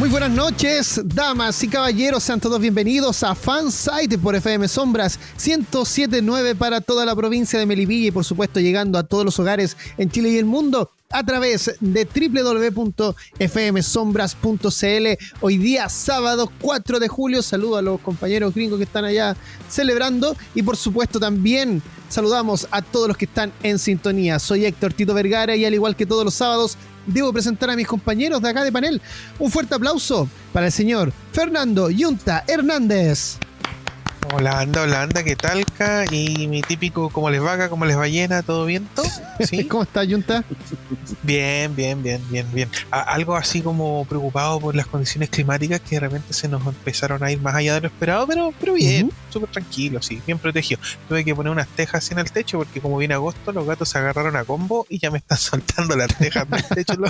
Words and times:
Muy 0.00 0.08
buenas 0.08 0.30
noches, 0.30 0.98
damas 1.04 1.62
y 1.62 1.68
caballeros, 1.68 2.22
sean 2.22 2.40
todos 2.40 2.58
bienvenidos 2.58 3.22
a 3.22 3.34
Fansite 3.34 4.16
por 4.16 4.34
FM 4.34 4.66
Sombras 4.66 5.20
1079 5.36 6.54
para 6.54 6.80
toda 6.80 7.04
la 7.04 7.14
provincia 7.14 7.58
de 7.58 7.66
Melipilla 7.66 8.08
y 8.08 8.10
por 8.10 8.24
supuesto 8.24 8.60
llegando 8.60 8.98
a 8.98 9.02
todos 9.02 9.26
los 9.26 9.38
hogares 9.38 9.76
en 9.98 10.10
Chile 10.10 10.30
y 10.30 10.38
el 10.38 10.46
mundo 10.46 10.90
a 11.10 11.22
través 11.22 11.76
de 11.80 12.06
www.fmsombras.cl. 12.06 15.06
Hoy 15.40 15.58
día, 15.58 15.90
sábado 15.90 16.50
4 16.60 16.98
de 16.98 17.08
julio, 17.08 17.42
saludo 17.42 17.76
a 17.76 17.82
los 17.82 18.00
compañeros 18.00 18.54
gringos 18.54 18.78
que 18.78 18.84
están 18.84 19.04
allá 19.04 19.36
celebrando 19.68 20.34
y 20.54 20.62
por 20.62 20.78
supuesto 20.78 21.20
también 21.20 21.82
saludamos 22.08 22.66
a 22.70 22.80
todos 22.80 23.08
los 23.08 23.16
que 23.16 23.24
están 23.26 23.52
en 23.62 23.78
sintonía. 23.78 24.38
Soy 24.38 24.64
Héctor 24.64 24.94
Tito 24.94 25.12
Vergara 25.14 25.56
y 25.56 25.64
al 25.64 25.74
igual 25.74 25.96
que 25.96 26.06
todos 26.06 26.24
los 26.24 26.34
sábados, 26.34 26.78
debo 27.06 27.32
presentar 27.32 27.70
a 27.70 27.76
mis 27.76 27.86
compañeros 27.86 28.42
de 28.42 28.48
acá 28.48 28.64
de 28.64 28.72
panel. 28.72 29.00
Un 29.38 29.50
fuerte 29.50 29.74
aplauso 29.74 30.28
para 30.52 30.66
el 30.66 30.72
señor 30.72 31.12
Fernando 31.32 31.90
Yunta 31.90 32.44
Hernández. 32.46 33.38
Hola, 34.28 34.60
anda, 34.60 34.82
hola, 34.82 35.02
anda, 35.02 35.24
¿qué 35.24 35.34
tal? 35.34 35.64
Y 36.10 36.46
mi 36.46 36.60
típico, 36.60 37.08
¿cómo 37.08 37.30
les 37.30 37.40
vaga? 37.40 37.70
¿Cómo 37.70 37.86
les 37.86 37.96
va 37.96 38.06
llena? 38.06 38.42
¿Todo 38.42 38.66
viento? 38.66 39.02
¿Sí? 39.40 39.64
¿Cómo 39.68 39.82
está, 39.82 40.06
Junta? 40.06 40.44
Bien, 41.22 41.74
bien, 41.74 42.02
bien, 42.02 42.22
bien, 42.30 42.46
bien. 42.52 42.68
algo 42.90 43.34
así 43.34 43.62
como 43.62 44.04
preocupado 44.04 44.60
por 44.60 44.76
las 44.76 44.86
condiciones 44.86 45.30
climáticas 45.30 45.80
que 45.80 45.96
de 45.96 46.00
repente 46.00 46.34
se 46.34 46.48
nos 46.48 46.64
empezaron 46.66 47.24
a 47.24 47.32
ir 47.32 47.40
más 47.40 47.54
allá 47.54 47.74
de 47.74 47.80
lo 47.80 47.86
esperado, 47.88 48.26
pero, 48.26 48.52
pero 48.60 48.74
bien, 48.74 49.10
súper 49.30 49.50
tranquilo, 49.50 50.02
sí, 50.02 50.20
bien 50.26 50.38
protegido. 50.38 50.80
Tuve 51.08 51.24
que 51.24 51.34
poner 51.34 51.50
unas 51.50 51.68
tejas 51.68 52.10
en 52.12 52.18
el 52.18 52.30
techo 52.30 52.58
porque 52.58 52.80
como 52.80 52.98
viene 52.98 53.14
agosto, 53.14 53.52
los 53.52 53.66
gatos 53.66 53.88
se 53.88 53.98
agarraron 53.98 54.36
a 54.36 54.44
combo 54.44 54.86
y 54.90 54.98
ya 54.98 55.10
me 55.10 55.18
están 55.18 55.38
soltando 55.38 55.96
las 55.96 56.14
tejas 56.16 56.48
del 56.48 56.64
techo. 56.64 56.94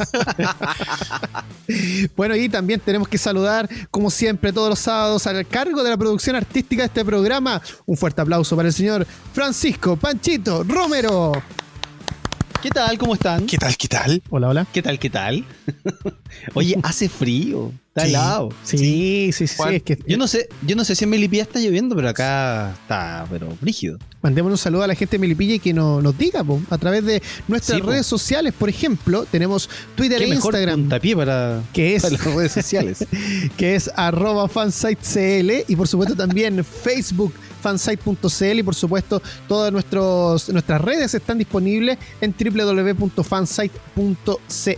bueno, 2.16 2.36
y 2.36 2.48
también 2.48 2.80
tenemos 2.80 3.08
que 3.08 3.18
saludar, 3.18 3.68
como 3.90 4.10
siempre, 4.10 4.52
todos 4.52 4.70
los 4.70 4.78
sábados 4.78 5.26
al 5.26 5.46
cargo 5.46 5.82
de 5.82 5.90
la 5.90 5.96
producción 5.96 6.36
artística 6.36 6.82
de 6.82 6.86
este 6.86 6.99
programa. 7.04 7.60
Un 7.86 7.96
fuerte 7.96 8.20
aplauso 8.20 8.56
para 8.56 8.68
el 8.68 8.74
señor 8.74 9.06
Francisco 9.32 9.96
Panchito 9.96 10.64
Romero. 10.64 11.32
¿Qué 12.62 12.69
tal? 12.69 12.98
¿Cómo 12.98 13.14
están? 13.14 13.47
¿Qué 13.47 13.56
tal? 13.56 13.75
¿Qué 13.75 13.89
tal? 13.89 14.22
Hola, 14.28 14.48
hola. 14.48 14.66
¿Qué 14.70 14.83
tal? 14.83 14.98
¿Qué 14.98 15.08
tal? 15.08 15.47
Oye, 16.55 16.78
hace 16.83 17.08
frío. 17.08 17.72
Está 17.89 18.06
helado. 18.06 18.50
Sí, 18.64 19.30
sí, 19.33 19.47
sí. 19.47 19.56
es 19.72 19.83
que, 19.83 19.98
yo 20.06 20.19
no 20.19 20.28
sé, 20.28 20.48
yo 20.66 20.77
no 20.77 20.84
sé 20.84 20.94
si 20.94 21.05
en 21.05 21.11
Melipilla 21.11 21.42
está 21.42 21.58
lloviendo, 21.58 21.97
pero 21.97 22.11
acá 22.11 22.72
está, 22.72 23.27
pero 23.31 23.48
brígido. 23.62 23.98
Mandemos 24.20 24.53
un 24.53 24.58
saludo 24.58 24.83
a 24.83 24.86
la 24.86 24.94
gente 24.94 25.16
de 25.16 25.20
Melipilla 25.20 25.55
y 25.55 25.58
que 25.58 25.72
nos, 25.72 26.03
nos 26.03 26.16
diga, 26.16 26.44
a 26.69 26.78
través 26.78 27.05
de 27.05 27.22
nuestras 27.48 27.81
redes 27.81 28.06
sociales, 28.06 28.53
por 28.56 28.69
ejemplo, 28.69 29.25
tenemos 29.31 29.70
Twitter 29.97 30.20
e 30.20 30.28
Instagram. 30.28 30.88
para, 31.16 31.62
que 31.72 31.97
es, 31.97 32.12
las 32.12 32.22
redes 32.22 32.53
sociales. 32.53 33.06
que 33.56 33.75
es 33.75 33.91
arroba 33.97 34.48
fansitecl 34.48 35.64
y 35.66 35.77
por 35.77 35.88
supuesto 35.88 36.14
también 36.14 36.62
Facebook 36.84 37.33
fansite.cl 37.61 38.58
y 38.58 38.62
por 38.62 38.75
supuesto 38.75 39.22
todas 39.47 39.72
nuestros, 39.72 40.48
nuestras 40.48 40.80
redes 40.80 41.14
están 41.14 41.39
disponibles 41.39 41.98
en 42.20 42.34
www.fansite.cl. 42.39 43.71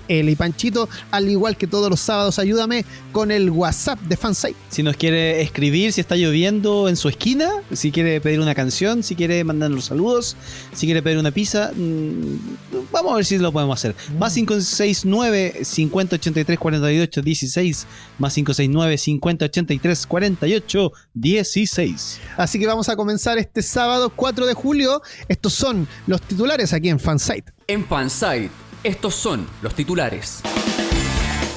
Y 0.09 0.37
Panchito, 0.37 0.89
al 1.11 1.29
igual 1.29 1.57
que 1.57 1.67
todos 1.67 1.91
los 1.91 2.01
sábados, 2.01 2.39
ayúdame 2.39 2.85
con 3.13 3.31
el 3.31 3.51
WhatsApp 3.51 4.01
de 4.01 4.17
Fansite. 4.17 4.57
Si 4.69 4.83
nos 4.83 4.97
quiere 4.97 5.43
escribir, 5.43 5.93
si 5.93 6.01
está 6.01 6.17
lloviendo 6.17 6.89
en 6.89 6.97
su 6.97 7.09
esquina, 7.09 7.51
si 7.73 7.93
quiere 7.93 8.21
pedir 8.21 8.41
una 8.41 8.55
canción, 8.55 9.03
si 9.03 9.15
quiere 9.15 9.45
mandarnos 9.45 9.87
saludos, 9.87 10.37
si 10.73 10.87
quiere 10.87 11.03
pedir 11.03 11.19
una 11.19 11.31
pizza, 11.31 11.73
mm, 11.75 12.93
vamos 12.93 13.13
a 13.13 13.17
ver 13.17 13.25
si 13.25 13.39
lo 13.39 13.53
podemos 13.53 13.79
hacer. 13.79 13.95
Mm. 14.15 14.19
Más 14.19 14.35
569 14.35 15.65
5083 15.65 16.59
48 16.59 17.23
16 17.23 17.87
más 18.19 18.35
569 18.35 18.99
5083 18.99 20.07
48 20.07 20.93
16. 21.15 22.21
Así 22.37 22.59
que 22.59 22.67
vamos 22.73 22.89
a 22.89 22.97
comenzar 22.97 23.37
este 23.37 23.61
sábado 23.61 24.11
4 24.17 24.47
de 24.47 24.55
julio. 24.55 25.03
Estos 25.29 25.53
son 25.53 25.87
los 26.07 26.23
titulares 26.23 26.73
aquí 26.73 26.89
en 26.89 26.99
Fansite. 26.99 27.53
En 27.67 27.87
Fansite, 27.87 28.51
estos 28.83 29.15
son 29.15 29.47
los 29.61 29.75
titulares. 29.75 30.41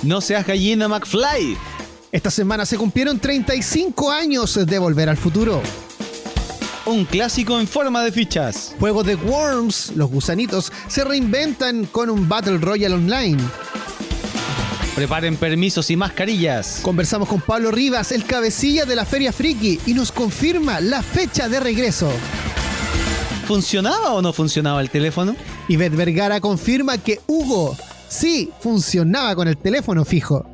No 0.04 0.20
seas 0.20 0.46
gallina 0.46 0.90
McFly. 0.90 1.58
Esta 2.12 2.30
semana 2.30 2.66
se 2.66 2.78
cumplieron 2.78 3.18
35 3.18 4.12
años 4.12 4.60
de 4.66 4.78
Volver 4.78 5.08
al 5.08 5.16
Futuro. 5.16 5.62
Un 6.86 7.06
clásico 7.06 7.58
en 7.62 7.68
forma 7.68 8.04
de 8.04 8.12
fichas. 8.12 8.76
Juego 8.78 9.02
de 9.02 9.16
Worms, 9.16 9.94
los 9.96 10.10
gusanitos, 10.10 10.70
se 10.90 11.06
reinventan 11.06 11.86
con 11.86 12.10
un 12.10 12.28
Battle 12.28 12.58
Royale 12.58 12.96
online. 12.96 13.42
Preparen 14.96 15.36
permisos 15.36 15.92
y 15.92 15.98
mascarillas. 15.98 16.80
Conversamos 16.82 17.28
con 17.28 17.42
Pablo 17.42 17.70
Rivas, 17.70 18.14
el 18.14 18.24
cabecilla 18.24 18.86
de 18.86 18.96
la 18.96 19.04
Feria 19.04 19.34
Friki, 19.34 19.78
y 19.86 19.94
nos 19.94 20.10
confirma 20.10 20.80
la 20.80 21.04
fecha 21.04 21.50
de 21.50 21.60
regreso. 21.60 22.10
¿Funcionaba 23.46 24.14
o 24.14 24.22
no 24.22 24.32
funcionaba 24.32 24.80
el 24.80 24.90
teléfono? 24.90 25.36
Ivette 25.68 25.98
Vergara 25.98 26.40
confirma 26.40 26.98
que 26.98 27.20
Hugo 27.28 27.76
sí 28.08 28.50
funcionaba 28.62 29.36
con 29.36 29.50
el 29.50 29.58
teléfono 29.58 30.06
fijo. 30.06 30.50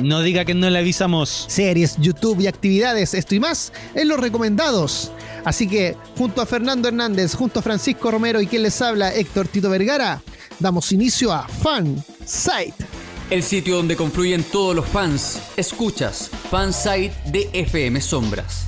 No 0.00 0.22
diga 0.22 0.44
que 0.44 0.54
no 0.54 0.70
le 0.70 0.78
avisamos. 0.78 1.46
Series, 1.48 1.96
YouTube 1.98 2.40
y 2.40 2.46
actividades, 2.46 3.14
esto 3.14 3.34
y 3.34 3.40
más 3.40 3.72
en 3.96 4.06
los 4.06 4.20
recomendados. 4.20 5.10
Así 5.44 5.66
que, 5.66 5.96
junto 6.16 6.40
a 6.40 6.46
Fernando 6.46 6.86
Hernández, 6.86 7.34
junto 7.34 7.58
a 7.58 7.62
Francisco 7.62 8.12
Romero 8.12 8.40
y 8.40 8.46
quien 8.46 8.62
les 8.62 8.80
habla, 8.80 9.12
Héctor 9.12 9.48
Tito 9.48 9.68
Vergara, 9.68 10.22
damos 10.60 10.92
inicio 10.92 11.32
a 11.32 11.48
Fan 11.48 12.00
Site 12.24 12.89
el 13.30 13.42
sitio 13.44 13.76
donde 13.76 13.96
confluyen 13.96 14.42
todos 14.42 14.74
los 14.74 14.86
fans. 14.86 15.40
Escuchas, 15.56 16.30
Fansite 16.50 17.12
de 17.26 17.48
FM 17.52 18.00
Sombras. 18.00 18.66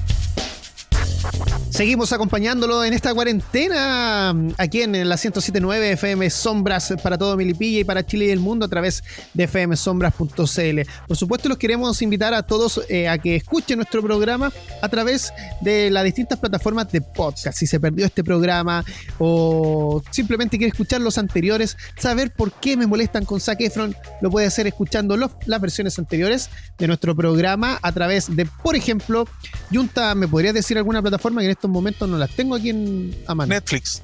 Seguimos 1.72 2.12
acompañándolo 2.12 2.84
en 2.84 2.92
esta 2.92 3.14
cuarentena 3.14 4.36
aquí 4.58 4.82
en 4.82 4.92
la 5.08 5.16
1079 5.16 5.92
FM 5.92 6.28
Sombras 6.28 6.92
para 7.02 7.16
todo 7.16 7.34
Milipilla 7.34 7.80
y 7.80 7.84
para 7.84 8.04
Chile 8.04 8.26
y 8.26 8.30
el 8.30 8.40
mundo 8.40 8.66
a 8.66 8.68
través 8.68 9.02
de 9.32 9.48
fmsombras.cl. 9.48 10.80
Por 11.08 11.16
supuesto, 11.16 11.48
los 11.48 11.56
queremos 11.56 12.02
invitar 12.02 12.34
a 12.34 12.42
todos 12.42 12.82
eh, 12.90 13.08
a 13.08 13.16
que 13.16 13.36
escuchen 13.36 13.78
nuestro 13.78 14.02
programa 14.02 14.52
a 14.82 14.88
través 14.90 15.32
de 15.62 15.88
las 15.88 16.04
distintas 16.04 16.38
plataformas 16.38 16.92
de 16.92 17.00
podcast. 17.00 17.56
Si 17.56 17.66
se 17.66 17.80
perdió 17.80 18.04
este 18.04 18.22
programa 18.22 18.84
o 19.18 20.02
simplemente 20.10 20.58
quiere 20.58 20.72
escuchar 20.72 21.00
los 21.00 21.16
anteriores, 21.16 21.78
saber 21.96 22.34
por 22.34 22.52
qué 22.52 22.76
me 22.76 22.86
molestan 22.86 23.24
con 23.24 23.40
Zac 23.40 23.62
Efron, 23.62 23.96
lo 24.20 24.30
puede 24.30 24.46
hacer 24.46 24.66
escuchando 24.66 25.16
las 25.16 25.60
versiones 25.62 25.98
anteriores 25.98 26.50
de 26.76 26.86
nuestro 26.86 27.16
programa 27.16 27.78
a 27.80 27.92
través 27.92 28.36
de, 28.36 28.44
por 28.44 28.76
ejemplo, 28.76 29.26
Junta, 29.72 30.14
¿me 30.14 30.28
podrías 30.28 30.52
decir 30.52 30.76
alguna 30.76 31.00
plataforma 31.00 31.40
que 31.40 31.46
en 31.46 31.61
estos 31.62 31.70
momentos 31.70 32.08
no 32.08 32.18
las 32.18 32.30
tengo 32.30 32.56
aquí 32.56 32.70
en 32.70 33.16
a 33.24 33.36
mano. 33.36 33.54
Netflix. 33.54 34.02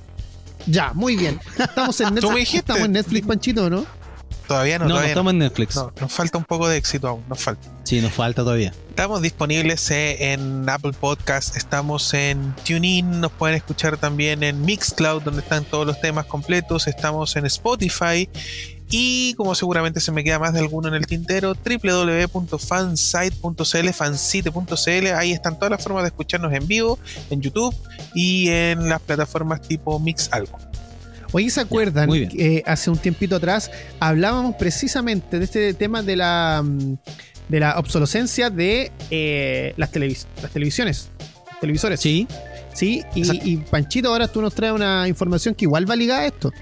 Ya, 0.69 0.93
muy 0.95 1.17
bien. 1.17 1.41
Estamos 1.59 2.01
en 2.01 2.15
Netflix. 2.15 2.55
Estamos 2.55 2.85
en 2.85 2.93
Netflix, 2.93 3.27
Panchito, 3.27 3.69
¿no? 3.69 3.85
Todavía 4.47 4.79
no. 4.79 4.87
No, 4.87 5.01
estamos 5.01 5.33
en 5.33 5.41
Netflix. 5.41 5.75
nos 5.75 6.13
falta 6.13 6.39
un 6.39 6.45
poco 6.45 6.69
de 6.69 6.77
éxito 6.77 7.09
aún, 7.09 7.25
nos 7.29 7.41
falta. 7.41 7.69
Sí, 7.83 8.01
nos 8.01 8.13
falta 8.13 8.45
todavía. 8.45 8.73
Estamos 8.91 9.23
disponibles 9.23 9.91
eh, 9.91 10.33
en 10.33 10.69
Apple 10.69 10.93
Podcast, 10.93 11.57
estamos 11.57 12.15
en 12.15 12.55
TuneIn, 12.65 13.21
nos 13.21 13.33
pueden 13.33 13.57
escuchar 13.57 13.97
también 13.97 14.45
en 14.45 14.63
Mixcloud, 14.63 15.23
donde 15.23 15.41
están 15.41 15.65
todos 15.65 15.85
los 15.85 16.01
temas 16.01 16.27
completos, 16.27 16.87
estamos 16.87 17.35
en 17.35 17.45
Spotify 17.47 18.29
y 18.91 19.35
como 19.35 19.55
seguramente 19.55 20.01
se 20.01 20.11
me 20.13 20.25
queda 20.25 20.39
más 20.39 20.55
de 20.55 20.61
alguno 20.61 20.89
en 20.89 20.95
el 20.95 21.07
tintero, 21.07 21.55
www.fansite.cl, 21.55 23.89
fansite.cl, 23.91 25.07
ahí 25.15 25.33
están 25.33 25.57
todas 25.57 25.71
las 25.71 25.83
formas 25.83 26.05
de 26.05 26.09
escucharnos 26.09 26.55
en 26.55 26.67
vivo, 26.67 26.99
en 27.31 27.43
YouTube 27.43 27.77
y 28.15 28.49
en 28.49 28.89
las 28.89 29.03
plataformas 29.03 29.61
tipo 29.63 30.01
Mix 30.01 30.31
Algo. 30.33 30.59
Oye, 31.33 31.51
¿se 31.51 31.61
acuerdan 31.61 32.11
que 32.11 32.63
hace 32.65 32.89
un 32.89 32.97
tiempito 32.97 33.37
atrás 33.37 33.71
hablábamos 34.01 34.57
precisamente 34.57 35.39
de 35.39 35.45
este 35.45 35.75
tema 35.75 36.03
de 36.03 36.17
la, 36.17 36.63
mm, 36.65 36.97
de 37.49 37.61
la 37.61 37.79
obsolescencia 37.79 38.49
de 38.49 38.91
eh, 39.11 39.75
las, 39.77 39.91
las 39.95 40.51
televisiones, 40.51 41.11
televisores? 41.61 42.01
Sí. 42.01 42.27
Sí, 42.75 43.03
y, 43.13 43.51
y, 43.51 43.57
Panchito, 43.57 44.09
ahora 44.09 44.29
tú 44.29 44.41
nos 44.41 44.55
traes 44.55 44.73
una 44.73 45.09
información 45.09 45.53
que 45.53 45.65
igual 45.65 45.91
va 45.91 45.97
ligada 45.97 46.21
a 46.21 46.27
esto. 46.27 46.53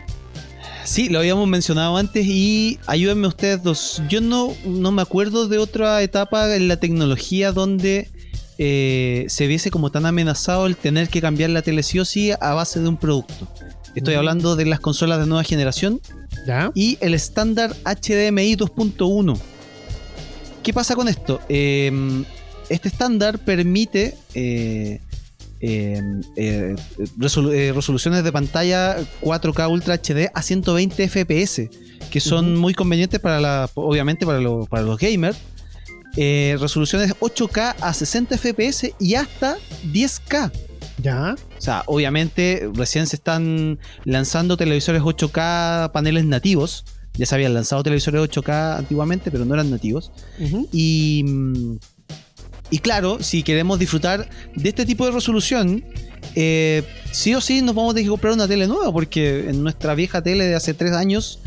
Sí, 0.87 1.09
lo 1.09 1.19
habíamos 1.19 1.49
mencionado 1.49 1.97
antes 1.97 2.25
y 2.25 2.79
ayúdenme 2.87 3.27
ustedes 3.27 3.61
dos. 3.61 4.01
Yo 4.09 4.21
no, 4.21 4.55
no 4.65 4.93
me 4.93 5.03
acuerdo 5.03 5.49
de 5.49 5.59
otra 5.59 6.01
etapa 6.01 6.55
en 6.55 6.69
la 6.69 6.77
tecnología 6.77 7.51
donde 7.51 8.09
eh, 8.59 9.27
se 9.29 9.49
viese 9.49 9.73
como 9.73 9.91
tan 9.91 10.07
amenazado 10.07 10.65
el 10.67 10.77
tener 10.77 11.09
que 11.09 11.21
cambiar 11.21 11.51
la 11.51 11.63
tele 11.63 11.83
sí 11.83 11.99
o 11.99 12.05
sí 12.05 12.31
a 12.31 12.55
base 12.55 12.79
de 12.79 12.89
un 12.89 12.99
producto. 12.99 13.49
Estoy 13.97 14.15
hablando 14.15 14.55
de 14.55 14.65
las 14.65 14.79
consolas 14.79 15.19
de 15.19 15.27
nueva 15.27 15.43
generación 15.43 16.01
¿Ya? 16.47 16.71
y 16.73 16.99
el 17.01 17.15
estándar 17.15 17.75
HDMI 17.85 18.55
2.1. 18.55 19.39
¿Qué 20.63 20.73
pasa 20.73 20.95
con 20.95 21.09
esto? 21.09 21.41
Eh, 21.49 21.91
este 22.69 22.89
estándar 22.89 23.41
permite 23.41 24.15
eh, 24.35 25.01
eh, 25.69 26.01
eh, 26.37 26.77
resolu- 27.19 27.53
eh, 27.53 27.73
resoluciones 27.73 28.23
de 28.25 28.31
pantalla 28.33 28.97
4K 29.21 29.69
Ultra 29.69 29.95
HD 29.95 30.31
a 30.33 30.43
120 30.43 31.09
FPS, 31.09 31.69
que 32.11 32.21
son 32.21 32.57
muy 32.57 32.73
convenientes 32.75 33.19
para 33.21 33.41
la, 33.41 33.69
obviamente 33.75 34.25
para, 34.27 34.41
los- 34.41 34.69
para 34.69 34.83
los 34.83 34.99
gamers. 34.99 35.37
Resoluciones 36.17 37.15
8K 37.21 37.75
a 37.81 37.93
60 37.93 38.37
FPS 38.39 38.95
y 38.99 39.15
hasta 39.15 39.57
10K. 39.93 40.51
¿Ya? 41.03 41.35
O 41.59 41.61
sea, 41.61 41.83
obviamente 41.87 42.71
recién 42.75 43.07
se 43.07 43.17
están 43.17 43.79
lanzando 44.05 44.57
televisores 44.57 45.03
8K 45.03 45.93
paneles 45.93 46.25
nativos. 46.25 46.85
Ya 47.15 47.27
se 47.27 47.35
habían 47.35 47.53
lanzado 47.55 47.83
televisores 47.83 48.21
8K 48.23 48.79
antiguamente, 48.79 49.31
pero 49.31 49.45
no 49.45 49.55
eran 49.55 49.71
nativos. 49.71 50.11
Y, 50.73 51.23
mm, 51.27 51.77
y 52.71 52.79
claro, 52.79 53.19
si 53.23 53.43
queremos 53.43 53.79
disfrutar 53.79 54.29
de 54.55 54.69
este 54.69 54.85
tipo 54.87 55.05
de 55.07 55.13
resolución, 55.13 55.85
eh, 56.35 56.83
sí 57.13 57.35
o 57.35 57.41
sí 57.41 57.63
nos 57.63 57.75
vamos 57.75 57.93
a 57.93 57.95
tener 57.95 58.07
que 58.07 58.11
comprar 58.11 58.33
una 58.33 58.49
tele 58.49 58.67
nueva, 58.67 58.93
porque 58.93 59.49
en 59.51 59.63
nuestra 59.63 59.95
vieja 59.95 60.23
tele 60.23 60.45
de 60.45 60.55
hace 60.55 60.75
tres 60.75 60.93
años 60.93 61.39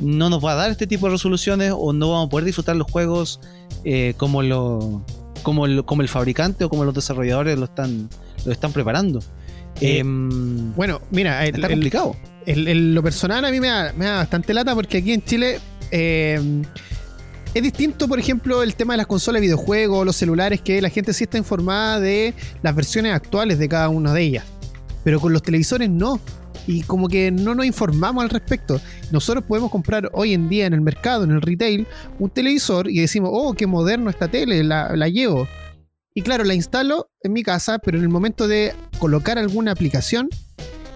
no 0.00 0.30
nos 0.30 0.44
va 0.44 0.52
a 0.52 0.54
dar 0.54 0.70
este 0.70 0.86
tipo 0.86 1.06
de 1.06 1.12
resoluciones 1.12 1.72
o 1.76 1.92
no 1.92 2.10
vamos 2.10 2.26
a 2.26 2.30
poder 2.30 2.44
disfrutar 2.44 2.76
los 2.76 2.90
juegos 2.90 3.40
eh, 3.84 4.14
como, 4.16 4.42
lo, 4.42 5.04
como, 5.42 5.66
lo- 5.66 5.84
como 5.84 6.02
el 6.02 6.08
fabricante 6.08 6.64
o 6.64 6.68
como 6.68 6.84
los 6.84 6.94
desarrolladores 6.94 7.58
lo 7.58 7.64
están, 7.64 8.08
lo 8.44 8.52
están 8.52 8.72
preparando. 8.72 9.20
Eh, 9.80 10.02
Bueno, 10.04 11.00
mira, 11.10 11.44
el- 11.46 11.54
está 11.56 11.68
complicado. 11.68 12.16
el- 12.46 12.68
el- 12.68 12.94
lo 12.94 13.02
personal 13.02 13.44
a 13.44 13.50
mí 13.50 13.60
me 13.60 13.68
da, 13.68 13.92
me 13.96 14.04
da 14.06 14.16
bastante 14.16 14.54
lata 14.54 14.74
porque 14.74 14.98
aquí 14.98 15.12
en 15.12 15.24
Chile 15.24 15.58
eh, 15.90 16.40
es 17.54 17.62
distinto, 17.62 18.08
por 18.08 18.18
ejemplo, 18.18 18.62
el 18.62 18.74
tema 18.74 18.92
de 18.92 18.98
las 18.98 19.06
consolas 19.06 19.40
de 19.40 19.46
videojuegos, 19.46 20.04
los 20.04 20.16
celulares, 20.16 20.60
que 20.60 20.82
la 20.82 20.90
gente 20.90 21.12
sí 21.12 21.24
está 21.24 21.38
informada 21.38 21.98
de 21.98 22.34
las 22.62 22.74
versiones 22.74 23.14
actuales 23.14 23.58
de 23.58 23.68
cada 23.68 23.88
una 23.88 24.12
de 24.12 24.22
ellas. 24.22 24.44
Pero 25.02 25.20
con 25.20 25.32
los 25.32 25.42
televisores 25.42 25.88
no. 25.88 26.20
Y 26.66 26.82
como 26.82 27.08
que 27.08 27.30
no 27.30 27.54
nos 27.54 27.64
informamos 27.64 28.22
al 28.22 28.30
respecto. 28.30 28.78
Nosotros 29.10 29.44
podemos 29.44 29.70
comprar 29.70 30.10
hoy 30.12 30.34
en 30.34 30.50
día 30.50 30.66
en 30.66 30.74
el 30.74 30.82
mercado, 30.82 31.24
en 31.24 31.30
el 31.30 31.40
retail, 31.40 31.86
un 32.18 32.28
televisor 32.28 32.90
y 32.90 33.00
decimos, 33.00 33.30
oh, 33.32 33.54
qué 33.54 33.66
moderno 33.66 34.10
esta 34.10 34.28
tele, 34.28 34.62
la, 34.62 34.94
la 34.94 35.08
llevo. 35.08 35.48
Y 36.14 36.22
claro, 36.22 36.44
la 36.44 36.54
instalo 36.54 37.10
en 37.22 37.32
mi 37.32 37.42
casa, 37.42 37.78
pero 37.78 37.96
en 37.96 38.04
el 38.04 38.10
momento 38.10 38.46
de 38.46 38.74
colocar 38.98 39.38
alguna 39.38 39.72
aplicación 39.72 40.28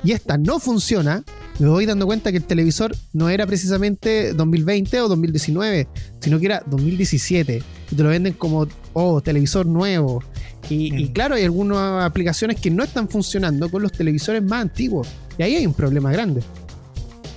y 0.04 0.12
esta 0.12 0.36
no 0.36 0.58
funciona, 0.58 1.24
me 1.58 1.68
voy 1.68 1.86
dando 1.86 2.06
cuenta 2.06 2.30
que 2.30 2.38
el 2.38 2.44
televisor 2.44 2.94
no 3.12 3.28
era 3.28 3.46
precisamente 3.46 4.32
2020 4.32 5.00
o 5.00 5.08
2019, 5.08 5.88
sino 6.20 6.38
que 6.38 6.46
era 6.46 6.62
2017. 6.66 7.62
Y 7.90 7.94
te 7.94 8.02
lo 8.02 8.08
venden 8.08 8.32
como, 8.32 8.66
oh, 8.94 9.20
televisor 9.20 9.66
nuevo. 9.66 10.22
Y, 10.68 10.94
y 10.96 11.08
claro, 11.08 11.34
hay 11.34 11.44
algunas 11.44 12.04
aplicaciones 12.04 12.60
que 12.60 12.70
no 12.70 12.82
están 12.82 13.08
funcionando 13.08 13.70
con 13.70 13.82
los 13.82 13.92
televisores 13.92 14.42
más 14.42 14.62
antiguos. 14.62 15.08
Y 15.38 15.42
ahí 15.42 15.56
hay 15.56 15.66
un 15.66 15.74
problema 15.74 16.10
grande. 16.12 16.42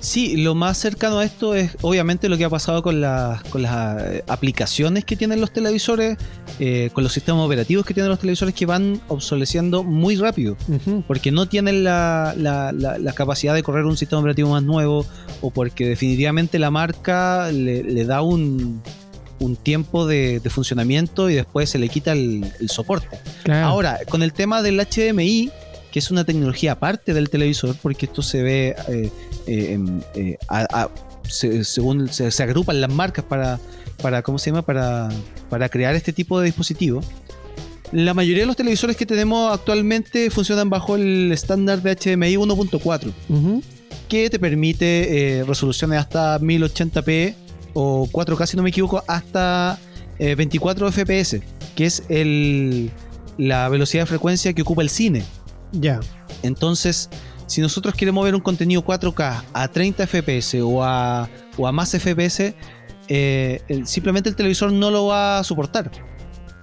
Sí, 0.06 0.38
lo 0.38 0.54
más 0.56 0.78
cercano 0.78 1.20
a 1.20 1.26
esto 1.26 1.56
es 1.56 1.76
obviamente 1.82 2.30
lo 2.30 2.38
que 2.38 2.46
ha 2.46 2.50
pasado 2.50 2.84
con, 2.84 3.02
las 3.02 3.42
con 3.46 3.64
las 3.64 4.02
eh, 4.04 4.24
aplicaciones 4.28 5.04
que 5.04 5.16
tienen 5.16 5.42
los 5.42 5.52
televisores, 5.52 6.18
eh, 6.60 6.90
con 6.94 7.04
los 7.04 7.12
sistemas 7.12 7.44
operativos 7.46 7.86
que 7.86 7.94
tienen 7.94 8.10
los 8.12 8.20
televisores 8.20 8.54
que 8.54 8.66
van 8.66 9.02
obsoleciendo 9.08 9.84
muy 9.84 10.16
rápido, 10.16 10.56
porque 11.08 11.32
no 11.32 11.48
tienen 11.48 11.84
la, 11.84 12.34
la- 12.38 12.72
la- 12.72 12.98
la 13.00 13.14
capacidad 13.14 13.54
de 13.54 13.64
correr 13.64 13.86
un 13.86 13.98
sistema 13.98 14.20
operativo 14.20 14.50
más 14.52 14.64
nuevo 14.64 15.06
o 15.42 15.50
porque 15.50 15.88
definitivamente 15.88 16.60
la 16.60 16.70
marca 16.72 17.52
le, 17.52 17.84
le 17.84 18.06
da 18.06 18.22
un, 18.22 18.82
un 19.40 19.56
tiempo 19.56 20.06
de, 20.08 20.40
de 20.40 20.50
funcionamiento 20.50 21.30
y 21.30 21.36
después 21.36 21.70
se 21.70 21.80
le 21.80 21.90
quita 21.90 22.12
el, 22.14 22.46
el 22.60 22.70
soporte. 22.70 23.18
Claro. 23.44 23.68
Ahora, 23.68 24.00
con 24.08 24.24
el 24.24 24.34
tema 24.34 24.62
del 24.62 24.80
HDMI, 24.80 25.50
que 25.96 26.00
es 26.00 26.12
una 26.12 26.26
tecnología 26.26 26.74
aparte 26.74 27.14
del 27.14 27.30
televisor, 27.30 27.74
porque 27.82 28.06
esto 28.08 28.22
se 28.22 28.44
ve, 28.44 28.76
eh, 28.90 29.10
eh, 29.48 29.80
eh, 30.16 30.38
a- 30.50 30.68
a- 30.82 30.90
se- 31.26 31.64
según 31.64 32.10
se, 32.12 32.32
se 32.32 32.44
agrupan 32.44 32.82
las 32.82 32.92
marcas 32.92 33.24
para, 33.24 33.62
para 34.02 34.22
¿cómo 34.22 34.38
se 34.38 34.50
llama? 34.52 34.62
Para, 34.62 35.08
para 35.50 35.70
crear 35.70 35.96
este 35.96 36.12
tipo 36.12 36.38
de 36.38 36.48
dispositivos. 36.48 37.06
La 37.94 38.14
mayoría 38.14 38.44
de 38.44 38.48
los 38.48 38.58
televisores 38.58 38.98
que 38.98 39.06
tenemos 39.06 39.54
actualmente 39.54 40.30
funcionan 40.32 40.70
bajo 40.70 40.98
el 40.98 41.32
estándar 41.32 41.82
de 41.82 41.96
HDMI 41.96 42.36
1.4, 42.36 43.14
Ujú. 43.30 43.64
que 44.10 44.30
te 44.30 44.38
permite 44.38 45.38
eh, 45.40 45.44
resoluciones 45.46 45.98
hasta 45.98 46.38
1080p 46.42 47.36
o 47.74 48.06
4K, 48.12 48.48
si 48.48 48.58
no 48.58 48.64
me 48.64 48.70
equivoco, 48.72 49.02
hasta 49.08 49.80
eh, 50.20 50.36
24 50.36 50.92
FPS, 50.92 51.40
que 51.74 51.86
es 51.86 52.04
el, 52.10 52.92
la 53.38 53.70
velocidad 53.70 54.04
de 54.04 54.08
frecuencia 54.08 54.52
que 54.52 54.62
ocupa 54.62 54.82
el 54.82 54.90
cine. 54.90 55.24
Ya. 55.80 56.00
Entonces, 56.44 57.10
si 57.48 57.62
nosotros 57.62 57.96
queremos 57.96 58.24
ver 58.24 58.36
un 58.36 58.42
contenido 58.42 58.84
4K 58.84 59.44
a 59.54 59.68
30 59.68 60.08
FPS 60.08 60.62
o 60.62 60.84
a, 60.84 61.30
o 61.58 61.68
a 61.68 61.72
más 61.72 61.92
FPS, 61.92 62.56
eh, 63.08 63.62
simplemente 63.86 64.30
el 64.30 64.36
televisor 64.36 64.72
no 64.72 64.92
lo 64.92 65.08
va 65.08 65.40
a 65.40 65.44
soportar. 65.44 65.92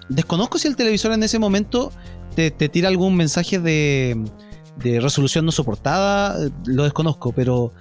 Desconozco 0.09 0.59
si 0.59 0.69
el 0.69 0.77
televisor 0.77 1.13
en 1.13 1.23
ese 1.23 1.39
momento 1.39 1.93
te, 2.35 2.51
te 2.51 2.69
tira 2.69 2.89
algún 2.89 3.17
mensaje 3.17 3.59
de, 3.59 4.25
de 4.77 5.01
resolución 5.01 5.45
no 5.45 5.53
soportada, 5.53 6.47
eh, 6.47 6.51
lo 6.67 6.85
desconozco, 6.85 7.33
pero 7.33 7.73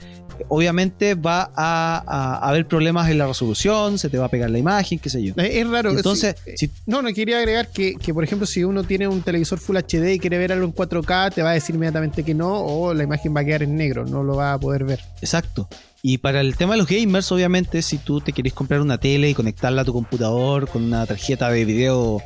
obviamente 0.48 1.16
va 1.16 1.52
a, 1.56 2.04
a- 2.06 2.36
a 2.38 2.50
haber 2.50 2.68
problemas 2.68 3.10
en 3.10 3.18
la 3.20 3.28
resolución, 3.28 3.98
se 4.00 4.10
te 4.10 4.18
va 4.18 4.26
a 4.26 4.30
pegar 4.30 4.50
la 4.50 4.58
imagen, 4.58 4.98
qué 5.00 5.10
sé 5.10 5.22
yo. 5.24 5.34
Eh, 5.38 5.60
Es 5.62 5.70
raro. 5.70 5.92
Entonces, 5.92 6.36
si- 6.56 6.70
No, 6.86 7.02
no 7.02 7.14
quería 7.14 7.38
agregar 7.38 7.70
que, 7.70 7.94
que, 7.96 8.14
por 8.14 8.24
ejemplo, 8.24 8.46
si 8.48 8.64
uno 8.64 8.84
tiene 8.84 9.08
un 9.08 9.22
televisor 9.22 9.60
Full 9.60 9.78
HD 9.78 10.14
y 10.16 10.20
quiere 10.20 10.38
ver 10.38 10.52
algo 10.52 10.66
en 10.66 10.74
4K, 10.74 11.32
te 11.34 11.44
va 11.44 11.52
a 11.52 11.54
decir 11.54 11.76
inmediatamente 11.76 12.24
que 12.24 12.34
no, 12.34 12.60
o 12.60 12.94
la 12.94 13.04
imagen 13.04 13.36
va 13.36 13.42
a 13.42 13.46
quedar 13.46 13.64
en 13.64 13.76
negro, 13.76 14.06
no 14.06 14.24
lo 14.24 14.36
va 14.36 14.54
a 14.54 14.60
poder 14.60 14.84
ver. 14.84 15.00
Exacto. 15.22 15.68
Y 16.04 16.18
para 16.18 16.42
el 16.42 16.58
tema 16.58 16.74
de 16.74 16.80
los 16.80 16.88
gamers, 16.88 17.32
obviamente, 17.32 17.82
si 17.84 18.00
tú 18.00 18.20
te 18.22 18.34
querés 18.34 18.54
comprar 18.54 18.82
una 18.82 18.98
tele 18.98 19.30
y 19.30 19.36
conectarla 19.36 19.84
a 19.84 19.86
tu 19.86 19.94
computador 19.94 20.68
con 20.68 20.84
una 20.84 21.06
tarjeta 21.06 21.50
de 21.52 21.64
video 21.64 22.20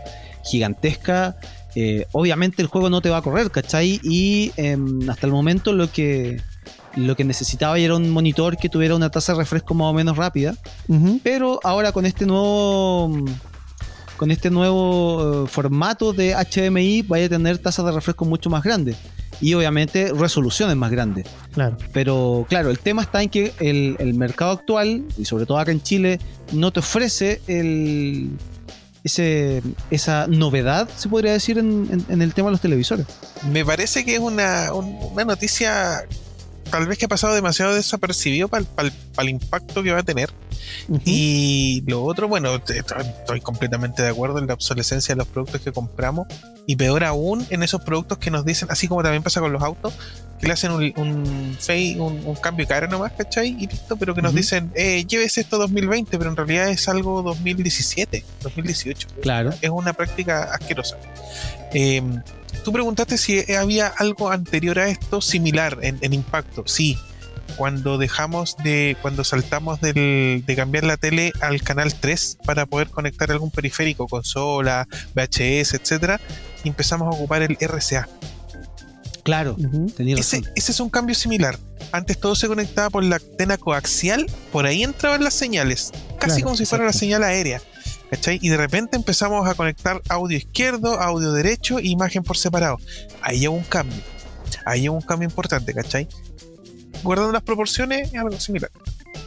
gigantesca, 0.49 1.35
eh, 1.75 2.07
obviamente 2.13 2.61
el 2.61 2.67
juego 2.69 2.89
no 2.89 3.01
te 3.01 3.09
va 3.09 3.17
a 3.17 3.21
correr, 3.21 3.51
¿cachai? 3.51 3.99
Y 4.01 4.51
em, 4.55 5.09
hasta 5.09 5.27
el 5.27 5.33
momento 5.33 5.73
lo 5.73 5.91
que, 5.91 6.41
lo 6.95 7.15
que 7.15 7.25
necesitaba 7.25 7.77
era 7.77 7.95
un 7.95 8.09
monitor 8.09 8.57
que 8.57 8.69
tuviera 8.69 8.95
una 8.95 9.09
tasa 9.09 9.33
de 9.33 9.39
refresco 9.39 9.73
más 9.73 9.87
o 9.87 9.93
menos 9.93 10.15
rápida. 10.15 10.55
Pero 11.21 11.59
ahora 11.63 11.91
con 11.91 12.05
este 12.05 12.25
nuevo 12.25 13.11
con 14.15 14.31
este 14.31 14.49
nuevo 14.49 15.43
eh, 15.43 15.47
formato 15.49 16.13
de 16.13 16.33
HDMI 16.33 17.01
vaya 17.01 17.25
a 17.25 17.29
tener 17.29 17.57
tasas 17.57 17.85
de 17.85 17.91
refresco 17.91 18.23
mucho 18.23 18.49
más 18.49 18.63
grandes 18.63 18.95
y 19.41 19.53
obviamente 19.53 20.13
resoluciones 20.13 20.77
más 20.77 20.89
grandes. 20.89 21.27
Claro. 21.53 21.77
Pero 21.91 22.45
claro, 22.47 22.69
el 22.69 22.79
tema 22.79 23.01
está 23.01 23.21
en 23.21 23.29
que 23.29 23.51
el, 23.59 23.97
el 23.99 24.13
mercado 24.13 24.51
actual, 24.51 25.03
y 25.17 25.25
sobre 25.25 25.45
todo 25.45 25.59
acá 25.59 25.73
en 25.73 25.81
Chile, 25.81 26.19
no 26.53 26.71
te 26.71 26.79
ofrece 26.79 27.41
el, 27.47 28.29
ese, 29.05 29.61
esa 29.91 30.27
novedad, 30.27 30.89
se 30.97 31.07
podría 31.07 31.31
decir, 31.31 31.57
en, 31.57 31.87
en- 31.91 32.05
en 32.09 32.21
el 32.21 32.33
tema 32.33 32.49
de 32.49 32.53
los 32.53 32.61
televisores. 32.61 33.05
Me 33.49 33.63
parece 33.63 34.03
que 34.03 34.15
es 34.15 34.19
una, 34.19 34.73
un- 34.73 34.97
una 35.13 35.23
noticia 35.23 36.03
tal 36.69 36.87
vez 36.87 36.97
que 36.97 37.05
ha 37.05 37.07
pasado 37.07 37.33
demasiado 37.35 37.73
desapercibido 37.75 38.47
para 38.49 38.65
el 39.19 39.29
impacto 39.29 39.83
que 39.83 39.91
va 39.91 39.99
a 39.99 40.03
tener. 40.03 40.31
Y 41.05 41.83
lo 41.87 42.03
otro, 42.03 42.27
bueno, 42.27 42.55
estoy 42.55 43.39
completamente 43.41 44.01
de 44.01 44.09
acuerdo 44.09 44.39
en 44.39 44.47
la 44.47 44.55
obsolescencia 44.55 45.13
de 45.13 45.19
los 45.19 45.27
productos 45.27 45.61
que 45.61 45.71
compramos. 45.71 46.27
Y 46.65 46.75
peor 46.75 47.03
aún 47.03 47.45
en 47.51 47.61
esos 47.61 47.81
productos 47.81 48.17
que 48.17 48.31
nos 48.31 48.43
dicen, 48.45 48.67
así 48.71 48.87
como 48.87 49.03
también 49.03 49.21
pasa 49.21 49.39
con 49.39 49.53
los 49.53 49.61
autos, 49.61 49.93
que 50.39 50.47
le 50.47 50.53
hacen 50.53 50.71
un, 50.71 50.93
un, 50.97 51.57
fei- 51.59 51.97
un, 51.99 52.21
un 52.25 52.35
cambio 52.35 52.65
de 52.65 52.73
cara 52.73 52.87
nomás, 52.87 53.13
¿cachai? 53.13 53.55
Y 53.59 53.67
listo, 53.67 53.95
pero 53.95 54.13
que 54.13 54.21
nos 54.21 54.33
dicen, 54.33 54.71
eh, 54.75 55.05
llévese 55.05 55.41
esto 55.41 55.57
2020, 55.57 56.17
pero 56.17 56.29
en 56.29 56.35
realidad 56.35 56.69
es 56.69 56.87
algo 56.89 57.21
2017, 57.21 58.23
2018. 58.41 59.07
Claro. 59.21 59.51
Es 59.61 59.69
una 59.69 59.93
práctica 59.93 60.43
asquerosa. 60.53 60.97
Eh, 61.73 62.01
tú 62.63 62.71
preguntaste 62.73 63.17
si 63.17 63.51
había 63.53 63.87
algo 63.87 64.29
anterior 64.31 64.79
a 64.79 64.89
esto 64.89 65.21
similar 65.21 65.77
en, 65.81 65.97
en 66.01 66.13
impacto. 66.13 66.63
Sí, 66.67 66.97
cuando 67.57 67.97
dejamos 67.97 68.57
de, 68.57 68.97
cuando 69.01 69.23
saltamos 69.23 69.79
del- 69.79 70.43
de 70.45 70.55
cambiar 70.55 70.83
la 70.83 70.97
tele 70.97 71.31
al 71.41 71.61
canal 71.61 71.93
3 71.93 72.39
para 72.45 72.65
poder 72.65 72.89
conectar 72.89 73.31
algún 73.31 73.51
periférico, 73.51 74.07
consola, 74.07 74.87
VHS, 75.15 75.75
etcétera, 75.75 76.19
empezamos 76.65 77.07
a 77.07 77.17
ocupar 77.17 77.41
el 77.43 77.55
RCA. 77.59 78.09
Claro, 79.25 79.57
Ese, 79.97 80.43
es 80.55 80.79
un 80.79 80.89
cambio 80.91 81.15
similar. 81.15 81.57
Antes 81.91 82.19
todo 82.19 82.35
se 82.35 82.47
conectaba 82.47 82.91
por 82.91 83.03
la 83.03 83.15
antena 83.15 83.57
coaxial, 83.57 84.27
por 84.51 84.67
ahí 84.67 84.83
entraban 84.83 85.23
las 85.23 85.33
señales, 85.33 85.91
casi 86.19 86.35
Claro, 86.35 86.43
como 86.43 86.55
si 86.55 86.65
fuera 86.67 86.85
la 86.85 86.93
señal 86.93 87.23
aérea. 87.23 87.59
¿cachai? 88.11 88.37
Y 88.41 88.49
de 88.49 88.57
repente 88.57 88.95
empezamos 88.95 89.49
a 89.49 89.55
conectar 89.55 89.99
audio 90.09 90.37
izquierdo, 90.37 91.01
audio 91.01 91.31
derecho 91.33 91.79
e 91.79 91.87
imagen 91.87 92.21
por 92.21 92.37
separado. 92.37 92.77
Ahí 93.21 93.47
hubo 93.47 93.57
un 93.57 93.63
cambio. 93.63 93.97
Ahí 94.63 94.87
hubo 94.87 94.97
un 94.97 95.01
cambio 95.01 95.27
importante, 95.27 95.73
¿cachai? 95.73 96.07
Guardando 97.01 97.33
las 97.33 97.41
proporciones, 97.41 98.13
es 98.13 98.19
algo 98.19 98.39
similar. 98.39 98.69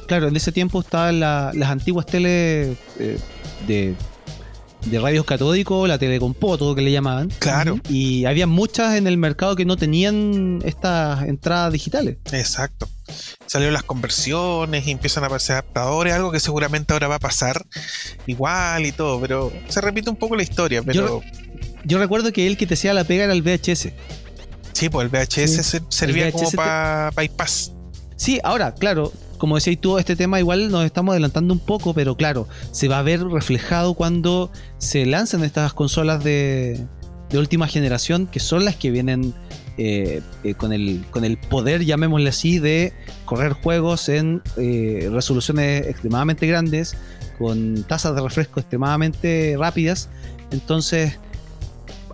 Claro, 0.06 0.28
en 0.28 0.36
ese 0.36 0.52
tiempo 0.52 0.80
estaban 0.80 1.18
la- 1.18 1.50
las 1.54 1.70
antiguas 1.70 2.06
tele 2.06 2.76
eh, 3.00 3.18
de, 3.66 3.94
de 4.86 4.98
radios 5.00 5.24
catódicos, 5.24 5.88
la 5.88 5.98
tele 5.98 6.18
con 6.20 6.34
poto 6.34 6.74
que 6.74 6.82
le 6.82 6.92
llamaban. 6.92 7.30
Claro, 7.38 7.78
Y 7.88 8.24
había 8.26 8.46
muchas 8.46 8.96
en 8.96 9.06
el 9.06 9.16
mercado 9.18 9.56
que 9.56 9.64
no 9.64 9.76
tenían 9.76 10.60
estas 10.64 11.24
entradas 11.24 11.72
digitales. 11.72 12.16
exacto. 12.32 12.88
Salieron 13.46 13.72
las 13.72 13.84
conversiones 13.84 14.86
y 14.86 14.90
empiezan 14.90 15.24
a 15.24 15.28
aparecer 15.28 15.54
adaptadores, 15.54 16.12
algo 16.12 16.30
que 16.30 16.40
seguramente 16.40 16.92
ahora 16.92 17.08
va 17.08 17.14
a 17.14 17.18
pasar 17.18 17.64
igual 18.26 18.84
y 18.84 18.92
todo, 18.92 19.18
pero 19.20 19.50
se 19.68 19.80
repite 19.80 20.10
un 20.10 20.16
poco 20.16 20.36
la 20.36 20.42
historia, 20.42 20.82
pero 20.82 21.22
Yo 21.84 21.98
recuerdo 21.98 22.32
que 22.32 22.46
el 22.46 22.56
que 22.58 22.66
te 22.66 22.74
hacía 22.74 22.92
la 22.92 23.04
pega 23.04 23.24
era 23.24 23.32
el 23.32 23.42
VHS. 23.42 23.92
sí, 24.74 24.88
pues 24.90 25.04
el 25.04 25.10
VHS 25.10 25.62
Sí, 25.62 25.78
servía 25.88 26.26
VHS 26.26 26.32
como 26.32 26.50
te- 26.50 26.56
para 26.58 27.10
bypass. 27.16 27.72
Sí, 28.16 28.40
ahora, 28.44 28.74
claro, 28.74 29.12
como 29.38 29.54
decías 29.54 29.78
tú, 29.80 29.98
este 29.98 30.16
tema 30.16 30.38
igual 30.38 30.70
nos 30.70 30.84
estamos 30.84 31.12
adelantando 31.12 31.54
un 31.54 31.60
poco, 31.60 31.94
pero 31.94 32.16
claro, 32.16 32.48
se 32.72 32.88
va 32.88 32.98
a 32.98 33.02
ver 33.02 33.24
reflejado 33.24 33.94
cuando 33.94 34.50
se 34.78 35.06
lancen 35.06 35.44
estas 35.44 35.72
consolas 35.72 36.22
de, 36.22 36.86
de 37.30 37.38
última 37.38 37.66
generación, 37.68 38.26
que 38.26 38.40
son 38.40 38.64
las 38.64 38.76
que 38.76 38.90
vienen 38.90 39.34
eh, 39.76 40.22
eh, 40.42 40.54
con, 40.54 40.72
el, 40.72 41.04
con 41.10 41.24
el 41.24 41.38
poder, 41.38 41.84
llamémosle 41.84 42.30
así, 42.30 42.58
de 42.58 42.92
correr 43.24 43.52
juegos 43.52 44.08
en 44.08 44.42
eh, 44.56 45.08
resoluciones 45.12 45.86
extremadamente 45.86 46.46
grandes, 46.46 46.96
con 47.38 47.84
tasas 47.84 48.16
de 48.16 48.22
refresco 48.22 48.58
extremadamente 48.58 49.54
rápidas. 49.56 50.08
Entonces, 50.50 51.18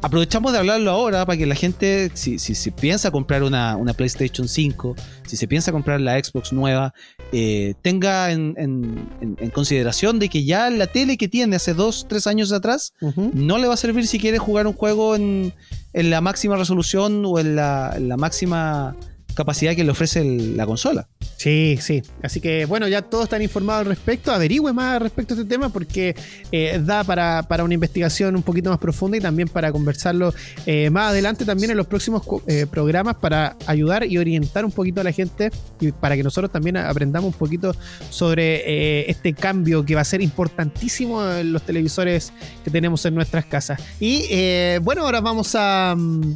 aprovechamos 0.05 0.53
de 0.53 0.59
hablarlo 0.59 0.91
ahora 0.91 1.25
para 1.25 1.39
que 1.39 1.47
la 1.47 1.55
gente, 1.55 2.11
si, 2.15 2.39
si, 2.39 2.55
si 2.55 2.71
piensa 2.71 3.11
comprar 3.11 3.43
una, 3.43 3.77
una 3.77 3.95
PlayStation 3.95 4.47
5, 4.49 4.95
si 5.27 5.37
se 5.37 5.49
piensa 5.49 5.73
comprar 5.73 6.01
la 6.01 6.23
Xbox 6.23 6.53
nueva, 6.53 6.93
eh, 7.33 7.75
tenga 7.83 8.31
en, 8.31 8.55
en- 8.59 9.09
en- 9.23 9.37
en 9.41 9.51
consideración 9.51 10.19
de 10.19 10.29
que 10.29 10.45
ya 10.45 10.69
la 10.71 10.87
tele 10.89 11.17
que 11.17 11.29
tiene 11.29 11.57
hace 11.57 11.73
2, 11.75 12.07
3 12.09 12.27
años 12.27 12.53
atrás 12.53 12.93
no 13.35 13.59
le 13.59 13.67
va 13.67 13.75
a 13.75 13.79
servir 13.79 14.07
si 14.07 14.19
quiere 14.19 14.39
jugar 14.39 14.67
un 14.67 14.75
juego 14.75 15.17
en, 15.17 15.53
en 15.95 16.11
la 16.11 16.21
máxima 16.21 16.57
resolución 16.57 17.23
o 17.25 17.39
en 17.39 17.57
la, 17.57 17.95
en 17.97 18.09
la 18.09 18.17
máxima 18.17 18.95
capacidad 19.35 19.75
que 19.75 19.85
le 19.85 19.91
ofrece 19.91 20.25
la 20.25 20.67
consola. 20.67 21.09
Sí, 21.37 21.79
sí. 21.81 22.03
Así 22.23 22.41
que 22.41 22.65
bueno, 22.65 22.89
ya 22.89 23.03
todos 23.03 23.25
están 23.25 23.43
informados 23.43 23.83
al 23.83 23.87
respecto. 23.87 24.33
Averigüe 24.33 24.73
más 24.73 25.01
respecto 25.01 25.35
a 25.35 25.37
este 25.37 25.49
tema 25.49 25.69
porque 25.69 26.15
eh, 26.53 26.81
da 26.83 27.05
para, 27.05 27.43
para 27.43 27.65
una 27.65 27.75
investigación 27.75 28.37
un 28.37 28.43
poquito 28.43 28.71
más 28.71 28.79
profunda 28.79 29.17
y 29.17 29.21
también 29.21 29.49
para 29.49 29.73
conversarlo 29.73 30.33
eh, 30.67 30.91
más 30.91 31.11
adelante 31.11 31.45
también 31.45 31.71
en 31.71 31.77
los 31.77 31.87
próximos 31.87 32.23
eh, 32.47 32.67
programas 32.71 33.17
para 33.17 33.57
ayudar 33.67 34.07
y 34.07 34.17
orientar 34.19 34.65
un 34.65 34.73
poquito 34.73 35.01
a 35.01 35.05
la 35.05 35.13
gente 35.13 35.51
y 35.81 35.93
para 35.93 36.17
que 36.17 36.23
nosotros 36.23 36.51
también 36.51 36.77
aprendamos 36.77 37.33
un 37.33 37.39
poquito 37.39 37.75
sobre 38.11 39.11
este 39.11 39.35
cambio 39.35 39.85
que 39.85 39.95
va 39.95 40.01
a 40.01 40.05
ser 40.05 40.23
importantísimo 40.23 41.25
en 41.29 41.53
los 41.53 41.63
televisores 41.63 42.33
que 42.63 42.71
tenemos 42.71 43.05
en 43.05 43.15
nuestras 43.15 43.45
casas. 43.45 43.81
Y 44.01 44.79
bueno, 44.79 45.03
ahora 45.03 45.21
vamos 45.21 45.55
a... 45.55 45.95
mm, 45.97 46.35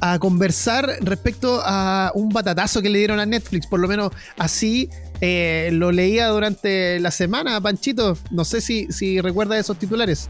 a 0.00 0.18
conversar 0.18 0.98
respecto 1.00 1.60
a 1.64 2.12
un 2.14 2.28
batatazo 2.28 2.82
que 2.82 2.88
le 2.90 2.98
dieron 2.98 3.20
a 3.20 3.26
Netflix. 3.26 3.66
Por 3.66 3.80
lo 3.80 3.88
menos 3.88 4.12
así 4.36 4.90
eh, 5.20 5.70
lo 5.72 5.92
leía 5.92 6.28
durante 6.28 7.00
la 7.00 7.10
semana, 7.10 7.60
Panchito. 7.60 8.16
No 8.30 8.44
sé 8.44 8.60
si, 8.60 8.86
si 8.92 9.20
recuerda 9.20 9.58
esos 9.58 9.78
titulares. 9.78 10.28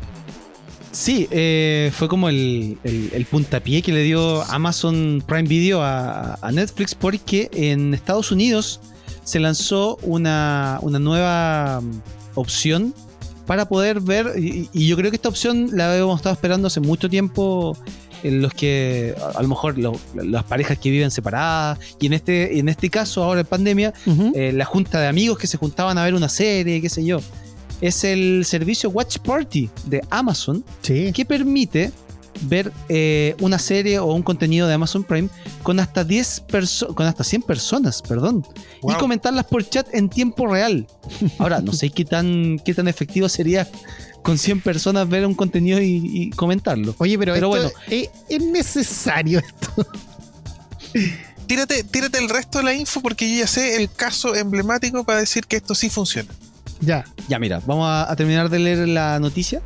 Sí, 0.93 1.29
eh, 1.31 1.91
fue 1.95 2.09
como 2.09 2.29
el, 2.31 2.79
el- 2.83 3.27
puntapié 3.27 3.83
que 3.83 3.93
le 3.93 4.03
dio 4.03 4.43
Amazon 4.45 5.23
Prime 5.27 5.43
Video 5.49 5.83
a, 5.83 6.39
a 6.41 6.53
Netflix 6.53 6.95
porque 6.95 7.51
en 7.53 7.93
Estados 7.93 8.33
Unidos 8.33 8.81
se 9.23 9.39
lanzó 9.39 9.97
una, 10.03 10.79
una 10.81 10.99
nueva 10.99 11.83
mm, 11.83 12.01
opción 12.37 12.95
para 13.45 13.69
poder 13.69 14.01
ver, 14.01 14.33
y, 14.39 14.69
y 14.73 14.87
yo 14.89 14.97
creo 14.97 15.11
que 15.11 15.17
esta 15.17 15.29
opción 15.29 15.69
la 15.73 15.93
habíamos 15.93 16.17
estado 16.19 16.33
esperando 16.33 16.67
hace 16.69 16.81
mucho 16.81 17.09
tiempo 17.11 17.77
los 18.23 18.53
que 18.55 19.15
a, 19.21 19.39
a 19.39 19.43
lo 19.43 19.49
mejor 19.49 19.79
lo- 19.79 19.99
las 20.15 20.45
parejas 20.45 20.79
que 20.79 20.91
viven 20.91 21.11
separadas 21.11 21.79
y 22.01 22.07
en 22.07 22.13
este, 22.15 22.59
en 22.59 22.69
este 22.69 22.91
caso 22.91 23.23
ahora 23.25 23.41
en 23.41 23.47
pandemia 23.47 23.93
eh, 24.35 24.53
la 24.55 24.65
junta 24.65 25.01
de 25.01 25.07
amigos 25.09 25.39
que 25.39 25.47
se 25.47 25.57
juntaban 25.57 25.97
a 25.99 26.05
ver 26.05 26.15
una 26.15 26.29
serie, 26.29 26.81
qué 26.81 26.89
sé 26.89 27.05
yo. 27.05 27.21
Es 27.81 28.05
el 28.05 28.45
servicio 28.47 28.89
Watch 28.91 29.19
Party 29.19 29.69
de 29.85 30.01
Amazon 30.11 30.65
sí. 30.81 31.13
que 31.13 31.25
permite 31.27 31.91
ver 32.43 32.73
eh, 32.89 33.35
una 33.41 33.59
serie 33.59 33.99
o 33.99 34.07
un 34.13 34.23
contenido 34.23 34.67
de 34.69 34.75
Amazon 34.75 35.05
Prime 35.05 35.29
con 35.63 35.81
hasta 35.81 36.05
10 36.05 36.45
perso- 36.49 36.95
con 36.95 37.07
hasta 37.07 37.25
100 37.25 37.43
personas, 37.43 38.03
perdón, 38.03 38.47
y 38.83 38.93
comentarlas 38.95 39.45
por 39.47 39.69
chat 39.69 39.87
en 39.93 40.09
tiempo 40.09 40.47
real. 40.47 40.87
Ahora, 41.39 41.61
no 41.61 41.73
sé 41.73 41.91
qué 41.91 42.05
tan 42.05 42.59
qué 42.65 42.75
tan 42.75 42.89
efectivo 42.89 43.29
sería 43.29 43.69
con 44.23 44.39
100 44.39 44.61
personas 44.61 45.09
ver 45.09 45.25
un 45.27 45.35
contenido 45.35 45.81
y, 45.81 46.01
y 46.13 46.31
comentarlo. 46.31 46.95
Oye, 46.99 47.19
pero, 47.19 47.35
Pero 47.35 47.55
esto 47.57 47.71
bueno. 47.71 47.81
es, 47.91 48.11
es 48.29 48.43
necesario 48.45 49.39
esto. 49.41 49.87
Tírate, 51.47 51.85
tírate 51.85 52.19
el 52.19 52.29
resto 52.29 52.59
de 52.59 52.65
la 52.65 52.75
info 52.75 53.01
porque 53.01 53.31
yo 53.31 53.41
ya 53.41 53.47
sé 53.47 53.77
el 53.77 53.89
caso 53.91 54.35
emblemático 54.35 55.05
para 55.05 55.21
decir 55.21 55.47
que 55.47 55.57
esto 55.57 55.75
sí 55.77 55.89
funciona. 55.91 56.29
Ya. 56.81 57.05
Ya, 57.29 57.39
mira, 57.39 57.63
vamos 57.67 57.87
a, 57.89 58.11
a 58.11 58.17
terminar 58.17 58.51
de 58.51 58.59
leer 58.59 58.89
la 58.89 59.21
noticia. 59.21 59.61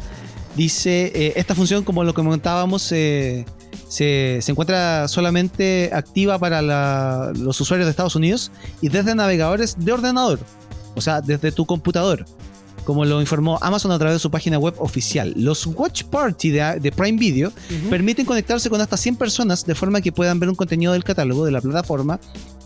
Dice, 0.57 1.13
eh, 1.15 1.33
esta 1.37 1.55
función, 1.55 1.85
como 1.85 2.03
lo 2.05 2.13
comentábamos, 2.13 2.91
eh, 2.93 3.45
se, 3.89 4.39
se 4.43 4.51
encuentra 4.51 5.07
solamente 5.09 5.91
activa 5.93 6.39
para 6.39 6.61
la- 6.61 7.33
los 7.39 7.61
usuarios 7.61 7.87
de 7.87 7.91
Estados 7.91 8.17
Unidos 8.17 8.51
y 8.81 8.89
desde 8.89 9.15
navegadores 9.15 9.77
de 9.79 9.93
ordenador, 9.93 10.41
o 10.95 11.01
sea, 11.01 11.21
desde 11.21 11.53
tu 11.53 11.67
computador. 11.67 12.25
Como 12.85 13.05
lo 13.05 13.21
informó 13.21 13.59
Amazon 13.61 13.93
a 13.93 13.99
través 13.99 14.17
de 14.17 14.19
su 14.19 14.31
página 14.31 14.59
web 14.59 14.75
oficial. 14.79 15.33
Los 15.37 15.67
Watch 15.67 16.05
Party 16.05 16.51
de, 16.51 16.81
de 16.81 16.91
Prime 16.91 17.19
Video 17.19 17.53
permiten 17.91 18.25
conectarse 18.27 18.69
con 18.71 18.81
hasta 18.81 18.97
100 18.97 19.17
personas 19.17 19.65
de 19.67 19.75
forma 19.75 20.01
que 20.01 20.11
puedan 20.13 20.41
ver 20.41 20.49
un 20.49 20.55
contenido 20.57 20.93
del 20.95 21.05
catálogo 21.05 21.45
de 21.45 21.53
la 21.53 21.61
plataforma 21.61 22.19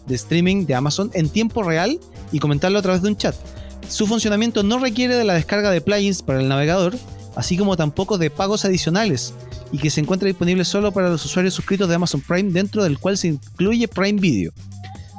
de 0.06 0.14
streaming 0.14 0.66
de 0.66 0.74
Amazon 0.74 1.10
en 1.14 1.28
tiempo 1.28 1.62
real 1.62 1.98
y 2.32 2.38
comentarlo 2.38 2.78
a 2.78 2.82
través 2.82 3.02
de 3.02 3.08
un 3.08 3.16
chat. 3.16 3.34
Su 3.88 4.06
funcionamiento 4.06 4.62
no 4.62 4.78
requiere 4.78 5.16
de 5.16 5.24
la 5.24 5.34
descarga 5.34 5.70
de 5.70 5.80
plugins 5.80 6.22
para 6.22 6.40
el 6.40 6.48
navegador, 6.48 6.94
así 7.36 7.56
como 7.56 7.76
tampoco 7.76 8.18
de 8.18 8.30
pagos 8.30 8.64
adicionales, 8.64 9.34
y 9.72 9.78
que 9.78 9.90
se 9.90 10.00
encuentra 10.00 10.28
disponible 10.28 10.64
solo 10.64 10.92
para 10.92 11.08
los 11.08 11.24
usuarios 11.24 11.54
suscritos 11.54 11.88
de 11.88 11.94
Amazon 11.94 12.20
Prime, 12.20 12.52
dentro 12.52 12.84
del 12.84 12.98
cual 12.98 13.18
se 13.18 13.28
incluye 13.28 13.88
Prime 13.88 14.20
Video. 14.20 14.52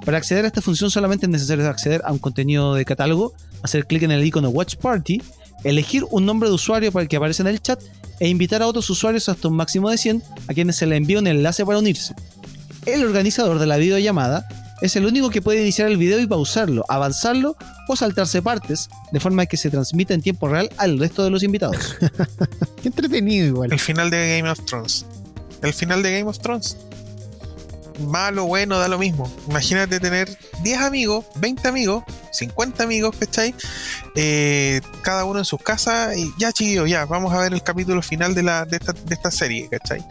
Para 0.05 0.17
acceder 0.17 0.45
a 0.45 0.48
esta 0.48 0.62
función 0.62 0.91
solamente 0.91 1.25
es 1.25 1.31
necesario 1.31 1.67
acceder 1.67 2.01
a 2.05 2.12
un 2.12 2.19
contenido 2.19 2.75
de 2.75 2.86
catálogo, 2.86 3.34
hacer 3.63 3.88
clic 3.88 4.03
en 4.03 4.12
el 4.12 4.24
icono 4.24 4.50
Watch 4.50 4.75
Party, 4.75 5.22
elegir 5.63 6.05
un 6.12 6.25
nombre 6.25 6.48
de 6.48 6.55
usuario 6.55 6.91
para 6.91 7.03
el 7.03 7.10
que 7.10 7.17
aparece 7.17 7.41
en 7.41 7.48
el 7.48 7.62
chat 7.62 7.81
e 8.19 8.29
invitar 8.29 8.62
a 8.62 8.67
otros 8.67 8.89
usuarios 8.89 9.27
hasta 9.29 9.48
un 9.48 9.55
máximo 9.55 9.89
de 9.89 9.98
100 9.98 10.24
a 10.48 10.53
quienes 10.53 10.75
se 10.75 10.86
le 10.86 10.95
envía 10.95 11.19
un 11.19 11.27
enlace 11.27 11.65
para 11.65 11.79
unirse. 11.79 12.13
El 12.86 13.03
organizador 13.03 13.57
de 13.57 13.65
la 13.65 13.77
videollamada 13.77 14.48
es 14.82 14.96
el 14.96 15.05
único 15.05 15.29
que 15.29 15.41
puede 15.41 15.62
iniciar 15.62 15.88
el 15.89 15.98
video 15.98 16.20
y 16.20 16.27
pausarlo, 16.27 16.84
avanzarlo 16.89 17.55
o 17.88 17.96
saltarse 17.96 18.41
partes, 18.41 18.89
de 19.12 19.20
forma 19.20 19.46
que 19.46 19.58
se 19.58 19.70
transmita 19.70 20.13
en 20.13 20.22
tiempo 20.22 20.48
real 20.48 20.70
al 20.77 21.00
resto 21.00 21.24
de 21.24 21.29
los 21.29 21.44
invitados. 21.44 21.98
Qué 22.82 22.89
entretenido 22.89 23.48
igual. 23.48 23.72
El 23.72 23.79
final 23.79 24.10
de 24.10 24.38
Game 24.38 24.50
of 24.50 24.60
Thrones. 24.65 25.05
El 25.62 25.74
final 25.74 26.03
de 26.03 26.20
Game 26.20 26.29
of 26.29 26.39
Thrones. 26.39 26.77
Malo, 28.08 28.46
bueno, 28.46 28.77
da 28.77 28.89
lo 28.89 29.00
mismo. 29.00 29.32
Imagínate 29.48 30.01
tener 30.01 30.38
10 30.63 30.79
amigos, 30.82 31.25
20 31.36 31.67
amigos, 31.67 32.03
50 32.34 32.84
amigos, 32.84 33.15
¿cachai? 33.17 33.55
Eh, 34.15 34.82
cada 35.01 35.24
uno 35.24 35.39
en 35.39 35.46
sus 35.46 35.62
casas 35.62 36.17
y 36.17 36.29
ya, 36.38 36.51
chiquillos, 36.51 36.89
ya, 36.89 37.05
vamos 37.05 37.34
a 37.34 37.39
ver 37.39 37.53
el 37.53 37.63
capítulo 37.63 38.01
final 38.01 38.36
de, 38.36 38.44
la, 38.44 38.65
de, 38.65 38.77
esta, 38.77 38.91
de 38.91 39.13
esta 39.13 39.32
serie, 39.32 39.70
¿cachai? 39.70 40.05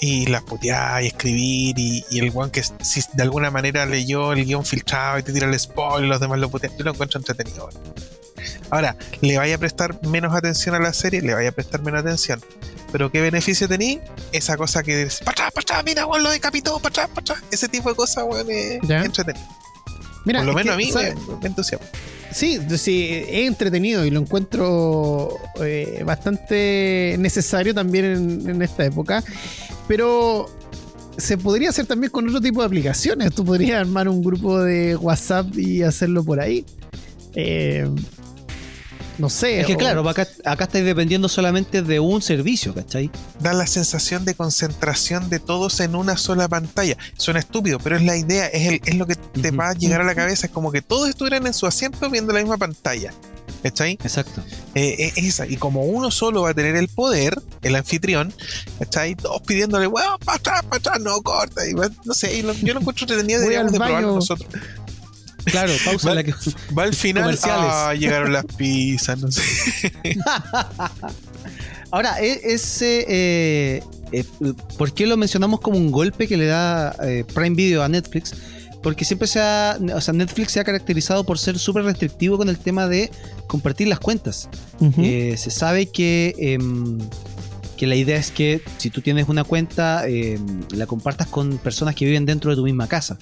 Y 0.00 0.26
las 0.26 0.42
putear 0.42 1.02
y 1.02 1.08
escribir 1.08 1.78
y, 1.78 2.04
y 2.10 2.20
el 2.20 2.30
one 2.34 2.52
que 2.52 2.62
si 2.62 3.02
de 3.14 3.22
alguna 3.22 3.50
manera 3.50 3.84
leyó 3.84 4.32
el 4.32 4.44
guion 4.44 4.64
filtrado 4.64 5.18
y 5.18 5.22
te 5.24 5.32
tira 5.32 5.48
el 5.48 5.58
spoiler 5.58 6.04
y 6.04 6.08
los 6.08 6.20
demás 6.20 6.38
lo 6.38 6.48
putean. 6.48 6.72
Yo 6.78 6.84
lo 6.84 6.92
encuentro 6.92 7.18
entretenido. 7.18 7.68
Ahora, 8.70 8.96
le 9.20 9.36
vaya 9.36 9.56
a 9.56 9.58
prestar 9.58 10.00
menos 10.06 10.34
atención 10.34 10.74
a 10.74 10.78
la 10.78 10.92
serie, 10.92 11.22
le 11.22 11.34
vaya 11.34 11.48
a 11.48 11.52
prestar 11.52 11.82
menos 11.82 12.00
atención. 12.00 12.40
Pero 12.92 13.10
¿qué 13.10 13.20
beneficio 13.20 13.68
tení? 13.68 14.00
Esa 14.32 14.56
cosa 14.56 14.82
que 14.82 14.96
dices, 14.96 15.20
para 15.20 15.32
atrás, 15.32 15.52
para 15.52 15.62
atrás, 15.62 15.84
mira, 15.84 16.06
weón, 16.06 16.22
lo 16.22 16.30
decapitó, 16.30 16.78
para 16.78 16.88
atrás, 16.90 17.08
para 17.08 17.20
atrás. 17.20 17.38
Ese 17.50 17.68
tipo 17.68 17.88
de 17.90 17.96
cosas, 17.96 18.24
weón, 18.26 18.46
es 18.50 18.80
entretenido. 18.82 19.46
Mira, 20.24 20.40
Por 20.40 20.48
lo 20.48 20.54
menos 20.54 20.76
que, 20.76 20.82
a 20.82 20.86
mí 20.86 20.92
me, 20.92 21.36
me 21.40 21.46
entusiasma. 21.46 21.86
Sí, 22.30 22.58
sí, 22.76 23.08
es 23.10 23.48
entretenido 23.48 24.04
y 24.04 24.10
lo 24.10 24.20
encuentro 24.20 25.30
eh, 25.62 26.02
bastante 26.04 27.16
necesario 27.18 27.74
también 27.74 28.46
en, 28.48 28.62
esta 28.62 28.84
época. 28.84 29.24
Pero 29.86 30.46
se 31.16 31.38
podría 31.38 31.70
hacer 31.70 31.86
también 31.86 32.10
con 32.12 32.28
otro 32.28 32.40
tipo 32.40 32.60
de 32.60 32.66
aplicaciones. 32.66 33.34
Tú 33.34 33.44
podrías 33.44 33.80
armar 33.80 34.08
un 34.08 34.22
grupo 34.22 34.60
de 34.60 34.96
WhatsApp 34.96 35.56
y 35.56 35.82
hacerlo 35.82 36.22
por 36.22 36.40
ahí. 36.40 36.64
Eh, 37.34 37.88
No 39.18 39.28
sé. 39.28 39.60
Es 39.60 39.66
que 39.66 39.74
o- 39.74 39.78
claro, 39.78 40.08
acá, 40.08 40.26
acá 40.44 40.64
estáis 40.64 40.84
dependiendo 40.84 41.28
solamente 41.28 41.82
de 41.82 42.00
un 42.00 42.22
servicio, 42.22 42.72
¿cachai? 42.74 43.10
Da 43.40 43.52
la 43.52 43.66
sensación 43.66 44.24
de 44.24 44.34
concentración 44.34 45.28
de 45.28 45.40
todos 45.40 45.80
en 45.80 45.94
una 45.96 46.16
sola 46.16 46.48
pantalla. 46.48 46.96
Suena 47.16 47.40
estúpido, 47.40 47.78
pero 47.80 47.96
es 47.96 48.02
la 48.02 48.16
idea, 48.16 48.46
es, 48.46 48.68
el- 48.68 48.80
es 48.84 48.94
lo 48.94 49.06
que 49.06 49.16
te 49.16 49.50
va 49.50 49.70
a 49.70 49.74
llegar 49.74 50.00
a 50.00 50.04
la 50.04 50.14
cabeza. 50.14 50.46
Es 50.46 50.52
como 50.52 50.70
que 50.72 50.82
todos 50.82 51.08
estuvieran 51.08 51.46
en 51.46 51.54
su 51.54 51.66
asiento 51.66 52.08
viendo 52.10 52.32
la 52.32 52.40
misma 52.40 52.56
pantalla. 52.58 53.12
¿Cachai? 53.62 53.92
Exacto. 54.04 54.40
Eh, 54.76 54.94
eh, 55.06 55.12
esa. 55.16 55.44
Y 55.44 55.56
como 55.56 55.82
uno 55.82 56.12
solo 56.12 56.42
va 56.42 56.50
a 56.50 56.54
tener 56.54 56.76
el 56.76 56.86
poder, 56.86 57.34
el 57.62 57.74
anfitrión, 57.74 58.32
¿cachai? 58.78 59.16
Todos 59.16 59.42
pidiéndole, 59.42 59.88
weón, 59.88 60.16
para 60.24 60.36
atrás, 60.38 60.62
para 60.62 60.76
atrás, 60.76 61.00
no 61.00 61.20
corta. 61.22 61.66
Y 61.66 61.72
no 61.74 62.14
sé, 62.14 62.36
y 62.36 62.42
lo- 62.42 62.52
yo 62.52 62.72
lo 62.74 62.80
encuentro 62.80 63.04
entretenido, 63.04 63.40
deberíamos 63.40 63.72
de 63.72 63.78
probarlo 63.78 64.06
baño. 64.08 64.14
nosotros. 64.20 64.48
Claro, 65.50 65.72
pausa 65.84 66.08
Va- 66.08 66.14
la 66.14 66.24
que. 66.24 66.32
Va 66.76 66.84
al 66.84 66.94
final, 66.94 67.24
Comerciales. 67.24 67.66
ah, 67.70 67.94
llegaron 67.94 68.32
las 68.32 68.44
pizzas, 68.46 69.18
no 69.18 69.30
sé. 69.30 69.42
Ahora, 71.90 72.20
e- 72.20 72.40
ese. 72.44 73.04
eh, 73.08 73.82
eh, 74.12 74.24
¿Por 74.76 74.92
qué 74.92 75.06
lo 75.06 75.16
mencionamos 75.16 75.60
como 75.60 75.78
un 75.78 75.90
golpe 75.90 76.28
que 76.28 76.36
le 76.36 76.46
da 76.46 76.94
eh, 77.02 77.24
Prime 77.34 77.56
Video 77.56 77.82
a 77.82 77.88
Netflix? 77.88 78.34
Porque 78.82 79.04
siempre 79.04 79.26
se 79.26 79.40
ha. 79.40 79.78
O 79.94 80.00
sea, 80.00 80.14
Netflix 80.14 80.52
se 80.52 80.60
ha 80.60 80.64
caracterizado 80.64 81.24
por 81.24 81.38
ser 81.38 81.58
súper 81.58 81.84
restrictivo 81.84 82.36
con 82.38 82.48
el 82.48 82.58
tema 82.58 82.86
de 82.88 83.10
compartir 83.46 83.88
las 83.88 83.98
cuentas. 84.00 84.48
Eh, 84.98 85.34
se 85.36 85.50
sabe 85.50 85.86
que, 85.86 86.34
em, 86.38 86.98
que 87.76 87.86
la 87.86 87.96
idea 87.96 88.16
es 88.18 88.30
que 88.30 88.60
si 88.76 88.90
tú 88.90 89.00
tienes 89.00 89.28
una 89.28 89.44
cuenta, 89.44 90.06
em, 90.06 90.62
la 90.70 90.86
compartas 90.86 91.26
con 91.26 91.58
personas 91.58 91.94
que 91.94 92.04
viven 92.04 92.24
dentro 92.26 92.50
de 92.50 92.56
tu 92.56 92.62
misma 92.64 92.86
casa. 92.86 93.18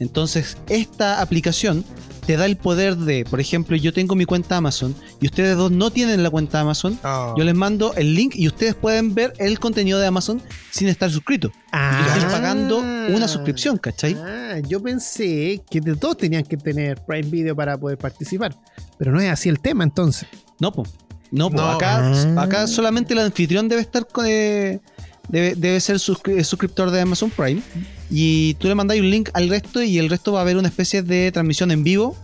Entonces, 0.00 0.56
esta 0.68 1.20
aplicación 1.20 1.84
te 2.26 2.36
da 2.36 2.44
el 2.44 2.56
poder 2.58 2.96
de, 2.96 3.24
por 3.24 3.40
ejemplo, 3.40 3.74
yo 3.76 3.92
tengo 3.92 4.14
mi 4.14 4.26
cuenta 4.26 4.56
Amazon 4.58 4.94
y 5.20 5.26
ustedes 5.26 5.56
dos 5.56 5.70
no 5.70 5.90
tienen 5.90 6.22
la 6.22 6.28
cuenta 6.28 6.60
Amazon. 6.60 6.98
Ah. 7.02 7.32
Yo 7.36 7.42
les 7.42 7.54
mando 7.54 7.94
el 7.94 8.14
link 8.14 8.34
y 8.36 8.46
ustedes 8.46 8.74
pueden 8.74 9.14
ver 9.14 9.32
el 9.38 9.58
contenido 9.58 9.98
de 9.98 10.06
Amazon 10.06 10.42
sin 10.70 10.88
estar 10.88 11.10
suscritos. 11.10 11.52
Ah. 11.72 12.02
Y 12.04 12.18
están 12.18 12.30
pagando 12.30 12.78
una 12.78 13.26
suscripción, 13.28 13.78
¿cachai? 13.78 14.14
Ah, 14.14 14.58
yo 14.68 14.82
pensé 14.82 15.62
que 15.70 15.80
de 15.80 15.96
todos 15.96 16.18
tenían 16.18 16.44
que 16.44 16.56
tener 16.58 17.02
Prime 17.06 17.28
Video 17.30 17.56
para 17.56 17.78
poder 17.78 17.96
participar. 17.96 18.54
Pero 18.98 19.10
no 19.12 19.20
es 19.20 19.30
así 19.30 19.48
el 19.48 19.58
tema 19.58 19.84
entonces. 19.84 20.28
No, 20.60 20.70
po. 20.70 20.84
No. 21.30 21.48
No. 21.50 21.62
Acá, 21.66 22.12
Ah. 22.12 22.42
acá 22.42 22.66
solamente 22.66 23.14
el 23.14 23.20
anfitrión 23.20 23.68
debe 23.68 23.80
estar 23.80 24.06
con, 24.06 24.26
eh, 24.28 24.80
debe, 25.28 25.54
debe 25.56 25.80
ser 25.80 25.96
suscri- 25.96 26.42
suscriptor 26.44 26.90
de 26.90 27.00
Amazon 27.00 27.30
Prime. 27.30 27.62
Y 28.10 28.54
tú 28.54 28.68
le 28.68 28.74
mandas 28.74 28.98
un 28.98 29.10
link 29.10 29.30
al 29.34 29.48
resto 29.48 29.82
y 29.82 29.98
el 29.98 30.08
resto 30.08 30.32
va 30.32 30.40
a 30.40 30.44
ver 30.44 30.56
una 30.56 30.68
especie 30.68 31.02
de 31.02 31.30
transmisión 31.32 31.70
en 31.70 31.84
vivo 31.84 32.16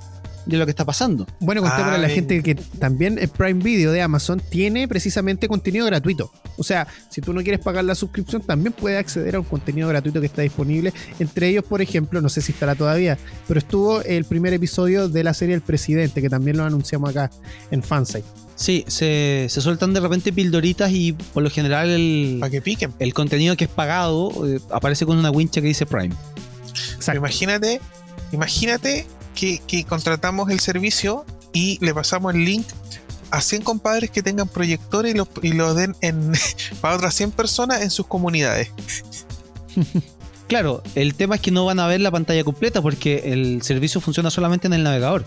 de 0.47 0.59
lo 0.59 0.67
que 0.67 0.71
está 0.71 0.85
pasando. 0.85 1.27
Bueno, 1.41 1.63
contémosle 1.63 1.93
Ah, 1.93 1.95
a 1.97 1.99
la 1.99 2.09
gente 2.09 2.43
que 2.43 2.55
también 2.55 3.19
el 3.19 3.29
Prime 3.29 3.63
Video 3.63 3.93
de 3.93 4.03
Amazon 4.03 4.41
tiene 4.51 4.87
precisamente 4.89 5.49
contenido 5.49 5.87
gratuito. 5.87 6.31
O 6.57 6.63
sea, 6.63 6.87
si 7.11 7.21
tú 7.21 7.33
no 7.33 7.43
quieres 7.43 7.61
pagar 7.61 7.85
la 7.85 7.95
suscripción, 7.95 8.43
también 8.43 8.73
puedes 8.73 8.99
acceder 8.99 9.37
a 9.37 9.41
un 9.41 9.47
contenido 9.47 9.89
gratuito 9.89 10.21
que 10.21 10.27
está 10.27 10.43
disponible. 10.43 10.93
Entre 11.19 11.49
ellos, 11.49 11.65
por 11.65 11.81
ejemplo, 11.81 12.21
no 12.21 12.29
sé 12.29 12.43
si 12.43 12.53
estará 12.53 12.75
todavía, 12.75 13.19
pero 13.49 13.59
estuvo 13.59 14.03
el 14.03 14.25
primer 14.25 14.53
episodio 14.53 15.09
de 15.09 15.25
la 15.25 15.35
serie 15.35 15.55
El 15.55 15.63
Presidente, 15.63 16.21
que 16.21 16.29
también 16.29 16.57
lo 16.57 16.65
anunciamos 16.65 17.11
acá 17.11 17.31
en 17.71 17.83
Fansite. 17.83 18.44
Sí, 18.57 18.85
se, 18.87 19.47
se 19.51 19.61
sueltan 19.61 19.93
de 19.95 20.01
repente 20.01 20.33
pildoritas 20.33 20.93
y 20.93 21.13
por 21.13 21.43
lo 21.43 21.51
general 21.51 21.91
el, 21.91 22.37
Para 22.41 22.51
que 22.51 22.61
piquen. 22.63 22.93
el 22.99 23.13
contenido 23.13 23.57
que 23.57 23.65
es 23.65 23.71
pagado 23.71 24.31
eh, 24.47 24.61
aparece 24.71 25.05
con 25.07 25.19
una 25.19 25.31
wincha 25.31 25.61
que 25.61 25.67
dice 25.67 25.87
Prime. 25.87 26.15
Exacto. 26.95 27.19
imagínate, 27.19 27.81
imagínate 28.33 29.07
que, 29.35 29.61
que 29.67 29.85
contratamos 29.85 30.51
el 30.51 30.61
servicio 30.61 31.25
y 31.53 31.79
le 31.85 31.93
pasamos 31.93 32.35
el 32.35 32.45
link 32.45 32.67
a 33.31 33.41
100 33.41 33.63
compadres 33.63 34.11
que 34.11 34.23
tengan 34.23 34.47
proyectores 34.49 35.15
y 35.15 35.17
los 35.17 35.29
y 35.43 35.53
lo 35.53 35.75
den 35.75 35.97
en, 36.01 36.33
para 36.81 36.95
otras 36.97 37.15
100 37.15 37.33
personas 37.33 37.83
en 37.83 37.91
sus 37.91 38.07
comunidades. 38.07 38.71
Claro, 40.47 40.83
el 40.95 41.15
tema 41.15 41.37
es 41.37 41.41
que 41.41 41.51
no 41.51 41.65
van 41.65 41.81
a 41.81 41.87
ver 41.87 42.03
la 42.03 42.11
pantalla 42.11 42.45
completa 42.45 42.83
porque 42.83 43.33
el 43.33 43.63
servicio 43.63 44.01
funciona 44.03 44.31
solamente 44.31 44.67
en 44.67 44.75
el 44.75 44.83
navegador. 44.83 45.25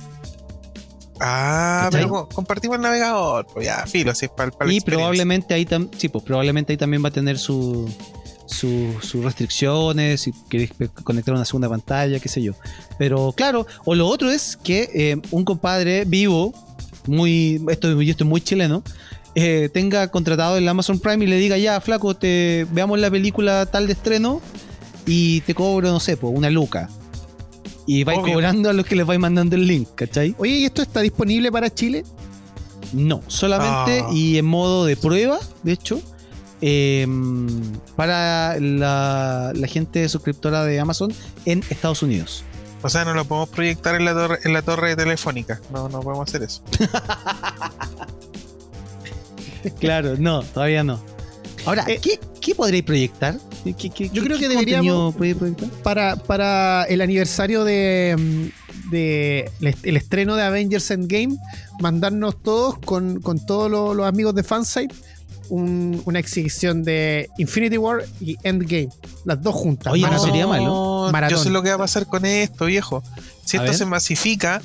Ah, 1.20 1.84
¿Cachai? 1.86 2.02
pero 2.04 2.10
co- 2.14 2.30
compartimos 2.30 2.76
el 2.78 2.82
navegador. 2.84 3.48
Pues 3.54 3.66
ya, 3.66 3.86
filo, 3.86 4.12
así 4.12 4.26
es 4.26 4.32
para, 4.32 4.52
para 4.52 4.72
y 4.72 4.82
probablemente 4.82 5.54
ahí, 5.54 5.66
tam- 5.66 5.90
sí, 5.98 6.10
pues 6.10 6.24
probablemente 6.24 6.74
ahí 6.74 6.78
también 6.78 7.04
va 7.04 7.10
a 7.10 7.12
tener 7.12 7.38
su, 7.40 7.90
su- 8.46 8.96
sus 9.02 9.24
restricciones, 9.24 10.22
si 10.22 10.32
queréis 10.50 10.72
pe- 10.74 10.90
conectar 10.90 11.34
una 11.34 11.46
segunda 11.46 11.70
pantalla, 11.70 12.20
qué 12.20 12.30
sé 12.30 12.42
yo. 12.42 12.54
Pero 13.00 13.34
claro, 13.36 13.66
o 13.86 13.96
lo 13.96 14.08
otro 14.08 14.30
es 14.30 14.58
que 14.64 14.90
eh, 14.94 15.18
un 15.32 15.44
compadre 15.44 16.06
vivo, 16.06 16.54
muy, 17.08 17.62
esto 17.70 18.02
yo 18.02 18.12
estoy 18.12 18.28
muy 18.28 18.42
chileno, 18.42 18.84
eh, 19.36 19.70
tenga 19.74 20.08
contratado 20.10 20.58
el 20.58 20.68
Amazon 20.68 21.00
Prime 21.00 21.24
y 21.24 21.28
le 21.28 21.38
diga, 21.38 21.58
ya, 21.58 21.80
flaco, 21.82 22.16
te 22.16 22.66
veamos 22.72 23.00
la 23.00 23.10
película 23.12 23.66
tal 23.68 23.88
de 23.88 23.94
estreno 23.94 24.42
y 25.06 25.42
te 25.42 25.54
cobro, 25.56 25.90
no 25.92 26.00
sé, 26.00 26.18
pues, 26.18 26.34
una 26.36 26.50
luca. 26.50 26.90
Y 27.88 28.04
vais 28.04 28.19
Obvio. 28.19 28.34
cobrando 28.34 28.69
a 28.69 28.73
los 28.73 28.86
que 28.86 28.95
les 28.95 29.06
vais 29.06 29.19
mandando 29.19 29.56
el 29.56 29.65
link, 29.65 29.88
¿cachai? 29.95 30.36
Oye, 30.38 30.52
¿y 30.60 30.65
esto 30.65 30.82
está 30.84 31.00
disponible 31.02 31.52
para 31.52 31.73
Chile? 31.73 32.04
No, 32.93 33.21
solamente 33.28 34.04
Ah. 34.06 34.10
y 34.13 34.38
en 34.38 34.45
modo 34.45 34.86
de 34.86 34.95
prueba, 34.97 35.39
de 35.63 35.71
hecho, 35.71 36.00
eh, 36.62 37.08
para 37.95 38.60
la, 38.60 39.52
la 39.56 39.67
gente 39.67 40.08
suscriptora 40.10 40.63
de 40.65 40.80
Amazon 40.80 41.13
en 41.45 41.63
Estados 41.69 42.02
Unidos. 42.04 42.43
O 42.84 42.89
sea, 42.89 43.06
no 43.06 43.13
lo 43.13 43.26
podemos 43.26 43.50
proyectar 43.50 43.95
en 43.95 44.06
la 44.06 44.13
torre, 44.13 44.39
en 44.43 44.54
la 44.54 44.62
torre 44.62 44.95
telefónica. 44.95 45.60
No, 45.73 45.89
no 45.89 46.02
podemos 46.02 46.28
hacer 46.30 46.43
eso. 46.43 46.62
Claro, 49.80 50.15
no, 50.17 50.43
todavía 50.43 50.84
no. 50.84 51.00
Ahora, 51.65 51.84
Eh, 51.88 52.00
¿qué, 52.02 52.19
qué 52.48 52.56
podréis 52.56 52.84
proyectar? 52.84 53.38
¿Qué- 53.64 53.74
qué- 53.74 53.90
qué- 53.90 54.10
Yo 54.10 54.24
creo 54.24 54.38
qué 54.38 54.44
que 54.44 54.50
deberíamos- 54.50 55.16
proyectar? 55.16 55.54
Para, 55.84 56.16
para 56.16 56.84
el 56.86 57.02
aniversario 57.02 57.64
de, 57.66 58.52
de 58.90 59.52
el 59.84 59.98
estreno 59.98 60.36
de 60.36 60.44
Avengers 60.44 60.90
Endgame, 60.92 61.36
mandarnos 61.82 62.42
todos 62.42 62.78
con, 62.80 63.20
con 63.22 63.46
todos 63.46 63.70
los, 63.70 63.96
los 63.96 64.08
amigos 64.08 64.34
de 64.34 64.44
Fansite 64.44 64.96
un- 65.50 66.02
una 66.06 66.20
exhibición 66.20 66.84
de 66.84 67.30
Infinity 67.38 67.78
War 67.78 68.04
y 68.22 68.38
Endgame, 68.44 68.90
las 69.26 69.42
dos 69.42 69.56
juntas. 69.56 69.94
Oye, 69.94 70.04
no 70.10 70.20
sería 70.20 70.48
malo. 70.48 71.10
Maratón. 71.12 71.38
Yo 71.38 71.44
sé 71.44 71.50
lo 71.50 71.62
que 71.64 71.70
va 71.70 71.76
a 71.76 71.80
pasar 71.80 72.06
con 72.08 72.26
esto, 72.26 72.66
viejo. 72.66 73.04
Si 73.46 73.56
A 73.58 73.62
esto 73.62 73.72
ver. 73.72 73.78
se 73.78 73.86
masifica, 73.86 74.62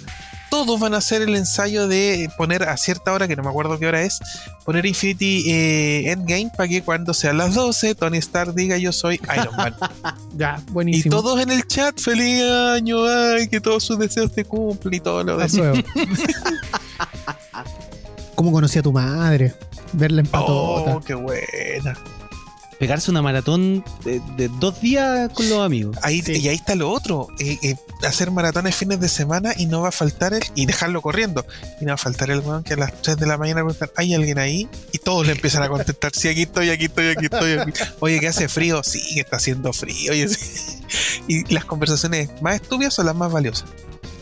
todos 0.53 0.79
van 0.79 0.93
a 0.93 0.99
hacer 0.99 1.23
el 1.23 1.35
ensayo 1.35 1.89
de 1.89 2.29
poner 2.37 2.65
a 2.65 2.77
cierta 2.77 3.11
hora, 3.15 3.27
que 3.27 3.35
no 3.37 3.43
me 3.43 3.49
acuerdo 3.49 3.79
qué 3.79 3.87
hora 3.87 4.03
es, 4.03 4.21
poner 4.67 4.85
Infinity 4.85 5.51
eh, 5.51 6.13
Endgame 6.13 6.51
para 6.55 6.69
que 6.69 6.83
cuando 6.83 7.15
sean 7.15 7.39
las 7.39 7.55
12, 7.55 7.95
Tony 7.95 8.19
Stark 8.19 8.53
diga 8.53 8.77
yo 8.77 8.93
soy 8.93 9.19
Iron 9.35 9.57
Man. 9.57 9.75
Ya, 10.37 10.63
y 10.67 10.71
buenísimo. 10.71 11.17
todos 11.17 11.41
en 11.41 11.51
el 11.51 11.67
chat, 11.67 11.99
feliz 11.99 12.43
año, 12.43 13.03
ay, 13.07 13.49
que 13.49 13.63
todos 13.63 13.83
sus 13.83 13.99
deseos 13.99 14.31
se 14.35 14.45
cumplen 14.45 14.93
y 14.93 15.01
todo 15.01 15.25
lo 15.25 15.39
demás. 15.39 15.57
¿Cómo 18.35 18.53
conocí 18.53 18.79
a 18.79 18.83
tu 18.83 18.93
madre? 18.93 19.55
Verla 19.95 20.21
en 20.21 20.27
patota. 20.27 20.97
Oh, 20.97 21.01
qué 21.01 21.15
buena. 21.15 21.97
Pegarse 22.83 23.13
una 23.13 23.23
maratón 23.23 23.85
de, 24.05 24.21
de 24.37 24.49
dos 24.59 24.81
días 24.81 25.31
con 25.35 25.49
los 25.49 25.61
amigos. 25.61 25.97
Ahí, 26.03 26.21
Sí. 26.21 26.33
Y 26.33 26.49
ahí 26.49 26.57
está 26.57 26.75
lo 26.75 26.91
otro, 26.91 27.29
eh, 27.39 27.57
eh, 27.63 27.77
hacer 28.05 28.33
maratones 28.33 28.75
fines 28.75 28.99
de 28.99 29.09
semana 29.09 29.53
y 29.57 29.67
no 29.67 29.83
va 29.83 29.91
a 29.91 29.93
faltar 29.93 30.35
el, 30.35 30.43
y 30.57 30.67
dejarlo 30.67 31.01
corriendo, 31.01 31.47
y 31.81 31.85
no 31.85 31.91
va 31.91 31.95
a 31.95 31.97
faltar 31.97 32.33
el 32.33 32.41
weón 32.41 32.65
que 32.65 32.75
a 32.75 32.77
las 32.79 33.01
3 33.03 33.19
de 33.19 33.27
la 33.27 33.39
mañana 33.39 33.61
preguntan, 33.61 33.89
¿hay 33.95 34.15
alguien 34.15 34.41
ahí? 34.41 34.69
Y 34.91 34.99
todos 34.99 35.25
le 35.25 35.31
empiezan 35.31 35.63
a 35.63 35.69
contestar, 35.69 36.11
sí, 36.13 36.27
aquí 36.27 36.43
estoy, 36.43 36.71
aquí 36.71 36.87
estoy, 36.87 37.07
aquí 37.11 37.27
estoy. 37.27 37.53
aquí". 37.53 37.71
Oye, 38.01 38.19
que 38.19 38.27
hace 38.27 38.49
frío, 38.49 38.83
sí, 38.83 39.01
que 39.15 39.21
está 39.21 39.37
haciendo 39.37 39.73
frío. 39.73 40.11
Oye, 40.11 40.29
sí. 40.29 40.81
Y 41.29 41.55
las 41.55 41.65
conversaciones 41.65 42.31
más 42.43 42.57
estúpidas 42.57 42.95
son 42.95 43.07
las 43.07 43.15
más 43.15 43.31
valiosas. 43.31 43.69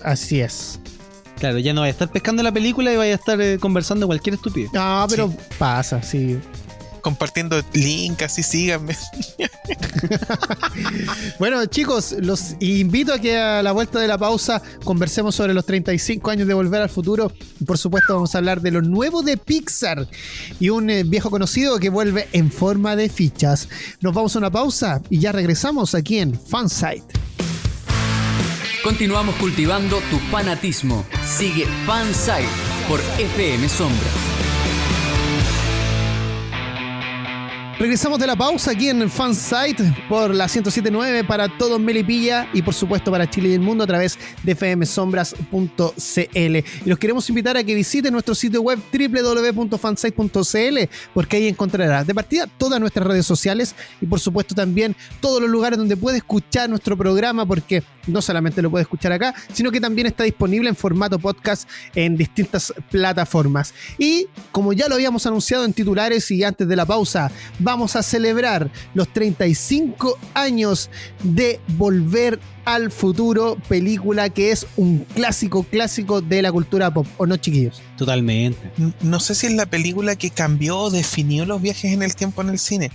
Así 0.02 0.42
es. 0.42 0.78
Claro, 1.38 1.58
ya 1.58 1.72
no 1.72 1.80
vaya 1.80 1.92
a 1.92 1.92
estar 1.92 2.12
pescando 2.12 2.42
la 2.42 2.52
película 2.52 2.92
y 2.92 2.96
vaya 2.96 3.12
a 3.12 3.16
estar 3.16 3.40
eh, 3.40 3.58
conversando 3.58 4.06
cualquier 4.06 4.34
estupidez. 4.34 4.70
No, 4.74 5.06
pero 5.08 5.32
pasa, 5.58 6.02
sí. 6.02 6.38
Compartiendo 7.00 7.62
link, 7.72 8.22
así 8.22 8.42
síganme. 8.42 8.96
Bueno, 11.38 11.64
chicos, 11.66 12.14
los 12.18 12.54
invito 12.60 13.12
a 13.14 13.18
que 13.18 13.38
a 13.38 13.62
la 13.62 13.72
vuelta 13.72 13.98
de 13.98 14.08
la 14.08 14.18
pausa 14.18 14.62
conversemos 14.84 15.34
sobre 15.34 15.54
los 15.54 15.64
35 15.64 16.30
años 16.30 16.46
de 16.46 16.54
Volver 16.54 16.82
al 16.82 16.88
Futuro. 16.88 17.32
Por 17.66 17.78
supuesto, 17.78 18.14
vamos 18.14 18.34
a 18.34 18.38
hablar 18.38 18.60
de 18.60 18.70
lo 18.70 18.82
nuevo 18.82 19.22
de 19.22 19.36
Pixar 19.36 20.06
y 20.58 20.68
un 20.70 20.90
eh, 20.90 21.04
viejo 21.04 21.30
conocido 21.30 21.78
que 21.78 21.88
vuelve 21.88 22.28
en 22.32 22.50
forma 22.50 22.96
de 22.96 23.08
fichas. 23.08 23.68
Nos 24.00 24.14
vamos 24.14 24.34
a 24.34 24.38
una 24.38 24.50
pausa 24.50 25.00
y 25.08 25.18
ya 25.18 25.32
regresamos 25.32 25.94
aquí 25.94 26.18
en 26.18 26.38
Fansite. 26.38 27.04
Continuamos 28.82 29.34
cultivando 29.36 30.00
tu 30.10 30.18
fanatismo. 30.30 31.04
Sigue 31.26 31.66
Fansite 31.86 32.48
por 32.88 33.00
FM 33.18 33.68
Sombra. 33.68 34.39
Regresamos 37.80 38.18
de 38.18 38.26
la 38.26 38.36
pausa 38.36 38.72
aquí 38.72 38.90
en 38.90 39.08
Fansite 39.08 39.82
por 40.06 40.34
la 40.34 40.44
1079 40.44 41.24
para 41.24 41.48
todo 41.48 41.78
Melipilla 41.78 42.46
y 42.52 42.60
por 42.60 42.74
supuesto 42.74 43.10
para 43.10 43.30
Chile 43.30 43.48
y 43.48 43.54
el 43.54 43.60
mundo 43.60 43.84
a 43.84 43.86
través 43.86 44.18
de 44.42 44.54
fmsombras.cl. 44.54 45.46
Y 46.36 46.64
los 46.84 46.98
queremos 46.98 47.26
invitar 47.30 47.56
a 47.56 47.64
que 47.64 47.74
visiten 47.74 48.12
nuestro 48.12 48.34
sitio 48.34 48.60
web 48.60 48.78
www.fansite.cl 48.92 50.78
porque 51.14 51.36
ahí 51.38 51.48
encontrarás 51.48 52.06
de 52.06 52.14
partida 52.14 52.46
todas 52.46 52.78
nuestras 52.80 53.06
redes 53.06 53.24
sociales 53.24 53.74
y 53.98 54.04
por 54.04 54.20
supuesto 54.20 54.54
también 54.54 54.94
todos 55.22 55.40
los 55.40 55.48
lugares 55.48 55.78
donde 55.78 55.96
puede 55.96 56.18
escuchar 56.18 56.68
nuestro 56.68 56.98
programa 56.98 57.46
porque 57.46 57.82
no 58.06 58.20
solamente 58.20 58.60
lo 58.60 58.70
puede 58.70 58.82
escuchar 58.82 59.12
acá, 59.12 59.34
sino 59.54 59.70
que 59.70 59.80
también 59.80 60.06
está 60.06 60.24
disponible 60.24 60.68
en 60.68 60.76
formato 60.76 61.18
podcast 61.18 61.66
en 61.94 62.14
distintas 62.14 62.74
plataformas. 62.90 63.72
Y 63.96 64.26
como 64.52 64.74
ya 64.74 64.86
lo 64.86 64.96
habíamos 64.96 65.26
anunciado 65.26 65.64
en 65.64 65.72
titulares 65.72 66.30
y 66.30 66.44
antes 66.44 66.68
de 66.68 66.76
la 66.76 66.84
pausa, 66.84 67.30
vamos 67.70 67.94
a 67.96 68.02
celebrar 68.02 68.70
los 68.94 69.08
35 69.12 70.18
años 70.34 70.90
de 71.22 71.60
Volver 71.76 72.40
al 72.64 72.90
Futuro, 72.90 73.56
película 73.68 74.28
que 74.28 74.50
es 74.50 74.66
un 74.76 75.06
clásico, 75.14 75.62
clásico 75.64 76.20
de 76.20 76.42
la 76.42 76.50
cultura 76.52 76.92
pop, 76.92 77.06
¿o 77.16 77.26
no, 77.26 77.36
chiquillos? 77.36 77.80
Totalmente. 77.96 78.70
No 79.02 79.20
sé 79.20 79.34
si 79.34 79.46
es 79.46 79.52
la 79.54 79.66
película 79.66 80.16
que 80.16 80.30
cambió 80.30 80.78
o 80.78 80.90
definió 80.90 81.46
los 81.46 81.62
viajes 81.62 81.92
en 81.92 82.02
el 82.02 82.14
tiempo 82.16 82.42
en 82.42 82.50
el 82.50 82.58
cine, 82.58 82.90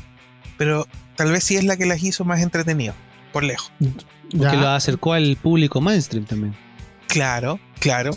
pero 0.57 0.87
tal 1.15 1.31
vez 1.31 1.43
sí 1.45 1.55
es 1.55 1.63
la 1.63 1.77
que 1.77 1.85
las 1.85 2.03
hizo 2.03 2.25
más 2.25 2.41
entretenidos, 2.41 2.95
por 3.33 3.43
lejos. 3.43 3.71
Porque 3.79 4.37
Ya. 4.37 4.53
lo 4.55 4.69
acercó 4.69 5.13
al 5.13 5.37
público 5.41 5.81
mainstream 5.81 6.25
también. 6.25 6.55
Claro, 7.07 7.59
claro. 7.79 8.11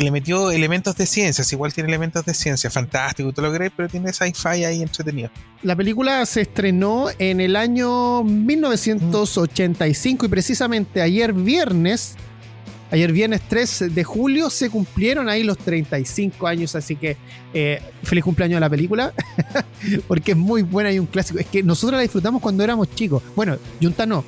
Que 0.00 0.04
le 0.04 0.10
metió 0.10 0.50
elementos 0.50 0.96
de 0.96 1.04
ciencias, 1.04 1.52
igual 1.52 1.74
tiene 1.74 1.90
elementos 1.90 2.24
de 2.24 2.32
ciencia, 2.32 2.70
fantástico, 2.70 3.30
todo 3.34 3.44
lo 3.44 3.52
querés, 3.52 3.70
pero 3.76 3.86
tiene 3.86 4.10
sci-fi 4.14 4.64
ahí 4.64 4.80
entretenido. 4.80 5.28
La 5.62 5.76
película 5.76 6.24
se 6.24 6.40
estrenó 6.40 7.08
en 7.18 7.38
el 7.42 7.54
año 7.54 8.24
1985 8.24 10.24
y 10.24 10.28
precisamente 10.30 11.02
ayer 11.02 11.34
viernes, 11.34 12.14
ayer 12.90 13.12
viernes 13.12 13.42
3 13.46 13.94
de 13.94 14.02
julio, 14.02 14.48
se 14.48 14.70
cumplieron 14.70 15.28
ahí 15.28 15.42
los 15.42 15.58
35 15.58 16.46
años, 16.46 16.74
así 16.76 16.96
que 16.96 17.18
eh, 17.52 17.82
feliz 18.02 18.24
cumpleaños 18.24 18.56
a 18.56 18.60
la 18.60 18.70
película, 18.70 19.12
porque 20.08 20.30
es 20.32 20.38
muy 20.38 20.62
buena 20.62 20.90
y 20.90 20.98
un 20.98 21.04
clásico. 21.08 21.38
Es 21.40 21.46
que 21.46 21.62
nosotros 21.62 21.98
la 21.98 22.02
disfrutamos 22.02 22.40
cuando 22.40 22.64
éramos 22.64 22.88
chicos. 22.94 23.22
Bueno, 23.36 23.58
Junta 23.82 24.06
no. 24.06 24.24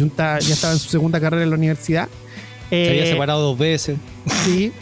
Junta 0.00 0.40
ya 0.40 0.54
estaba 0.54 0.72
en 0.72 0.80
su 0.80 0.88
segunda 0.88 1.20
carrera 1.20 1.44
en 1.44 1.50
la 1.50 1.56
universidad. 1.56 2.08
Se 2.70 2.88
había 2.90 3.04
Eh, 3.04 3.10
separado 3.12 3.42
dos 3.42 3.56
veces. 3.56 3.96
Sí. 4.44 4.72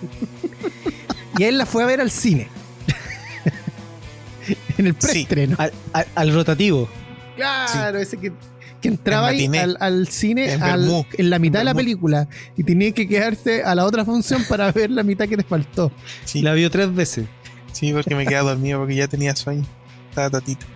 y 1.38 1.44
él 1.44 1.58
la 1.58 1.66
fue 1.66 1.82
a 1.82 1.86
ver 1.86 2.00
al 2.00 2.10
cine. 2.10 2.48
en 4.78 4.86
el 4.86 4.94
preestreno. 4.94 5.56
Al, 5.58 5.72
al- 5.92 6.06
al 6.14 6.34
rotativo. 6.34 6.88
Claro, 7.36 7.98
ese 7.98 8.16
que, 8.18 8.32
que 8.80 8.88
entraba 8.88 9.28
ahí 9.28 9.46
al, 9.56 9.76
al 9.80 10.08
cine 10.08 10.52
En 10.52 10.62
al- 10.62 10.80
Bermú. 10.82 11.06
en 11.16 11.30
la 11.30 11.38
mitad 11.38 11.60
de 11.60 11.64
la 11.64 11.74
película 11.74 12.28
y 12.56 12.64
tenía 12.64 12.92
que 12.92 13.08
quedarse 13.08 13.62
a 13.62 13.74
la 13.74 13.84
otra 13.84 14.04
función 14.04 14.44
para 14.48 14.70
ver 14.72 14.90
la 14.90 15.02
mitad 15.02 15.26
que 15.28 15.36
te 15.36 15.44
faltó. 15.44 15.90
Sí, 16.24 16.42
La 16.42 16.52
vio 16.52 16.70
tres 16.70 16.94
veces. 16.94 17.26
sí, 17.72 17.92
porque 17.92 18.14
me 18.14 18.26
quedé 18.26 18.38
dormido 18.40 18.80
porque 18.80 18.96
ya 18.96 19.08
tenía 19.08 19.34
sueño. 19.36 19.64
Estaba 20.10 20.28
tatito. 20.30 20.66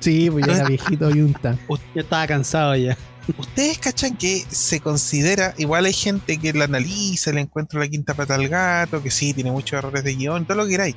Sí, 0.00 0.28
pues 0.28 0.44
ya 0.44 0.54
era 0.56 0.64
viejito 0.64 1.08
Yunta. 1.10 1.56
Yo 1.68 2.00
estaba 2.02 2.26
cansado 2.26 2.74
ya. 2.74 2.96
Ustedes 3.38 3.78
cachan 3.78 4.16
que 4.16 4.44
se 4.50 4.80
considera, 4.80 5.54
igual 5.56 5.84
hay 5.84 5.92
gente 5.92 6.38
que 6.38 6.52
la 6.52 6.64
analiza, 6.64 7.32
le 7.32 7.40
encuentra 7.40 7.78
la 7.78 7.88
quinta 7.88 8.14
pata 8.14 8.34
al 8.34 8.48
gato, 8.48 9.02
que 9.02 9.10
sí, 9.10 9.32
tiene 9.32 9.52
muchos 9.52 9.78
errores 9.78 10.02
de 10.02 10.14
guion, 10.16 10.44
todo 10.44 10.56
lo 10.56 10.64
que 10.64 10.72
queráis, 10.72 10.96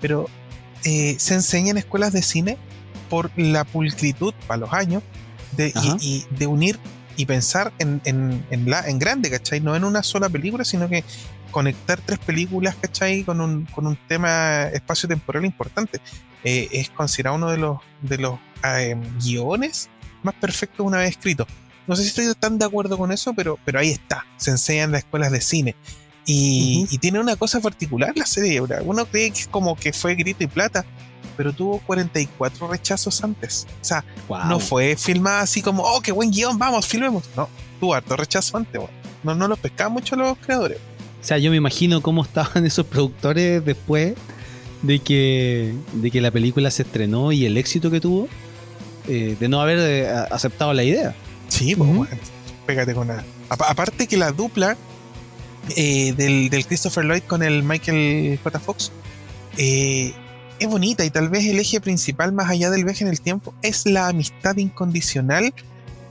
pero 0.00 0.28
eh, 0.84 1.16
se 1.18 1.34
enseña 1.34 1.70
en 1.70 1.78
escuelas 1.78 2.12
de 2.12 2.22
cine 2.22 2.58
por 3.08 3.30
la 3.36 3.64
pulcritud 3.64 4.34
para 4.46 4.58
los 4.58 4.72
años 4.72 5.02
de, 5.56 5.72
y, 6.00 6.06
y 6.06 6.26
de 6.36 6.46
unir 6.46 6.78
y 7.16 7.26
pensar 7.26 7.72
en, 7.78 8.00
en, 8.04 8.44
en 8.50 8.70
la, 8.70 8.88
en 8.88 8.98
grande, 8.98 9.30
¿cachai? 9.30 9.60
No 9.60 9.76
en 9.76 9.84
una 9.84 10.02
sola 10.02 10.28
película, 10.28 10.64
sino 10.64 10.88
que 10.88 11.04
conectar 11.50 12.00
tres 12.04 12.18
películas, 12.18 12.74
¿cachai? 12.80 13.24
Con 13.24 13.40
un, 13.40 13.66
con 13.66 13.86
un 13.86 13.98
tema 14.08 14.64
espacio-temporal 14.64 15.44
importante. 15.44 16.00
Eh, 16.44 16.68
es 16.72 16.90
considerado 16.90 17.36
uno 17.36 17.50
de 17.50 17.58
los, 17.58 17.78
de 18.00 18.18
los 18.18 18.38
eh, 18.64 18.96
guiones 19.22 19.90
más 20.22 20.34
perfectos 20.34 20.86
una 20.86 20.98
vez 20.98 21.10
escrito. 21.10 21.46
No 21.86 21.96
sé 21.96 22.02
si 22.02 22.08
estoy 22.08 22.32
tan 22.34 22.58
de 22.58 22.64
acuerdo 22.64 22.96
con 22.96 23.12
eso, 23.12 23.34
pero, 23.34 23.58
pero 23.64 23.80
ahí 23.80 23.90
está. 23.90 24.24
Se 24.36 24.50
enseña 24.50 24.84
en 24.84 24.92
las 24.92 25.00
escuelas 25.00 25.32
de 25.32 25.40
cine. 25.40 25.76
Y, 26.24 26.86
tiene 26.98 27.18
una 27.18 27.36
cosa 27.36 27.60
particular 27.60 28.12
la 28.16 28.26
serie. 28.26 28.60
Uno 28.60 29.06
cree 29.06 29.30
que 29.32 29.40
es 29.40 29.48
como 29.48 29.74
que 29.74 29.92
fue 29.92 30.14
grito 30.14 30.44
y 30.44 30.46
plata, 30.46 30.84
pero 31.36 31.52
tuvo 31.52 31.80
44 31.80 32.68
rechazos 32.68 33.22
antes. 33.24 33.66
O 33.80 33.84
sea, 33.84 34.04
Wow. 34.28 34.44
no 34.46 34.60
fue 34.60 34.96
filmada 34.96 35.40
así 35.40 35.62
como, 35.62 35.82
oh, 35.82 36.00
qué 36.00 36.12
buen 36.12 36.30
guion, 36.30 36.58
vamos, 36.58 36.86
filmemos. 36.86 37.24
No, 37.36 37.48
tuvo 37.80 37.94
harto 37.94 38.16
rechazo 38.16 38.56
antes. 38.56 38.80
No, 39.24 39.34
no 39.34 39.48
los 39.48 39.58
pescaban 39.58 39.92
mucho 39.92 40.14
los 40.14 40.38
creadores. 40.38 40.78
O 41.20 41.24
sea, 41.24 41.38
yo 41.38 41.50
me 41.50 41.56
imagino 41.56 42.00
cómo 42.02 42.22
estaban 42.24 42.64
esos 42.66 42.86
productores 42.86 43.64
después 43.64 44.14
de 44.82 44.98
que, 45.00 45.74
de 45.94 46.10
que 46.10 46.20
la 46.20 46.30
película 46.30 46.70
se 46.70 46.82
estrenó 46.82 47.32
y 47.32 47.46
el 47.46 47.56
éxito 47.56 47.90
que 47.90 48.00
tuvo 48.00 48.28
eh, 49.08 49.36
de 49.38 49.48
no 49.48 49.60
haber 49.60 49.78
eh, 49.80 50.08
aceptado 50.30 50.72
la 50.72 50.84
idea. 50.84 51.14
Sí, 51.52 51.76
pues, 51.76 51.90
pégate 52.66 52.94
con 52.94 53.08
nada. 53.08 53.24
Apa- 53.50 53.68
aparte 53.70 54.06
que 54.06 54.16
la 54.16 54.32
dupla 54.32 54.76
eh, 55.76 56.12
del, 56.16 56.48
del 56.50 56.66
Christopher 56.66 57.04
Lloyd 57.04 57.22
con 57.24 57.42
el 57.42 57.62
Michael 57.62 58.38
J. 58.42 58.58
Fox 58.58 58.90
eh, 59.58 60.12
es 60.58 60.68
bonita 60.68 61.04
y 61.04 61.10
tal 61.10 61.28
vez 61.28 61.44
el 61.46 61.58
eje 61.58 61.80
principal 61.80 62.32
más 62.32 62.48
allá 62.48 62.70
del 62.70 62.84
viaje 62.84 63.04
en 63.04 63.10
el 63.10 63.20
tiempo 63.20 63.52
es 63.62 63.84
la 63.86 64.08
amistad 64.08 64.56
incondicional 64.56 65.52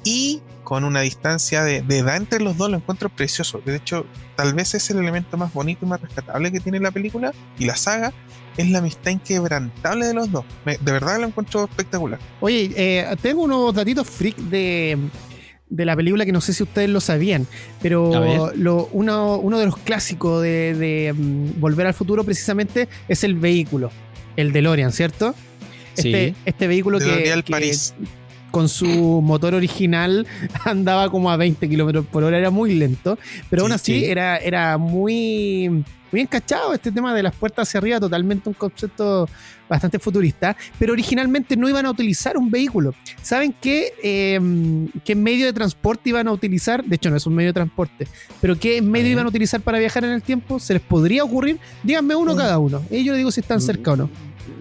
y 0.03 0.41
con 0.63 0.83
una 0.83 1.01
distancia 1.01 1.63
de, 1.63 1.81
de 1.81 1.97
edad 1.97 2.15
entre 2.17 2.39
los 2.39 2.55
dos 2.55 2.69
lo 2.69 2.77
encuentro 2.77 3.09
precioso. 3.09 3.61
De 3.65 3.75
hecho, 3.75 4.05
tal 4.35 4.53
vez 4.53 4.73
es 4.75 4.89
el 4.91 4.99
elemento 4.99 5.37
más 5.37 5.51
bonito 5.53 5.85
y 5.85 5.89
más 5.89 6.01
rescatable 6.01 6.51
que 6.51 6.59
tiene 6.59 6.79
la 6.79 6.91
película 6.91 7.33
y 7.57 7.65
la 7.65 7.75
saga 7.75 8.13
es 8.57 8.69
la 8.69 8.79
amistad 8.79 9.11
inquebrantable 9.11 10.05
de 10.05 10.13
los 10.13 10.31
dos. 10.31 10.45
Me- 10.65 10.77
de 10.77 10.91
verdad 10.91 11.19
lo 11.19 11.27
encuentro 11.27 11.63
espectacular. 11.65 12.19
Oye, 12.41 12.71
eh, 12.75 13.15
tengo 13.21 13.41
unos 13.43 13.73
datitos 13.73 14.07
freak 14.07 14.37
de, 14.37 14.97
de 15.71 15.85
la 15.85 15.95
película 15.95 16.25
que 16.25 16.33
no 16.33 16.41
sé 16.41 16.53
si 16.53 16.61
ustedes 16.63 16.89
lo 16.89 16.99
sabían, 16.99 17.47
pero 17.81 18.51
lo, 18.55 18.89
uno, 18.91 19.37
uno 19.37 19.57
de 19.57 19.65
los 19.65 19.77
clásicos 19.77 20.43
de, 20.43 20.75
de, 20.75 21.13
mm, 21.13 21.59
Volver 21.61 21.87
al 21.87 21.93
Futuro 21.93 22.23
precisamente 22.25 22.87
es 23.07 23.23
el 23.23 23.35
vehículo, 23.35 23.89
el 24.35 24.51
DeLorean, 24.51 24.91
¿cierto? 24.91 25.33
Este, 25.95 26.29
Sí. 26.29 26.35
este 26.45 26.67
vehículo 26.67 26.99
que, 26.99 27.05
DeLorean 27.05 27.41
que 27.41 27.51
París. 27.51 27.93
con 28.51 28.67
su 28.67 28.85
motor 29.23 29.55
original 29.55 30.27
andaba 30.65 31.09
como 31.09 31.31
a 31.31 31.37
20 31.37 31.67
kilómetros 31.69 32.05
por 32.05 32.23
hora, 32.25 32.37
era 32.37 32.49
muy 32.51 32.73
lento, 32.75 33.17
pero 33.49 33.61
aún 33.63 33.71
Sí, 33.71 33.75
así 33.75 33.99
sí. 34.01 34.05
era, 34.05 34.37
era 34.37 34.77
muy, 34.77 35.83
muy 36.11 36.21
encachado 36.21 36.73
este 36.73 36.91
tema 36.91 37.13
de 37.15 37.23
las 37.23 37.33
puertas 37.35 37.67
hacia 37.67 37.79
arriba, 37.79 37.99
totalmente 37.99 38.49
un 38.49 38.55
concepto 38.55 39.27
bastante 39.69 39.99
futurista, 39.99 40.55
pero 40.77 40.91
originalmente 40.93 41.55
no 41.55 41.69
iban 41.69 41.85
a 41.85 41.91
utilizar 41.91 42.37
un 42.37 42.51
vehículo. 42.51 42.93
¿Saben 43.21 43.55
qué, 43.61 43.93
eh, 44.03 44.39
qué 45.05 45.15
medio 45.15 45.45
de 45.45 45.53
transporte 45.53 46.09
iban 46.09 46.27
a 46.27 46.31
utilizar? 46.33 46.83
De 46.83 46.97
hecho, 46.97 47.09
no 47.09 47.15
es 47.15 47.25
un 47.25 47.35
medio 47.35 47.49
de 47.49 47.53
transporte, 47.53 48.07
pero 48.41 48.59
qué 48.59 48.81
medio 48.81 49.11
iban 49.11 49.25
a 49.25 49.29
utilizar 49.29 49.61
para 49.61 49.79
viajar 49.79 50.03
en 50.03 50.11
el 50.11 50.21
tiempo? 50.21 50.59
¿Se 50.59 50.73
les 50.73 50.81
podría 50.81 51.23
ocurrir? 51.23 51.57
Díganme 51.83 52.15
uno 52.15 52.33
Un- 52.33 52.37
cada 52.37 52.57
uno. 52.59 52.83
Y 52.91 53.03
yo 53.05 53.13
les 53.13 53.19
digo 53.19 53.31
si 53.31 53.39
están 53.39 53.61
cerca 53.61 53.93
o 53.93 53.95
no. 53.95 54.09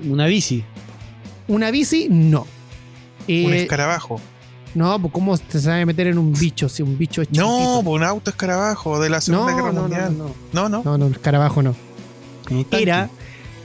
Una 0.08 0.26
bici. 0.26 0.62
Una 1.48 1.72
bici, 1.72 2.06
no. 2.08 2.42
Un 2.42 2.46
Eh, 3.28 3.62
escarabajo. 3.62 4.20
No, 4.74 5.00
pues 5.00 5.12
cómo 5.12 5.36
se 5.36 5.60
sabe 5.60 5.84
meter 5.86 6.06
en 6.08 6.18
un 6.18 6.32
bicho 6.32 6.68
si 6.68 6.82
un 6.82 6.96
bicho 6.96 7.22
es 7.22 7.30
No, 7.32 7.80
pues 7.84 7.94
un 7.96 8.04
auto 8.04 8.30
escarabajo 8.30 9.00
de 9.00 9.10
la 9.10 9.20
Segunda 9.20 9.50
no, 9.52 9.56
Guerra 9.56 9.72
no, 9.72 9.80
Mundial. 9.82 10.18
no, 10.18 10.28
no, 10.52 10.68
No, 10.68 10.82
no. 10.84 10.98
no, 10.98 11.06
escarabajo 11.08 11.62
no. 11.62 11.74
Era, 12.72 13.08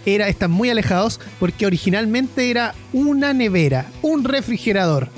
era, 0.06 0.28
están 0.28 0.52
muy 0.52 0.70
alejados 0.70 1.20
porque 1.40 1.66
originalmente 1.66 2.50
era 2.52 2.76
una 2.94 3.34
nevera, 3.34 3.88
un 4.02 4.24
refrigerador. 4.24 5.10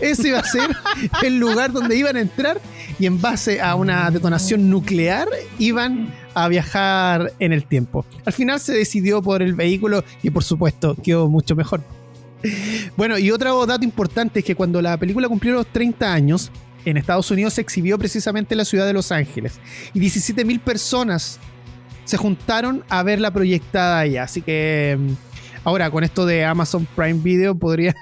Ese 0.00 0.28
iba 0.28 0.40
a 0.40 0.44
ser 0.44 0.70
el 1.22 1.38
lugar 1.38 1.72
donde 1.72 1.96
iban 1.96 2.16
a 2.16 2.20
entrar 2.20 2.60
y 2.98 3.06
en 3.06 3.20
base 3.20 3.60
a 3.60 3.74
una 3.74 4.10
detonación 4.10 4.68
nuclear 4.70 5.28
iban 5.58 6.14
a 6.34 6.48
viajar 6.48 7.32
en 7.38 7.52
el 7.52 7.64
tiempo. 7.64 8.04
Al 8.26 8.32
final 8.34 8.60
se 8.60 8.74
decidió 8.74 9.22
por 9.22 9.40
el 9.42 9.54
vehículo 9.54 10.04
y 10.22 10.28
por 10.30 10.44
supuesto 10.44 10.94
quedó 11.02 11.28
mucho 11.28 11.56
mejor. 11.56 11.80
Bueno, 12.96 13.18
y 13.18 13.30
otro 13.30 13.66
dato 13.66 13.84
importante 13.84 14.40
es 14.40 14.44
que 14.44 14.54
cuando 14.54 14.80
la 14.82 14.96
película 14.96 15.28
cumplió 15.28 15.54
los 15.54 15.66
30 15.66 16.12
años, 16.12 16.50
en 16.86 16.96
Estados 16.96 17.30
Unidos 17.30 17.54
se 17.54 17.60
exhibió 17.60 17.98
precisamente 17.98 18.54
en 18.54 18.58
la 18.58 18.64
ciudad 18.64 18.86
de 18.86 18.92
Los 18.92 19.12
Ángeles. 19.12 19.58
Y 19.92 20.00
17.000 20.00 20.60
personas 20.60 21.40
se 22.04 22.16
juntaron 22.16 22.84
a 22.88 23.02
verla 23.02 23.32
proyectada 23.32 23.98
allá. 23.98 24.22
Así 24.22 24.40
que 24.40 24.96
mm, 24.98 25.12
ahora 25.64 25.90
con 25.90 26.04
esto 26.04 26.24
de 26.24 26.44
Amazon 26.44 26.86
Prime 26.94 27.20
Video 27.22 27.54
podrían 27.58 27.94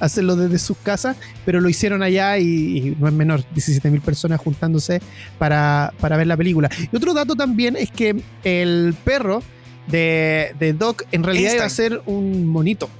hacerlo 0.00 0.34
desde 0.34 0.58
sus 0.58 0.76
casas, 0.78 1.16
pero 1.44 1.60
lo 1.60 1.68
hicieron 1.68 2.02
allá 2.02 2.36
y, 2.38 2.44
y 2.78 2.96
no 2.98 3.06
es 3.06 3.14
menor, 3.14 3.44
17.000 3.54 4.00
personas 4.00 4.40
juntándose 4.40 5.00
para, 5.38 5.94
para 6.00 6.16
ver 6.16 6.26
la 6.26 6.36
película. 6.36 6.68
Y 6.92 6.96
otro 6.96 7.14
dato 7.14 7.36
también 7.36 7.76
es 7.76 7.90
que 7.90 8.16
el 8.42 8.94
perro 9.04 9.42
de, 9.86 10.54
de 10.58 10.72
Doc 10.72 11.04
en 11.12 11.22
realidad 11.22 11.52
iba 11.52 11.62
a 11.62 11.66
Einstein. 11.66 11.90
ser 11.90 12.02
un 12.06 12.44
monito. 12.46 12.90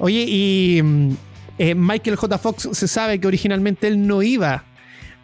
Oye, 0.00 0.24
y 0.26 0.82
mm, 0.82 1.10
eh, 1.58 1.74
Michael 1.76 2.16
J. 2.16 2.38
Fox 2.38 2.68
se 2.72 2.88
sabe 2.88 3.20
que 3.20 3.26
originalmente 3.28 3.86
él 3.86 4.06
no 4.06 4.22
iba 4.22 4.64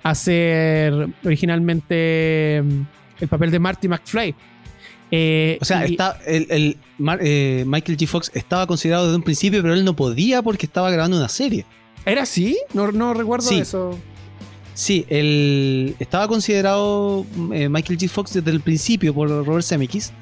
a 0.03 0.11
hacer 0.11 1.09
originalmente 1.25 2.63
mm, 2.65 2.81
el 3.21 3.29
papel 3.29 3.51
de 3.51 3.59
Marty 3.59 3.89
McFly. 3.89 4.35
Eh, 5.11 5.59
O 5.61 5.65
sea, 5.65 5.87
y- 5.87 5.93
está, 5.93 6.19
el, 6.27 6.47
el 6.51 6.77
Mar- 6.99 7.21
eh, 7.23 7.65
Michael 7.67 7.97
G. 7.99 8.07
Fox 8.07 8.31
estaba 8.35 8.67
considerado 8.67 9.07
desde 9.07 9.17
un 9.17 9.23
principio, 9.23 9.63
pero 9.63 9.75
él 9.75 9.85
no 9.85 9.95
podía 9.97 10.43
porque 10.43 10.67
estaba 10.67 10.91
grabando 10.91 11.17
una 11.17 11.29
serie. 11.29 11.65
¿Era 12.05 12.23
así? 12.23 12.57
No, 12.75 12.93
no 12.93 13.15
recuerdo 13.15 13.49
Sí. 13.49 13.59
eso. 13.59 13.99
Sí, 14.75 15.07
él 15.09 15.97
estaba 15.99 16.29
considerado 16.29 17.25
eh, 17.53 17.69
Michael 17.69 17.99
G. 17.99 18.09
Fox 18.09 18.35
desde 18.35 18.51
el 18.51 18.61
principio 18.61 19.15
por 19.15 19.29
Robert 19.29 19.65
Zemeckis, 19.65 20.13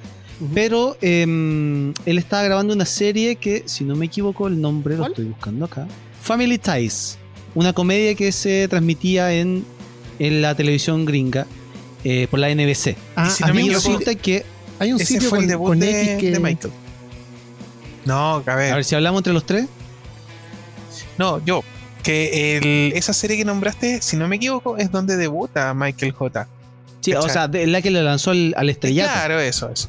Pero 0.53 0.97
em, 1.01 1.93
él 2.07 2.19
estaba 2.19 2.43
grabando 2.43 2.75
una 2.75 2.85
serie 2.87 3.37
que, 3.37 3.63
si 3.67 3.85
no 3.85 3.95
me 3.97 4.07
equivoco, 4.07 4.49
el 4.49 4.61
nombre 4.61 4.97
¿Cuál? 4.97 5.09
lo 5.09 5.13
estoy 5.13 5.25
buscando 5.27 5.65
acá. 5.65 5.87
Family 6.23 6.59
Ties, 6.59 7.19
una 7.55 7.73
comedia 7.73 8.15
que 8.15 8.33
se 8.33 8.67
transmitía 8.69 9.33
en, 9.33 9.65
en 10.19 10.43
la 10.43 10.55
televisión 10.55 11.05
gringa 11.05 11.47
eh, 12.03 12.27
por 12.31 12.41
la 12.41 12.49
NBC. 12.55 12.97
Ah, 13.17 13.31
si 13.31 13.43
no 13.45 13.51
había 13.51 13.65
un 13.77 13.81
sitio- 13.81 14.19
que, 14.21 14.45
hay 14.79 14.93
un 14.93 15.01
Ese 15.01 15.15
sitio 15.15 15.29
fue 15.29 15.39
el 15.39 15.45
con, 15.45 15.49
debut 15.49 15.67
con 15.69 15.81
de, 15.81 16.03
X 16.15 16.21
que... 16.21 16.31
de 16.33 16.41
Michael. 16.41 16.73
No, 18.05 18.43
a 18.47 18.55
ver, 18.55 18.73
a 18.73 18.77
ver 18.77 18.85
si 18.85 18.95
hablamos 18.95 19.21
entre 19.21 19.33
los 19.33 19.47
tres. 19.47 19.67
no, 21.19 21.43
yo. 21.45 21.63
Que 22.03 22.59
el- 22.59 22.93
esa 22.97 23.15
serie 23.15 23.39
que 23.39 23.47
nombraste, 23.47 24.03
si 24.03 24.17
no 24.19 24.29
me 24.29 24.37
equivoco, 24.37 24.77
es 24.77 24.91
donde 24.93 25.17
debuta 25.17 25.73
Michael 25.73 26.13
J. 26.13 26.49
Sí, 27.01 27.15
o 27.15 27.29
sea, 27.31 27.49
de- 27.49 27.67
la 27.67 27.81
que 27.81 27.91
le 27.91 28.03
lanzó 28.03 28.33
al, 28.33 28.53
al 28.59 28.69
estrellato. 28.69 29.11
Claro, 29.13 29.41
eso, 29.41 29.71
eso. 29.71 29.89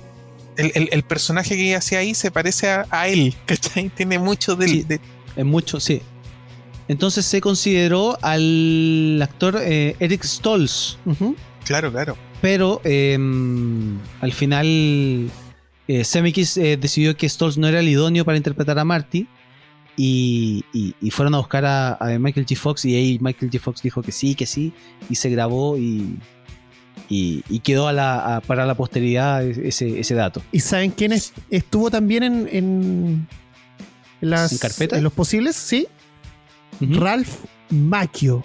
El, 0.58 0.72
el- 0.76 0.90
el 0.92 1.04
personaje 1.04 1.56
que 1.56 1.76
hacía 1.76 2.00
ahí 2.00 2.14
se 2.16 2.32
parece 2.32 2.70
a, 2.70 2.86
a 2.90 3.08
él, 3.08 3.36
¿cachai? 3.46 3.90
Tiene 3.90 4.20
mucho 4.20 4.56
del, 4.56 4.70
Sí. 4.70 4.84
de- 4.84 5.00
En 5.36 5.48
mucho, 5.48 5.80
sí. 5.80 6.02
Entonces 6.88 7.26
se 7.26 7.42
consideró 7.42 8.18
al 8.22 9.20
actor 9.22 9.58
eh, 9.62 9.96
Eric 10.00 10.24
Stolz. 10.24 10.98
Claro, 11.66 11.92
claro. 11.92 12.16
pero 12.42 12.80
eh, 12.84 13.18
al 14.22 14.34
final 14.34 15.30
eh, 15.88 16.04
Zemeckis 16.06 16.58
eh, 16.58 16.78
decidió 16.78 17.18
que 17.18 17.28
Stolz 17.28 17.58
no 17.58 17.68
era 17.68 17.80
el 17.80 17.90
idóneo 17.90 18.24
para 18.24 18.38
interpretar 18.38 18.78
a 18.78 18.86
Marty 18.86 19.28
y, 19.98 20.64
y- 20.74 20.94
y 21.02 21.10
fueron 21.12 21.34
a 21.36 21.40
buscar 21.40 21.66
a, 21.66 21.96
a 21.96 22.20
Michael 22.20 22.46
G. 22.46 22.56
Fox 22.56 22.86
y 22.86 22.96
ahí 22.96 23.18
Michael 23.20 23.50
G. 23.52 23.60
Fox 23.60 23.82
dijo 23.82 24.02
que 24.04 24.12
sí, 24.12 24.36
que 24.36 24.46
sí 24.46 24.72
y 25.10 25.16
se 25.16 25.30
grabó 25.30 25.78
y, 25.78 26.18
y- 27.10 27.44
y 27.50 27.60
quedó 27.60 27.88
a 27.88 27.94
la, 27.94 28.38
a- 28.38 28.42
para 28.42 28.66
la 28.66 28.76
posteridad 28.76 29.44
ese, 29.44 30.00
ese 30.00 30.16
dato. 30.16 30.42
¿Y 30.52 30.60
saben 30.60 30.92
quién 30.92 31.12
es- 31.12 31.34
estuvo 31.50 31.90
también 31.92 32.24
en, 32.24 32.50
en, 32.52 33.28
en 34.22 34.30
las, 34.30 34.52
¿En 34.52 34.58
carpeta? 34.58 34.98
en 34.98 35.04
los 35.04 35.14
posibles? 35.14 35.56
Sí. 35.56 35.88
Ralph 36.82 37.30
Macchio, 37.70 38.44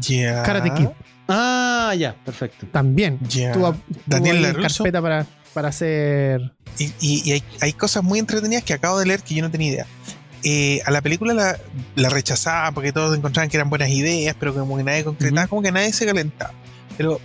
Ya. 0.00 0.42
Karate 0.42 0.72
Kid. 0.74 0.86
Ah, 1.28 1.94
ya, 1.98 2.14
perfecto. 2.24 2.66
También. 2.70 3.18
Estuvo, 3.22 3.70
estuvo 3.70 3.74
Daniel 4.06 4.42
LaRusso. 4.42 4.84
carpeta 4.84 5.02
para, 5.02 5.26
para 5.54 5.68
hacer. 5.68 6.52
Y, 6.78 6.84
y- 7.00 7.22
y 7.24 7.32
hay, 7.32 7.42
hay 7.60 7.72
cosas 7.72 8.02
muy 8.02 8.18
entretenidas 8.18 8.64
que 8.64 8.72
acabo 8.74 8.98
de 8.98 9.06
leer 9.06 9.22
que 9.22 9.34
yo 9.34 9.42
no 9.42 9.50
tenía 9.50 9.68
idea. 9.72 9.86
Eh, 10.44 10.80
a 10.84 10.90
la 10.90 11.00
película 11.02 11.34
la, 11.34 11.58
la 11.94 12.08
rechazaban 12.08 12.74
porque 12.74 12.92
todos 12.92 13.16
encontraban 13.16 13.48
que 13.48 13.56
eran 13.56 13.70
buenas 13.70 13.90
ideas, 13.90 14.34
pero 14.38 14.52
como 14.54 14.76
que 14.76 14.82
nadie 14.82 15.04
concretaba, 15.04 15.46
como 15.46 15.62
que 15.62 15.70
nadie 15.72 15.92
se 15.92 16.04
calentaba. 16.04 16.52
Pero 16.96 17.20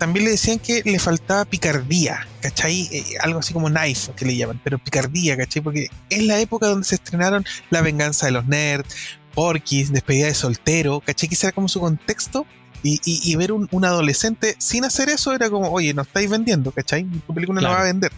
también 0.00 0.24
le 0.24 0.32
decían 0.32 0.58
que 0.58 0.82
le 0.84 0.98
faltaba 0.98 1.44
picardía, 1.44 2.26
¿cachai? 2.40 2.88
Eh, 2.90 3.04
algo 3.20 3.38
así 3.38 3.52
como 3.52 3.68
knife, 3.68 4.10
que 4.16 4.24
le 4.24 4.34
llaman, 4.34 4.60
pero 4.64 4.78
picardía, 4.78 5.36
¿cachai? 5.36 5.62
Porque 5.62 5.88
es 6.08 6.22
la 6.24 6.40
época 6.40 6.66
donde 6.66 6.84
se 6.86 6.96
estrenaron 6.96 7.44
La 7.70 7.82
venganza 7.82 8.26
de 8.26 8.32
los 8.32 8.46
nerds, 8.46 8.92
Porky's, 9.34 9.92
Despedida 9.92 10.26
de 10.26 10.34
soltero, 10.34 11.00
¿cachai? 11.00 11.28
Que 11.28 11.36
era 11.40 11.52
como 11.52 11.68
su 11.68 11.78
contexto. 11.80 12.46
Y, 12.82 12.94
y- 13.04 13.20
y 13.30 13.36
ver 13.36 13.52
un, 13.52 13.68
un 13.72 13.84
adolescente 13.84 14.56
sin 14.58 14.86
hacer 14.86 15.10
eso 15.10 15.34
era 15.34 15.50
como, 15.50 15.68
oye, 15.70 15.92
no 15.92 16.00
estáis 16.00 16.30
vendiendo, 16.30 16.72
¿cachai? 16.72 17.04
Tu 17.04 17.34
película 17.34 17.60
no 17.60 17.66
Claro. 17.68 17.74
va 17.76 17.82
a 17.82 17.84
vender. 17.84 18.10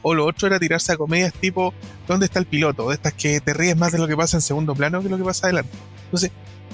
O 0.00 0.14
lo 0.14 0.24
otro 0.24 0.46
era 0.48 0.58
tirarse 0.58 0.92
a 0.92 0.96
comedias 0.96 1.34
tipo, 1.34 1.74
¿dónde 2.06 2.24
está 2.24 2.38
el 2.38 2.46
piloto? 2.46 2.88
De 2.88 2.94
estas 2.94 3.12
que 3.12 3.40
te 3.42 3.52
ríes 3.52 3.76
más 3.76 3.92
de 3.92 3.98
lo 3.98 4.08
que 4.08 4.16
pasa 4.16 4.38
en 4.38 4.40
segundo 4.40 4.74
plano 4.74 5.02
que 5.02 5.10
lo 5.10 5.18
que 5.18 5.24
pasa 5.24 5.46
adelante. 5.48 5.70
Entonces, 6.06 6.30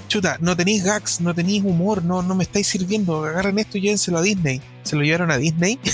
chuta, 0.07 0.37
no 0.41 0.55
tenéis 0.55 0.83
gags, 0.83 1.21
no 1.21 1.33
tenéis 1.33 1.63
humor, 1.63 2.03
no, 2.03 2.21
no 2.21 2.35
me 2.35 2.43
estáis 2.43 2.67
sirviendo. 2.67 3.23
Agarren 3.25 3.59
esto 3.59 3.77
y 3.77 3.81
llévenselo 3.81 4.17
a 4.17 4.21
Disney. 4.21 4.61
Se 4.83 4.95
lo 4.95 5.01
llevaron 5.03 5.31
a 5.31 5.37
Disney. 5.37 5.79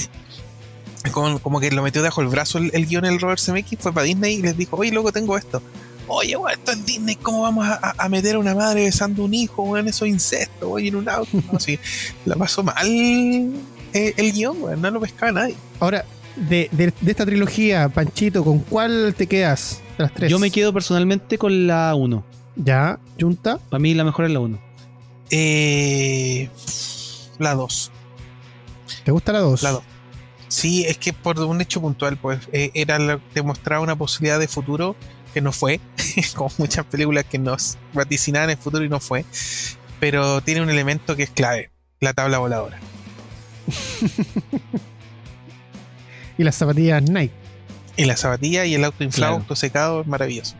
Como, 1.11 1.39
como 1.39 1.59
que 1.59 1.71
lo 1.71 1.81
metió 1.81 2.01
debajo 2.03 2.21
el 2.21 2.27
brazo 2.27 2.59
el, 2.59 2.69
el 2.75 2.85
guion 2.85 3.05
el 3.05 3.19
Robert 3.19 3.39
Zemeckis, 3.41 3.79
fue 3.79 3.91
para 3.91 4.05
Disney 4.05 4.35
y 4.35 4.41
les 4.43 4.55
dijo, 4.55 4.77
oye, 4.77 4.91
loco, 4.91 5.11
tengo 5.11 5.35
esto. 5.35 5.59
Oye, 6.07 6.37
weón, 6.37 6.51
esto 6.51 6.71
es 6.73 6.85
Disney, 6.85 7.15
¿cómo 7.15 7.41
vamos 7.41 7.65
a, 7.67 7.73
a- 7.81 7.95
a 7.97 8.07
meter 8.07 8.35
a 8.35 8.39
una 8.39 8.53
madre 8.53 8.83
besando 8.83 9.23
a 9.23 9.25
un 9.25 9.33
hijo, 9.33 9.63
weón? 9.63 9.87
Eso 9.87 10.05
es 10.05 10.11
incesto, 10.11 10.69
oye, 10.69 10.89
en 10.89 10.95
un 10.97 11.09
auto. 11.09 11.29
No, 11.51 11.59
sí, 11.59 11.79
la 12.25 12.35
pasó 12.35 12.61
mal 12.61 12.85
eh, 12.87 14.13
el 14.15 14.31
guion, 14.31 14.61
weón, 14.61 14.79
no 14.79 14.91
lo 14.91 15.01
pescaba 15.01 15.31
nadie. 15.31 15.55
Ahora, 15.79 16.05
de, 16.35 16.69
de- 16.71 16.93
de 17.01 17.11
esta 17.11 17.25
trilogía, 17.25 17.89
Panchito, 17.89 18.43
¿con 18.43 18.59
cuál 18.59 19.15
te 19.17 19.25
quedas? 19.25 19.81
De 19.97 20.03
las 20.03 20.13
tres. 20.13 20.29
Yo 20.29 20.37
me 20.37 20.51
quedo 20.51 20.71
personalmente 20.71 21.39
con 21.39 21.65
la 21.65 21.95
1. 21.95 22.23
Ya, 22.55 22.99
Junta. 23.19 23.57
Para 23.69 23.79
mí 23.79 23.93
la 23.93 24.03
mejor 24.03 24.25
es 24.25 24.31
la 24.31 24.39
1. 24.39 24.59
Eh, 25.31 26.49
la 27.39 27.55
2. 27.55 27.91
¿Te 29.05 29.11
gusta 29.11 29.31
la 29.31 29.39
dos? 29.39 29.63
La 29.63 29.71
2. 29.71 29.83
Sí, 30.47 30.85
es 30.85 30.97
que 30.97 31.13
por 31.13 31.39
un 31.39 31.61
hecho 31.61 31.79
puntual, 31.81 32.17
pues 32.17 32.39
eh, 32.51 32.71
era 32.73 32.99
mostraba 33.43 33.81
una 33.81 33.95
posibilidad 33.95 34.37
de 34.37 34.47
futuro 34.49 34.95
que 35.33 35.39
no 35.41 35.53
fue, 35.53 35.79
como 36.35 36.51
muchas 36.57 36.85
películas 36.85 37.23
que 37.25 37.37
nos 37.39 37.77
vaticinaban 37.93 38.49
el 38.49 38.57
futuro 38.57 38.83
y 38.83 38.89
no 38.89 38.99
fue, 38.99 39.23
pero 40.01 40.41
tiene 40.41 40.61
un 40.61 40.69
elemento 40.69 41.15
que 41.15 41.23
es 41.23 41.29
clave, 41.29 41.71
la 42.01 42.13
tabla 42.13 42.39
voladora. 42.39 42.79
Y 46.37 46.43
las 46.43 46.55
zapatillas 46.55 47.03
Nike. 47.03 47.33
Y 47.97 48.05
la 48.05 48.17
zapatilla 48.17 48.65
y 48.65 48.73
el 48.73 48.83
auto 48.83 49.03
inflado, 49.03 49.33
Claro. 49.33 49.43
auto 49.43 49.55
secado, 49.55 50.01
es 50.01 50.07
maravilloso. 50.07 50.55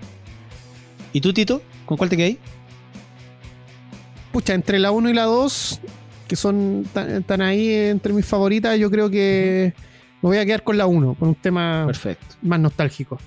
¿Y 1.13 1.21
tú, 1.21 1.33
Tito? 1.33 1.61
¿Con 1.91 1.97
cuál 1.97 2.09
te 2.09 2.15
quedáis? 2.15 2.37
Pucha, 4.31 4.53
entre 4.53 4.79
la 4.79 4.91
1 4.91 5.09
y 5.09 5.13
la 5.13 5.23
2, 5.23 5.81
que 6.25 6.37
son 6.37 6.85
tan, 6.93 7.21
tan 7.23 7.41
ahí 7.41 7.69
entre 7.69 8.13
mis 8.13 8.25
favoritas, 8.25 8.79
yo 8.79 8.89
creo 8.89 9.09
que 9.09 9.73
me 10.21 10.29
voy 10.29 10.37
a 10.37 10.45
quedar 10.45 10.63
con 10.63 10.77
la 10.77 10.85
1, 10.85 11.15
por 11.15 11.27
un 11.27 11.35
tema 11.35 11.83
Perfecto. 11.85 12.37
más 12.41 12.61
nostálgico. 12.61 13.19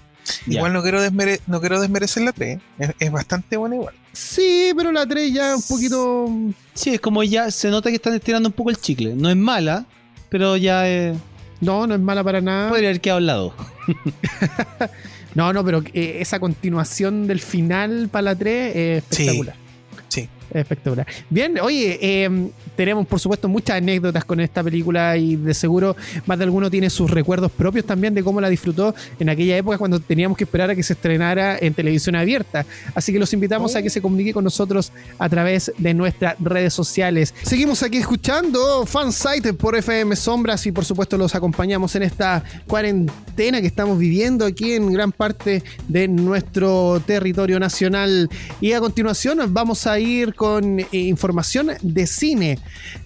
Ya. 0.47 0.61
Igual 0.61 0.73
no 0.73 0.81
quiero, 0.83 1.03
desmere- 1.05 1.41
no 1.47 1.61
quiero 1.61 1.79
desmerecer 1.79 2.23
la 2.23 2.33
3, 2.33 2.59
es, 2.79 2.91
es 2.99 3.13
bastante 3.13 3.59
buena 3.59 3.75
igual. 3.77 3.95
Sí, 4.15 4.73
pero 4.75 4.93
la 4.93 5.07
3 5.07 5.31
ya 5.31 5.57
un 5.57 5.63
poquito. 5.63 6.31
Sí, 6.73 6.95
es 6.95 7.01
como 7.01 7.23
ya 7.23 7.51
se 7.51 7.69
nota 7.69 7.91
que 7.91 7.97
están 7.97 8.15
estirando 8.15 8.49
un 8.49 8.55
poco 8.55 8.71
el 8.71 8.79
chicle. 8.79 9.15
No 9.15 9.29
es 9.29 9.37
mala, 9.37 9.85
pero 10.31 10.57
ya 10.57 10.89
eh, 10.89 11.13
No, 11.61 11.87
no 11.87 11.95
es 11.97 12.01
mala 12.01 12.25
para 12.25 12.41
nada. 12.41 12.71
podría 12.71 12.89
haber 12.89 13.03
quedado 13.03 13.19
al 13.19 13.27
lado. 13.27 13.55
No, 15.35 15.53
no, 15.53 15.65
pero 15.65 15.83
eh, 15.93 16.19
esa 16.21 16.39
continuación 16.39 17.27
del 17.27 17.41
final 17.41 18.09
para 18.11 18.23
la 18.23 18.35
3 18.37 18.77
es 18.77 19.05
espectacular. 19.05 19.64
Espectacular. 20.53 21.07
Bien, 21.31 21.59
oye, 21.61 21.99
eh, 22.01 22.51
tenemos 22.77 23.07
por 23.07 23.21
supuesto 23.21 23.49
muchas 23.49 23.77
anécdotas 23.77 24.25
con 24.25 24.41
esta 24.41 24.63
película 24.63 25.17
y 25.17 25.37
de 25.37 25.55
seguro 25.55 25.97
más 26.27 26.39
de 26.39 26.45
alguno 26.45 26.71
tiene 26.71 26.91
sus 26.91 27.11
recuerdos 27.11 27.51
propios 27.53 27.85
también 27.85 28.15
de 28.15 28.23
cómo 28.23 28.41
la 28.41 28.49
disfrutó 28.49 28.95
en 29.19 29.29
aquella 29.29 29.57
época 29.57 29.79
cuando 29.79 30.01
teníamos 30.01 30.37
que 30.37 30.45
esperar 30.45 30.71
a 30.71 30.75
que 30.75 30.83
se 30.83 30.95
estrenara 30.95 31.59
en 31.59 31.75
televisión 31.75 32.17
abierta. 32.17 32.67
Así 32.95 33.13
que 33.13 33.19
los 33.19 33.33
invitamos 33.33 33.75
a 33.77 33.83
que 33.83 33.91
se 33.91 34.01
comunique 34.01 34.33
con 34.33 34.45
nosotros 34.45 34.93
a 35.19 35.29
través 35.29 35.73
de 35.79 35.95
nuestras 35.95 36.37
redes 36.41 36.75
sociales. 36.75 37.35
Seguimos 37.43 37.83
aquí 37.83 37.99
escuchando 37.99 38.87
Fansite 38.87 39.55
por 39.55 39.77
FM 39.77 40.17
Sombras 40.17 40.67
y 40.67 40.73
por 40.73 40.85
supuesto 40.85 41.17
los 41.17 41.35
acompañamos 41.35 41.95
en 41.97 42.03
esta 42.03 42.43
cuarentena 42.67 43.61
que 43.61 43.67
estamos 43.67 43.99
viviendo 43.99 44.45
aquí 44.45 44.73
en 44.73 44.93
gran 44.93 45.13
parte 45.13 45.63
de 45.89 46.09
nuestro 46.09 47.01
territorio 47.07 47.59
nacional. 47.59 48.29
Y 48.61 48.73
a 48.73 48.81
continuación 48.81 49.39
vamos 49.53 49.87
a 49.87 49.99
ir 49.99 50.34
con 50.35 50.81
eh, 50.81 50.87
información 50.93 51.71
de 51.83 52.07
cine. 52.07 52.59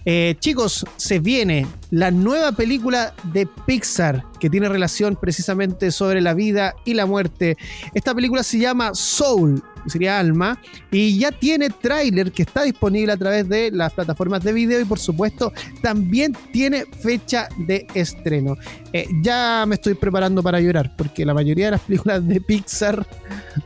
Eh, 0.05 0.37
chicos, 0.39 0.85
se 0.97 1.19
viene 1.19 1.67
la 1.91 2.11
nueva 2.11 2.53
película 2.53 3.15
de 3.33 3.47
Pixar 3.67 4.25
que 4.39 4.51
tiene 4.51 4.69
relación 4.69 5.17
precisamente 5.17 5.91
sobre 5.91 6.21
la 6.21 6.35
vida 6.35 6.75
y 6.85 6.95
la 6.95 7.07
muerte. 7.07 7.57
Esta 7.95 8.15
película 8.15 8.43
se 8.43 8.59
llama 8.59 8.95
Soul, 8.95 9.63
sería 9.87 10.19
alma, 10.19 10.61
y 10.91 11.19
ya 11.19 11.33
tiene 11.33 11.71
tráiler 11.71 12.33
que 12.33 12.43
está 12.43 12.63
disponible 12.63 13.13
a 13.13 13.17
través 13.17 13.49
de 13.49 13.71
las 13.71 13.93
plataformas 13.93 14.43
de 14.45 14.53
video 14.53 14.81
y 14.81 14.85
por 14.85 14.99
supuesto 14.99 15.53
también 15.83 16.37
tiene 16.53 16.85
fecha 16.87 17.49
de 17.59 17.87
estreno. 17.95 18.57
Eh, 18.93 19.07
ya 19.23 19.65
me 19.67 19.75
estoy 19.75 19.95
preparando 19.95 20.43
para 20.43 20.61
llorar 20.61 20.95
porque 20.97 21.25
la 21.25 21.35
mayoría 21.35 21.67
de 21.67 21.71
las 21.73 21.81
películas 21.81 22.27
de 22.27 22.41
Pixar 22.41 23.07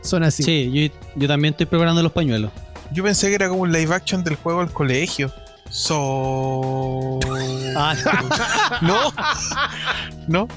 son 0.01 0.23
así. 0.23 0.43
Sí, 0.43 0.71
yo, 0.73 0.95
yo 1.15 1.27
también 1.27 1.53
estoy 1.53 1.65
preparando 1.65 2.01
los 2.01 2.11
pañuelos. 2.11 2.51
Yo 2.93 3.03
pensé 3.03 3.29
que 3.29 3.35
era 3.35 3.49
como 3.49 3.61
un 3.63 3.71
live 3.71 3.93
action 3.93 4.23
del 4.23 4.35
juego 4.35 4.61
al 4.61 4.71
colegio. 4.71 5.31
So... 5.69 7.19
Ah, 7.75 7.95
No, 8.81 9.11
no. 10.27 10.47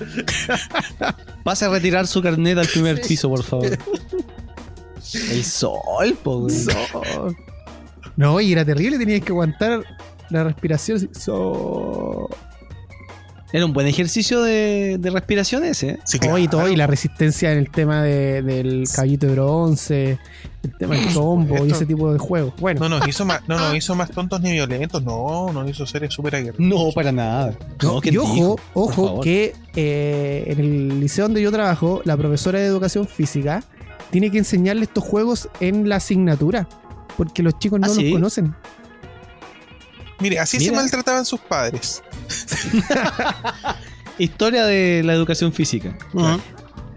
pase 1.42 1.64
a 1.64 1.68
retirar 1.70 2.06
su 2.06 2.20
carnet 2.22 2.58
al 2.58 2.66
primer 2.66 3.00
piso, 3.00 3.28
por 3.30 3.42
favor. 3.42 3.78
El 5.30 5.44
sol, 5.44 6.18
po, 6.22 6.40
güey. 6.40 6.54
So- 6.64 7.34
No, 8.16 8.40
y 8.40 8.52
era 8.52 8.64
terrible, 8.64 8.98
tenías 8.98 9.22
que 9.22 9.32
aguantar 9.32 9.82
la 10.30 10.44
respiración. 10.44 10.96
así, 10.98 11.08
so- 11.18 12.28
Era 13.56 13.64
un 13.64 13.72
buen 13.72 13.86
ejercicio 13.86 14.42
de, 14.42 14.98
de 15.00 15.10
respiración 15.10 15.64
ese. 15.64 15.88
¿eh? 15.92 15.98
Sí, 16.04 16.18
Oh, 16.30 16.36
y 16.36 16.46
todo, 16.46 16.68
y 16.68 16.76
la 16.76 16.86
resistencia 16.86 17.52
en 17.52 17.58
el 17.58 17.70
tema 17.70 18.02
de- 18.02 18.42
del 18.42 18.84
caballito 18.94 19.26
de 19.28 19.32
bronce, 19.32 20.18
el 20.62 20.76
tema 20.76 20.94
del 20.96 21.12
tombo 21.14 21.64
y 21.64 21.70
ese 21.70 21.86
tipo 21.86 22.12
de 22.12 22.18
juegos. 22.18 22.52
Bueno, 22.60 22.80
No 22.80 22.88
nos 22.98 23.08
hizo 23.08 23.24
más, 23.24 23.40
no 23.48 23.58
nos 23.58 23.74
hizo 23.74 23.94
más 23.94 24.10
tontos 24.10 24.42
ni 24.42 24.52
violentos, 24.52 25.02
no, 25.02 25.50
nos 25.54 25.70
hizo 25.70 25.86
seres 25.86 26.12
súper 26.12 26.34
aguerridos. 26.36 26.58
No, 26.60 26.90
para 26.94 27.12
nada. 27.12 27.54
No, 27.82 28.00
¿quién 28.02 28.14
y 28.14 28.18
ojo, 28.18 28.34
dijo? 28.34 28.56
Ojo 28.74 29.20
que 29.22 29.54
eh, 29.74 30.44
en 30.48 30.60
el 30.60 31.00
liceo 31.00 31.24
donde 31.24 31.40
yo 31.40 31.50
trabajo, 31.50 32.02
la 32.04 32.14
profesora 32.16 32.58
de 32.58 32.66
educación 32.66 33.06
física 33.08 33.64
tiene 34.10 34.30
que 34.30 34.36
enseñarle 34.38 34.82
estos 34.82 35.02
juegos 35.02 35.48
en 35.60 35.88
la 35.88 35.96
asignatura, 35.96 36.68
porque 37.16 37.42
los 37.42 37.58
chicos 37.58 37.80
no 37.80 37.86
¿Ah, 37.86 37.88
los 37.88 37.96
sí? 37.96 38.12
conocen. 38.12 38.54
Mire, 40.18 40.38
así 40.38 40.58
se 40.60 40.72
maltrataban 40.72 41.24
sus 41.24 41.40
padres. 41.40 42.02
Historia 44.18 44.64
de 44.64 45.02
la 45.04 45.12
educación 45.12 45.52
física. 45.52 45.96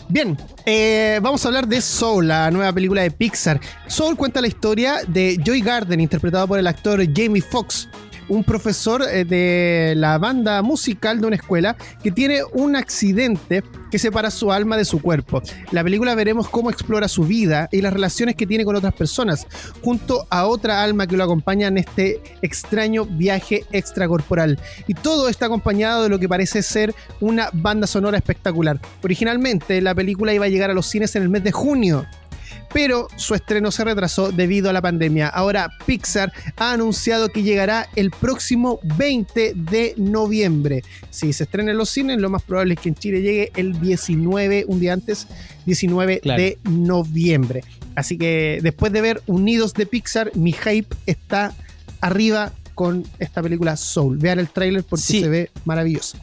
Bien, 0.07 0.37
eh, 0.65 1.19
vamos 1.21 1.45
a 1.45 1.49
hablar 1.49 1.67
de 1.67 1.81
Soul, 1.81 2.29
la 2.29 2.49
nueva 2.49 2.73
película 2.73 3.03
de 3.03 3.11
Pixar. 3.11 3.59
Soul 3.87 4.15
cuenta 4.15 4.41
la 4.41 4.47
historia 4.47 5.01
de 5.07 5.39
Joy 5.43 5.61
Garden, 5.61 5.99
interpretado 5.99 6.47
por 6.47 6.57
el 6.57 6.65
actor 6.65 6.99
Jamie 7.13 7.43
Foxx, 7.43 7.87
un 8.29 8.43
profesor 8.43 9.03
eh, 9.03 9.25
de 9.25 9.93
la 9.97 10.17
banda 10.17 10.61
musical 10.61 11.19
de 11.19 11.27
una 11.27 11.35
escuela 11.35 11.75
que 12.01 12.11
tiene 12.11 12.41
un 12.53 12.75
accidente 12.75 13.63
que 13.91 13.99
separa 13.99 14.31
su 14.31 14.51
alma 14.51 14.77
de 14.77 14.85
su 14.85 15.01
cuerpo. 15.01 15.41
La 15.71 15.83
película 15.83 16.15
veremos 16.15 16.47
cómo 16.47 16.69
explora 16.69 17.07
su 17.07 17.23
vida 17.23 17.67
y 17.71 17.81
las 17.81 17.91
relaciones 17.91 18.35
que 18.35 18.47
tiene 18.47 18.65
con 18.65 18.75
otras 18.75 18.93
personas, 18.93 19.47
junto 19.81 20.27
a 20.29 20.45
otra 20.45 20.83
alma 20.83 21.07
que 21.07 21.17
lo 21.17 21.23
acompaña 21.23 21.67
en 21.67 21.79
este 21.79 22.21
extraño 22.41 23.05
viaje 23.05 23.65
extracorporal. 23.71 24.59
Y 24.87 24.93
todo 24.93 25.27
está 25.27 25.47
acompañado 25.47 26.03
de 26.03 26.09
lo 26.09 26.19
que 26.19 26.29
parece 26.29 26.61
ser 26.61 26.93
una 27.19 27.49
banda 27.51 27.87
sonora 27.87 28.17
espectacular. 28.17 28.79
Originalmente 29.03 29.81
la 29.81 29.95
película 29.95 30.33
iba 30.33 30.45
a 30.45 30.49
llegar 30.49 30.69
a 30.69 30.73
los 30.73 30.85
cines 30.85 31.15
en 31.15 31.23
el 31.23 31.29
mes 31.29 31.43
de 31.43 31.51
junio, 31.51 32.05
pero 32.73 33.07
su 33.15 33.35
estreno 33.35 33.71
se 33.71 33.83
retrasó 33.83 34.31
debido 34.31 34.69
a 34.69 34.73
la 34.73 34.81
pandemia. 34.81 35.27
Ahora 35.27 35.69
Pixar 35.85 36.31
ha 36.57 36.71
anunciado 36.73 37.29
que 37.29 37.43
llegará 37.43 37.87
el 37.95 38.11
próximo 38.11 38.79
20 38.97 39.53
de 39.55 39.93
noviembre. 39.97 40.83
Si 41.09 41.33
se 41.33 41.43
estrena 41.43 41.71
en 41.71 41.77
los 41.77 41.89
cines, 41.89 42.19
lo 42.19 42.29
más 42.29 42.43
probable 42.43 42.75
es 42.75 42.79
que 42.79 42.89
en 42.89 42.95
Chile 42.95 43.21
llegue 43.21 43.51
el 43.55 43.79
19, 43.79 44.65
un 44.67 44.79
día 44.79 44.93
antes, 44.93 45.27
19 45.65 46.19
Claro. 46.21 46.41
de 46.41 46.57
noviembre. 46.69 47.63
Así 47.95 48.17
que 48.17 48.59
después 48.61 48.91
de 48.93 49.01
ver 49.01 49.21
Unidos 49.25 49.73
de 49.73 49.85
Pixar, 49.85 50.31
mi 50.35 50.53
hype 50.53 50.95
está 51.05 51.53
arriba 52.01 52.53
con 52.75 53.03
esta 53.19 53.41
película 53.41 53.75
Soul. 53.75 54.17
Vean 54.17 54.39
el 54.39 54.47
tráiler 54.47 54.83
porque 54.83 55.03
Sí. 55.03 55.19
se 55.21 55.27
ve 55.27 55.51
maravilloso. 55.65 56.17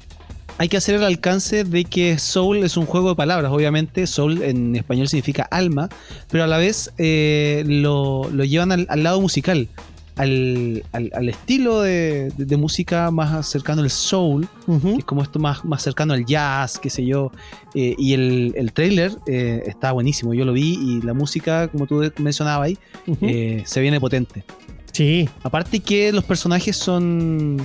Hay 0.58 0.68
que 0.68 0.78
hacer 0.78 0.94
el 0.94 1.04
alcance 1.04 1.64
de 1.64 1.84
que 1.84 2.18
soul 2.18 2.58
es 2.64 2.78
un 2.78 2.86
juego 2.86 3.10
de 3.10 3.14
palabras, 3.14 3.52
obviamente. 3.52 4.06
Soul 4.06 4.42
en 4.42 4.74
español 4.74 5.06
significa 5.08 5.42
alma, 5.50 5.90
pero 6.30 6.44
a 6.44 6.46
la 6.46 6.56
vez 6.56 6.92
eh, 6.96 7.62
lo, 7.66 8.30
lo 8.30 8.42
llevan 8.44 8.72
al, 8.72 8.86
al 8.88 9.02
lado 9.02 9.20
musical, 9.20 9.68
al, 10.16 10.82
al- 10.92 11.10
al 11.14 11.28
estilo 11.28 11.82
de, 11.82 12.32
de- 12.38 12.46
de 12.46 12.56
música 12.56 13.10
más 13.10 13.46
cercano 13.46 13.82
al 13.82 13.90
soul, 13.90 14.48
que 14.66 14.98
es 15.00 15.04
como 15.04 15.22
esto 15.22 15.38
más, 15.38 15.62
más 15.66 15.82
cercano 15.82 16.14
al 16.14 16.24
jazz, 16.24 16.78
qué 16.78 16.88
sé 16.88 17.04
yo. 17.04 17.32
Eh, 17.74 17.94
y 17.98 18.14
el, 18.14 18.54
el 18.56 18.72
trailer 18.72 19.12
eh, 19.26 19.62
está 19.66 19.92
buenísimo, 19.92 20.32
yo 20.32 20.46
lo 20.46 20.54
vi 20.54 20.78
y 20.80 21.02
la 21.02 21.12
música, 21.12 21.68
como 21.68 21.86
tú 21.86 22.02
mencionabas 22.18 22.68
ahí, 22.68 22.78
eh, 23.20 23.62
se 23.66 23.82
viene 23.82 24.00
potente. 24.00 24.42
sí, 24.90 25.28
Aparte 25.42 25.80
que 25.80 26.12
los 26.12 26.24
personajes 26.24 26.78
son 26.78 27.58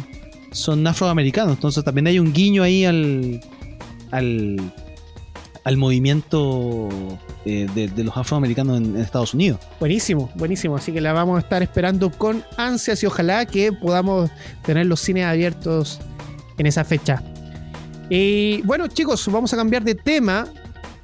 son 0.52 0.86
afroamericanos, 0.86 1.54
entonces 1.54 1.84
también 1.84 2.08
hay 2.08 2.20
un 2.20 2.34
guiño 2.34 2.64
ahí 2.64 2.86
al 2.86 3.42
al, 4.12 4.74
al 5.64 5.78
movimiento 5.78 6.90
eh, 7.46 7.68
de, 7.74 8.04
los 8.04 8.16
afroamericanos 8.16 8.78
en, 8.78 8.96
en 8.96 9.02
Estados 9.02 9.34
Unidos. 9.34 9.60
Buenísimo, 9.80 10.30
buenísimo. 10.36 10.76
Así 10.76 10.92
que 10.92 11.02
la 11.02 11.14
vamos 11.14 11.38
a 11.38 11.40
estar 11.40 11.64
esperando 11.64 12.12
con 12.12 12.44
ansias 12.58 13.02
y 13.04 13.06
ojalá 13.06 13.46
que 13.46 13.72
podamos 13.72 14.30
tener 14.64 14.86
los 14.86 15.00
cines 15.00 15.26
abiertos 15.26 16.00
en 16.58 16.66
esa 16.66 16.84
fecha. 16.84 17.24
Y 18.10 18.62
bueno, 18.64 18.88
chicos, 18.88 19.26
vamos 19.32 19.54
a 19.54 19.58
cambiar 19.58 19.84
de 19.84 19.96
tema 19.96 20.48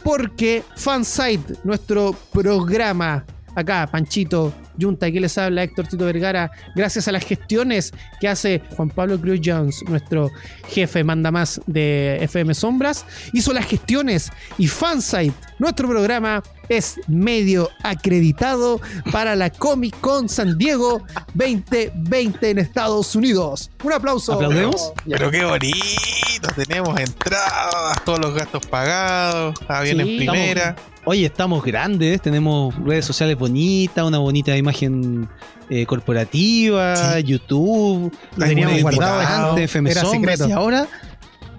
porque 0.03 0.63
Fansite, 0.75 1.55
nuestro 1.63 2.15
programa 2.31 3.25
acá, 3.55 3.87
Panchito, 3.91 4.53
Junta, 4.79 5.07
aquí 5.07 5.19
les 5.19 5.37
habla 5.37 5.63
Héctor 5.63 5.87
Tito 5.87 6.05
Vergara, 6.05 6.51
gracias 6.75 7.07
a 7.07 7.11
las 7.11 7.25
gestiones 7.25 7.93
que 8.19 8.27
hace 8.27 8.61
Juan 8.75 8.89
Pablo 8.89 9.19
Cruz 9.19 9.39
Jones, 9.43 9.83
nuestro 9.87 10.31
jefe 10.67 11.03
manda 11.03 11.31
más 11.31 11.61
de 11.65 12.17
FM 12.21 12.53
Sombras, 12.53 13.05
hizo 13.33 13.53
las 13.53 13.65
gestiones 13.65 14.31
y 14.57 14.67
Fansite, 14.67 15.33
nuestro 15.59 15.87
programa, 15.87 16.43
es 16.69 16.99
medio 17.07 17.69
acreditado 17.83 18.79
para 19.11 19.35
la 19.35 19.49
Comic 19.49 19.99
Con 19.99 20.27
San 20.29 20.57
Diego 20.57 21.01
2020 21.33 22.49
en 22.49 22.59
Estados 22.59 23.15
Unidos. 23.15 23.69
Un 23.83 23.93
aplauso. 23.93 24.33
¿Aplaudemos? 24.33 24.91
Pero 25.09 25.31
qué 25.31 25.45
bonito, 25.45 26.49
tenemos 26.55 26.99
entradas, 26.99 28.03
todos 28.05 28.19
los 28.19 28.33
gastos 28.33 28.65
pagados, 28.67 29.55
avión 29.67 29.97
Sí, 29.97 30.01
en 30.01 30.17
primera. 30.17 30.75
Oye, 31.05 31.25
estamos 31.25 31.63
grandes, 31.63 32.21
tenemos 32.21 32.75
redes 32.83 33.05
sociales 33.05 33.37
bonitas, 33.37 34.03
una 34.05 34.17
bonita 34.17 34.55
imagen 34.57 35.29
eh, 35.69 35.85
corporativa, 35.85 36.95
Sí. 37.17 37.23
YouTube, 37.23 38.11
Lo 38.35 38.45
teníamos 38.45 38.81
guardado. 38.81 39.51
antes, 39.51 39.65
FM 39.65 39.91
era 39.91 40.01
Sombras, 40.01 40.37
secreto. 40.37 40.49
y 40.49 40.51
ahora 40.51 40.87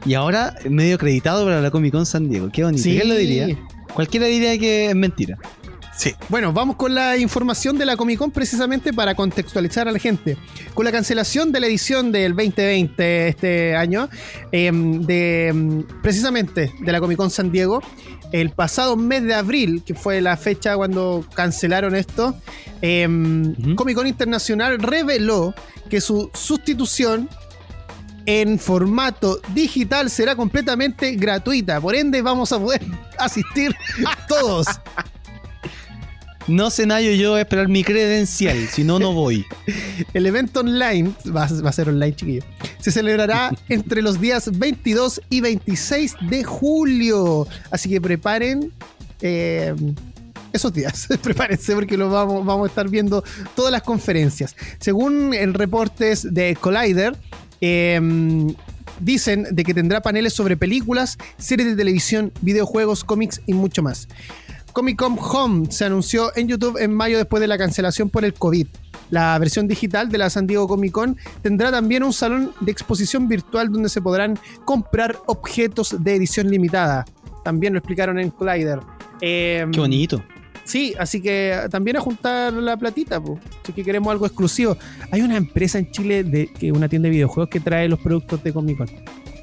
y 0.05 0.15
ahora 0.15 0.55
medio 0.69 0.95
acreditado 0.97 1.45
para 1.45 1.61
la 1.61 1.71
Comic 1.71 1.93
Con 1.93 2.07
San 2.07 2.29
Diego. 2.29 2.51
Qué 2.53 2.63
bonito. 2.63 2.83
Sí. 2.83 2.97
¿Quién 2.97 3.09
lo 3.09 3.15
diría? 3.17 3.49
Cualquiera 3.95 4.27
diría 4.27 4.59
que 4.59 4.91
es 4.91 4.95
mentira. 4.95 5.39
Sí, 5.99 6.15
Bueno, 6.29 6.53
vamos 6.53 6.77
con 6.77 6.95
la 6.95 7.17
información 7.17 7.77
de 7.77 7.85
la 7.85 7.97
Comic 7.97 8.21
Con 8.21 8.31
precisamente 8.31 8.93
para 8.93 9.17
contextualizar 9.17 9.89
a 9.89 9.93
la 9.93 9.99
gente. 9.99 10.37
Con 10.73 10.85
la 10.85 10.93
cancelación 10.93 11.51
de 11.51 11.59
la 11.59 11.67
edición 11.67 12.13
del 12.13 12.37
2020 12.37 13.27
este 13.27 13.75
año, 13.75 14.09
em, 14.53 15.03
de 15.03 15.49
em, 15.49 15.83
precisamente 16.01 16.73
de 16.79 16.93
la 16.93 17.01
Comic 17.01 17.17
Con 17.17 17.31
San 17.31 17.51
Diego, 17.51 17.83
el 18.31 18.51
pasado 18.51 18.95
mes 18.95 19.25
de 19.25 19.35
abril, 19.35 19.83
que 19.85 19.95
fue 19.95 20.21
la 20.21 20.37
fecha 20.37 20.77
cuando 20.77 21.25
cancelaron 21.35 21.97
esto, 21.97 22.37
em. 22.81 23.75
Comic 23.75 23.97
Con 23.97 24.07
Internacional 24.07 24.79
reveló 24.79 25.53
que 25.91 26.01
su 26.01 26.31
sustitución 26.33 27.29
en 28.31 28.59
formato 28.59 29.41
digital 29.55 30.11
será 30.11 30.37
completamente 30.37 31.13
gratuita. 31.13 31.81
Por 31.81 31.95
ende, 31.95 32.21
vamos 32.21 32.53
a 32.53 32.59
poder 32.59 32.83
asistir 33.19 33.75
todos. 34.29 34.67
No 36.47 36.69
sé 36.71 36.85
Nayo 36.87 37.11
yo 37.13 37.35
a 37.37 37.41
esperar 37.41 37.69
mi 37.69 37.83
credencial, 37.85 38.69
si 38.69 38.85
no, 38.85 38.99
no 38.99 39.15
voy. 39.15 39.47
El 40.15 40.27
evento 40.27 40.61
online, 40.61 41.13
va, 41.35 41.45
a- 41.45 41.63
va 41.63 41.71
a 41.71 41.73
ser 41.73 41.89
online, 41.89 42.15
chiquillo, 42.17 42.43
se 42.79 42.93
celebrará 42.93 43.51
entre 43.71 44.03
los 44.03 44.21
días 44.21 44.59
22 44.59 45.23
y 45.31 45.41
26 45.41 46.15
de 46.29 46.45
julio. 46.45 47.47
Así 47.71 47.89
que 47.89 47.99
preparen 47.99 48.73
eh, 49.23 49.75
esos 50.53 50.71
días. 50.75 51.09
Prepárense 51.23 51.75
porque 51.75 51.97
lo 51.97 52.11
vamos, 52.11 52.45
vamos 52.45 52.67
a 52.67 52.69
estar 52.69 52.91
viendo 52.91 53.25
todas 53.55 53.73
las 53.73 53.83
conferencias. 53.83 54.55
Según 54.81 55.33
el 55.33 55.55
reportes 55.55 56.33
de 56.35 56.57
Collider, 56.61 57.15
eh, 57.61 58.01
dicen 59.01 59.47
de 59.51 59.65
que 59.65 59.75
tendrá 59.75 60.01
paneles 60.01 60.33
sobre 60.33 60.57
películas, 60.57 61.19
series 61.37 61.69
de 61.69 61.77
televisión, 61.77 62.33
videojuegos, 62.41 63.05
cómics 63.05 63.41
y 63.47 63.55
mucho 63.55 63.83
más. 63.83 64.09
Comic 64.73 64.99
Con 64.99 65.19
Home 65.19 65.67
se 65.71 65.85
anunció 65.85 66.37
en 66.37 66.49
YouTube 66.49 66.79
en 66.79 66.95
mayo 66.95 67.19
después 67.19 67.41
de 67.41 67.49
la 67.49 67.59
cancelación 67.59 68.11
por 68.11 68.25
el 68.25 68.35
COVID. 68.35 68.67
La 69.11 69.39
versión 69.39 69.67
digital 69.67 70.11
de 70.11 70.19
la 70.19 70.31
San 70.31 70.47
Diego 70.47 70.69
Comic 70.69 70.93
Con 70.93 71.17
tendrá 71.43 71.71
también 71.71 72.03
un 72.03 72.13
salón 72.13 72.53
de 72.61 72.71
exposición 72.71 73.27
virtual 73.27 73.73
donde 73.73 73.89
se 73.89 74.03
podrán 74.03 74.39
comprar 74.65 75.17
objetos 75.27 75.97
de 75.99 76.15
edición 76.15 76.51
limitada. 76.51 77.07
También 77.43 77.73
lo 77.73 77.79
explicaron 77.79 78.19
en 78.19 78.31
Collider. 78.31 78.81
Eh, 79.21 79.67
Qué 79.73 79.81
bonito. 79.81 80.23
Sí, 80.69 80.95
así 80.99 81.23
que 81.23 81.59
también 81.71 81.97
a 81.97 82.01
juntar 82.01 82.53
la 82.53 82.77
platita, 82.77 83.19
po. 83.23 83.39
Si 83.65 83.73
que 83.73 83.83
queremos 83.83 84.11
algo 84.13 84.27
exclusivo. 84.27 84.77
Hay 85.11 85.23
una 85.23 85.39
empresa 85.39 85.79
en 85.79 85.91
Chile, 85.91 86.25
de, 86.25 86.53
que 86.53 86.71
una 86.73 86.91
tienda 86.91 87.07
de 87.07 87.13
videojuegos 87.15 87.49
que 87.49 87.59
trae 87.59 87.89
los 87.89 87.99
productos 88.01 88.43
de 88.45 88.53
Comic 88.53 88.77
Con. 88.77 88.91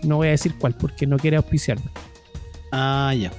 No 0.03 0.17
voy 0.17 0.28
a 0.28 0.32
decir 0.32 0.53
cuál 0.59 0.76
porque 0.76 1.07
no 1.07 1.17
quiere 1.17 1.38
auspiciarme. 1.38 1.86
Ah, 2.71 3.11
ya. 3.17 3.32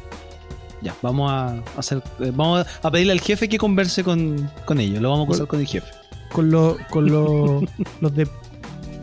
Ya, 0.83 0.97
vamos 1.01 1.31
a 1.31 1.63
hacer. 1.79 2.03
eh, 2.19 2.33
vamos 2.35 2.67
a 2.83 2.91
pedirle 2.91 3.13
al 3.13 3.21
jefe 3.21 3.49
que 3.49 3.57
converse 3.57 4.03
con, 4.03 4.51
con 4.65 4.81
ellos. 4.81 5.01
Lo 5.01 5.11
vamos 5.11 5.23
a 5.23 5.27
acusar 5.29 5.47
con 5.47 5.61
el 5.61 5.67
jefe. 5.69 5.87
Con, 6.33 6.51
lo- 6.51 6.77
con 6.91 7.07
lo- 7.09 7.63
los 8.01 8.15
de 8.17 8.27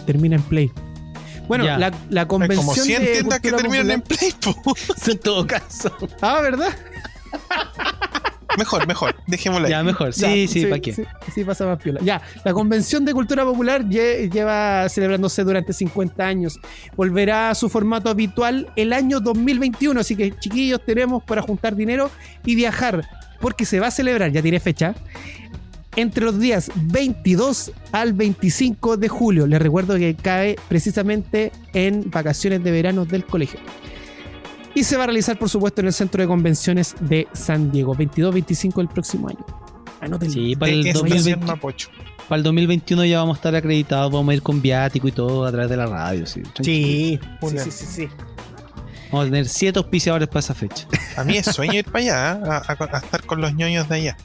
Termina 0.05 0.35
en 0.35 0.43
Play. 0.43 0.71
Bueno, 1.47 1.63
Ya. 1.63 1.91
la, 2.09 2.27
convención 2.27 2.65
como 2.65 2.73
100 2.75 3.01
de 3.01 3.11
tiendas 3.13 3.39
que 3.39 3.51
terminan 3.53 3.91
en 3.91 4.01
Play. 4.01 4.33
po. 4.43 4.75
en 5.09 5.19
todo 5.19 5.47
caso. 5.47 5.89
Ah, 6.21 6.41
¿verdad? 6.41 6.67
mejor, 8.57 8.87
mejor. 8.87 9.15
Dejémosla 9.27 9.67
ahí. 9.67 9.71
Ya, 9.71 9.83
mejor. 9.83 10.11
Ya, 10.11 10.27
Sí, 10.29 10.47
sí, 10.47 10.65
¿para 10.65 10.79
qué? 10.81 10.93
Sí, 10.93 11.03
sí, 11.33 11.43
pasa 11.43 11.65
más 11.65 11.81
piola. 11.81 11.99
Ya, 12.03 12.21
la 12.43 12.53
Convención 12.53 13.05
de 13.05 13.13
Cultura 13.13 13.43
Popular 13.43 13.83
lle- 13.83 14.31
lleva 14.31 14.87
celebrándose 14.89 15.43
durante 15.43 15.73
50 15.73 16.25
años. 16.25 16.59
Volverá 16.95 17.49
a 17.51 17.55
su 17.55 17.69
formato 17.69 18.09
habitual 18.09 18.71
el 18.75 18.93
año 18.93 19.19
2021, 19.19 19.99
así 19.99 20.15
que 20.15 20.31
chiquillos 20.39 20.81
tenemos 20.85 21.23
para 21.23 21.41
juntar 21.41 21.75
dinero 21.75 22.09
y 22.45 22.55
viajar, 22.55 23.07
porque 23.39 23.65
se 23.65 23.79
va 23.79 23.87
a 23.87 23.91
celebrar, 23.91 24.31
ya 24.31 24.41
tiene 24.41 24.59
fecha, 24.59 24.95
entre 25.95 26.25
los 26.25 26.39
días 26.39 26.71
22 26.75 27.71
al 27.91 28.13
25 28.13 28.97
de 28.97 29.07
julio. 29.09 29.45
Les 29.45 29.61
recuerdo 29.61 29.95
que 29.97 30.15
cae 30.15 30.55
precisamente 30.67 31.51
en 31.73 32.09
vacaciones 32.09 32.63
de 32.63 32.71
verano 32.71 33.05
del 33.05 33.25
colegio. 33.25 33.59
Y 34.75 34.83
se 34.83 34.97
va 34.97 35.03
a 35.03 35.07
realizar, 35.07 35.37
por 35.37 35.49
supuesto, 35.49 35.81
en 35.81 35.87
el 35.87 35.93
Centro 35.93 36.21
de 36.21 36.27
Convenciones 36.27 36.95
de 36.99 37.27
San 37.33 37.71
Diego, 37.71 37.95
22-25 37.95 38.75
del 38.75 38.87
próximo 38.87 39.27
año. 39.29 39.45
Anótenlo. 40.01 40.33
Sí, 40.33 40.55
para 40.55 40.71
el, 40.71 40.81
Es 40.81 40.95
Estación 40.95 41.09
2020 41.09 41.45
Mapocho. 41.45 41.89
para 42.27 42.37
el 42.37 42.43
2021 42.43 43.05
ya 43.05 43.19
vamos 43.19 43.35
a 43.35 43.39
estar 43.39 43.55
acreditados, 43.55 44.11
vamos 44.11 44.31
a 44.31 44.33
ir 44.35 44.41
con 44.41 44.61
viático 44.61 45.07
y 45.07 45.11
todo 45.11 45.45
a 45.45 45.51
través 45.51 45.69
de 45.69 45.77
la 45.77 45.85
radio. 45.85 46.25
Sí. 46.25 46.41
Sí, 46.61 47.19
sí, 47.41 47.57
sí, 47.59 47.71
sí, 47.71 47.85
sí. 47.85 48.07
Vamos 49.11 49.27
a 49.27 49.29
tener 49.29 49.47
siete 49.47 49.77
auspiciadores 49.79 50.27
para 50.27 50.39
esa 50.39 50.55
fecha. 50.55 50.87
A 51.15 51.23
mí 51.23 51.37
es 51.37 51.45
sueño 51.45 51.75
ir 51.75 51.85
para 51.85 51.99
allá, 51.99 52.33
¿eh? 52.33 52.49
a, 52.49 52.73
a- 52.73 52.95
a 52.95 52.97
estar 52.97 53.23
con 53.25 53.39
los 53.41 53.53
ñoños 53.53 53.87
de 53.87 53.95
allá. 53.95 54.17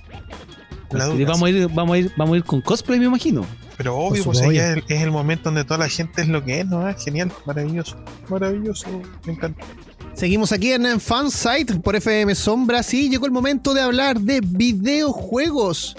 La 0.90 1.06
Y 1.08 1.18
duda, 1.18 1.32
vamos 1.32 1.42
a 1.46 1.50
ir, 1.50 1.68
vamos 1.68 1.94
a 1.94 1.98
ir, 1.98 2.12
vamos 2.16 2.34
a 2.34 2.36
ir 2.38 2.44
con 2.44 2.62
cosplay, 2.62 2.98
me 2.98 3.04
imagino. 3.04 3.44
Pero 3.76 3.96
obvio, 3.98 4.24
pues 4.24 4.40
allá 4.40 4.70
es 4.72 4.76
el, 4.78 4.84
es 4.88 5.02
el 5.02 5.10
momento 5.10 5.44
donde 5.44 5.62
toda 5.64 5.78
la 5.78 5.88
gente 5.90 6.22
es 6.22 6.28
lo 6.28 6.42
que 6.42 6.60
es, 6.60 6.66
¿no? 6.66 6.80
Ah, 6.86 6.94
Genial, 6.94 7.30
maravilloso, 7.44 7.96
maravilloso, 8.30 8.88
me 9.26 9.34
encanta. 9.34 9.62
Seguimos 10.18 10.50
aquí 10.52 10.72
en 10.72 11.00
Fansite 11.00 11.76
por 11.76 11.94
FM 11.94 12.34
Sombras 12.34 12.92
y 12.92 13.08
llegó 13.08 13.26
el 13.26 13.32
momento 13.32 13.72
de 13.72 13.82
hablar 13.82 14.20
de 14.20 14.40
videojuegos. 14.42 15.94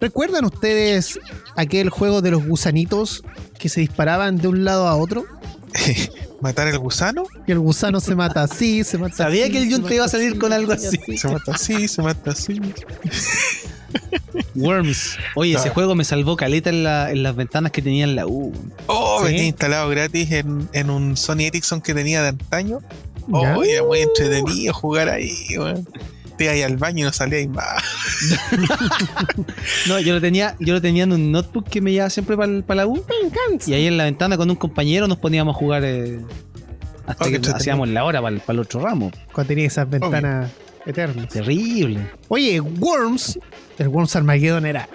¿Recuerdan 0.00 0.44
ustedes 0.44 1.18
aquel 1.54 1.88
juego 1.90 2.22
de 2.22 2.32
los 2.32 2.44
gusanitos 2.46 3.22
que 3.58 3.68
se 3.68 3.80
disparaban 3.80 4.36
de 4.38 4.48
un 4.48 4.64
lado 4.64 4.88
a 4.88 4.96
otro? 4.96 5.24
¿Matar 6.40 6.66
el 6.68 6.78
gusano? 6.78 7.22
Y 7.46 7.52
el 7.52 7.60
gusano 7.60 8.00
se 8.00 8.14
mata 8.16 8.42
así, 8.42 8.82
se 8.82 8.98
mata 8.98 9.14
Sabía 9.16 9.44
así, 9.44 9.52
que 9.52 9.58
el 9.62 9.68
se 9.68 9.74
Junta 9.76 9.94
iba 9.94 10.04
a 10.04 10.08
salir 10.08 10.38
con 10.38 10.52
algo 10.52 10.72
así. 10.72 10.98
Se 11.16 11.28
mata 11.28 11.52
así, 11.52 11.86
se 11.88 12.02
mata 12.02 12.32
así. 12.32 12.60
Worms. 14.56 15.16
Oye, 15.36 15.54
ese 15.54 15.68
Ah. 15.68 15.72
juego 15.72 15.94
me 15.94 16.04
salvó 16.04 16.36
caleta 16.36 16.68
en, 16.70 16.82
la- 16.82 17.10
en 17.10 17.22
las 17.22 17.36
ventanas 17.36 17.70
que 17.72 17.80
tenía 17.80 18.04
en 18.04 18.16
la 18.16 18.26
U. 18.26 18.52
Oh, 18.86 19.20
Sí. 19.20 19.26
venía 19.26 19.44
instalado 19.44 19.88
gratis 19.88 20.30
en, 20.32 20.68
en 20.72 20.90
un 20.90 21.16
Sony 21.16 21.42
Ericsson 21.46 21.80
que 21.80 21.94
tenía 21.94 22.22
de 22.22 22.28
antaño. 22.30 22.80
¿Ya? 23.28 23.56
Oh, 23.56 23.62
era 23.62 23.82
muy 23.82 24.00
entretenido 24.00 24.72
jugar 24.74 25.08
ahí, 25.08 25.32
weón. 25.56 25.86
Te 26.36 26.44
ibas 26.44 26.54
ahí 26.54 26.62
al 26.62 26.76
baño 26.76 27.00
y 27.00 27.02
no 27.04 27.12
salías 27.12 27.48
más. 27.48 27.82
No, 29.88 30.00
yo 30.00 30.14
lo 30.14 30.20
tenía, 30.20 30.56
yo 30.58 30.74
lo 30.74 30.82
tenía 30.82 31.04
en 31.04 31.12
un 31.12 31.32
notebook 31.32 31.68
que 31.68 31.80
me 31.80 31.92
llevaba 31.92 32.10
siempre 32.10 32.36
para 32.36 32.74
la 32.74 32.86
U. 32.86 32.94
Me 32.94 33.26
encanta. 33.26 33.70
Y 33.70 33.74
ahí 33.74 33.86
en 33.86 33.96
la 33.96 34.04
ventana 34.04 34.36
con 34.36 34.50
un 34.50 34.56
compañero 34.56 35.06
nos 35.06 35.18
poníamos 35.18 35.54
a 35.54 35.58
jugar 35.58 35.84
eh, 35.84 36.20
hasta 37.06 37.24
Oh, 37.24 37.28
que 37.28 37.36
hacíamos 37.36 37.88
la 37.88 38.04
hora 38.04 38.20
para 38.20 38.36
el, 38.36 38.58
otro 38.58 38.80
ramo. 38.80 39.10
Cuando 39.32 39.48
tenía 39.48 39.66
esas 39.66 39.88
ventanas 39.88 40.50
eternas. 40.84 41.28
Terrible. 41.28 42.10
Oye, 42.28 42.60
Worms, 42.60 43.38
el 43.78 43.88
Worms 43.88 44.16
Armageddon 44.16 44.66
era 44.66 44.88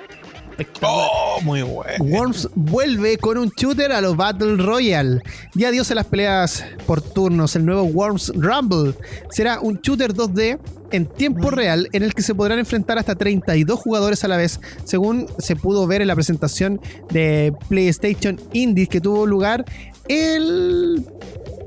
Oh, 0.81 1.39
muy 1.43 1.61
bueno. 1.61 2.03
Worms 2.03 2.49
vuelve 2.55 3.17
con 3.17 3.37
un 3.37 3.51
shooter 3.55 3.91
a 3.91 4.01
los 4.01 4.15
Battle 4.15 4.57
Royale. 4.57 5.21
Y 5.55 5.63
adiós 5.65 5.89
a 5.91 5.95
las 5.95 6.05
peleas 6.05 6.63
por 6.85 7.01
turnos. 7.01 7.55
El 7.55 7.65
nuevo 7.65 7.83
Worms 7.83 8.31
Rumble 8.35 8.93
será 9.29 9.59
un 9.59 9.79
shooter 9.81 10.13
2D 10.13 10.59
en 10.91 11.05
tiempo 11.05 11.49
real 11.51 11.87
en 11.93 12.03
el 12.03 12.13
que 12.13 12.21
se 12.21 12.35
podrán 12.35 12.59
enfrentar 12.59 12.97
hasta 12.97 13.15
32 13.15 13.79
jugadores 13.79 14.23
a 14.25 14.27
la 14.27 14.35
vez, 14.35 14.59
según 14.83 15.27
se 15.39 15.55
pudo 15.55 15.87
ver 15.87 16.01
en 16.01 16.07
la 16.09 16.15
presentación 16.15 16.81
de 17.11 17.53
PlayStation 17.69 18.37
Indies 18.51 18.89
que 18.89 18.99
tuvo 18.99 19.25
lugar 19.25 19.63
el 20.09 21.05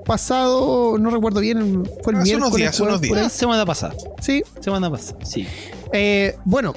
pasado, 0.05 0.99
no 0.99 1.09
recuerdo 1.09 1.40
bien, 1.40 1.84
fue 2.03 2.12
el 2.12 2.18
Hace 2.20 2.36
unos 2.36 2.51
miércoles. 2.53 2.57
días, 2.57 2.74
hace 2.74 2.82
unos 2.82 2.95
por 2.99 3.03
días. 3.03 3.18
ahí. 3.22 3.30
Semana 3.30 3.64
pasada. 3.64 3.95
Sí, 4.20 4.42
Semana 4.61 4.90
pasada. 4.90 5.18
Sí. 5.24 5.47
eh, 5.95 6.36
bueno, 6.45 6.74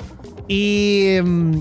y. 0.48 1.18
mm, 1.22 1.60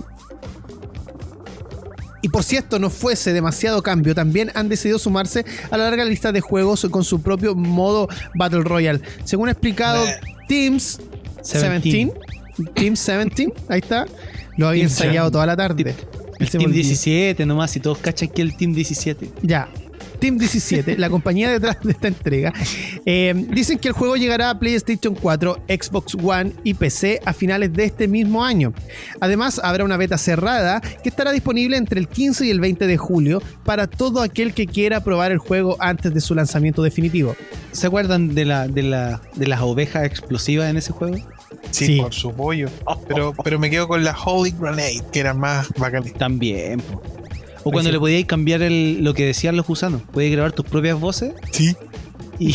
y 2.23 2.29
por 2.29 2.43
si 2.43 2.57
esto 2.57 2.79
no 2.79 2.91
fuese 2.91 3.33
demasiado 3.33 3.83
cambio, 3.83 4.14
también 4.14 4.51
han 4.55 4.69
decidido 4.69 4.99
sumarse 4.99 5.45
a 5.71 5.77
la 5.77 5.85
larga 5.85 6.05
lista 6.05 6.33
de 6.33 6.41
juegos 6.41 6.87
con 6.91 7.05
su 7.05 7.23
propio 7.23 7.55
modo 7.55 8.09
Battle 8.35 8.62
Royale. 8.62 9.01
Según 9.25 9.49
ha 9.49 9.53
explicado. 9.53 10.05
Teams 10.49 10.99
17, 11.37 11.61
Seventeen. 11.61 12.12
Team 12.75 12.95
17, 12.95 13.53
ahí 13.69 13.81
está, 13.81 14.07
lo 14.57 14.69
había 14.69 14.83
Team 14.83 14.91
ensayado 14.91 15.31
toda 15.31 15.47
la 15.47 15.57
tarde. 15.57 15.95
El 16.39 16.49
Team 16.51 16.64
volvió. 16.64 16.83
17 16.83 17.47
nomás, 17.47 17.77
y 17.77 17.81
todos 17.81 17.99
cachan 17.99 18.29
que 18.29 18.43
el 18.43 18.57
Team 18.57 18.73
17. 18.73 19.31
Ya. 19.43 19.69
Team 20.17 20.39
17, 20.39 20.99
la 20.99 21.09
compañía 21.11 21.51
detrás 21.51 21.77
de 21.83 21.93
esta 21.93 22.09
entrega, 22.09 22.53
eh, 23.05 23.35
dicen 23.51 23.79
que 23.79 23.89
el 23.89 23.95
juego 23.95 24.17
llegará 24.17 24.51
a 24.51 24.59
PlayStation 24.59 25.14
4, 25.14 25.59
Xbox 25.69 26.14
One 26.23 26.53
y 26.64 26.75
PC 26.75 27.21
a 27.25 27.33
finales 27.33 27.73
de 27.73 27.85
este 27.85 28.09
mismo 28.09 28.45
año. 28.45 28.73
Además, 29.21 29.61
habrá 29.62 29.85
una 29.85 29.97
beta 29.97 30.19
cerrada 30.19 30.81
que 30.81 31.09
estará 31.09 31.33
disponible 31.33 31.77
entre 31.77 32.01
el 32.01 32.09
15 32.09 32.47
y 32.47 32.51
el 32.51 32.61
20 32.61 32.87
de 32.87 32.97
julio 32.97 33.43
para 33.64 33.87
todo 33.87 34.23
aquel 34.23 34.55
que 34.55 34.67
quiera 34.67 35.03
probar 35.03 35.33
el 35.33 35.39
juego 35.39 35.77
antes 35.81 36.12
de 36.12 36.21
su 36.21 36.35
lanzamiento 36.35 36.83
definitivo. 36.83 37.37
¿Se 37.73 37.87
acuerdan 37.87 38.35
de, 38.35 38.45
la, 38.45 38.69
de, 38.69 38.83
la, 38.83 39.21
de 39.35 39.47
las 39.47 39.61
ovejas 39.61 40.05
explosivas 40.05 40.71
en 40.71 40.77
ese 40.77 40.93
juego? 40.93 41.17
Sí, 41.71 41.87
Sí. 41.87 42.01
por 42.01 42.14
su 42.14 42.33
pollo. 42.33 42.69
Pero, 43.09 43.35
pero 43.45 43.59
me 43.59 43.69
quedo 43.71 43.87
con 43.89 44.03
la 44.05 44.17
Holy 44.25 44.55
Grenade, 44.59 45.03
que 45.12 45.21
era 45.21 45.35
más 45.35 45.69
bacán. 45.79 46.05
También. 46.19 46.81
po. 46.81 47.03
O 47.69 47.73
cuando 47.73 47.91
sí. 47.91 47.95
le 47.95 47.99
podíais 47.99 48.27
cambiar 48.27 48.62
el, 48.62 49.03
lo 49.03 49.12
que 49.12 49.27
decían 49.27 49.57
los 49.57 49.67
gusanos. 49.67 50.01
Podías 50.12 50.31
grabar 50.33 50.53
tus 50.53 50.64
propias 50.64 51.01
voces 51.01 51.33
Sí. 51.51 51.75
Y, 52.39 52.55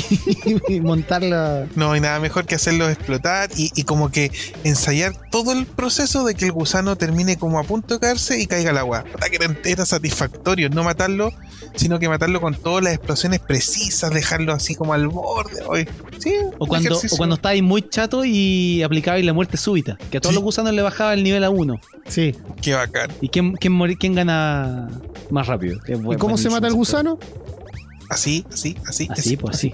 y 0.68 0.80
montarla. 0.82 1.68
No 1.76 1.92
hay 1.92 2.02
nada 2.02 2.20
mejor 2.20 2.46
que 2.46 2.56
hacerlos 2.56 2.92
explotar 2.92 3.50
y, 3.56 3.72
y 3.76 3.84
como 3.84 4.12
que 4.12 4.32
ensayar 4.64 5.14
todo 5.32 5.52
el 5.54 5.66
proceso 5.66 6.24
de 6.26 6.36
que 6.36 6.46
el 6.46 6.52
gusano 6.52 6.96
termine 6.96 7.38
como 7.38 7.60
a 7.60 7.64
punto 7.64 7.96
de 7.96 8.00
caerse 8.00 8.40
y 8.42 8.48
caiga 8.48 8.72
al 8.72 8.78
agua. 8.78 9.04
Que 9.30 9.36
era, 9.38 9.56
era 9.64 9.86
satisfactorio 9.86 10.70
no 10.70 10.84
matarlo, 10.84 11.32
sino 11.76 12.00
que 12.00 12.10
matarlo 12.10 12.42
con 12.42 12.54
todas 12.56 12.84
las 12.84 12.94
explosiones 12.94 13.40
precisas, 13.40 14.12
dejarlo 14.12 14.54
así 14.54 14.76
como 14.76 14.94
al 14.94 15.08
borde. 15.08 15.88
Sí, 16.20 16.36
O 16.60 16.68
cuando, 16.68 16.96
o 16.98 17.18
cuando 17.18 17.36
estabais 17.36 17.64
muy 17.64 17.82
chato 17.88 18.24
y 18.26 18.84
aplicabais 18.84 19.26
la 19.26 19.34
muerte 19.34 19.58
súbita. 19.58 19.98
Que 20.10 20.18
a 20.18 20.22
todos 20.22 20.34
Sí. 20.34 20.36
los 20.36 20.44
gusanos 20.44 20.74
le 20.74 20.82
bajaba 20.82 21.14
el 21.14 21.24
nivel 21.24 21.44
a 21.44 21.50
uno. 21.50 21.80
Sí. 22.08 22.36
Qué 22.62 22.74
bacán. 22.74 23.10
¿Y 23.22 23.30
quién, 23.30 23.54
quién, 23.54 23.78
quién 23.96 24.16
gana 24.16 24.90
más 25.30 25.48
rápido? 25.48 25.80
¿Y 25.88 26.18
cómo 26.18 26.38
se 26.38 26.50
mata 26.50 26.68
el 26.68 26.74
gusano? 26.74 27.18
Así, 28.12 28.46
así, 28.52 28.76
así. 28.86 29.08
juego. 29.08 29.20
Así, 29.20 29.38
pues 29.38 29.56
así. 29.56 29.74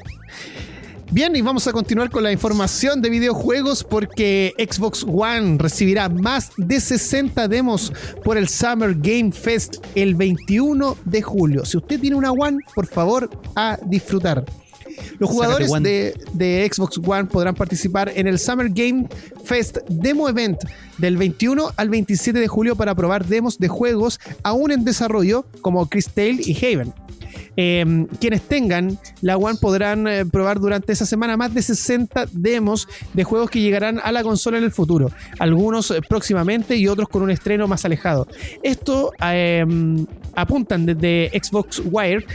Bien, 1.10 1.36
y 1.36 1.42
vamos 1.42 1.66
a 1.68 1.72
continuar 1.72 2.10
con 2.10 2.22
la 2.22 2.32
información 2.32 3.02
de 3.02 3.10
videojuegos 3.10 3.84
porque 3.84 4.54
Xbox 4.58 5.04
One 5.08 5.58
recibirá 5.58 6.10
más 6.10 6.52
de 6.58 6.82
60 6.82 7.48
demos 7.48 7.94
por 8.24 8.38
el 8.38 8.50
Summer 8.50 8.94
Game 8.94 9.32
Fest 9.32 9.78
el 9.96 10.16
21 10.16 10.98
de 11.06 11.22
julio. 11.22 11.66
Si 11.66 11.78
usted 11.78 12.00
tiene 12.00 12.18
una 12.18 12.32
One, 12.32 12.60
por 12.76 12.88
favor, 12.88 13.30
a 13.56 13.80
disfrutar. 13.86 14.46
Los 15.18 15.30
jugadores 15.30 15.72
de 15.82 16.70
Xbox 16.72 17.00
One 17.04 17.26
podrán 17.26 17.56
participar 17.56 18.12
en 18.14 18.28
el 18.28 18.38
Summer 18.38 18.70
Game 18.70 19.08
Fest 19.46 19.78
Demo 19.90 20.28
Event 20.28 20.60
del 20.98 21.18
21 21.18 21.72
al 21.76 21.90
27 21.90 22.38
de 22.38 22.48
julio 22.48 22.76
para 22.76 22.94
probar 22.94 23.26
demos 23.26 23.58
de 23.58 23.68
juegos 23.68 24.20
aún 24.44 24.72
en 24.72 24.84
desarrollo 24.84 25.46
como 25.62 25.88
Chris 25.88 26.10
Tale 26.10 26.40
y 26.40 26.54
Haven. 26.64 26.94
Eh, 27.60 28.06
quienes 28.20 28.44
tengan 28.44 29.00
la 29.22 29.36
One 29.36 29.58
podrán 29.60 30.08
eh, 30.08 30.26
probar 30.26 30.60
durante 30.60 30.94
esa 30.94 31.08
semana 31.08 31.36
más 31.38 31.54
de 31.54 31.64
60 31.64 32.28
demos 32.32 32.88
de 33.14 33.24
juegos 33.24 33.50
que 33.50 33.60
llegarán 33.60 34.00
a 34.04 34.12
la 34.12 34.22
consola 34.22 34.60
en 34.60 34.64
el 34.64 34.72
futuro, 34.72 35.10
algunos 35.40 35.90
eh, 35.90 36.02
próximamente 36.08 36.76
y 36.76 36.88
otros 36.88 37.10
con 37.10 37.24
un 37.24 37.32
estreno 37.32 37.68
más 37.68 37.84
alejado. 37.84 38.28
Esto 38.62 39.12
apuntan 40.38 40.86
desde 40.86 41.30
Xbox 41.34 41.82
Wire. 41.84 42.26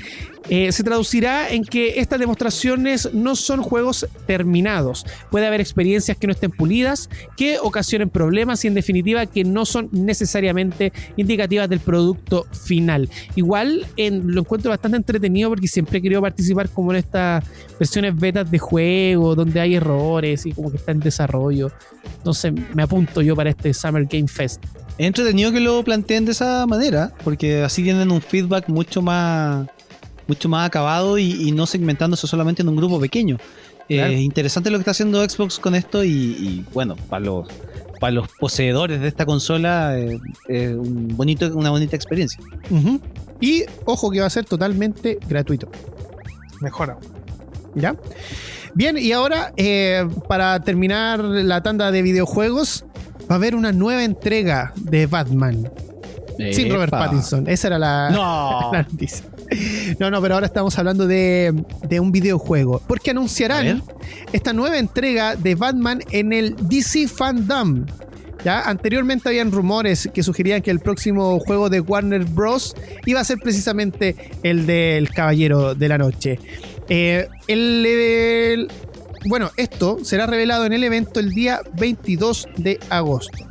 eh, 0.51 0.73
se 0.73 0.83
traducirá 0.83 1.51
en 1.51 1.63
que 1.65 2.01
estas 2.01 2.19
demostraciones 2.19 3.09
no 3.15 3.37
son 3.37 3.63
juegos 3.63 4.09
terminados. 4.27 5.07
Puede 5.31 5.47
haber 5.47 5.61
experiencias 5.61 6.17
que 6.17 6.27
no 6.27 6.33
estén 6.33 6.51
pulidas, 6.51 7.09
que 7.37 7.61
ocasionen 7.61 8.11
problemas 8.11 8.65
y 8.65 8.67
en 8.69 8.75
definitiva 8.75 9.25
que 9.27 9.45
no 9.45 9.65
son 9.65 9.89
necesariamente 9.93 10.93
indicativas 11.17 11.69
del 11.71 11.79
producto 11.79 12.45
final. 12.67 13.09
Igual 13.37 13.87
en- 13.97 14.33
lo 14.35 14.41
encuentro 14.41 14.71
bastante 14.71 14.97
entretenido 14.97 15.49
porque 15.49 15.69
siempre 15.69 15.99
he 15.99 16.03
querido 16.03 16.21
participar 16.21 16.69
como 16.71 16.91
en 16.91 16.99
estas 16.99 17.45
versiones 17.79 18.17
betas 18.19 18.51
de 18.51 18.59
juego 18.59 19.37
donde 19.37 19.61
hay 19.61 19.77
errores 19.77 20.45
y 20.45 20.51
como 20.53 20.73
que 20.73 20.77
está 20.79 20.91
en 20.91 20.99
desarrollo. 20.99 21.71
Entonces 22.19 22.53
me 22.75 22.83
apunto 22.83 23.23
yo 23.23 23.37
para 23.37 23.51
este 23.51 23.73
Summer 23.73 24.05
Game 24.11 24.27
Fest. 24.27 24.61
Es 24.99 25.07
entretenido 25.07 25.53
que 25.53 25.61
lo 25.61 25.83
planteen 25.83 26.25
de 26.25 26.33
esa 26.33 26.67
manera, 26.67 27.13
porque 27.25 27.63
así 27.63 27.83
tienen 27.83 28.11
un 28.11 28.21
feedback 28.21 28.69
mucho 28.69 29.03
más 29.03 29.67
mucho 30.29 30.49
más 30.49 30.67
acabado 30.67 31.19
y, 31.19 31.49
y 31.49 31.53
no 31.53 31.67
segmentándose 31.67 32.27
solamente 32.27 32.63
en 32.63 32.69
un 32.69 32.77
grupo 32.77 33.01
pequeño. 33.01 33.37
Eh, 33.89 33.97
Claro. 33.97 34.13
interesante 34.13 34.71
lo 34.71 34.79
que 34.79 34.83
está 34.83 34.93
haciendo 34.93 35.29
Xbox 35.29 35.59
con 35.59 35.75
esto 35.75 36.05
y, 36.05 36.09
y, 36.11 36.65
bueno, 36.73 36.95
para 37.11 37.25
los, 37.25 37.49
para 38.01 38.13
los 38.13 38.29
poseedores 38.39 39.01
de 39.01 39.09
esta 39.09 39.27
consola 39.27 39.99
eh, 39.99 40.19
un 40.75 41.09
bonito, 41.17 41.51
una 41.55 41.71
bonita 41.71 41.97
experiencia. 41.97 42.41
Y 43.41 43.65
ojo 43.85 44.11
que 44.11 44.21
va 44.21 44.27
a 44.27 44.31
ser 44.31 44.45
totalmente 44.45 45.19
gratuito. 45.29 45.69
Mejor. 46.61 46.97
¿Ya? 47.75 47.97
Bien, 48.75 48.97
y 48.97 49.11
ahora, 49.13 49.53
eh, 49.57 50.07
para 50.29 50.61
terminar 50.61 51.19
la 51.23 51.63
tanda 51.63 51.91
de 51.91 52.01
videojuegos, 52.03 52.85
va 53.33 53.37
a 53.37 53.39
haber 53.39 53.55
una 53.55 53.73
nueva 53.73 54.05
entrega 54.05 54.73
de 54.77 55.07
Batman. 55.07 55.71
Sin 56.53 56.71
Robert. 56.71 56.91
Pattinson. 56.91 57.49
Esa 57.49 57.69
era 57.69 57.79
la, 57.79 58.11
No. 58.11 58.71
la 58.73 58.83
noticia. 58.83 59.25
No, 59.99 60.11
no, 60.11 60.21
pero 60.23 60.35
ahora 60.35 60.47
estamos 60.47 60.79
hablando 60.79 61.07
de, 61.07 61.55
de 61.89 62.01
un 62.01 62.11
videojuego. 62.13 62.81
Porque 62.87 63.11
anunciarán 63.11 63.83
esta 64.33 64.53
nueva 64.53 64.79
entrega 64.79 65.37
de 65.37 65.55
Batman 65.55 66.01
en 66.11 66.33
el 66.33 66.57
DC 66.69 67.09
Fandom. 67.09 67.87
¿Ya? 68.45 68.63
Anteriormente 68.63 69.29
habían 69.29 69.53
rumores 69.53 70.11
que 70.13 70.23
sugerían 70.23 70.63
que 70.63 70.71
el 70.73 70.81
próximo 70.81 71.39
juego 71.41 71.71
de 71.71 71.81
Warner 71.81 72.25
Bros. 72.25 72.75
iba 73.07 73.21
a 73.21 73.25
ser 73.25 73.39
precisamente 73.39 74.17
el 74.43 74.67
del 74.67 75.11
Caballero 75.11 75.75
de 75.75 75.89
la 75.89 75.97
Noche. 75.99 76.39
Eh, 76.89 77.29
el, 77.47 77.87
el- 77.87 78.69
bueno, 79.27 79.51
esto 79.57 79.99
será 80.03 80.27
revelado 80.27 80.67
en 80.67 80.73
el 80.73 80.85
evento 80.85 81.21
el 81.21 81.31
día 81.31 81.61
22 81.75 82.49
de 82.57 82.81
agosto. 82.91 83.47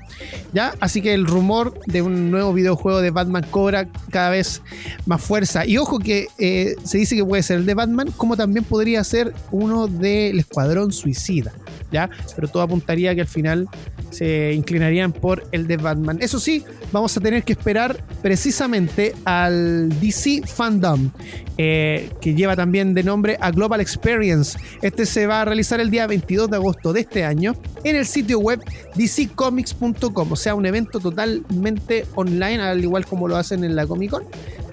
¿Ya? 0.53 0.75
Así 0.79 1.01
que 1.01 1.13
el 1.13 1.25
rumor 1.25 1.79
de 1.87 2.01
un 2.01 2.29
nuevo 2.29 2.53
videojuego 2.53 3.01
de 3.01 3.09
Batman 3.09 3.45
cobra 3.49 3.87
cada 4.11 4.29
vez 4.29 4.61
más 5.05 5.21
fuerza. 5.21 5.65
Y 5.65 5.77
ojo 5.77 5.97
que 5.97 6.27
eh, 6.37 6.75
se 6.83 6.97
dice 6.99 7.15
que 7.15 7.25
puede 7.25 7.41
ser 7.41 7.57
el 7.57 7.65
de 7.65 7.73
Batman, 7.73 8.11
como 8.17 8.37
también 8.37 8.63
podría 8.65 9.03
ser 9.03 9.33
uno 9.51 9.87
del 9.87 10.39
Escuadrón 10.39 10.91
Suicida. 10.91 11.53
¿Ya? 11.91 12.09
Pero 12.35 12.47
todo 12.47 12.63
apuntaría 12.63 13.15
que 13.15 13.21
al 13.21 13.27
final 13.27 13.67
se 14.11 14.53
inclinarían 14.53 15.11
por 15.11 15.43
el 15.51 15.67
de 15.67 15.77
Batman. 15.77 16.17
Eso 16.21 16.39
sí, 16.39 16.63
vamos 16.91 17.15
a 17.17 17.21
tener 17.21 17.43
que 17.43 17.53
esperar 17.53 17.97
precisamente 18.21 19.13
al 19.25 19.89
DC 19.99 20.43
Fandom, 20.45 21.09
eh, 21.57 22.09
que 22.21 22.33
lleva 22.33 22.55
también 22.55 22.93
de 22.93 23.03
nombre 23.03 23.37
a 23.41 23.51
Global 23.51 23.81
Experience. 23.81 24.57
Este 24.81 25.05
se 25.05 25.25
va 25.27 25.41
a 25.41 25.45
realizar 25.45 25.79
el 25.79 25.89
día 25.89 26.07
22 26.07 26.49
de 26.49 26.57
agosto 26.57 26.93
de 26.93 27.01
este 27.01 27.23
año 27.23 27.55
en 27.83 27.95
el 27.95 28.05
sitio 28.05 28.39
web 28.39 28.61
dccomics.com, 28.95 30.31
o 30.31 30.35
sea, 30.35 30.55
un 30.55 30.65
evento 30.65 30.99
totalmente 30.99 32.05
online, 32.15 32.61
al 32.61 32.83
igual 32.83 33.05
como 33.05 33.27
lo 33.27 33.37
hacen 33.37 33.63
en 33.63 33.75
la 33.75 33.87
Comic 33.87 34.11
Con. 34.11 34.23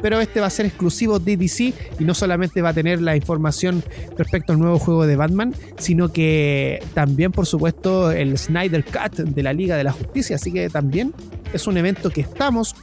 Pero 0.01 0.21
este 0.21 0.41
va 0.41 0.47
a 0.47 0.51
ser 0.51 0.67
exclusivo 0.67 1.19
de 1.19 1.37
DC 1.37 1.73
y 1.99 2.05
no 2.05 2.15
solamente 2.15 2.63
va 2.63 2.69
a 2.71 2.75
tener 2.75 3.01
la 3.03 3.17
información 3.17 3.83
respecto 4.17 4.53
al 4.53 4.59
nuevo 4.59 4.79
juego 4.79 5.07
de 5.07 5.17
Batman, 5.17 5.55
sino 5.79 6.13
que 6.13 6.83
también, 6.95 7.33
por 7.33 7.47
supuesto, 7.47 8.11
el 8.13 8.39
Snyder 8.39 8.85
Cut 8.85 9.17
de 9.21 9.43
la 9.43 9.53
Liga 9.53 9.77
de 9.77 9.85
la 9.85 9.93
Justicia. 9.93 10.37
Así 10.37 10.53
que 10.53 10.69
también 10.71 11.13
es 11.53 11.67
un 11.67 11.77
evento 11.77 12.11
que 12.11 12.21
estamos 12.21 12.75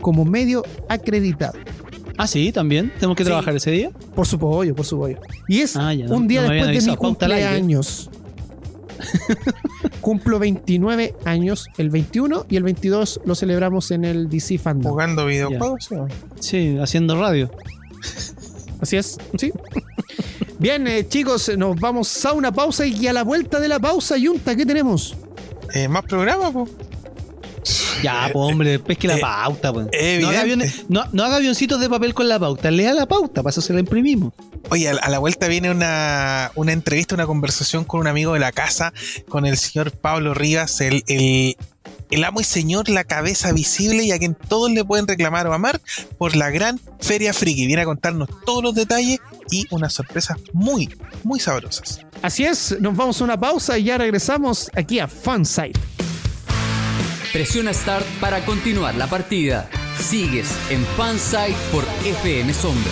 como 0.00 0.24
medio 0.24 0.62
acreditado. 0.88 1.54
Ah, 2.18 2.26
sí, 2.26 2.52
también. 2.52 2.92
Tenemos 2.96 3.16
que 3.16 3.24
Sí. 3.24 3.28
trabajar 3.28 3.56
ese 3.56 3.70
día. 3.70 3.90
Por 4.14 4.26
su 4.26 4.38
pollo, 4.38 4.74
por 4.74 4.84
su 4.84 4.98
pollo. 4.98 5.18
Y 5.48 5.60
es 5.60 5.74
Ah, 5.76 5.94
ya, 5.94 6.04
un 6.06 6.28
día 6.28 6.42
no 6.42 6.50
después 6.52 6.84
de 6.84 6.90
mi 6.90 6.96
cumpleaños. 6.96 8.10
Cumplo 10.00 10.38
29 10.38 11.14
años 11.24 11.68
el 11.78 11.90
21 11.90 12.46
y 12.48 12.56
el 12.56 12.62
22 12.62 13.20
lo 13.24 13.34
celebramos 13.34 13.90
en 13.90 14.04
el 14.04 14.28
DC 14.28 14.58
Fandom. 14.58 14.92
Jugando 14.92 15.26
videojuegos, 15.26 15.84
sí. 15.84 15.94
Sí, 16.40 16.78
haciendo 16.78 17.20
radio. 17.20 17.50
Así 18.80 18.96
es, 18.96 19.18
sí. 19.38 19.52
Bien, 20.58 20.86
eh, 20.86 21.06
chicos, 21.08 21.50
nos 21.56 21.78
vamos 21.78 22.24
a 22.24 22.32
una 22.32 22.52
pausa 22.52 22.86
y 22.86 23.06
a 23.06 23.12
la 23.12 23.24
vuelta 23.24 23.60
de 23.60 23.68
la 23.68 23.78
pausa, 23.78 24.16
Yunta, 24.16 24.54
¿qué 24.56 24.66
tenemos? 24.66 25.16
Eh, 25.74 25.88
más 25.88 26.04
programas, 26.04 26.52
pues. 26.52 26.70
Ya, 28.02 28.28
pues 28.32 28.50
hombre, 28.52 28.78
pesque 28.78 29.06
la 29.08 29.16
eh, 29.16 29.20
pauta. 29.20 29.72
Pues. 29.72 29.86
No, 30.20 30.28
haga 30.28 30.42
aviones- 30.44 30.84
no- 30.88 31.04
no 31.12 31.24
haga 31.24 31.36
avioncitos 31.36 31.80
de 31.80 31.88
papel 31.88 32.14
con 32.14 32.28
la 32.28 32.38
pauta. 32.38 32.70
Lea 32.70 32.94
la 32.94 33.06
pauta, 33.06 33.42
para 33.42 33.50
eso 33.50 33.60
se 33.60 33.72
la 33.72 33.80
imprimimos. 33.80 34.32
Oye, 34.70 34.88
a 34.88 34.94
la- 34.94 35.00
a 35.00 35.10
la 35.10 35.18
vuelta 35.18 35.48
viene 35.48 35.70
una, 35.70 36.50
una 36.54 36.72
entrevista, 36.72 37.14
una 37.14 37.26
conversación 37.26 37.84
con 37.84 38.00
un 38.00 38.06
amigo 38.06 38.32
de 38.34 38.40
la 38.40 38.52
casa, 38.52 38.92
con 39.28 39.46
el 39.46 39.56
señor 39.58 39.92
Pablo 39.92 40.32
Rivas, 40.34 40.80
el, 40.80 41.02
el, 41.08 41.56
el 42.10 42.24
amo 42.24 42.40
y 42.40 42.44
señor, 42.44 42.88
la 42.88 43.04
cabeza 43.04 43.52
visible 43.52 44.04
y 44.04 44.12
a 44.12 44.18
quien 44.18 44.34
todos 44.34 44.70
le 44.70 44.84
pueden 44.84 45.06
reclamar 45.06 45.46
o 45.46 45.52
amar 45.52 45.80
por 46.18 46.36
la 46.36 46.50
gran 46.50 46.80
Feria 47.00 47.32
Friki. 47.32 47.66
Viene 47.66 47.82
a 47.82 47.86
contarnos 47.86 48.28
todos 48.46 48.62
los 48.62 48.74
detalles 48.74 49.18
y 49.50 49.66
unas 49.70 49.92
sorpresas 49.92 50.38
muy, 50.52 50.88
muy 51.24 51.40
sabrosas. 51.40 52.00
Así 52.22 52.44
es, 52.44 52.76
nos 52.80 52.94
vamos 52.96 53.20
a 53.20 53.24
una 53.24 53.38
pausa 53.40 53.78
y 53.78 53.84
ya 53.84 53.98
regresamos 53.98 54.70
aquí 54.74 54.98
a 54.98 55.08
Fansite. 55.08 55.78
Presiona 57.32 57.72
Start 57.72 58.04
para 58.20 58.44
continuar 58.44 58.96
la 58.96 59.06
partida. 59.06 59.70
Sigues 59.96 60.52
en 60.68 60.84
Fansite 60.96 61.54
por 61.70 61.84
FM 62.04 62.52
Sombra. 62.52 62.90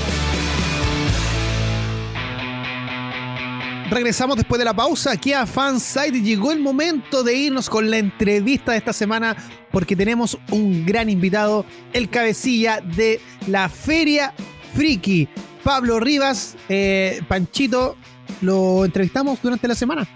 Regresamos 3.90 4.36
después 4.36 4.60
de 4.60 4.64
la 4.64 4.74
pausa 4.74 5.10
aquí 5.12 5.32
a 5.32 5.44
Fansite 5.44 6.22
llegó 6.22 6.52
el 6.52 6.60
momento 6.60 7.24
de 7.24 7.34
irnos 7.34 7.68
con 7.68 7.90
la 7.90 7.98
entrevista 7.98 8.72
de 8.72 8.78
esta 8.78 8.92
semana 8.92 9.36
porque 9.72 9.96
tenemos 9.96 10.38
un 10.52 10.86
gran 10.86 11.10
invitado, 11.10 11.64
el 11.92 12.08
cabecilla 12.08 12.80
de 12.80 13.20
la 13.48 13.68
Feria 13.68 14.34
Friki, 14.72 15.26
Pablo 15.64 15.98
Rivas, 15.98 16.56
eh, 16.68 17.22
Panchito, 17.26 17.96
lo 18.42 18.84
entrevistamos 18.84 19.42
durante 19.42 19.66
la 19.66 19.74
semana. 19.74 20.06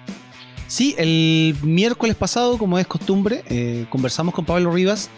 Sí, 0.72 0.94
el 0.96 1.54
miércoles 1.62 2.16
pasado, 2.16 2.56
como 2.56 2.78
es 2.78 2.86
costumbre, 2.86 3.44
eh, 3.50 3.84
conversamos 3.90 4.32
con 4.32 4.46
Pablo 4.46 4.70
Rivas 4.70 5.10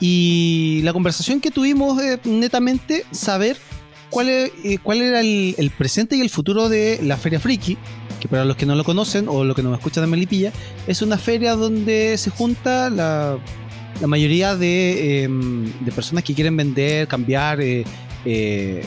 y 0.00 0.82
la 0.84 0.92
conversación 0.92 1.40
que 1.40 1.50
tuvimos 1.50 1.98
eh, 2.02 2.20
netamente 2.24 3.06
saber 3.10 3.56
cuál, 4.10 4.28
eh, 4.28 4.52
cuál 4.82 5.00
era 5.00 5.20
el, 5.20 5.72
presente 5.78 6.14
y 6.14 6.20
el 6.20 6.28
futuro 6.28 6.68
de 6.68 7.00
la 7.02 7.16
Feria 7.16 7.40
Friki, 7.40 7.78
que 8.20 8.28
para 8.28 8.44
los 8.44 8.58
que 8.58 8.66
no 8.66 8.74
lo 8.74 8.84
conocen 8.84 9.28
o 9.30 9.44
los 9.44 9.56
que 9.56 9.62
nos 9.62 9.78
escuchan 9.78 10.04
de 10.04 10.10
Melipilla, 10.10 10.52
es 10.86 11.00
una 11.00 11.16
feria 11.16 11.54
donde 11.54 12.18
se 12.18 12.28
junta 12.28 12.90
la, 12.90 13.38
la 14.02 14.06
mayoría 14.06 14.56
de, 14.56 15.24
eh, 15.24 15.28
de 15.80 15.92
personas 15.92 16.22
que 16.22 16.34
quieren 16.34 16.54
vender, 16.54 17.08
cambiar 17.08 17.62
eh, 17.62 17.84
eh, 18.24 18.84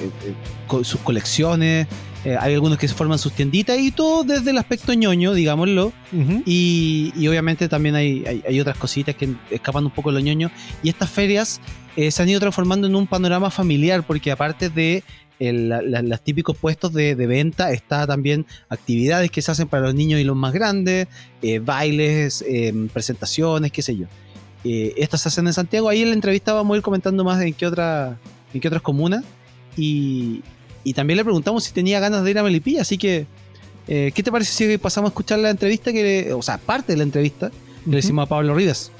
sus 0.84 1.02
colecciones. 1.02 1.88
Eh, 2.24 2.38
hay 2.40 2.54
algunos 2.54 2.78
que 2.78 2.88
se 2.88 2.94
forman 2.94 3.18
sus 3.18 3.34
tienditas 3.34 3.80
y 3.80 3.92
todo 3.92 4.24
desde 4.24 4.52
el 4.52 4.58
aspecto 4.60 4.94
ñoño, 4.94 5.34
digámoslo. 5.34 5.92
Y, 6.46 7.12
y 7.16 7.28
obviamente 7.28 7.68
también 7.68 7.96
hay, 7.96 8.24
hay, 8.28 8.44
hay 8.48 8.60
otras 8.60 8.78
cositas 8.78 9.16
que 9.16 9.34
escapan 9.50 9.86
un 9.86 9.92
poco 9.92 10.12
de 10.12 10.20
lo 10.20 10.24
ñoño. 10.26 10.52
Y 10.84 10.90
estas 10.90 11.10
ferias 11.10 11.60
eh, 11.96 12.12
se 12.12 12.22
han 12.22 12.30
ido 12.30 12.40
transformando 12.40 12.86
en 12.88 12.96
un 12.96 13.08
panorama 13.08 13.50
familiar, 13.50 14.04
porque 14.06 14.32
aparte 14.32 14.70
de 14.70 15.04
el- 15.40 15.70
la- 15.70 15.82
la- 15.82 16.04
los 16.04 16.22
típicos 16.22 16.56
puestos 16.56 16.94
de, 16.94 17.16
de 17.16 17.26
venta, 17.28 17.72
está 17.72 18.06
también 18.06 18.46
actividades 18.70 19.32
que 19.32 19.42
se 19.42 19.50
hacen 19.50 19.68
para 19.68 19.84
los 19.88 19.96
niños 19.96 20.20
y 20.20 20.24
los 20.24 20.36
más 20.38 20.54
grandes, 20.54 21.08
eh, 21.42 21.58
bailes, 21.58 22.46
eh, 22.48 22.72
presentaciones, 22.94 23.72
qué 23.72 23.82
sé 23.82 23.98
yo. 23.98 24.06
Eh, 24.64 24.94
estas 24.98 25.22
se 25.24 25.30
hacen 25.30 25.48
en 25.48 25.54
Santiago. 25.54 25.90
Ahí 25.90 26.04
en 26.04 26.10
la 26.10 26.14
entrevista 26.14 26.54
vamos 26.54 26.76
a 26.76 26.78
ir 26.78 26.84
comentando 26.84 27.24
más 27.24 27.42
en 27.42 27.56
qué, 27.56 27.66
otra, 27.66 28.20
en 28.54 28.62
qué 28.62 28.68
otras 28.68 28.84
comunas. 28.84 29.24
Y, 29.76 30.42
y 30.84 30.94
también 30.94 31.18
le 31.18 31.24
preguntamos 31.24 31.64
si 31.64 31.72
tenía 31.74 32.00
ganas 32.00 32.24
de 32.24 32.32
ir 32.32 32.40
a 32.40 32.44
Melipilla, 32.44 32.82
así 32.82 32.98
que 32.98 33.26
eh, 33.88 34.12
¿Qué 34.14 34.22
te 34.24 34.32
parece 34.32 34.54
si 34.54 34.78
pasamos 34.78 35.10
a 35.10 35.12
escuchar 35.12 35.40
la 35.40 35.50
entrevista, 35.50 35.92
que 35.92 36.04
le- 36.04 36.34
o 36.34 36.42
sea, 36.44 36.60
parte 36.60 36.94
de 36.94 36.98
la 36.98 37.04
entrevista 37.04 37.50
que 37.84 37.90
le 37.92 38.00
hicimos 38.00 38.24
a 38.26 38.30
Pablo 38.30 38.54
Rivas? 38.54 38.92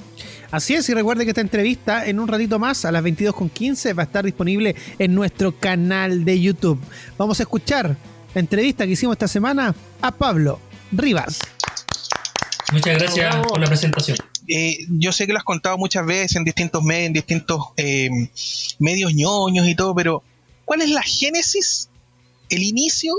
Así 0.50 0.74
es, 0.74 0.86
y 0.88 0.92
recuerde 0.92 1.24
que 1.24 1.30
esta 1.30 1.40
entrevista 1.40 2.04
en 2.04 2.18
un 2.18 2.26
ratito 2.28 2.58
más, 2.58 2.84
a 2.84 2.90
las 2.92 3.02
22.15, 3.02 3.96
va 3.96 4.02
a 4.02 4.06
estar 4.06 4.24
disponible 4.24 4.74
en 4.98 5.14
nuestro 5.14 5.52
canal 5.58 6.24
de 6.24 6.38
YouTube. 6.40 6.78
Vamos 7.16 7.38
a 7.38 7.44
escuchar 7.44 7.96
la 8.34 8.40
entrevista 8.40 8.84
que 8.84 8.92
hicimos 8.92 9.14
esta 9.14 9.28
semana 9.28 9.74
a 10.02 10.10
Pablo 10.10 10.58
Rivas. 10.90 11.38
Muchas 12.72 12.98
gracias 12.98 13.36
por 13.46 13.60
la 13.60 13.66
presentación. 13.66 14.18
Eh, 14.48 14.78
yo 14.88 15.12
sé 15.12 15.26
que 15.26 15.32
lo 15.32 15.38
has 15.38 15.44
contado 15.44 15.78
muchas 15.78 16.04
veces 16.04 16.36
en 16.36 16.44
distintos 16.44 16.82
medios, 16.82 17.06
en 17.06 17.12
distintos 17.12 17.60
eh, 17.76 18.10
medios 18.78 19.14
ñoños 19.14 19.68
y 19.68 19.74
todo, 19.74 19.94
pero 19.94 20.22
¿cuál 20.72 20.80
es 20.80 20.90
la 20.90 21.02
génesis, 21.02 21.90
el 22.48 22.62
inicio 22.62 23.12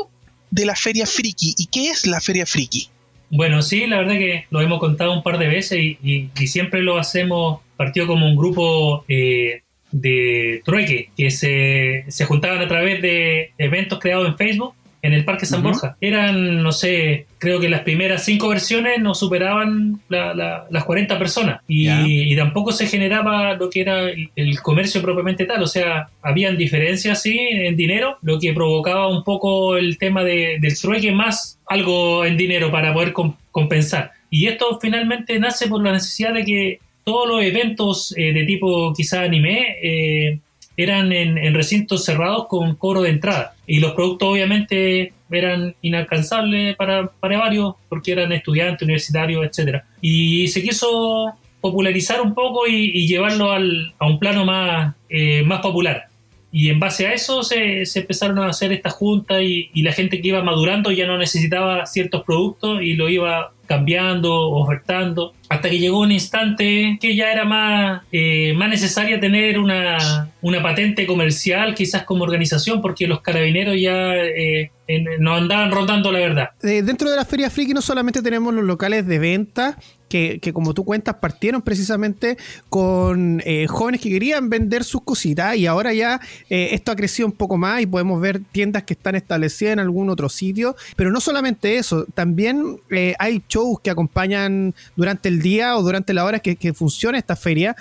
de 0.50 0.66
la 0.66 0.76
Feria 0.76 1.06
Friki? 1.06 1.54
¿Y 1.56 1.68
qué 1.68 1.92
es 1.92 2.08
la 2.08 2.20
Feria 2.20 2.48
Friki? 2.48 2.88
Bueno, 3.30 3.62
sí, 3.62 3.86
la 3.86 4.00
verdad 4.00 4.14
que 4.14 4.46
lo 4.50 4.60
hemos 4.60 4.80
contado 4.80 5.14
un 5.14 5.22
par 5.22 5.38
de 5.38 5.50
veces 5.50 5.78
y, 5.80 6.32
siempre 6.48 6.82
lo 6.82 6.98
hacemos 6.98 7.60
partido 7.78 8.08
como 8.08 8.26
un 8.26 8.36
grupo 8.36 9.06
eh, 9.08 9.62
de 9.92 10.64
trueque, 10.66 11.12
que 11.16 11.30
se, 11.30 12.06
se 12.08 12.26
juntaban 12.26 12.60
a 12.60 12.68
través 12.68 13.04
de 13.04 13.52
eventos 13.60 14.00
creados 14.00 14.28
en 14.28 14.36
Facebook 14.36 14.74
en 15.04 15.14
el 15.14 15.24
Parque 15.26 15.46
San. 15.46 15.62
Borja. 15.62 15.96
Eran, 16.02 16.64
no 16.64 16.72
sé, 16.72 17.28
creo 17.38 17.60
que 17.60 17.70
las 17.70 17.82
primeras 17.82 18.26
cinco 18.26 18.48
versiones 18.48 19.00
no 19.00 19.14
superaban 19.14 20.00
la- 20.10 20.34
la- 20.34 20.66
las 20.72 20.84
40 20.86 21.20
personas 21.20 21.60
y, 21.68 21.88
tampoco 22.36 22.72
se 22.72 22.88
generaba 22.88 23.54
lo 23.54 23.70
que 23.70 23.82
era 23.82 24.00
el, 24.10 24.30
el 24.36 24.60
comercio 24.62 25.02
propiamente 25.02 25.46
tal, 25.46 25.62
o 25.62 25.68
sea, 25.68 26.08
habían 26.22 26.58
diferencias, 26.58 27.22
sí, 27.22 27.38
en 27.38 27.76
dinero, 27.76 28.18
lo 28.24 28.40
que 28.40 28.54
provocaba 28.54 29.08
un 29.10 29.24
poco 29.24 29.78
el 29.78 29.98
tema 30.00 30.24
de- 30.24 30.58
del 30.60 30.76
trueque 30.80 31.12
más 31.12 31.60
algo 31.68 32.26
en 32.26 32.36
dinero 32.38 32.72
para 32.72 32.94
poder 32.94 33.14
com- 33.14 33.36
compensar. 33.52 34.12
Y 34.30 34.48
esto 34.48 34.80
finalmente 34.82 35.38
nace 35.38 35.68
por 35.68 35.84
la 35.84 35.92
necesidad 35.92 36.34
de 36.34 36.44
que 36.44 36.80
todos 37.04 37.28
los 37.28 37.44
eventos 37.44 38.14
eh, 38.18 38.32
de 38.34 38.46
tipo 38.46 38.94
quizá 38.94 39.22
anime 39.22 39.76
eh, 39.84 40.40
eran 40.78 41.12
en, 41.12 41.54
recintos 41.54 42.04
cerrados 42.06 42.48
con 42.48 42.76
cobro 42.76 43.02
de 43.04 43.10
entrada. 43.10 43.56
Y 43.68 43.80
los 43.80 43.94
productos 43.94 44.30
obviamente 44.30 45.14
eran 45.32 45.76
inalcanzables 45.82 46.76
para, 46.76 47.08
para 47.08 47.38
varios 47.40 47.76
porque 47.90 48.12
eran 48.12 48.32
estudiantes, 48.32 48.84
universitarios, 48.84 49.46
etcétera 49.46 49.84
Y 50.02 50.48
se 50.50 50.62
quiso 50.62 51.34
popularizar 51.62 52.22
un 52.22 52.34
poco 52.34 52.68
y, 52.68 52.92
y 52.94 53.08
llevarlo 53.08 53.52
al- 53.52 53.94
a 53.98 54.06
un 54.06 54.20
plano 54.20 54.46
más, 54.46 54.94
eh, 55.10 55.44
más 55.44 55.62
popular. 55.62 56.08
Y 56.56 56.70
en 56.70 56.80
base 56.80 57.08
a 57.08 57.14
eso 57.14 57.42
se, 57.42 57.84
se 57.88 58.02
empezaron 58.02 58.38
a 58.38 58.46
hacer 58.48 58.72
estas 58.72 58.94
juntas 58.94 59.42
y, 59.42 59.72
y 59.74 59.82
la 59.82 59.92
gente 59.92 60.22
que 60.22 60.28
iba 60.28 60.44
madurando 60.44 60.92
ya 60.92 61.08
no 61.08 61.18
necesitaba 61.18 61.86
ciertos 61.88 62.24
productos 62.24 62.80
y 62.84 62.94
lo 62.94 63.10
iba 63.10 63.52
cambiando, 63.66 64.52
ofertando, 64.52 65.34
hasta 65.50 65.70
que 65.70 65.80
llegó 65.80 66.00
un 66.02 66.12
instante 66.12 66.98
que 67.02 67.16
ya 67.16 67.32
era 67.32 67.44
más, 67.44 68.02
eh, 68.12 68.54
más 68.56 68.70
necesaria 68.70 69.20
tener 69.20 69.58
una, 69.58 70.30
una 70.42 70.62
patente 70.62 71.08
comercial, 71.08 71.74
quizás 71.74 72.04
como 72.04 72.24
organización, 72.24 72.82
porque 72.82 73.08
los 73.08 73.22
carabineros 73.22 73.76
ya 73.80 74.14
eh, 74.16 74.70
en- 74.88 75.08
nos 75.20 75.42
andaban 75.42 75.72
rondando 75.72 76.12
la 76.12 76.20
verdad. 76.20 76.50
Eh, 76.62 76.84
dentro 76.84 77.10
de 77.10 77.16
la 77.16 77.26
Feria 77.26 77.50
Friki 77.50 77.74
no 77.74 77.82
solamente 77.82 78.22
tenemos 78.22 78.54
los 78.54 78.64
locales 78.66 79.08
de 79.08 79.18
venta, 79.18 79.78
que, 80.14 80.54
como 80.54 80.76
tú 80.76 80.86
cuentas 80.86 81.16
partieron 81.16 81.64
precisamente 81.64 82.38
con 82.70 83.42
eh, 83.46 83.66
jóvenes 83.68 84.00
que 84.00 84.10
querían 84.10 84.48
vender 84.48 84.84
sus 84.84 85.02
cositas 85.02 85.56
y 85.56 85.66
ahora 85.66 85.92
ya 85.92 86.22
eh, 86.52 86.70
esto 86.74 86.92
ha 86.92 86.96
crecido 86.96 87.28
un 87.28 87.32
poco 87.32 87.58
más 87.58 87.82
y 87.82 87.88
podemos 87.88 88.22
ver 88.22 88.40
tiendas 88.52 88.84
que 88.84 88.94
están 88.94 89.16
establecidas 89.16 89.74
en 89.74 89.80
algún 89.80 90.12
otro 90.12 90.30
sitio. 90.30 90.76
Pero 90.96 91.12
no 91.12 91.20
solamente 91.20 91.78
eso, 91.78 92.06
también 92.14 92.80
eh, 92.92 93.16
hay 93.18 93.42
shows 93.50 93.80
que 93.82 93.90
acompañan 93.90 94.76
durante 94.96 95.30
el 95.30 95.42
día 95.42 95.78
o 95.78 95.82
durante 95.82 96.14
la 96.14 96.26
hora 96.26 96.40
que, 96.40 96.74
funciona 96.74 97.18
esta 97.18 97.36
feria. 97.36 97.76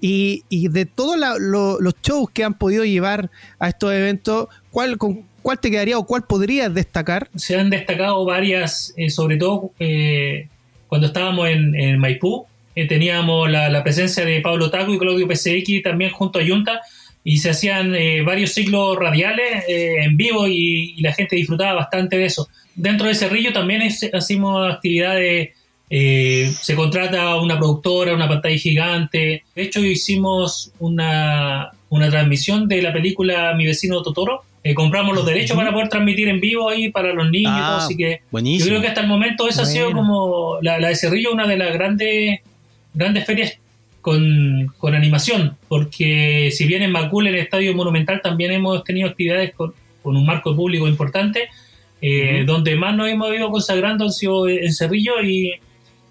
Y, 0.00 0.44
de 0.68 0.86
todos 0.86 1.16
los 1.18 1.94
shows 2.02 2.30
que 2.30 2.44
han 2.44 2.54
podido 2.54 2.84
llevar 2.84 3.30
a 3.58 3.68
estos 3.68 3.92
eventos, 3.92 4.48
¿cuál, 4.70 4.96
con, 4.96 5.24
¿cuál 5.42 5.58
te 5.58 5.70
quedaría 5.70 5.98
o 5.98 6.06
cuál 6.06 6.22
podrías 6.22 6.72
destacar? 6.72 7.30
se 7.34 7.58
han 7.58 7.68
destacado 7.70 8.24
varias, 8.24 8.94
sobre 9.08 9.38
todo 9.38 9.72
eh, 9.80 10.48
cuando 10.88 11.06
estábamos 11.06 11.48
en, 11.48 11.74
en 11.74 11.98
Maipú, 11.98 12.46
eh, 12.74 12.86
teníamos 12.86 13.50
la, 13.50 13.68
la 13.68 13.82
presencia 13.84 14.24
de 14.24 14.40
Pablo 14.40 14.70
Taco 14.70 14.92
y 14.92 14.98
Claudio 14.98 15.26
PCX 15.28 15.82
también 15.82 16.10
junto 16.10 16.38
a 16.38 16.46
Junta 16.46 16.80
y 17.24 17.38
se 17.38 17.50
hacían 17.50 17.94
eh, 17.94 18.22
varios 18.22 18.52
ciclos 18.54 18.96
radiales 18.96 19.64
eh, 19.68 19.96
en 20.02 20.16
vivo 20.16 20.46
y, 20.48 20.94
y 20.96 21.00
la 21.02 21.12
gente 21.12 21.36
disfrutaba 21.36 21.74
bastante 21.74 22.16
de 22.16 22.24
eso. 22.26 22.48
Dentro 22.74 23.06
de 23.08 23.14
Cerrillo 23.14 23.52
también 23.52 23.82
es- 23.82 24.08
hacemos 24.14 24.72
actividades, 24.72 25.50
eh, 25.90 26.52
se 26.60 26.74
contrata 26.74 27.36
una 27.36 27.58
productora, 27.58 28.14
una 28.14 28.28
pantalla 28.28 28.56
gigante. 28.56 29.42
De 29.54 29.62
hecho, 29.62 29.80
hicimos 29.84 30.72
una, 30.78 31.70
una 31.90 32.08
transmisión 32.08 32.68
de 32.68 32.82
la 32.82 32.92
película 32.92 33.52
Mi 33.54 33.66
vecino 33.66 34.02
Totoro. 34.02 34.42
Eh, 34.64 34.74
compramos 34.74 35.14
los 35.14 35.24
derechos 35.24 35.56
para 35.56 35.72
poder 35.72 35.88
transmitir 35.88 36.28
en 36.28 36.40
vivo 36.40 36.68
ahí 36.68 36.90
para 36.90 37.12
los 37.12 37.30
niños, 37.30 37.52
todo, 37.52 37.62
Ah, 37.62 37.84
así 37.84 37.96
que 37.96 38.10
yo 38.22 38.26
Buenísimo. 38.30 38.68
creo 38.70 38.80
que 38.82 38.88
hasta 38.88 39.00
el 39.02 39.06
momento 39.06 39.48
esa 39.48 39.62
ha 39.62 39.66
sido 39.66 39.86
Bueno. 39.86 40.00
como 40.00 40.58
la, 40.62 40.78
la 40.80 40.88
de 40.88 40.96
Cerrillo, 40.96 41.32
una 41.32 41.46
de 41.46 41.56
las 41.56 41.72
grandes, 41.72 42.40
grandes 42.92 43.24
ferias 43.24 43.58
con, 44.00 44.72
con 44.78 44.94
animación, 44.94 45.56
porque 45.68 46.50
si 46.52 46.66
bien 46.66 46.82
en 46.82 46.90
Macul, 46.92 47.26
en 47.28 47.34
el 47.34 47.40
Estadio 47.40 47.72
Monumental, 47.74 48.20
también 48.22 48.50
hemos 48.52 48.82
tenido 48.84 49.08
actividades 49.08 49.52
con, 49.54 49.72
con 50.02 50.16
un 50.16 50.26
marco 50.26 50.54
público 50.56 50.88
importante, 50.88 51.48
eh, 52.02 52.42
donde 52.46 52.76
más 52.76 52.96
nos 52.96 53.08
hemos 53.08 53.34
ido 53.34 53.50
consagrando 53.50 54.04
han 54.04 54.12
sido 54.12 54.48
en 54.48 54.72
Cerrillo 54.72 55.22
y, 55.22 55.52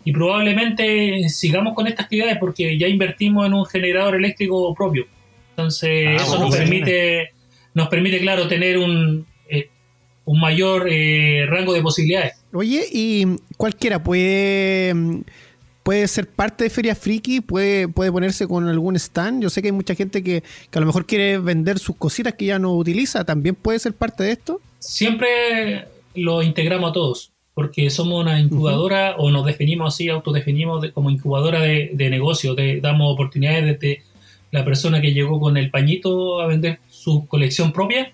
y 0.05 0.11
probablemente 0.11 1.27
sigamos 1.29 1.73
con 1.73 1.87
estas 1.87 2.05
actividades 2.05 2.37
porque 2.39 2.77
ya 2.77 2.87
invertimos 2.87 3.45
en 3.45 3.53
un 3.53 3.65
generador 3.65 4.15
eléctrico 4.15 4.73
propio. 4.73 5.05
Entonces, 5.51 6.07
Ah, 6.07 6.15
eso 6.15 6.27
bueno, 6.29 6.45
nos 6.45 6.55
permite, 6.55 7.31
nos 7.77 7.87
permite, 7.89 8.19
claro, 8.19 8.47
tener 8.47 8.77
un, 8.79 9.25
eh, 9.49 9.69
un 10.25 10.39
mayor 10.39 10.87
eh, 10.89 11.45
rango 11.47 11.73
de 11.73 11.81
posibilidades. 11.83 12.33
Oye, 12.51 12.83
y 12.91 13.25
cualquiera 13.55 14.03
puede, 14.03 14.93
mm, 14.95 15.21
puede 15.83 16.07
ser 16.07 16.27
parte 16.27 16.63
de 16.63 16.69
Feria 16.71 16.95
Friki, 16.95 17.39
puede, 17.41 17.87
puede 17.87 18.11
ponerse 18.11 18.47
con 18.47 18.67
algún 18.67 18.95
stand. 18.95 19.43
Yo 19.43 19.49
sé 19.51 19.61
que 19.61 19.67
hay 19.67 19.71
mucha 19.73 19.93
gente 19.93 20.23
que, 20.23 20.41
que 20.71 20.79
a 20.79 20.81
lo 20.81 20.87
mejor 20.87 21.05
quiere 21.05 21.37
vender 21.37 21.77
sus 21.77 21.95
cositas 21.95 22.33
que 22.33 22.45
ya 22.45 22.57
no 22.57 22.73
utiliza. 22.73 23.23
¿También 23.25 23.53
puede 23.53 23.77
ser 23.77 23.93
parte 23.93 24.23
de 24.23 24.31
esto? 24.31 24.59
Siempre 24.79 25.85
lo 26.15 26.41
integramos 26.41 26.89
a 26.89 26.93
todos, 26.93 27.31
porque 27.53 27.89
somos 27.91 28.21
una 28.23 28.39
incubadora 28.39 29.15
o 29.17 29.29
nos 29.29 29.45
definimos 29.45 29.93
así, 29.93 30.09
autodefinimos 30.09 30.81
de- 30.81 30.91
como 30.91 31.11
incubadora 31.11 31.61
de, 31.61 31.91
de 31.93 32.09
negocio, 32.09 32.55
de, 32.55 32.81
damos 32.81 33.13
oportunidades 33.13 33.65
desde 33.79 34.01
la 34.49 34.63
persona 34.65 34.99
que 35.01 35.13
llegó 35.13 35.39
con 35.39 35.57
el 35.57 35.69
pañito 35.69 36.39
a 36.41 36.47
vender 36.47 36.79
su 37.07 37.25
colección 37.25 37.71
propia 37.71 38.11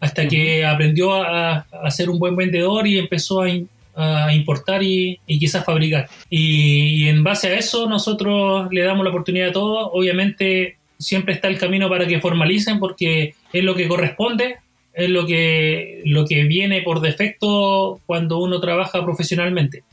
hasta 0.00 0.28
que 0.28 0.66
aprendió 0.66 1.14
a, 1.14 1.60
a 1.60 1.90
ser 1.90 2.10
un 2.10 2.18
buen 2.18 2.36
vendedor 2.36 2.86
y 2.86 2.98
empezó 2.98 3.40
a, 3.40 3.48
in- 3.48 3.68
a 3.94 4.34
importar 4.34 4.82
y, 4.82 5.18
y 5.26 5.38
quizás 5.38 5.64
fabricar. 5.64 6.10
Y, 6.28 7.04
y 7.04 7.08
en 7.08 7.24
base 7.24 7.48
a 7.48 7.54
eso 7.58 7.88
nosotros 7.88 8.68
le 8.70 8.82
damos 8.82 9.02
la 9.02 9.10
oportunidad 9.10 9.48
a 9.48 9.52
todos. 9.52 9.88
Obviamente 9.94 10.76
siempre 10.98 11.32
está 11.32 11.48
el 11.48 11.56
camino 11.58 11.88
para 11.88 12.06
que 12.06 12.20
formalicen 12.20 12.78
porque 12.78 13.34
es 13.50 13.64
lo 13.64 13.74
que 13.74 13.88
corresponde, 13.88 14.56
es 14.92 15.08
lo 15.08 15.24
que, 15.26 16.02
lo 16.04 16.26
que 16.26 16.44
viene 16.44 16.82
por 16.82 17.00
defecto 17.00 18.00
cuando 18.04 18.38
uno 18.40 18.60
trabaja 18.60 19.02
profesionalmente. 19.02 19.84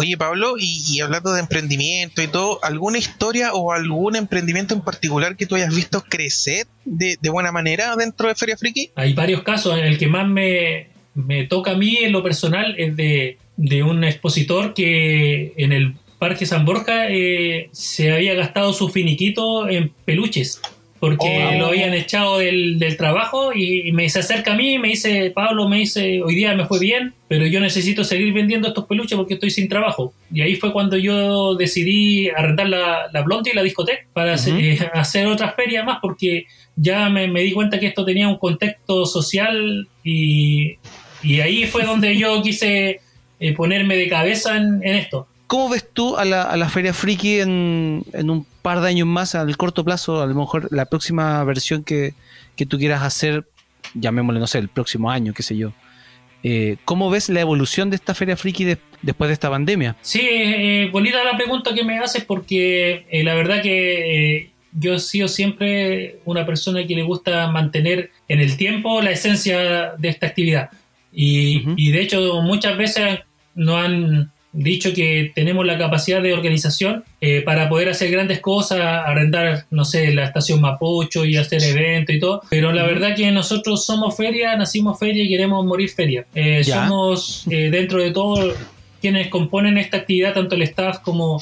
Oye, 0.00 0.16
Pablo, 0.16 0.54
y, 0.56 1.00
hablando 1.00 1.32
de 1.32 1.40
emprendimiento 1.40 2.22
y 2.22 2.28
todo, 2.28 2.60
¿alguna 2.62 2.98
historia 2.98 3.52
o 3.52 3.72
algún 3.72 4.14
emprendimiento 4.14 4.72
en 4.72 4.80
particular 4.80 5.34
que 5.34 5.44
tú 5.44 5.56
hayas 5.56 5.74
visto 5.74 6.04
crecer 6.08 6.68
de, 6.84 7.18
buena 7.28 7.50
manera 7.50 7.96
dentro 7.96 8.28
de 8.28 8.36
Feria 8.36 8.56
Friki? 8.56 8.90
Hay 8.94 9.14
varios 9.14 9.42
casos. 9.42 9.76
El 9.76 9.98
que 9.98 10.06
más 10.06 10.28
me, 10.28 10.90
me 11.14 11.48
toca 11.48 11.72
a 11.72 11.74
mí 11.74 11.96
en 11.96 12.12
lo 12.12 12.22
personal 12.22 12.76
es 12.78 12.94
de, 12.94 13.38
de 13.56 13.82
un 13.82 14.04
expositor 14.04 14.72
que 14.72 15.52
en 15.56 15.72
el 15.72 15.96
Parque 16.20 16.46
San 16.46 16.64
Borja 16.64 17.10
eh, 17.10 17.68
se 17.72 18.12
había 18.12 18.34
gastado 18.34 18.72
su 18.72 18.90
finiquito 18.90 19.68
en 19.68 19.90
peluches. 20.04 20.60
Porque 21.00 21.46
Oh. 21.54 21.58
lo 21.58 21.66
habían 21.68 21.94
echado 21.94 22.38
del, 22.38 22.78
del 22.78 22.96
trabajo 22.96 23.52
y, 23.54 23.88
y 23.88 23.92
me 23.92 24.08
se 24.08 24.18
acerca 24.18 24.54
a 24.54 24.56
mí 24.56 24.74
y 24.74 24.78
me 24.78 24.88
dice, 24.88 25.30
Pablo, 25.34 25.68
me 25.68 25.78
dice, 25.78 26.22
hoy 26.22 26.34
día 26.34 26.54
me 26.54 26.66
fue 26.66 26.80
bien, 26.80 27.14
pero 27.28 27.46
yo 27.46 27.60
necesito 27.60 28.02
seguir 28.02 28.32
vendiendo 28.32 28.66
estos 28.68 28.86
peluches 28.86 29.16
porque 29.16 29.34
estoy 29.34 29.50
sin 29.50 29.68
trabajo. 29.68 30.12
Y 30.32 30.40
ahí 30.40 30.56
fue 30.56 30.72
cuando 30.72 30.96
yo 30.96 31.54
decidí 31.54 32.28
arrendar 32.30 32.68
la, 32.68 33.06
la 33.12 33.22
Blondie 33.22 33.52
y 33.52 33.56
la 33.56 33.62
discoteca 33.62 34.02
para 34.12 34.34
hacer, 34.34 34.54
eh, 34.58 34.78
hacer 34.92 35.26
otras 35.28 35.54
ferias 35.54 35.84
más 35.84 35.98
porque 36.02 36.46
ya 36.74 37.08
me, 37.08 37.28
me 37.28 37.42
di 37.42 37.52
cuenta 37.52 37.78
que 37.78 37.86
esto 37.86 38.04
tenía 38.04 38.26
un 38.28 38.38
contexto 38.38 39.06
social 39.06 39.86
y, 40.02 40.78
y 41.22 41.40
ahí 41.40 41.64
fue 41.66 41.84
donde 41.84 42.16
yo 42.16 42.42
quise 42.42 43.00
eh, 43.40 43.52
ponerme 43.54 43.96
de 43.96 44.08
cabeza 44.08 44.56
en, 44.56 44.80
en 44.82 44.96
esto. 44.96 45.28
¿Cómo 45.46 45.70
ves 45.70 45.86
tú 45.94 46.16
a 46.16 46.24
la, 46.26 46.42
a 46.42 46.56
la 46.56 46.68
Feria 46.68 46.92
Friki 46.92 47.40
en, 47.40 48.02
en 48.12 48.28
un 48.30 48.44
par 48.68 48.80
de 48.82 48.88
años 48.88 49.06
más, 49.06 49.34
al 49.34 49.56
corto 49.56 49.82
plazo? 49.84 50.20
A 50.22 50.26
lo 50.26 50.34
mejor 50.34 50.68
la 50.70 50.84
próxima 50.86 51.42
versión 51.44 51.82
que, 51.84 52.12
que 52.56 52.66
tú 52.66 52.76
quieras 52.78 53.02
hacer, 53.02 53.44
llamémosle, 53.94 54.40
no 54.40 54.46
sé, 54.46 54.58
el 54.58 54.68
próximo 54.68 55.10
año, 55.10 55.32
qué 55.32 55.42
sé 55.42 55.56
yo. 55.56 55.72
Eh, 56.42 56.76
¿Cómo 56.84 57.10
ves 57.10 57.28
la 57.30 57.40
evolución 57.40 57.90
de 57.90 57.96
esta 57.96 58.14
Feria 58.14 58.36
Friki 58.36 58.64
de- 58.64 58.78
después 59.02 59.28
de 59.28 59.34
esta 59.34 59.50
pandemia? 59.50 59.96
Sí, 60.02 60.20
eh, 60.22 60.88
bonita 60.92 61.24
la 61.24 61.36
pregunta 61.36 61.74
que 61.74 61.82
me 61.82 61.98
haces 61.98 62.24
porque 62.24 63.06
eh, 63.10 63.24
la 63.24 63.34
verdad 63.34 63.60
que 63.62 63.76
eh, 64.36 64.50
yo 64.78 64.94
he 64.94 65.00
sido 65.00 65.26
siempre 65.28 66.18
una 66.26 66.44
persona 66.46 66.86
que 66.86 66.94
le 66.94 67.02
gusta 67.02 67.50
mantener 67.50 68.10
en 68.28 68.38
el 68.40 68.56
tiempo 68.56 69.00
la 69.02 69.10
esencia 69.10 69.94
de 69.98 70.08
esta 70.08 70.26
actividad. 70.26 70.70
Y, 71.12 71.62
Ujú. 71.62 71.74
y 71.76 71.90
de 71.90 72.00
hecho 72.02 72.42
muchas 72.42 72.76
veces 72.76 73.20
nos 73.54 73.76
han 73.84 74.30
dicho 74.52 74.92
que 74.94 75.32
tenemos 75.34 75.64
la 75.66 75.78
capacidad 75.78 76.22
de 76.22 76.32
organización 76.32 77.04
eh, 77.20 77.42
para 77.42 77.68
poder 77.68 77.88
hacer 77.88 78.10
grandes 78.10 78.40
cosas, 78.40 78.80
arrendar, 78.80 79.66
no 79.70 79.84
sé, 79.84 80.12
la 80.14 80.24
estación 80.24 80.60
Mapocho 80.60 81.24
y 81.24 81.36
hacer 81.36 81.62
eventos 81.62 82.14
y 82.14 82.20
todo, 82.20 82.42
pero 82.48 82.72
la 82.72 82.84
verdad 82.84 83.14
que 83.14 83.30
nosotros 83.30 83.84
somos 83.84 84.16
feria, 84.16 84.56
nacimos 84.56 84.98
feria 84.98 85.24
y 85.24 85.28
queremos 85.28 85.64
morir 85.64 85.90
feria. 85.90 86.26
Eh, 86.34 86.64
somos 86.64 87.46
eh, 87.50 87.70
dentro 87.70 88.02
de 88.02 88.10
todo 88.10 88.54
quienes 89.00 89.28
componen 89.28 89.78
esta 89.78 89.98
actividad, 89.98 90.34
tanto 90.34 90.56
el 90.56 90.62
staff 90.62 90.98
como, 91.00 91.40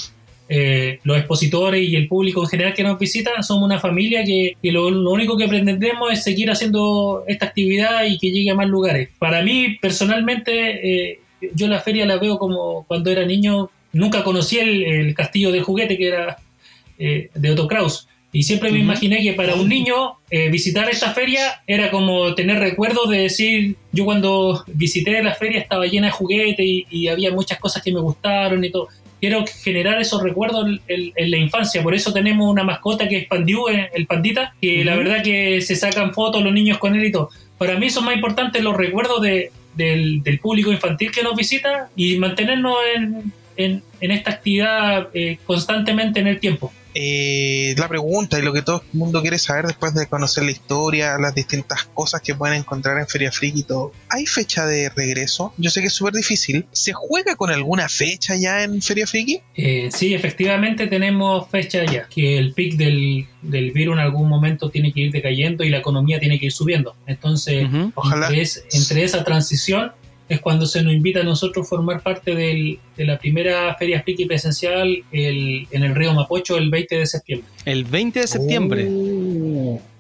eh, 0.49 1.01
los 1.03 1.17
expositores 1.17 1.89
y 1.89 1.97
el 1.97 2.07
público 2.07 2.43
en 2.43 2.49
general 2.49 2.75
que 2.75 2.85
nos 2.85 2.99
visita, 2.99 3.43
somos 3.43 3.65
una 3.65 3.81
familia 3.81 4.25
que, 4.25 4.57
que 4.63 4.71
lo, 4.71 4.91
lo 4.91 5.11
único 5.11 5.37
que 5.37 5.49
pretendemos 5.49 6.13
es 6.13 6.23
seguir 6.23 6.51
haciendo 6.51 7.25
esta 7.27 7.47
actividad 7.47 8.05
y 8.05 8.17
que 8.19 8.31
llegue 8.31 8.51
a 8.51 8.55
más 8.55 8.69
lugares. 8.69 9.09
Para 9.19 9.43
mí, 9.43 9.77
personalmente, 9.81 11.11
eh, 11.11 11.21
yo 11.55 11.69
la 11.69 11.81
feria 11.81 12.07
la 12.07 12.17
veo 12.19 12.39
como 12.39 12.85
cuando 12.87 13.11
era 13.11 13.25
niño, 13.25 13.71
nunca 13.93 14.23
conocí 14.25 14.59
el, 14.59 14.83
el 14.85 15.15
castillo 15.15 15.53
del 15.53 15.63
juguete 15.63 15.97
que 15.97 16.09
era 16.09 16.37
eh, 16.99 17.31
de 17.35 17.51
Otto 17.51 17.67
Kraus. 17.69 18.09
Y 18.33 18.43
siempre 18.43 18.71
me 18.71 18.79
imaginé 18.81 19.23
que 19.23 19.33
para 19.33 19.55
un 19.55 19.67
niño 19.69 20.15
eh, 20.31 20.51
visitar 20.51 20.91
esta 20.91 21.13
feria 21.13 21.63
era 21.67 21.91
como 21.91 22.35
tener 22.35 22.59
recuerdos 22.59 23.09
de 23.09 23.19
decir, 23.19 23.77
yo 23.93 24.05
cuando 24.05 24.63
visité 24.67 25.23
la 25.23 25.35
feria 25.35 25.61
estaba 25.61 25.87
llena 25.87 26.09
de 26.09 26.13
juguetes 26.13 26.67
y, 26.67 26.87
y 26.91 27.09
había 27.09 27.31
muchas 27.31 27.59
cosas 27.59 27.83
que 27.83 27.93
me 27.93 28.01
gustaron 28.01 28.63
y 28.63 28.71
todo. 28.71 28.89
Quiero 29.21 29.43
generar 29.63 29.99
esos 30.03 30.23
recuerdos 30.23 30.67
en, 30.67 30.81
en- 30.89 31.13
en 31.17 31.31
la 31.31 31.37
infancia, 31.39 31.83
por 31.83 31.95
eso 31.95 32.13
tenemos 32.13 32.51
una 32.51 32.63
mascota 32.65 33.09
que 33.09 33.17
es 33.19 33.27
Pandiu, 33.27 33.69
eh, 33.69 33.89
el 33.95 34.07
pandita, 34.07 34.55
que 34.61 34.85
la 34.85 34.97
verdad 34.97 35.23
que 35.23 35.63
se 35.63 35.75
sacan 35.75 36.13
fotos 36.13 36.43
los 36.43 36.53
niños 36.53 36.77
con 36.77 36.95
él 36.95 37.07
y 37.07 37.13
todo. 37.13 37.31
Para 37.57 37.79
mí 37.79 37.89
son 37.89 38.05
más 38.05 38.15
importantes 38.17 38.63
los 38.63 38.77
recuerdos 38.77 39.23
de, 39.23 39.51
del, 39.77 40.23
del 40.23 40.39
público 40.39 40.73
infantil 40.73 41.11
que 41.13 41.23
nos 41.23 41.37
visita 41.37 41.89
y 41.97 42.17
mantenernos 42.19 42.77
en, 42.95 43.33
en- 43.57 43.83
esta 44.11 44.31
actividad 44.33 45.09
eh, 45.15 45.39
constantemente 45.45 46.21
en 46.21 46.27
el 46.29 46.39
tiempo. 46.41 46.73
Eh, 46.99 47.75
la 47.77 47.89
pregunta 47.89 48.39
y 48.39 48.43
lo 48.43 48.55
que 48.55 48.63
todo 48.63 48.83
el 48.91 48.99
mundo 48.99 49.21
quiere 49.21 49.39
saber 49.39 49.67
después 49.67 49.93
de 49.95 50.07
conocer 50.07 50.45
la 50.45 50.51
historia, 50.51 51.19
las 51.19 51.35
distintas 51.35 51.85
cosas 51.85 52.23
que 52.23 52.35
pueden 52.35 52.57
encontrar 52.57 52.99
en 52.99 53.07
Feria 53.07 53.31
Friki 53.31 53.61
y 53.61 53.63
todo. 53.65 53.93
¿Hay 54.09 54.25
fecha 54.25 54.65
de 54.65 54.89
regreso? 54.89 55.53
Yo 55.59 55.69
sé 55.69 55.83
que 55.83 55.89
es 55.89 55.93
súper 55.93 56.15
difícil. 56.15 56.65
¿Se 56.73 56.95
juega 56.95 57.37
con 57.37 57.51
alguna 57.51 57.91
fecha 57.91 58.35
ya 58.35 58.63
en 58.65 58.81
Feria 58.81 59.07
Friki? 59.07 59.43
Eh, 59.57 59.91
sí, 59.93 60.15
efectivamente 60.15 60.87
tenemos 60.87 61.51
fecha 61.51 61.85
ya, 61.85 62.09
que 62.09 62.39
el 62.39 62.55
pic 62.55 62.77
del, 62.77 63.27
del 63.43 63.73
virus 63.73 63.93
en 63.97 64.01
algún 64.01 64.29
momento 64.31 64.71
tiene 64.71 64.91
que 64.91 65.01
ir 65.01 65.13
decayendo 65.13 65.65
y 65.65 65.69
la 65.69 65.79
economía 65.79 66.19
tiene 66.19 66.39
que 66.41 66.47
ir 66.47 66.53
subiendo. 66.53 66.97
Entonces. 67.07 67.67
Ojalá. 67.95 68.29
entre, 68.29 68.41
es- 68.41 68.65
entre 68.73 69.05
esa 69.05 69.23
transición 69.23 69.93
es 70.29 70.41
cuando 70.41 70.67
se 70.67 70.83
nos 70.83 70.93
invita 70.93 71.21
a 71.21 71.25
nosotros 71.25 71.69
formar 71.69 72.03
parte 72.03 72.35
del- 72.35 72.79
de 72.97 73.05
la 73.05 73.19
primera 73.19 73.75
feria 73.77 74.03
friki 74.03 74.25
presencial 74.27 74.89
el- 75.13 75.67
en 75.71 75.83
el 75.85 75.95
río 75.95 76.13
Mapocho 76.15 76.57
el 76.59 76.69
20 76.71 76.99
de 76.99 77.07
septiembre. 77.07 77.49
El 77.65 77.85
20 77.85 78.21
de 78.21 78.27
septiembre. 78.27 78.89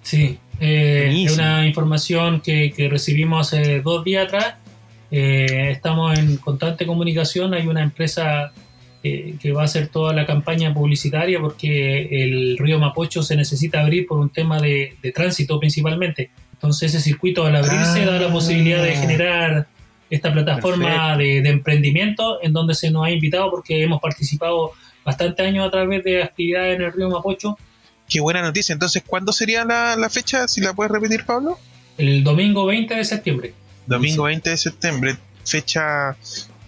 Sí, 0.02 0.38
eh, 0.60 1.24
es 1.26 1.32
una 1.32 1.66
información 1.66 2.40
que, 2.40 2.72
que 2.76 2.88
recibimos 2.88 3.52
hace 3.52 3.80
dos 3.80 4.04
días 4.04 4.26
atrás. 4.26 4.54
Eh, 5.10 5.68
estamos 5.70 6.18
en 6.18 6.36
constante 6.38 6.86
comunicación. 6.86 7.54
Hay 7.54 7.66
una 7.66 7.82
empresa 7.82 8.52
eh, 9.04 9.34
que 9.40 9.52
va 9.52 9.62
a 9.62 9.64
hacer 9.66 9.86
toda 9.88 10.12
la 10.12 10.26
campaña 10.26 10.74
publicitaria 10.74 11.38
porque 11.38 12.24
el 12.24 12.58
río 12.58 12.80
Mapocho 12.80 13.22
se 13.22 13.36
necesita 13.36 13.80
abrir 13.80 14.06
por 14.06 14.18
un 14.18 14.30
tema 14.30 14.60
de, 14.60 14.94
de 15.00 15.12
tránsito 15.12 15.60
principalmente. 15.60 16.30
Entonces 16.54 16.92
ese 16.94 17.04
circuito 17.04 17.44
al 17.44 17.54
abrirse 17.54 18.02
Ah. 18.02 18.06
da 18.06 18.20
la 18.20 18.32
posibilidad 18.32 18.82
de 18.82 18.96
generar 18.96 19.68
esta 20.10 20.32
plataforma 20.32 21.16
de, 21.16 21.42
de 21.42 21.48
emprendimiento 21.48 22.42
en 22.42 22.52
donde 22.52 22.74
se 22.74 22.90
nos 22.90 23.04
ha 23.06 23.10
invitado 23.10 23.50
porque 23.50 23.82
hemos 23.82 24.00
participado 24.00 24.72
bastante 25.04 25.42
años 25.42 25.66
a 25.66 25.70
través 25.70 26.04
de 26.04 26.22
actividades 26.22 26.76
en 26.76 26.82
el 26.82 26.92
río 26.92 27.08
Mapocho 27.08 27.56
Qué 28.08 28.20
buena 28.20 28.42
noticia. 28.42 28.72
Entonces, 28.72 29.02
¿cuándo 29.06 29.32
sería 29.32 29.64
la, 29.64 29.96
la 29.96 30.08
fecha? 30.08 30.46
Si 30.48 30.60
la 30.60 30.72
puedes 30.74 30.92
repetir, 30.92 31.24
Pablo. 31.24 31.58
el 31.98 32.22
domingo 32.22 32.66
20 32.66 32.94
de 32.94 33.04
septiembre. 33.04 33.54
Domingo 33.86 34.24
20 34.24 34.50
de 34.50 34.56
septiembre. 34.56 35.16
Fecha. 35.44 36.16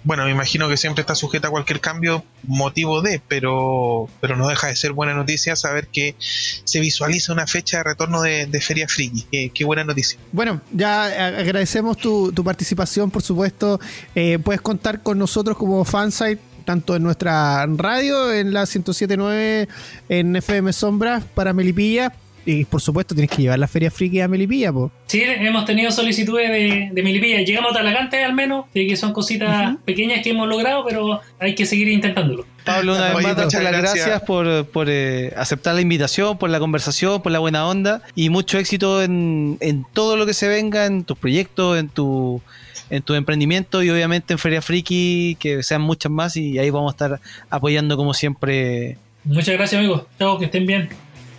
Bueno, 0.05 0.25
me 0.25 0.31
imagino 0.31 0.69
que 0.69 0.77
siempre 0.77 1.03
está 1.03 1.15
sujeta 1.15 1.49
a 1.49 1.51
cualquier 1.51 1.81
cambio, 1.81 2.25
motivo 2.45 3.03
de, 3.03 3.21
pero, 3.29 4.09
pero 4.21 4.37
no 4.37 4.49
deja 4.49 4.69
de 4.69 4.77
ser 4.77 4.93
buena 4.93 5.15
noticia 5.15 5.57
saber 5.57 5.89
que 5.89 6.15
se 6.19 6.81
visualiza 6.81 7.33
una 7.33 7.47
fecha 7.47 7.79
de 7.79 7.85
retorno 7.85 8.23
de, 8.23 8.47
de 8.47 8.61
Feria 8.61 8.89
Friki. 8.89 9.51
Qué, 9.53 9.65
buena 9.65 9.85
noticia. 9.85 10.19
Bueno, 10.33 10.61
ya 10.73 11.05
agradecemos 11.05 11.97
tu, 11.97 12.33
tu 12.33 12.43
participación, 12.45 13.11
por 13.11 13.23
supuesto. 13.23 13.81
Eh, 14.15 14.39
puedes 14.39 14.61
contar 14.61 15.03
con 15.03 15.19
nosotros 15.19 15.57
como 15.57 15.85
fansite, 15.85 16.41
tanto 16.65 16.97
en 16.97 17.03
nuestra 17.03 17.67
radio, 17.67 18.33
en 18.33 18.53
la 18.53 18.61
1079, 18.61 19.69
en 20.09 20.37
FM 20.37 20.73
Sombras 20.73 21.25
para 21.35 21.53
Melipilla. 21.53 22.13
Y 22.51 22.65
por 22.65 22.81
supuesto, 22.81 23.15
tienes 23.15 23.31
que 23.31 23.43
llevar 23.43 23.59
la 23.59 23.69
Feria 23.69 23.91
Friki 23.91 24.23
a 24.23 24.27
Melipilla, 24.27 24.73
po. 24.73 24.91
Sí, 25.05 25.23
hemos 25.23 25.67
tenido 25.67 25.93
solicitudes 25.93 26.49
de, 26.49 26.89
de 26.91 27.03
Milipilla. 27.03 27.43
Llegamos 27.43 27.73
a 27.73 27.75
Talagante 27.75 28.25
al 28.25 28.33
menos, 28.33 28.65
que 28.73 28.97
son 28.97 29.13
cositas 29.13 29.77
pequeñas 29.85 30.23
que 30.23 30.31
hemos 30.31 30.49
logrado, 30.49 30.83
pero 30.89 31.21
hay 31.39 31.55
que 31.55 31.67
seguir 31.67 31.89
intentándolo. 31.89 32.47
Pablo, 32.65 32.95
una 32.95 33.13
vez 33.13 33.23
más, 33.23 33.37
muchas 33.37 33.63
las 33.63 33.73
gracias. 33.73 34.07
gracias 34.07 34.23
por, 34.23 34.65
por, 34.69 34.87
eh, 34.89 35.35
aceptar 35.37 35.75
la 35.75 35.83
invitación, 35.83 36.39
por 36.39 36.49
la 36.49 36.59
conversación, 36.59 37.21
por 37.21 37.33
la 37.33 37.39
buena 37.39 37.67
onda 37.69 38.01
y 38.15 38.31
mucho 38.31 38.59
éxito 38.59 39.03
en, 39.03 39.59
en 39.61 39.85
todo 39.93 40.17
lo 40.17 40.25
que 40.25 40.33
se 40.33 40.49
venga, 40.49 40.87
en 40.87 41.05
tus 41.05 41.19
proyectos, 41.19 41.79
en 41.79 41.91
tu 41.91 42.41
en 42.89 43.03
tu 43.03 43.13
emprendimiento 43.13 43.83
y 43.83 43.91
obviamente 43.91 44.33
en 44.33 44.39
Feria 44.39 44.63
Friki, 44.63 45.37
que 45.39 45.63
sean 45.63 45.83
muchas 45.83 46.11
más 46.11 46.35
y 46.39 46.59
ahí 46.59 46.71
vamos 46.71 46.93
a 46.93 46.95
estar 46.95 47.21
apoyando 47.51 47.99
como 47.99 48.15
siempre. 48.15 48.97
Muchas 49.25 49.55
gracias, 49.55 49.79
amigos. 49.79 50.05
Chao, 50.19 50.39
que 50.39 50.47
estén 50.47 50.65
bien. 50.65 50.89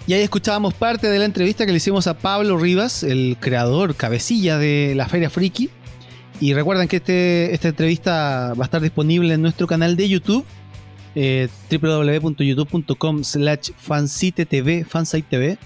Y 0.10 0.14
ahí 0.16 0.24
escuchábamos 0.24 0.74
parte 0.74 1.08
de 1.08 1.20
la 1.20 1.26
entrevista 1.26 1.68
que 1.68 1.72
le 1.72 1.78
hicimos 1.78 2.08
a 2.08 2.18
Pablo 2.18 2.58
Rivas, 2.58 3.04
el 3.04 3.38
creador, 3.40 3.94
cabecilla 3.94 4.58
de 4.58 4.94
la 4.96 5.08
Feria 5.08 5.30
Friki. 5.30 5.70
Y 6.42 6.56
recuerden 6.56 6.88
que 6.88 6.96
este, 6.96 7.54
esta 7.54 7.68
entrevista 7.68 8.56
va 8.56 8.64
a 8.64 8.66
estar 8.66 8.82
disponible 8.82 9.36
en 9.36 9.44
nuestro 9.44 9.68
canal 9.68 9.96
de 9.96 10.10
YouTube, 10.10 10.44
eh, 11.14 11.48
www.youtube.com 11.70 13.24
slash 13.24 13.70
fansite.tv, 13.78 14.84
fansite.tv, 14.84 15.60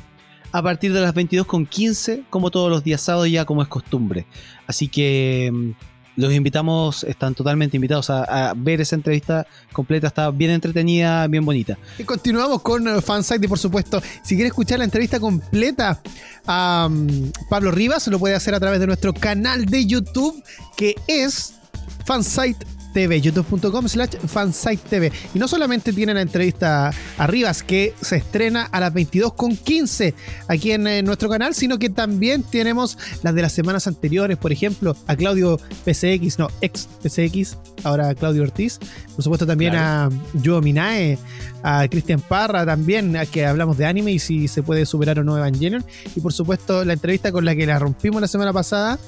a 0.51 0.61
partir 0.61 0.91
de 0.91 0.99
las 0.99 1.15
22.15, 1.15 2.25
como 2.29 2.51
todos 2.51 2.69
los 2.69 2.83
días 2.83 2.99
sábados, 2.99 3.29
ya 3.29 3.45
como 3.45 3.61
es 3.61 3.69
costumbre. 3.69 4.25
Así 4.67 4.89
que 4.89 5.51
mm, 5.53 5.71
los 6.15 6.33
invitamos, 6.33 7.03
están 7.03 7.33
totalmente 7.33 7.77
invitados 7.77 8.09
a, 8.09 8.53
ver 8.55 8.81
esa 8.81 8.95
entrevista 8.95 9.47
completa, 9.71 10.07
está 10.07 10.29
bien 10.31 10.51
entretenida, 10.51 11.27
bien 11.27 11.45
bonita. 11.45 11.77
Y 11.97 12.03
continuamos 12.03 12.61
con 12.61 12.87
eh, 12.87 13.01
Fansite 13.01 13.45
y 13.45 13.49
por 13.49 13.59
supuesto, 13.59 14.01
si 14.23 14.35
quiere 14.35 14.47
escuchar 14.47 14.79
la 14.79 14.85
entrevista 14.85 15.19
completa 15.19 16.01
a 16.45 16.89
Pablo 17.49 17.71
Rivas, 17.71 18.07
lo 18.07 18.19
puede 18.19 18.35
hacer 18.35 18.53
a 18.53 18.59
través 18.59 18.79
de 18.79 18.87
nuestro 18.87 19.13
canal 19.13 19.65
de 19.65 19.85
YouTube 19.85 20.43
que 20.75 20.95
es 21.07 21.55
Fansite 22.05 22.65
TV, 22.93 23.19
youtube.com 23.21 23.87
slash 23.87 24.77
TV. 24.89 25.11
Y 25.33 25.39
no 25.39 25.47
solamente 25.47 25.91
tienen 25.91 26.15
la 26.15 26.21
entrevista 26.21 26.91
a 27.17 27.27
Rivas 27.27 27.63
que 27.63 27.93
se 28.01 28.17
estrena 28.17 28.63
a 28.63 28.79
las 28.79 28.93
22.15 28.93 30.13
aquí 30.47 30.71
en, 30.71 30.87
eh, 30.87 31.03
nuestro 31.03 31.29
canal, 31.29 31.53
sino 31.55 31.79
que 31.79 31.89
también 31.89 32.43
tenemos 32.43 32.97
las 33.23 33.33
de 33.35 33.41
las 33.41 33.51
semanas 33.51 33.87
anteriores, 33.87 34.37
por 34.37 34.51
ejemplo, 34.51 34.95
a 35.07 35.15
Claudio 35.15 35.59
PCX, 35.85 36.39
no, 36.39 36.47
ex 36.61 36.87
PCX, 37.01 37.57
ahora 37.83 38.13
Claudio 38.15 38.43
Ortiz. 38.43 38.79
Por 39.15 39.23
supuesto 39.23 39.45
también 39.45 39.75
a 39.75 40.09
Joe 40.43 40.61
Minae, 40.61 41.17
a 41.63 41.87
Cristian 41.87 42.21
Parra 42.21 42.65
también, 42.65 43.15
a 43.17 43.25
que 43.25 43.45
hablamos 43.45 43.77
de 43.77 43.85
anime 43.85 44.11
y 44.11 44.19
si 44.19 44.47
se 44.47 44.63
puede 44.63 44.85
superar 44.85 45.19
o 45.19 45.23
no 45.23 45.37
Evangelion. 45.37 45.83
Y 46.15 46.19
por 46.19 46.33
supuesto 46.33 46.85
la 46.85 46.93
entrevista 46.93 47.31
con 47.31 47.45
la 47.45 47.55
que 47.55 47.65
la 47.65 47.79
rompimos 47.79 48.21
la 48.21 48.27
semana 48.27 48.53
pasada 48.53 48.99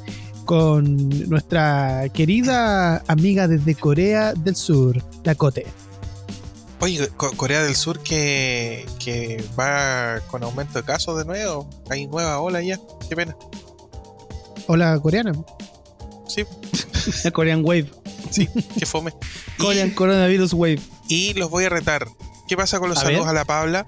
con 0.45 1.09
nuestra 1.29 2.07
querida 2.13 3.03
amiga 3.07 3.47
desde 3.47 3.75
Corea 3.75 4.33
del 4.33 4.55
Sur, 4.55 5.03
la 5.23 5.35
Cote. 5.35 5.65
Oye, 6.81 7.07
Co- 7.17 7.31
Corea 7.35 7.63
del 7.63 7.75
Sur 7.75 7.99
que, 8.01 8.85
que 8.99 9.43
va 9.59 10.19
con 10.27 10.43
aumento 10.43 10.79
de 10.79 10.85
casos 10.85 11.17
de 11.17 11.25
nuevo. 11.25 11.67
Hay 11.89 12.05
nueva 12.07 12.39
ola 12.39 12.61
ya. 12.61 12.79
Qué 13.09 13.15
pena. 13.15 13.35
Hola 14.67 14.99
coreana. 14.99 15.33
Sí, 16.27 16.43
La 17.23 17.31
Korean 17.33 17.63
Wave, 17.63 17.89
qué 18.79 18.85
fome. 18.85 19.13
Y- 19.57 19.61
Korean 19.61 19.91
Coronavirus 19.91 20.53
Wave. 20.53 20.79
Y, 21.07 21.33
los 21.35 21.49
voy 21.49 21.65
a 21.65 21.69
retar. 21.69 22.07
¿Qué 22.47 22.57
pasa 22.57 22.79
con 22.79 22.89
los 22.89 22.97
A 22.97 23.01
saludos 23.01 23.25
ver. 23.25 23.29
a 23.29 23.33
la 23.33 23.45
Pabla? 23.45 23.85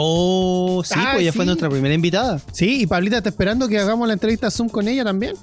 Oh, 0.00 0.82
sí, 0.84 0.94
Ah, 0.96 1.10
pues 1.14 1.24
ya 1.24 1.32
fue 1.32 1.44
nuestra 1.44 1.68
primera 1.68 1.92
invitada. 1.92 2.40
Sí, 2.52 2.82
y 2.82 2.86
Pablita 2.86 3.16
está 3.16 3.30
esperando 3.30 3.66
que 3.66 3.78
hagamos 3.80 4.06
la 4.06 4.14
entrevista 4.14 4.48
Zoom 4.50 4.68
con 4.68 4.86
ella 4.86 5.02
también. 5.02 5.34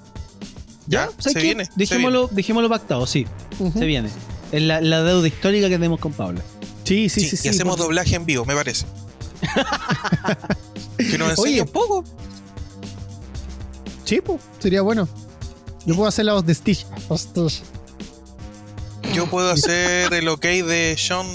Ya, 0.88 1.08
¿sabes 1.18 1.24
se 1.24 1.34
qué? 1.34 1.41
viene. 1.41 1.66
se 1.66 1.72
Dejémoslo, 1.76 2.30
dejémoslo 2.32 2.70
pactado, 2.70 3.06
sí, 3.06 3.26
se 3.78 3.86
viene. 3.86 4.10
Es 4.53 4.62
la, 4.62 4.80
la 4.80 5.03
deuda 5.03 5.28
histórica 5.28 5.68
que 5.68 5.76
tenemos 5.76 5.99
con 5.99 6.14
Pablo. 6.14 6.39
Sí, 6.86 7.10
sí, 7.10 7.22
sí, 7.28 7.38
y 7.43 7.49
hacemos 7.49 7.78
doblaje 7.78 8.16
en 8.16 8.26
vivo, 8.26 8.45
me 8.45 8.53
parece. 8.56 8.86
que 10.97 11.18
nos 11.18 11.38
Oye. 11.39 11.60
enseñe 11.60 11.62
un 11.64 11.68
poco. 11.68 12.06
Sí, 14.06 14.22
pues, 14.24 14.39
sería 14.60 14.82
bueno. 14.84 15.10
Yo 15.86 15.95
puedo 15.95 16.08
hacer 16.08 16.26
la 16.26 16.34
voz 16.34 16.45
de 16.45 16.53
Stitch. 16.53 16.86
Yo 19.14 19.26
puedo 19.28 19.51
hacer 19.51 20.14
el 20.14 20.28
ok 20.30 20.43
de 20.43 20.95
Sean 20.97 21.26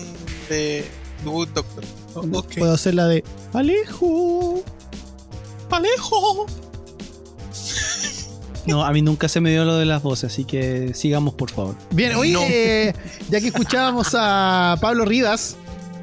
de 0.48 0.88
Good 1.24 1.48
Doctor. 1.48 1.84
Puedo 2.14 2.72
hacer 2.74 2.94
la 2.94 3.06
de 3.06 3.24
Alejo. 3.52 4.62
Alejo. 5.70 6.46
No, 8.66 8.84
a 8.84 8.92
mí 8.92 9.00
nunca 9.02 9.28
se 9.28 9.40
me 9.40 9.50
dio 9.50 9.64
lo 9.64 9.76
de 9.76 9.86
las 9.86 10.02
voces, 10.02 10.32
así 10.32 10.44
que 10.44 10.92
sigamos, 10.94 11.34
por 11.34 11.50
favor. 11.50 11.74
Bien, 11.92 12.14
oye, 12.14 12.32
No. 12.32 12.40
eh, 12.42 12.94
ya 13.30 13.40
que 13.40 13.48
escuchábamos 13.48 14.08
a 14.14 14.76
Pablo 14.80 15.04
Rivas, 15.06 15.56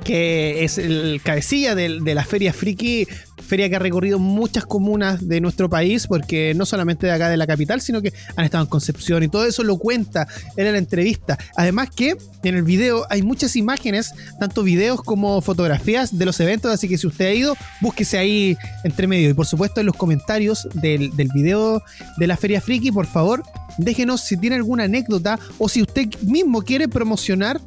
que 0.04 0.64
es 0.64 0.78
el 0.78 1.22
cabecilla 1.24 1.76
del- 1.76 2.04
de, 2.04 2.16
la 2.16 2.26
Feria 2.26 2.54
Friki, 2.54 3.08
feria 3.48 3.70
que 3.70 3.76
ha 3.76 3.80
recorrido 3.80 4.20
muchas 4.20 4.66
comunas 4.66 5.28
de 5.28 5.42
nuestro 5.42 5.70
país, 5.70 6.06
porque 6.08 6.54
no 6.56 6.66
solamente 6.66 7.08
de 7.08 7.14
acá 7.14 7.30
de 7.30 7.38
la 7.38 7.48
capital, 7.48 7.82
sino 7.82 8.02
que 8.02 8.14
han 8.36 8.46
estado 8.46 8.64
en 8.64 8.70
Concepción 8.70 9.24
y 9.24 9.28
todo 9.28 9.46
eso 9.46 9.64
lo 9.64 9.78
cuenta 9.78 10.28
en 10.56 10.72
la 10.72 10.78
entrevista. 10.78 11.38
Además 11.56 11.90
que 11.96 12.16
en 12.44 12.56
el 12.56 12.64
video 12.64 13.06
hay 13.10 13.24
muchas 13.24 13.56
imágenes, 13.56 14.14
tanto 14.40 14.64
videos 14.64 15.02
como 15.02 15.42
fotografías 15.42 16.18
de 16.18 16.26
los 16.26 16.40
eventos, 16.40 16.72
así 16.72 16.88
que 16.88 16.98
si 16.98 17.08
usted 17.08 17.26
ha 17.26 17.34
ido, 17.34 17.58
búsquese 17.82 18.18
ahí 18.18 18.58
entre 18.84 19.08
medio. 19.08 19.30
Y 19.30 19.34
por 19.34 19.46
supuesto 19.46 19.80
en 19.80 19.86
los 19.86 19.96
comentarios 19.96 20.68
del, 20.74 21.16
del 21.16 21.30
video 21.34 21.82
de 22.18 22.28
la 22.28 22.38
Feria 22.38 22.62
Friki, 22.62 22.92
por 22.92 23.08
favor, 23.08 23.44
déjenos 23.78 24.22
si 24.22 24.38
tiene 24.38 24.58
alguna 24.58 24.84
anécdota 24.84 25.40
o 25.58 25.70
si 25.70 25.82
usted 25.82 26.08
mismo 26.22 26.62
quiere 26.62 26.88
promocionar 26.88 27.60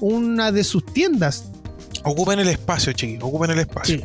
una 0.00 0.52
de 0.52 0.64
sus 0.64 0.84
tiendas. 0.86 1.44
Ocupen 2.04 2.38
el 2.38 2.48
espacio, 2.48 2.92
chiquillos, 2.92 3.24
ocupen 3.24 3.50
el 3.50 3.60
espacio. 3.60 3.98
Sí. 3.98 4.04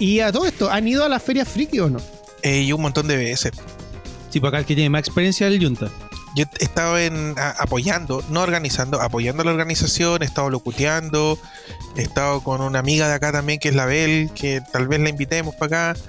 Y 0.00 0.18
a 0.20 0.32
todo 0.32 0.46
esto, 0.46 0.68
¿han 0.70 0.88
ido 0.88 1.04
a 1.04 1.08
la 1.08 1.20
Feria 1.20 1.44
Friki 1.44 1.78
o 1.78 1.88
no? 1.90 2.00
Eh, 2.42 2.62
y 2.62 2.72
un 2.72 2.80
montón 2.82 3.06
de 3.06 3.16
veces. 3.16 3.52
Sí, 4.30 4.40
por 4.40 4.48
acá 4.48 4.58
el 4.58 4.64
que 4.64 4.74
tiene 4.74 4.90
más 4.90 5.00
experiencia 5.00 5.46
es 5.46 5.52
el 5.54 5.60
Yunta. 5.60 5.88
Yo 6.36 6.44
he 6.58 6.64
estado 6.64 6.96
en, 6.98 7.34
a- 7.38 7.50
apoyando, 7.50 8.24
no 8.30 8.40
organizando, 8.42 9.00
apoyando 9.00 9.42
a 9.42 9.44
la 9.44 9.50
organización, 9.50 10.22
he 10.22 10.24
estado 10.24 10.48
locuteando, 10.48 11.38
he 11.96 12.02
estado 12.02 12.40
con 12.42 12.60
una 12.60 12.78
amiga 12.78 13.08
de 13.08 13.14
acá 13.14 13.32
también 13.32 13.58
que 13.58 13.68
es 13.68 13.74
la 13.74 13.84
Bel, 13.86 14.30
que 14.34 14.60
tal 14.72 14.86
vez 14.88 15.00
la 15.00 15.08
invitemos 15.08 15.54
para 15.56 15.90
acá. 15.92 16.00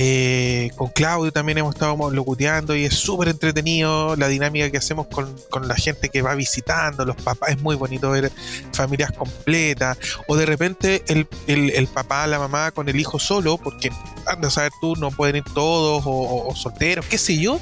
Eh, 0.00 0.70
con 0.76 0.90
Claudio 0.90 1.32
también 1.32 1.58
hemos 1.58 1.74
estado 1.74 2.12
locuteando 2.12 2.76
y 2.76 2.84
es 2.84 2.94
súper 2.94 3.26
entretenido 3.30 4.14
la 4.14 4.28
dinámica 4.28 4.70
que 4.70 4.76
hacemos 4.78 5.08
con, 5.08 5.34
con 5.50 5.66
la 5.66 5.74
gente 5.74 6.08
que 6.08 6.22
va 6.22 6.36
visitando, 6.36 7.04
los 7.04 7.16
papás, 7.16 7.50
es 7.50 7.60
muy 7.60 7.74
bonito 7.74 8.08
ver 8.12 8.30
familias 8.72 9.10
completas, 9.10 9.98
o 10.28 10.36
de 10.36 10.46
repente 10.46 11.02
el, 11.08 11.26
el- 11.48 11.70
el 11.70 11.88
papá, 11.88 12.28
la 12.28 12.38
mamá 12.38 12.70
con 12.70 12.88
el 12.88 12.94
hijo 13.00 13.18
solo, 13.18 13.58
porque 13.58 13.90
anda 14.26 14.46
a 14.46 14.50
saber 14.52 14.70
tú, 14.80 14.94
no 14.94 15.10
pueden 15.10 15.34
ir 15.36 15.44
todos, 15.52 16.06
o, 16.06 16.10
o- 16.10 16.48
o 16.48 16.54
solteros, 16.54 17.04
qué 17.06 17.18
sé 17.18 17.36
yo, 17.36 17.58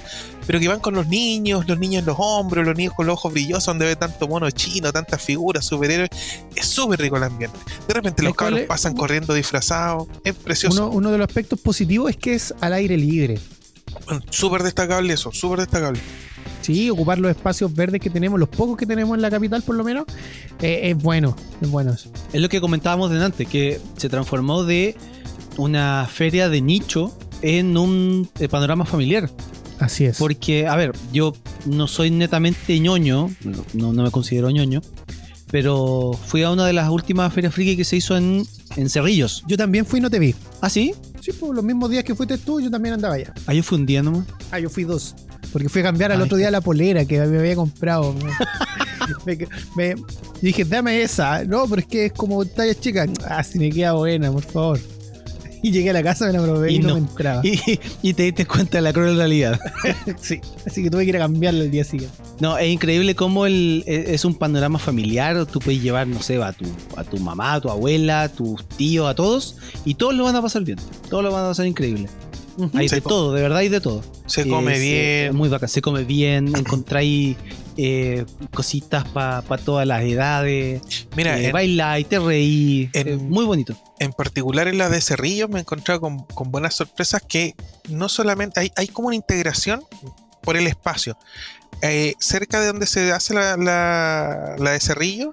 pero 0.46 0.60
que 0.60 0.68
van 0.68 0.80
con 0.80 0.94
los 0.94 1.06
niños, 1.08 1.66
los 1.66 1.78
niños 1.78 2.00
en 2.00 2.06
los 2.06 2.16
hombros, 2.18 2.66
los 2.66 2.76
niños 2.76 2.92
con 2.94 3.06
los 3.06 3.14
ojos 3.14 3.32
brillosos, 3.32 3.64
donde 3.64 3.86
ve 3.86 3.96
tanto 3.96 4.28
mono 4.28 4.50
chino, 4.50 4.92
tantas 4.92 5.22
figuras, 5.22 5.64
superhéroes, 5.64 6.10
es 6.54 6.66
súper 6.66 7.00
rico 7.00 7.16
el 7.16 7.22
ambiente. 7.24 7.58
De 7.88 7.94
repente 7.94 8.22
los 8.22 8.30
¿Sabes 8.32 8.36
cuál 8.36 8.50
cabros 8.52 8.66
pasan 8.68 8.94
corriendo 8.94 9.32
disfrazados, 9.32 10.06
es 10.22 10.34
precioso. 10.34 10.86
Uno, 10.88 10.94
uno 10.94 11.10
de 11.12 11.18
los 11.18 11.26
aspectos 11.28 11.58
positivos 11.60 12.10
es 12.10 12.16
que 12.18 12.25
es 12.34 12.54
al 12.60 12.72
aire 12.72 12.96
libre. 12.96 13.38
Bueno, 14.06 14.20
Súper 14.30 14.62
destacable 14.62 15.12
eso, 15.12 15.32
súper 15.32 15.60
destacable. 15.60 16.00
Sí, 16.62 16.90
ocupar 16.90 17.18
los 17.18 17.30
espacios 17.30 17.72
verdes 17.74 18.00
que 18.00 18.10
tenemos, 18.10 18.40
los 18.40 18.48
pocos 18.48 18.76
que 18.76 18.86
tenemos 18.86 19.14
en 19.14 19.22
la 19.22 19.30
capital 19.30 19.62
por 19.62 19.76
lo 19.76 19.84
menos, 19.84 20.04
eh, 20.60 20.80
es 20.90 21.00
bueno, 21.00 21.36
es 21.60 21.70
bueno 21.70 21.92
eso. 21.92 22.10
Es 22.32 22.40
lo 22.40 22.48
que 22.48 22.60
comentábamos 22.60 23.10
delante, 23.10 23.46
que 23.46 23.80
se 23.96 24.08
transformó 24.08 24.64
de 24.64 24.96
una 25.56 26.08
feria 26.10 26.48
de 26.48 26.60
nicho 26.60 27.16
en 27.42 27.76
un 27.76 28.28
eh, 28.40 28.48
panorama 28.48 28.84
familiar. 28.84 29.30
Así 29.78 30.06
es. 30.06 30.18
Porque, 30.18 30.66
a 30.66 30.74
ver, 30.74 30.92
yo 31.12 31.34
no 31.66 31.86
soy 31.86 32.10
netamente 32.10 32.80
ñoño, 32.80 33.30
no, 33.74 33.92
no 33.92 34.02
me 34.02 34.10
considero 34.10 34.50
ñoño, 34.50 34.80
pero 35.50 36.12
fui 36.26 36.42
a 36.42 36.50
una 36.50 36.66
de 36.66 36.72
las 36.72 36.90
últimas 36.90 37.32
ferias 37.32 37.54
friki 37.54 37.76
que 37.76 37.84
se 37.84 37.96
hizo 37.96 38.16
en, 38.16 38.46
en 38.76 38.90
Cerrillos. 38.90 39.44
Yo 39.46 39.56
también 39.56 39.86
fui 39.86 39.98
y 39.98 40.02
no 40.02 40.10
te 40.10 40.18
vi. 40.18 40.34
¿Ah, 40.60 40.70
sí? 40.70 40.94
Sí, 41.20 41.32
pues 41.32 41.52
los 41.52 41.64
mismos 41.64 41.90
días 41.90 42.04
que 42.04 42.14
fuiste 42.14 42.38
tú, 42.38 42.60
yo 42.60 42.70
también 42.70 42.94
andaba 42.94 43.14
allá. 43.14 43.32
Ah, 43.46 43.54
yo 43.54 43.62
fui 43.62 43.78
un 43.78 43.86
día 43.86 44.02
nomás. 44.02 44.26
Ah, 44.50 44.58
yo 44.58 44.68
fui 44.68 44.84
dos. 44.84 45.14
Porque 45.52 45.68
fui 45.68 45.80
a 45.80 45.84
cambiar 45.84 46.12
al 46.12 46.18
Ay, 46.18 46.24
otro 46.24 46.36
día 46.36 46.50
la 46.50 46.60
polera 46.60 47.04
que 47.04 47.20
me 47.20 47.38
había 47.38 47.54
comprado. 47.54 48.14
me, 49.76 49.94
dije, 50.40 50.64
dame 50.64 51.02
esa. 51.02 51.44
No, 51.44 51.66
pero 51.68 51.80
es 51.80 51.86
que 51.86 52.06
es 52.06 52.12
como 52.12 52.44
talla 52.44 52.74
chica. 52.74 53.06
Ah, 53.28 53.42
si 53.42 53.58
me 53.58 53.70
queda 53.70 53.92
buena, 53.92 54.30
por 54.30 54.42
favor. 54.42 54.80
Y 55.62 55.70
llegué 55.72 55.90
a 55.90 55.92
la 55.94 56.02
casa, 56.02 56.26
me 56.26 56.32
la 56.32 56.42
probé 56.42 56.72
y, 56.72 56.76
Y 56.76 56.78
no, 56.80 56.88
no. 56.88 56.94
me 56.94 57.00
entraba. 57.00 57.40
Y, 57.44 57.60
y 58.02 58.14
te 58.14 58.24
diste 58.24 58.46
cuenta 58.46 58.78
de 58.78 58.82
la 58.82 58.92
cruel 58.92 59.16
realidad. 59.16 59.58
sí, 60.20 60.40
así 60.66 60.82
que 60.82 60.90
tuve 60.90 61.04
que 61.04 61.10
ir 61.10 61.16
a 61.16 61.20
cambiarla 61.20 61.64
el 61.64 61.70
día 61.70 61.84
siguiente. 61.84 62.16
No, 62.40 62.58
es 62.58 62.68
increíble 62.70 63.14
cómo 63.14 63.46
el, 63.46 63.82
e- 63.86 64.14
es 64.14 64.24
un 64.24 64.34
panorama 64.34 64.78
familiar. 64.78 65.46
Tú 65.46 65.58
puedes 65.60 65.82
llevar, 65.82 66.06
no 66.06 66.20
sé, 66.22 66.42
a 66.42 66.52
tu, 66.52 66.64
a 66.96 67.04
tu 67.04 67.18
mamá, 67.18 67.54
a 67.54 67.60
tu 67.60 67.70
abuela, 67.70 68.22
a 68.22 68.28
tus 68.28 68.66
tíos, 68.76 69.08
a 69.08 69.14
todos, 69.14 69.56
y 69.84 69.94
todos 69.94 70.14
lo 70.14 70.24
van 70.24 70.36
a 70.36 70.42
pasar 70.42 70.62
bien. 70.64 70.78
Todos 71.08 71.24
lo 71.24 71.32
van 71.32 71.44
a 71.44 71.48
pasar 71.48 71.66
increíble. 71.66 72.08
Hay 72.74 72.88
de 72.88 73.00
todo, 73.00 73.32
de 73.32 73.42
verdad 73.42 73.58
hay 73.58 73.68
de 73.68 73.80
todo. 73.80 74.02
Se 74.26 74.48
come 74.48 74.72
Es, 74.74 74.78
eh, 74.80 74.82
bien. 75.24 75.36
muy 75.36 75.48
bacán, 75.48 75.68
se 75.68 75.82
come 75.82 76.04
bien, 76.04 76.48
encontráis 76.56 77.36
eh, 77.76 78.24
cositas 78.54 79.04
para 79.08 79.42
todas 79.64 79.86
las 79.86 80.02
edades. 80.02 80.80
Mira, 81.16 81.38
eh, 81.38 81.46
en, 81.46 81.52
bailáis, 81.52 82.08
te 82.08 82.18
reí. 82.18 82.88
en- 82.94 83.08
eh, 83.08 83.16
muy 83.16 83.44
bonito. 83.44 83.76
en 83.98 84.12
particular 84.12 84.68
en 84.68 84.78
la 84.78 84.88
de 84.88 85.00
Cerrillos 85.00 85.48
me 85.50 85.58
he 85.58 85.60
encontrado 85.62 86.00
con, 86.00 86.24
con 86.24 86.50
buenas 86.50 86.74
sorpresas 86.74 87.22
que 87.26 87.54
no 87.88 88.08
solamente 88.08 88.60
hay, 88.60 88.72
hay 88.76 88.88
como 88.88 89.08
una 89.08 89.16
integración 89.16 89.82
por 90.42 90.56
el 90.56 90.66
espacio. 90.66 91.16
Eh, 91.82 92.14
cerca 92.18 92.60
de 92.60 92.68
donde 92.68 92.86
se 92.86 93.12
hace 93.12 93.34
la, 93.34 93.56
la, 93.58 94.56
la 94.58 94.70
de 94.70 94.80
Cerrillo 94.80 95.32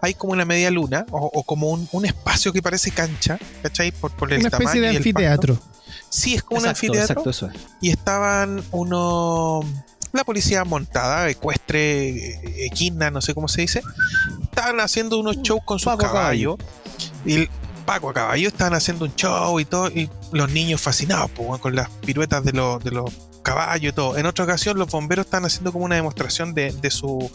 hay 0.00 0.14
como 0.14 0.32
una 0.32 0.44
media 0.44 0.70
luna 0.70 1.06
o, 1.12 1.30
o 1.32 1.42
como 1.44 1.70
un, 1.70 1.88
un 1.92 2.04
espacio 2.04 2.52
que 2.52 2.60
parece 2.60 2.90
cancha, 2.90 3.38
¿cachai? 3.62 3.90
Por, 3.92 4.10
por 4.16 4.32
el 4.32 4.40
Una 4.40 4.50
tamaño 4.50 4.68
especie 4.68 4.80
de 4.80 4.92
y 4.92 4.96
el. 4.96 5.02
Sí, 6.08 6.34
es 6.34 6.42
como 6.42 6.60
un 6.60 6.66
Exacto, 6.66 6.86
anfiteatro 6.86 7.22
exacto, 7.22 7.30
eso 7.30 7.46
es. 7.48 7.60
y 7.80 7.90
estaban 7.90 8.62
unos 8.70 9.64
la 10.12 10.22
policía 10.24 10.64
montada, 10.64 11.28
ecuestre, 11.28 12.08
eh, 12.10 12.66
equina, 12.66 13.10
no 13.10 13.20
sé 13.20 13.34
cómo 13.34 13.48
se 13.48 13.62
dice, 13.62 13.82
estaban 14.42 14.78
haciendo 14.80 15.18
unos 15.18 15.38
shows 15.42 15.62
con 15.64 15.78
sus 15.80 15.86
Paco 15.86 16.04
caballos. 16.04 16.56
Y 17.26 17.34
el 17.34 17.50
Paco 17.84 18.10
a 18.10 18.14
caballo 18.14 18.46
estaban 18.48 18.74
haciendo 18.74 19.04
un 19.06 19.14
show 19.16 19.58
y 19.58 19.64
todo, 19.64 19.88
y 19.88 20.08
los 20.32 20.50
niños 20.52 20.80
fascinados 20.80 21.30
con 21.60 21.74
las 21.74 21.90
piruetas 21.90 22.44
de 22.44 22.52
los, 22.52 22.82
de 22.84 22.92
los 22.92 23.10
caballos 23.44 23.92
y 23.92 23.94
todo. 23.94 24.18
En 24.18 24.26
otra 24.26 24.44
ocasión, 24.44 24.76
los 24.76 24.90
bomberos 24.90 25.26
estaban 25.26 25.44
haciendo 25.44 25.72
como 25.72 25.84
una 25.84 25.94
demostración 25.94 26.52
de, 26.52 26.72
de 26.72 26.90
su 26.90 27.30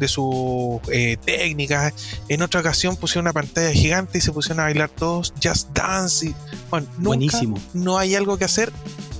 de 0.00 0.08
sus 0.08 0.80
eh, 0.90 1.16
técnicas. 1.24 1.94
En 2.28 2.42
otra 2.42 2.60
ocasión 2.60 2.96
pusieron 2.96 3.26
una 3.26 3.32
pantalla 3.32 3.70
gigante 3.70 4.18
y 4.18 4.20
se 4.20 4.32
pusieron 4.32 4.60
a 4.60 4.64
bailar 4.64 4.88
todos 4.90 5.32
Just 5.40 5.70
Dance. 5.72 6.26
Y, 6.26 6.34
bueno, 6.70 6.88
nunca 6.96 7.08
Buenísimo. 7.08 7.58
no 7.72 7.98
hay 7.98 8.16
algo 8.16 8.36
que 8.36 8.44
hacer 8.44 8.72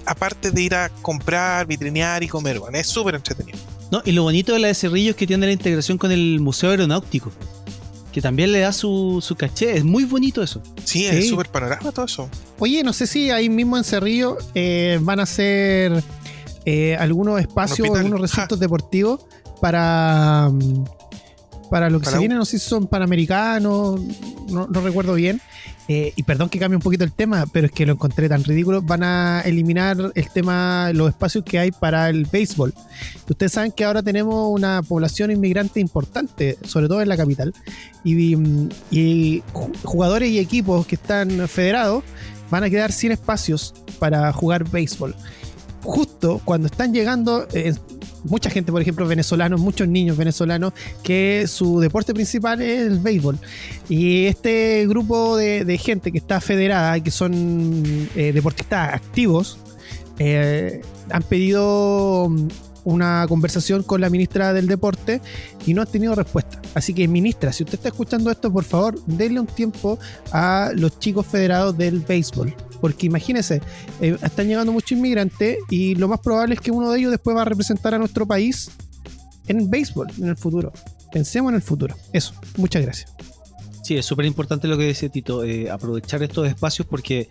aparte 0.06 0.50
de 0.50 0.62
ir 0.62 0.74
a 0.74 0.88
comprar, 0.88 1.66
vitrinear 1.66 2.22
y 2.24 2.28
comer. 2.28 2.58
Bueno, 2.58 2.76
es 2.78 2.88
súper 2.88 3.14
entretenido. 3.14 3.58
No, 3.92 4.02
y 4.04 4.12
lo 4.12 4.22
bonito 4.24 4.52
de 4.54 4.58
la 4.58 4.68
de 4.68 4.74
Cerrillo 4.74 5.10
es 5.10 5.16
que 5.16 5.26
tiene 5.26 5.46
la 5.46 5.52
integración 5.52 5.98
con 5.98 6.10
el 6.10 6.40
Museo 6.40 6.70
Aeronáutico. 6.70 7.30
Que 8.12 8.20
también 8.20 8.52
le 8.52 8.60
da 8.60 8.72
su, 8.72 9.20
su 9.22 9.34
caché. 9.36 9.76
Es 9.78 9.84
muy 9.84 10.04
bonito 10.04 10.42
eso. 10.42 10.62
Sí, 10.84 11.00
Sí. 11.00 11.06
es 11.06 11.28
súper 11.30 11.48
panorama 11.48 11.90
todo 11.92 12.04
eso. 12.04 12.28
Oye, 12.58 12.82
no 12.84 12.92
sé 12.92 13.06
si 13.06 13.30
ahí 13.30 13.48
mismo 13.48 13.76
en 13.78 13.84
Cerrillo 13.84 14.36
eh, 14.54 14.98
van 15.00 15.18
a 15.20 15.22
hacer 15.22 16.04
eh, 16.66 16.94
algunos 16.96 17.40
espacios, 17.40 17.88
algunos 17.96 18.20
recintos 18.30 18.60
deportivos 18.60 19.20
para, 19.60 20.50
mm, 20.52 20.84
para 21.72 21.88
lo 21.88 22.00
que 22.00 22.04
Para 22.04 22.12
se 22.12 22.18
un- 22.18 22.20
viene, 22.20 22.34
no 22.34 22.44
sé 22.44 22.58
si 22.58 22.68
son 22.68 22.86
panamericanos, 22.86 23.98
no, 24.50 24.66
no 24.66 24.80
recuerdo 24.82 25.14
bien. 25.14 25.40
Eh, 25.88 26.12
y 26.14 26.22
perdón 26.22 26.50
que 26.50 26.58
cambie 26.58 26.76
un 26.76 26.82
poquito 26.82 27.02
el 27.02 27.12
tema, 27.12 27.46
pero 27.50 27.66
es 27.66 27.72
que 27.72 27.86
lo 27.86 27.94
encontré 27.94 28.28
tan 28.28 28.44
ridículo. 28.44 28.82
Van 28.82 29.02
a 29.02 29.40
eliminar 29.40 29.96
el 30.14 30.28
tema, 30.30 30.90
los 30.92 31.08
espacios 31.08 31.44
que 31.44 31.58
hay 31.58 31.70
para 31.72 32.10
el 32.10 32.26
béisbol. 32.26 32.74
Ustedes 33.28 33.52
saben 33.52 33.72
que 33.72 33.84
ahora 33.84 34.02
tenemos 34.02 34.50
una 34.52 34.82
población 34.82 35.30
inmigrante 35.30 35.80
importante, 35.80 36.58
sobre 36.66 36.88
todo 36.88 37.00
en 37.00 37.08
la 37.08 37.16
capital. 37.16 37.54
Y, 38.04 38.36
mm, 38.36 38.68
y 38.90 39.42
jugadores 39.82 40.28
y 40.28 40.38
equipos 40.38 40.86
que 40.86 40.96
están 40.96 41.48
federados 41.48 42.04
van 42.50 42.64
a 42.64 42.70
quedar 42.70 42.92
sin 42.92 43.12
espacios 43.12 43.74
para 43.98 44.30
jugar 44.34 44.68
béisbol. 44.70 45.14
Justo 45.82 46.40
cuando 46.44 46.66
están 46.66 46.92
llegando, 46.92 47.48
eh, 47.54 47.74
mucha 48.24 48.50
gente, 48.50 48.72
por 48.72 48.80
ejemplo, 48.80 49.06
venezolanos, 49.06 49.60
muchos 49.60 49.88
niños 49.88 50.16
venezolanos, 50.16 50.72
que 51.02 51.46
su 51.48 51.80
deporte 51.80 52.14
principal 52.14 52.60
es 52.60 52.86
el 52.86 52.98
béisbol. 52.98 53.38
Y 53.88 54.26
este 54.26 54.86
grupo 54.86 55.36
de, 55.36 55.78
gente 55.78 56.12
que 56.12 56.18
está 56.18 56.40
federada, 56.40 57.00
que 57.00 57.10
son 57.10 58.08
eh, 58.14 58.32
deportistas 58.32 58.94
activos, 58.94 59.58
eh, 60.18 60.82
han 61.10 61.22
pedido 61.22 62.30
una 62.84 63.26
conversación 63.28 63.82
con 63.82 64.00
la 64.00 64.10
ministra 64.10 64.52
del 64.52 64.66
deporte 64.66 65.20
y 65.66 65.74
no 65.74 65.82
han 65.82 65.88
tenido 65.88 66.14
respuesta. 66.14 66.60
Así 66.74 66.94
que, 66.94 67.06
ministra, 67.08 67.52
si 67.52 67.64
usted 67.64 67.76
está 67.76 67.88
escuchando 67.88 68.30
esto, 68.30 68.52
por 68.52 68.64
favor, 68.64 68.98
denle 69.06 69.40
un 69.40 69.46
tiempo 69.46 69.98
a 70.32 70.70
los 70.74 70.98
chicos 70.98 71.26
federados 71.26 71.76
del 71.76 72.00
béisbol. 72.00 72.54
Porque 72.80 73.06
imagínense, 73.06 73.60
eh, 74.00 74.16
están 74.22 74.48
llegando 74.48 74.72
muchos 74.72 74.92
inmigrantes 74.92 75.58
y 75.70 75.94
lo 75.94 76.08
más 76.08 76.20
probable 76.20 76.54
es 76.54 76.60
que 76.60 76.70
uno 76.70 76.90
de 76.90 76.98
ellos 76.98 77.10
después 77.12 77.36
va 77.36 77.42
a 77.42 77.44
representar 77.44 77.94
a 77.94 77.98
nuestro 77.98 78.26
país 78.26 78.70
en 79.46 79.70
béisbol 79.70 80.08
en 80.18 80.28
el 80.28 80.36
futuro. 80.36 80.72
Pensemos 81.12 81.50
en 81.50 81.56
el 81.56 81.62
futuro. 81.62 81.94
Eso, 82.12 82.34
muchas 82.56 82.82
gracias. 82.82 83.14
Sí, 83.82 83.96
es 83.96 84.06
súper 84.06 84.26
importante 84.26 84.68
lo 84.68 84.78
que 84.78 84.86
dice 84.86 85.08
Tito, 85.08 85.44
eh, 85.44 85.70
aprovechar 85.70 86.22
estos 86.22 86.46
espacios 86.46 86.86
porque 86.86 87.28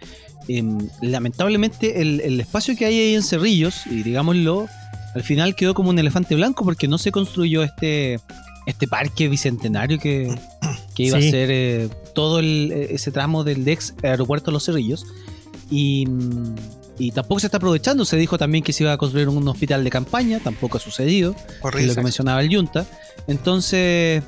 em, 0.49 0.77
lamentablemente 1.01 2.01
el, 2.01 2.19
el 2.19 2.39
espacio 2.41 2.75
que 2.75 2.85
hay 2.85 2.99
ahí 2.99 3.15
en 3.15 3.23
Cerrillos, 3.23 3.87
y 3.87 4.03
digámoslo, 4.03 4.67
al 5.15 5.23
final 5.23 5.55
quedó 5.55 5.73
como 5.73 5.89
un 5.89 5.99
elefante 5.99 6.35
blanco 6.35 6.63
porque 6.63 6.87
no 6.87 6.97
se 6.97 7.11
construyó 7.11 7.63
este, 7.63 8.19
este 8.65 8.87
parque 8.87 9.27
bicentenario 9.27 9.99
que, 9.99 10.33
que 10.95 11.03
iba 11.03 11.19
Sí. 11.19 11.27
a 11.27 11.31
ser 11.31 11.49
eh, 11.51 11.89
todo 12.15 12.39
el- 12.39 12.71
ese 12.71 13.11
tramo 13.11 13.43
del 13.43 13.67
ex 13.67 13.93
aeropuerto 14.03 14.47
de 14.47 14.53
Los 14.53 14.65
Cerrillos. 14.65 15.05
Y, 15.69 16.05
y 16.99 17.11
tampoco 17.11 17.39
se 17.39 17.47
está 17.47 17.57
aprovechando. 17.57 18.03
Se 18.05 18.17
dijo 18.17 18.37
también 18.37 18.63
que 18.63 18.73
se 18.73 18.83
iba 18.83 18.91
a 18.93 18.97
construir 18.97 19.29
un 19.29 19.47
hospital 19.47 19.83
de 19.83 19.89
campaña, 19.89 20.39
tampoco 20.39 20.77
ha 20.77 20.81
sucedido, 20.81 21.33
que 21.71 21.79
es 21.81 21.87
lo 21.87 21.95
que 21.95 22.01
mencionaba 22.01 22.41
el 22.41 22.49
Yunta. 22.49 22.85
Entonces, 23.27 24.21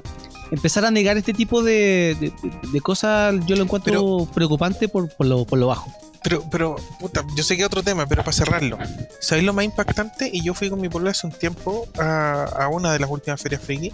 empezar 0.51 0.85
a 0.85 0.91
negar 0.91 1.17
este 1.17 1.33
tipo 1.33 1.61
de, 1.63 2.15
de- 2.19 2.33
de 2.71 2.81
cosas 2.81 3.35
yo 3.45 3.55
lo 3.55 3.63
encuentro 3.63 3.91
Pero- 3.91 4.27
preocupante 4.33 4.87
por, 4.87 5.09
por 5.09 5.27
lo, 5.27 5.45
por 5.45 5.59
lo 5.59 5.67
bajo. 5.67 5.91
Pero, 6.23 6.43
pero, 6.49 6.75
puta, 6.99 7.25
yo 7.35 7.43
sé 7.43 7.55
que 7.55 7.63
es 7.63 7.67
otro 7.67 7.83
tema, 7.83 8.05
pero 8.07 8.23
para 8.23 8.31
cerrarlo. 8.33 8.77
¿Sabéis 9.19 9.45
lo 9.45 9.53
más 9.53 9.65
impactante? 9.65 10.29
Y 10.31 10.41
yo 10.41 10.53
fui 10.53 10.69
con 10.69 10.79
mi 10.79 10.87
pueblo 10.89 11.09
hace 11.09 11.27
un 11.27 11.33
tiempo 11.33 11.87
a, 11.99 12.43
a 12.43 12.67
una 12.69 12.93
de 12.93 12.99
las 12.99 13.09
últimas 13.09 13.41
ferias 13.41 13.61
friki. 13.61 13.93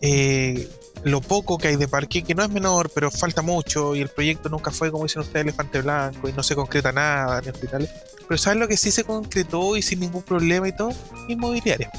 Eh, 0.00 0.68
lo 1.02 1.20
poco 1.20 1.58
que 1.58 1.68
hay 1.68 1.76
de 1.76 1.88
parque, 1.88 2.22
que 2.22 2.34
no 2.34 2.42
es 2.44 2.50
menor, 2.50 2.90
pero 2.94 3.10
falta 3.10 3.42
mucho. 3.42 3.94
Y 3.96 4.00
el 4.00 4.08
proyecto 4.08 4.48
nunca 4.48 4.70
fue, 4.70 4.90
como 4.90 5.04
dicen 5.04 5.22
ustedes, 5.22 5.42
elefante 5.42 5.82
blanco. 5.82 6.28
Y 6.28 6.32
no 6.32 6.42
se 6.42 6.54
concreta 6.54 6.92
nada 6.92 7.40
ni 7.40 7.48
hospitales. 7.48 7.90
Pero 8.26 8.38
¿sabes 8.38 8.58
lo 8.58 8.68
que 8.68 8.76
sí 8.76 8.90
se 8.90 9.04
concretó 9.04 9.76
y 9.76 9.82
sin 9.82 10.00
ningún 10.00 10.22
problema 10.22 10.68
y 10.68 10.76
todo? 10.76 10.90
Inmobiliaria. 11.28 11.90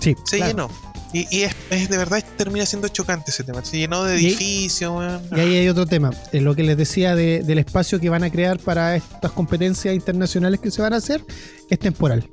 Sí, 0.00 0.14
Se 0.24 0.36
claro. 0.36 0.50
llenó. 0.52 0.70
Y, 1.12 1.26
y 1.34 1.42
es, 1.42 1.54
es 1.70 1.88
de 1.88 1.96
verdad 1.96 2.22
termina 2.36 2.66
siendo 2.66 2.88
chocante 2.88 3.30
ese 3.30 3.42
tema. 3.42 3.64
Se 3.64 3.78
llenó 3.78 4.04
de 4.04 4.20
Y- 4.20 4.26
edificios. 4.26 5.22
Y 5.34 5.40
ahí 5.40 5.56
hay 5.56 5.68
otro 5.68 5.86
tema, 5.86 6.10
eh, 6.32 6.40
lo 6.40 6.54
que 6.54 6.62
les 6.62 6.76
decía 6.76 7.14
de- 7.14 7.42
del 7.42 7.58
espacio 7.58 7.98
que 7.98 8.10
van 8.10 8.24
a 8.24 8.30
crear 8.30 8.58
para 8.58 8.94
estas 8.96 9.32
competencias 9.32 9.94
internacionales 9.94 10.60
que 10.60 10.70
se 10.70 10.82
van 10.82 10.92
a 10.92 10.96
hacer 10.96 11.24
es 11.70 11.78
temporal. 11.78 12.28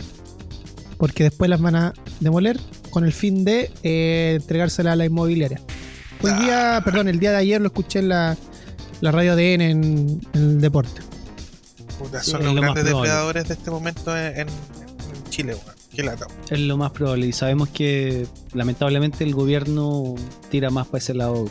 Porque 0.97 1.23
después 1.23 1.49
las 1.49 1.61
van 1.61 1.75
a 1.75 1.93
demoler 2.19 2.59
con 2.89 3.05
el 3.05 3.13
fin 3.13 3.43
de 3.45 3.71
eh, 3.83 4.37
entregársela 4.41 4.93
a 4.93 4.95
la 4.95 5.05
inmobiliaria. 5.05 5.61
Hoy 6.21 6.31
día, 6.33 6.81
perdón, 6.83 7.07
el 7.07 7.19
día 7.19 7.31
de 7.31 7.37
ayer 7.37 7.61
lo 7.61 7.67
escuché 7.67 7.99
en 7.99 8.09
la, 8.09 8.37
la 9.01 9.11
radio 9.11 9.33
ADN 9.33 9.61
en, 9.61 9.61
en 9.63 10.19
el 10.33 10.61
deporte. 10.61 11.01
Puta, 11.99 12.21
son 12.23 12.43
los 12.43 12.53
lo 12.55 12.61
grandes 12.61 12.83
depredadores 12.85 13.47
de 13.47 13.53
este 13.53 13.71
momento 13.71 14.17
en, 14.17 14.25
en- 14.39 14.47
en 14.49 15.29
Chile, 15.29 15.53
weón. 15.55 15.74
Qué 15.95 16.03
lata. 16.03 16.27
Es 16.49 16.59
lo 16.59 16.77
más 16.77 16.91
probable. 16.91 17.27
Y 17.27 17.31
sabemos 17.31 17.69
que 17.69 18.27
lamentablemente 18.53 19.23
el 19.23 19.33
gobierno 19.33 20.15
tira 20.49 20.69
más 20.69 20.87
para 20.87 20.97
ese 20.99 21.13
lado 21.13 21.45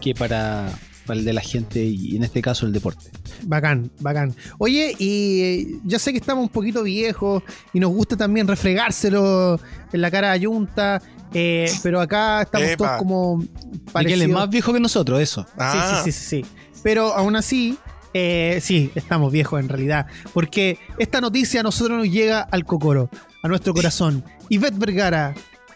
que 0.00 0.14
para, 0.14 0.68
para 1.06 1.18
el 1.18 1.24
de 1.24 1.32
la 1.32 1.40
gente 1.40 1.82
y 1.84 2.16
en 2.16 2.24
este 2.24 2.42
caso 2.42 2.66
el 2.66 2.72
deporte. 2.72 3.06
Bacán, 3.42 3.90
bacán. 4.00 4.34
Oye, 4.58 4.94
y 4.98 5.40
eh, 5.42 5.66
ya 5.84 5.98
sé 5.98 6.12
que 6.12 6.18
estamos 6.18 6.42
un 6.42 6.48
poquito 6.48 6.82
viejos 6.82 7.42
y 7.72 7.80
nos 7.80 7.90
gusta 7.90 8.16
también 8.16 8.48
refregárselo 8.48 9.60
en 9.92 10.00
la 10.00 10.10
cara 10.10 10.32
a 10.32 10.38
Junta, 10.40 11.00
eh, 11.34 11.70
pero 11.82 12.00
acá 12.00 12.42
estamos 12.42 12.68
Epa. 12.68 12.76
todos 12.86 12.98
como 12.98 13.42
Y 13.42 13.46
que 13.46 13.48
él 13.48 13.56
es 13.84 13.92
parecidos. 13.92 14.30
más 14.30 14.50
viejo 14.50 14.72
que 14.72 14.80
nosotros, 14.80 15.20
eso. 15.20 15.46
Ah, 15.58 16.00
Sí, 16.04 16.10
sí, 16.10 16.12
sí, 16.12 16.18
sí, 16.42 16.42
sí. 16.44 16.50
Pero 16.82 17.12
aún 17.14 17.36
así, 17.36 17.76
eh, 18.14 18.58
sí, 18.62 18.90
estamos 18.94 19.30
viejos 19.32 19.60
en 19.60 19.68
realidad. 19.68 20.06
Porque 20.32 20.78
esta 20.98 21.20
noticia 21.20 21.60
a 21.60 21.62
nosotros 21.62 21.98
nos 21.98 22.08
llega 22.10 22.40
al 22.40 22.64
cocoro, 22.64 23.10
a 23.46 23.48
nuestro 23.48 23.72
corazón. 23.72 24.24
Ivette 24.48 24.78
Vergara 24.78 25.34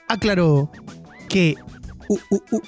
aclaró 0.08 0.70
que 1.28 1.54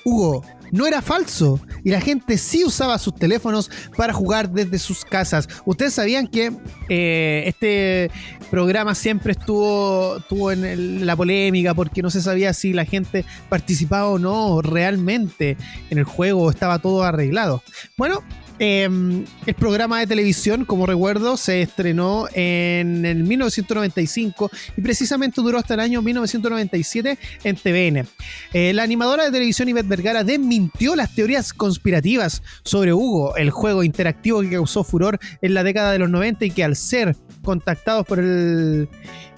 Hugo 0.04 0.42
no 0.70 0.86
era 0.86 1.02
falso 1.02 1.60
y 1.84 1.90
la 1.90 2.00
gente 2.00 2.38
sí 2.38 2.64
usaba 2.64 2.98
sus 2.98 3.14
teléfonos 3.14 3.70
para 3.96 4.12
jugar 4.12 4.50
desde 4.50 4.78
sus 4.78 5.04
casas. 5.04 5.48
Ustedes 5.66 5.92
sabían 5.94 6.26
que 6.26 6.52
eh, 6.88 7.44
este 7.46 8.10
programa 8.50 8.94
siempre 8.94 9.32
estuvo, 9.32 10.22
en 10.50 11.04
la 11.04 11.14
polémica 11.14 11.74
porque 11.74 12.00
no 12.00 12.10
se 12.10 12.22
sabía 12.22 12.52
si 12.54 12.72
la 12.72 12.84
gente 12.84 13.24
participaba 13.48 14.08
o 14.08 14.18
no 14.18 14.62
realmente 14.62 15.56
en 15.90 15.98
el 15.98 16.04
juego, 16.04 16.50
estaba 16.50 16.78
todo 16.78 17.02
arreglado. 17.02 17.62
Bueno, 17.98 18.22
eh, 18.64 18.84
el 18.84 19.54
programa 19.54 19.98
de 19.98 20.06
televisión, 20.06 20.64
como 20.64 20.86
recuerdo, 20.86 21.36
se 21.36 21.62
estrenó 21.62 22.28
en 22.32 23.04
el 23.04 23.24
1995 23.24 24.52
y 24.76 24.80
precisamente 24.80 25.40
duró 25.40 25.58
hasta 25.58 25.74
el 25.74 25.80
año 25.80 26.00
1997 26.00 27.18
en 27.42 27.56
TVN. 27.56 28.08
Eh, 28.52 28.72
la 28.72 28.84
animadora 28.84 29.24
de 29.24 29.32
televisión 29.32 29.68
Ivette 29.68 29.88
Vergara 29.88 30.22
desmintió 30.22 30.94
las 30.94 31.12
teorías 31.12 31.52
conspirativas 31.52 32.44
sobre 32.62 32.92
Hugo, 32.92 33.34
el 33.34 33.50
juego 33.50 33.82
interactivo 33.82 34.42
que 34.42 34.50
causó 34.50 34.84
furor 34.84 35.18
en 35.40 35.54
la 35.54 35.64
década 35.64 35.90
de 35.90 35.98
los 35.98 36.10
90 36.10 36.44
y 36.44 36.50
que 36.52 36.62
al 36.62 36.76
ser 36.76 37.16
contactados 37.42 38.06
por 38.06 38.20
el, 38.20 38.88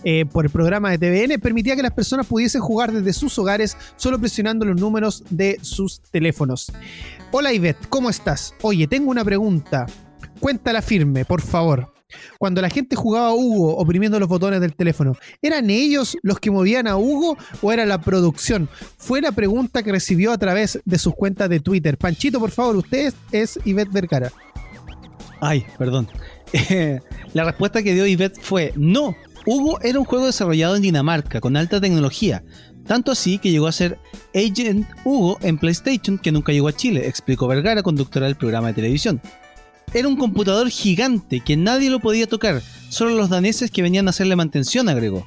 eh, 0.05 0.27
por 0.27 0.45
el 0.45 0.51
programa 0.51 0.91
de 0.91 0.99
TVN 0.99 1.41
permitía 1.41 1.77
que 1.77 1.83
las 1.83 1.93
personas 1.93 2.27
pudiesen 2.27 2.61
jugar 2.61 2.93
desde 2.93 3.13
sus 3.13 3.39
hogares 3.39 3.77
solo 3.97 4.19
presionando 4.19 4.65
los 4.65 4.81
números 4.81 5.25
de 5.31 5.59
sus 5.63 6.01
teléfonos. 6.11 6.73
Hola 7.31 7.53
Ivette, 7.53 7.89
¿cómo 7.89 8.11
estás? 8.11 8.55
Oye, 8.63 8.87
tengo 8.87 9.11
una 9.11 9.25
pregunta. 9.25 9.87
Cuéntala 10.41 10.83
firme, 10.83 11.25
por 11.25 11.41
favor. 11.41 11.93
Cuando 12.39 12.61
la 12.61 12.71
gente 12.71 12.97
jugaba 12.97 13.29
a 13.29 13.35
Hugo 13.35 13.77
oprimiendo 13.77 14.21
los 14.21 14.29
botones 14.29 14.61
del 14.61 14.75
teléfono, 14.75 15.17
¿eran 15.43 15.71
ellos 15.71 16.17
los 16.23 16.39
que 16.39 16.51
movían 16.51 16.87
a 16.87 16.97
Hugo 16.97 17.37
o 17.63 17.73
era 17.73 17.87
la 17.87 18.01
producción? 18.01 18.69
Fue 18.99 19.21
la 19.21 19.33
pregunta 19.33 19.83
que 19.83 19.91
recibió 19.93 20.33
a 20.33 20.39
través 20.39 20.81
de 20.85 20.99
sus 20.99 21.15
cuentas 21.15 21.49
de 21.49 21.61
Twitter. 21.61 21.99
Panchito, 21.99 22.39
por 22.39 22.51
favor, 22.51 22.77
usted 22.77 23.13
es, 23.33 23.59
Ivette 23.65 23.93
Vergara. 23.93 24.33
Ay, 25.41 25.67
perdón. 25.79 26.09
la 27.35 27.45
respuesta 27.45 27.83
que 27.83 27.95
dio 27.95 28.07
Yvette 28.07 28.41
fue 28.41 28.73
no. 28.77 29.17
Hugo 29.47 29.79
era 29.83 29.99
un 29.99 30.07
juego 30.07 30.27
desarrollado 30.27 30.77
en 30.77 30.83
Dinamarca 30.83 31.41
con 31.41 31.57
alta 31.57 31.81
tecnología. 31.81 32.43
Tanto 32.87 33.13
así 33.13 33.39
que 33.39 33.51
llegó 33.51 33.67
a 33.67 33.73
ser 33.73 33.99
Agent 34.35 34.87
Hugo 35.05 35.39
en 35.43 35.59
PlayStation 35.59 36.19
que 36.19 36.33
nunca 36.33 36.53
llegó 36.53 36.69
a 36.69 36.73
Chile, 36.73 37.07
explicó 37.07 37.47
Vergara, 37.47 37.83
conductora 37.83 38.27
del 38.27 38.37
programa 38.37 38.69
de 38.69 38.75
televisión. 38.75 39.21
Era 39.93 40.09
un 40.09 40.17
computador 40.17 40.69
gigante 40.71 41.41
que 41.41 41.57
nadie 41.57 41.91
lo 41.91 42.01
podía 42.01 42.27
tocar, 42.27 42.63
solo 42.89 43.15
los 43.15 43.31
daneses 43.31 43.71
que 43.71 43.83
venían 43.83 44.07
a 44.07 44.11
hacerle 44.11 44.37
mantención, 44.37 44.89
agregó. 44.89 45.27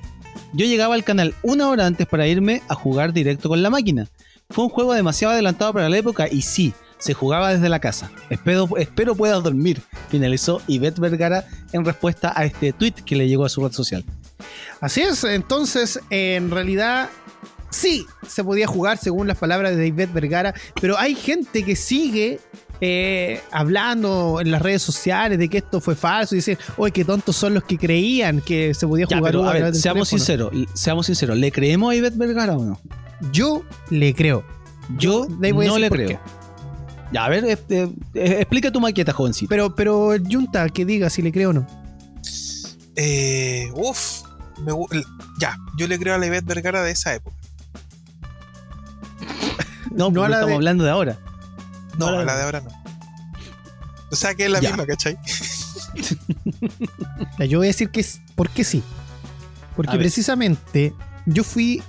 Yo 0.54 0.66
llegaba 0.66 0.96
al 0.96 1.04
canal 1.04 1.36
una 1.44 1.70
hora 1.70 1.86
antes 1.86 2.08
para 2.08 2.28
irme 2.28 2.62
a 2.68 2.76
jugar 2.76 3.14
directo 3.14 3.50
con 3.50 3.62
la 3.62 3.70
máquina. 3.70 4.08
Fue 4.50 4.66
un 4.66 4.70
juego 4.70 4.94
demasiado 4.94 5.34
adelantado 5.34 5.74
para 5.74 5.90
la 5.90 5.98
época 5.98 6.28
y 6.30 6.42
sí, 6.42 6.74
se 6.98 7.14
jugaba 7.14 7.54
desde 7.54 7.70
la 7.70 7.80
casa. 7.80 8.12
Espero, 8.30 8.68
espero 8.78 9.16
puedas 9.16 9.44
dormir, 9.44 9.82
finalizó 10.10 10.62
Ivette 10.68 11.00
Vergara 11.00 11.46
en 11.72 11.86
respuesta 11.86 12.34
a 12.36 12.46
este 12.46 12.74
tweet 12.74 12.94
que 13.06 13.16
le 13.16 13.28
llegó 13.28 13.46
a 13.46 13.50
su 13.50 13.62
red 13.62 13.72
social. 13.72 14.04
Así 14.82 15.02
es, 15.02 15.24
entonces 15.24 16.00
en 16.10 16.52
realidad 16.52 17.10
sí 17.70 18.06
se 18.28 18.44
podía 18.44 18.68
jugar 18.68 18.98
según 18.98 19.28
las 19.28 19.38
palabras 19.38 19.76
de 19.76 19.88
Ivette 19.88 20.14
Vergara, 20.14 20.54
pero 20.80 20.98
hay 20.98 21.16
gente 21.16 21.64
que 21.64 21.76
sigue 21.76 22.40
eh, 22.80 23.42
hablando 23.52 24.40
en 24.40 24.52
las 24.52 24.62
redes 24.62 24.84
sociales 24.84 25.40
de 25.40 25.50
que 25.50 25.58
esto 25.60 25.82
fue 25.82 25.96
falso 25.96 26.36
y 26.36 26.38
dicen, 26.38 26.58
oye, 26.78 26.92
qué 26.92 27.04
tontos 27.04 27.36
son 27.36 27.56
los 27.56 27.64
que 27.64 27.78
creían 27.78 28.42
que 28.42 28.74
se 28.74 28.88
podía 28.88 29.06
Ya, 29.10 29.18
jugar 29.18 29.32
pero 29.32 29.48
a 29.50 29.54
ver, 29.54 29.76
seamos 29.76 30.10
teléfono". 30.10 30.50
sinceros, 30.52 30.52
seamos 30.74 31.06
sinceros, 31.08 31.38
¿le 31.38 31.52
creemos 31.52 31.92
a 31.92 31.96
Ivette 31.96 32.18
Vergara 32.18 32.56
o 32.56 32.64
no? 32.64 32.80
Yo 33.32 33.64
le 33.90 34.14
creo. 34.14 34.44
Yo 34.98 35.28
no 35.28 35.78
le 35.78 35.90
creo. 35.90 36.08
qué. 36.08 36.20
Ya, 37.12 37.26
a 37.26 37.30
ver, 37.30 37.46
eh, 37.46 37.58
eh, 37.70 37.90
explica 38.40 38.72
tu 38.72 38.80
maqueta, 38.82 39.14
jovencito. 39.14 39.50
Pero, 39.50 39.74
pero 39.76 40.12
Junta, 40.30 40.68
que 40.70 40.86
diga 40.86 41.10
si 41.10 41.22
le 41.22 41.32
creo 41.32 41.52
o 41.52 41.54
no. 41.54 41.68
Eh, 42.96 43.72
uf, 43.76 44.24
me 44.64 44.74
el- 44.92 45.06
ya, 45.40 45.58
yo 45.78 45.88
le 45.88 45.98
creo 46.00 46.16
a 46.16 46.18
la 46.18 46.26
Ivette 46.26 46.46
Vergara 46.46 46.82
de 46.84 46.92
esa 46.92 47.14
época. 47.16 47.36
no, 49.92 50.10
no 50.12 50.24
a 50.24 50.30
la 50.30 50.36
estamos 50.38 50.50
de- 50.50 50.56
hablando 50.56 50.84
de 50.84 50.90
ahora. 50.92 51.18
No, 51.98 52.12
No, 52.12 52.20
a 52.20 52.24
la 52.26 52.36
de 52.36 52.44
ahora 52.44 52.62
no. 52.62 52.70
O 54.12 54.16
sea 54.16 54.36
que 54.36 54.46
es 54.46 54.52
la 54.52 54.60
Ya. 54.60 54.70
misma, 54.70 54.86
¿cachai? 54.86 55.18
Yo 57.50 57.60
voy 57.60 57.68
a 57.68 57.70
decir 57.70 57.90
que 57.90 58.02
es 58.02 58.20
porque 58.36 58.64
sí. 58.64 58.84
A 59.72 59.76
Porque 59.76 59.98
precisamente 59.98 60.94
yo 61.28 61.44
fui, 61.44 61.84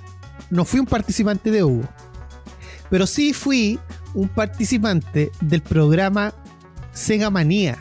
no 0.51 0.63
fui 0.63 0.79
un 0.79 0.85
participante 0.85 1.49
de 1.49 1.63
Hugo, 1.63 1.87
pero 2.89 3.05
sí 3.07 3.33
fui 3.33 3.79
un 4.13 4.27
participante 4.29 5.31
del 5.41 5.61
programa 5.61 6.33
Sega 6.93 7.29
Manía, 7.29 7.77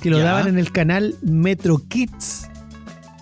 que 0.00 0.10
lo 0.10 0.18
Ya. 0.18 0.24
daban 0.24 0.48
en 0.48 0.58
el 0.58 0.70
canal 0.72 1.14
Metro 1.22 1.78
Kids 1.88 2.48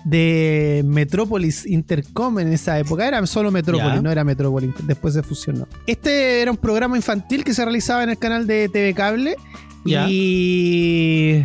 de 0.05 0.83
Metrópolis 0.85 1.65
Intercom 1.67 2.39
en 2.39 2.53
esa 2.53 2.79
época. 2.79 3.09
Era 3.09 3.27
solo 3.27 3.51
Metrópolis, 3.51 4.03
no 4.03 4.11
era 4.11 4.23
Metrópolis, 4.25 4.71
después 4.83 5.15
se 5.15 5.23
fusionó. 5.23 5.67
Este 5.87 6.43
era 6.43 6.51
un 6.51 6.57
programa 6.59 6.97
infantil 6.97 7.43
que 7.45 7.55
se 7.55 7.65
realizaba 7.65 8.03
en 8.03 8.11
el 8.11 8.19
canal 8.19 8.47
de 8.47 8.69
TV 8.69 8.93
Cable 8.93 9.37
Ya. 9.85 10.07
y 10.11 11.45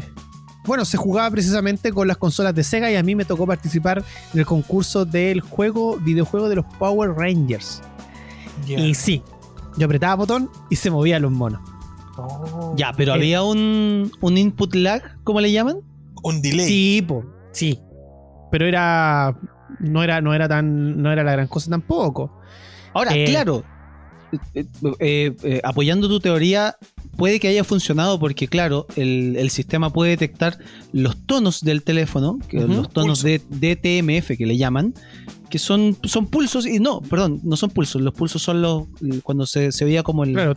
bueno, 0.66 0.84
se 0.86 0.98
jugaba 0.98 1.32
precisamente 1.32 1.92
con 1.94 2.08
las 2.08 2.18
consolas 2.18 2.54
de 2.54 2.64
Sega 2.64 2.92
y 2.92 2.96
a 2.96 3.02
mí 3.04 3.16
me 3.16 3.24
tocó 3.26 3.48
participar 3.48 4.04
en 4.34 4.40
el 4.40 4.46
concurso 4.46 5.06
del 5.06 5.40
juego, 5.42 5.98
videojuego 5.98 6.50
de 6.50 6.56
los 6.58 6.66
Power 6.78 7.12
Rangers. 7.12 7.82
Y 8.68 8.94
sí, 8.94 9.24
yo 9.78 9.86
apretaba 9.86 10.16
botón 10.16 10.50
y 10.70 10.76
se 10.76 10.90
movían 10.92 11.22
los 11.22 11.32
monos. 11.32 11.62
Oh, 12.18 12.74
Ya, 12.78 12.92
pero 12.96 13.12
Eh. 13.14 13.16
había 13.16 13.44
un, 13.44 14.12
un 14.22 14.38
input 14.38 14.76
lag, 14.76 15.02
¿cómo 15.24 15.40
le 15.42 15.52
llaman? 15.52 15.78
un 16.22 16.42
delay. 16.42 16.68
Sí, 16.68 17.02
po, 17.08 17.24
sí. 17.54 17.80
Pero 18.52 18.66
era. 18.66 19.38
No 19.80 20.04
era, 20.04 20.20
no 20.20 20.34
era 20.34 20.50
tan. 20.50 21.02
No 21.02 21.12
era 21.12 21.24
la 21.24 21.32
gran 21.32 21.48
cosa 21.48 21.70
tampoco. 21.70 22.42
Ahora, 22.94 23.16
Eh. 23.16 23.24
claro, 23.26 23.64
eh, 24.54 24.66
eh, 25.00 25.36
eh, 25.44 25.62
apoyando 25.64 26.10
tu 26.10 26.20
teoría, 26.20 26.76
puede 27.16 27.40
que 27.40 27.48
haya 27.48 27.64
funcionado 27.64 28.20
porque, 28.20 28.48
claro, 28.50 28.86
el, 28.98 29.36
el 29.38 29.50
sistema 29.50 29.92
puede 29.94 30.12
detectar 30.12 30.58
los 30.92 31.16
tonos 31.26 31.62
del 31.62 31.84
teléfono, 31.84 32.38
que 32.50 32.60
los 32.60 32.90
tonos 32.90 33.24
de 33.24 33.40
DTMF 33.50 34.36
que 34.38 34.46
le 34.46 34.58
llaman, 34.58 34.94
que 35.50 35.60
son, 35.60 35.98
son 36.04 36.28
pulsos, 36.28 36.66
y 36.66 36.80
no, 36.80 37.02
perdón, 37.02 37.40
no 37.44 37.58
son 37.58 37.70
pulsos, 37.72 38.02
los 38.02 38.14
pulsos 38.14 38.42
son 38.42 38.62
los, 38.62 38.84
cuando 39.24 39.46
se, 39.46 39.72
se 39.72 39.84
veía 39.86 40.04
como 40.04 40.24
el... 40.24 40.34
Claro. 40.34 40.54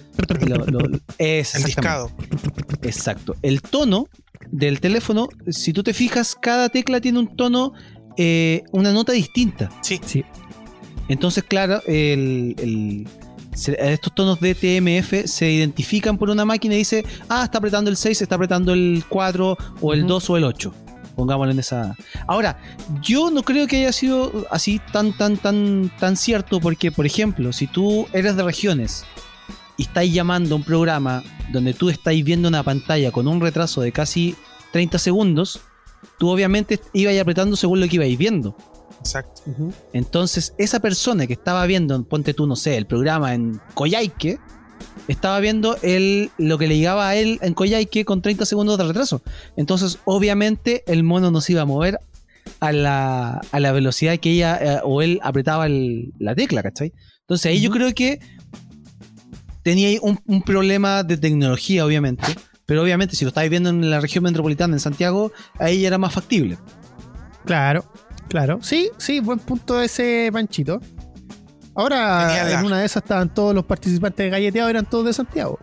lo- 0.46 0.66
lo- 0.66 0.98
el 1.18 1.44
discado. 1.64 2.10
Exacto. 2.82 3.34
El 3.42 3.62
tono 3.62 4.06
del 4.50 4.80
teléfono, 4.80 5.28
si 5.48 5.72
tú 5.72 5.82
te 5.82 5.94
fijas, 5.94 6.34
cada 6.40 6.68
tecla 6.68 7.00
tiene 7.00 7.18
un 7.18 7.36
tono, 7.36 7.72
eh, 8.16 8.62
una 8.72 8.92
nota 8.92 9.12
distinta. 9.12 9.70
Sí. 9.82 10.00
Sí. 10.04 10.24
Entonces, 11.08 11.44
claro, 11.44 11.80
el, 11.86 13.06
estos 13.78 14.14
tonos 14.14 14.40
de 14.40 14.54
TMF 14.54 15.26
se 15.28 15.50
identifican 15.50 16.16
por 16.18 16.30
una 16.30 16.44
máquina 16.44 16.74
y 16.74 16.78
dice, 16.78 17.04
ah, 17.28 17.44
está 17.44 17.58
apretando 17.58 17.90
el 17.90 17.96
6, 17.96 18.22
está 18.22 18.34
apretando 18.36 18.72
el 18.72 19.04
4 19.08 19.56
o 19.80 19.92
el 19.92 20.00
Ujú. 20.00 20.08
2 20.08 20.30
o 20.30 20.36
el 20.36 20.44
8. 20.44 20.74
Pongámoslo 21.16 21.52
en 21.52 21.58
esa. 21.58 21.96
Ahora, 22.26 22.58
yo 23.02 23.30
no 23.30 23.42
creo 23.42 23.66
que 23.66 23.76
haya 23.76 23.92
sido 23.92 24.46
así 24.50 24.80
tan, 24.92 25.12
tan, 25.16 25.36
tan, 25.36 25.90
tan 25.98 26.16
cierto, 26.16 26.60
porque, 26.60 26.90
por 26.90 27.06
ejemplo, 27.06 27.52
si 27.52 27.66
tú 27.66 28.06
eres 28.12 28.36
de 28.36 28.42
regiones 28.42 29.04
y 29.76 29.82
estáis 29.82 30.12
llamando 30.12 30.54
a 30.54 30.58
un 30.58 30.64
programa 30.64 31.22
donde 31.52 31.74
tú 31.74 31.90
estáis 31.90 32.24
viendo 32.24 32.48
una 32.48 32.62
pantalla 32.62 33.10
con 33.10 33.28
un 33.28 33.40
retraso 33.40 33.80
de 33.80 33.92
casi 33.92 34.34
30 34.72 34.98
segundos, 34.98 35.60
tú 36.18 36.30
obviamente 36.30 36.80
ibas 36.92 37.18
apretando 37.18 37.56
según 37.56 37.80
lo 37.80 37.88
que 37.88 37.96
ibais 37.96 38.16
viendo. 38.16 38.56
Exacto. 39.00 39.42
Entonces, 39.92 40.54
esa 40.58 40.80
persona 40.80 41.26
que 41.26 41.32
estaba 41.32 41.66
viendo, 41.66 42.02
ponte 42.04 42.34
tú, 42.34 42.46
no 42.46 42.56
sé, 42.56 42.76
el 42.76 42.86
programa 42.86 43.34
en 43.34 43.60
Coyhaique, 43.74 44.38
estaba 45.08 45.38
viendo 45.40 45.76
el, 45.82 46.30
lo 46.38 46.58
que 46.58 46.66
le 46.66 46.76
llegaba 46.76 47.08
a 47.08 47.16
él 47.16 47.38
en 47.42 47.54
Coyhaique 47.54 48.04
con 48.04 48.22
30 48.22 48.44
segundos 48.46 48.78
de 48.78 48.84
retraso. 48.84 49.22
Entonces, 49.56 49.98
obviamente, 50.04 50.82
el 50.86 51.02
mono 51.02 51.30
no 51.30 51.40
se 51.40 51.52
iba 51.52 51.62
a 51.62 51.66
mover 51.66 51.98
a 52.60 52.72
la, 52.72 53.40
a 53.52 53.60
la 53.60 53.72
velocidad 53.72 54.18
que 54.18 54.30
ella 54.32 54.58
eh, 54.60 54.80
o 54.84 55.02
él 55.02 55.20
apretaba 55.22 55.66
el- 55.66 56.12
la 56.18 56.34
tecla, 56.34 56.62
¿cachai? 56.62 56.92
Entonces, 57.20 57.46
ahí 57.46 57.60
yo 57.60 57.70
creo 57.70 57.92
que 57.94 58.20
tenía 59.62 59.88
ahí 59.88 59.98
un, 60.02 60.18
un 60.26 60.42
problema 60.42 61.02
de 61.02 61.16
tecnología, 61.16 61.84
obviamente. 61.86 62.24
Pero 62.66 62.82
obviamente, 62.82 63.16
si 63.16 63.24
lo 63.24 63.28
estáis 63.28 63.50
viendo 63.50 63.70
en 63.70 63.90
la 63.90 64.00
región 64.00 64.24
metropolitana, 64.24 64.74
en 64.74 64.80
Santiago, 64.80 65.32
ahí 65.58 65.84
era 65.84 65.98
más 65.98 66.12
factible. 66.14 66.58
Claro, 67.44 67.84
claro. 68.28 68.60
Sí, 68.62 68.90
sí, 68.98 69.20
buen 69.20 69.38
punto 69.40 69.80
ese 69.80 70.30
Panchito. 70.32 70.80
Ahora, 71.74 72.52
en 72.52 72.64
una 72.66 72.80
de 72.80 72.86
esas 72.86 73.02
estaban 73.02 73.32
todos 73.32 73.54
los 73.54 73.64
participantes 73.64 74.24
de 74.24 74.30
Galleteado, 74.30 74.68
eran 74.68 74.84
todos 74.88 75.06
de 75.06 75.12
Santiago. 75.12 75.58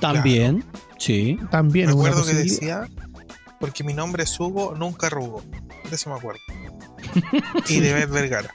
También, 0.00 0.64
sí. 0.98 1.38
También 1.50 1.90
hubo 1.90 2.00
una 2.00 2.10
Recuerdo 2.10 2.30
que 2.30 2.36
decía, 2.36 2.88
porque 3.58 3.82
mi 3.82 3.92
nombre 3.92 4.22
es 4.22 4.38
Hugo, 4.38 4.74
nunca 4.76 5.08
arrugo. 5.08 5.42
De 5.88 5.96
eso 5.96 6.10
me 6.10 6.16
acuerdo. 6.16 6.40
y 7.68 7.80
de 7.80 7.92
Beth 7.92 8.10
Vergara. 8.10 8.54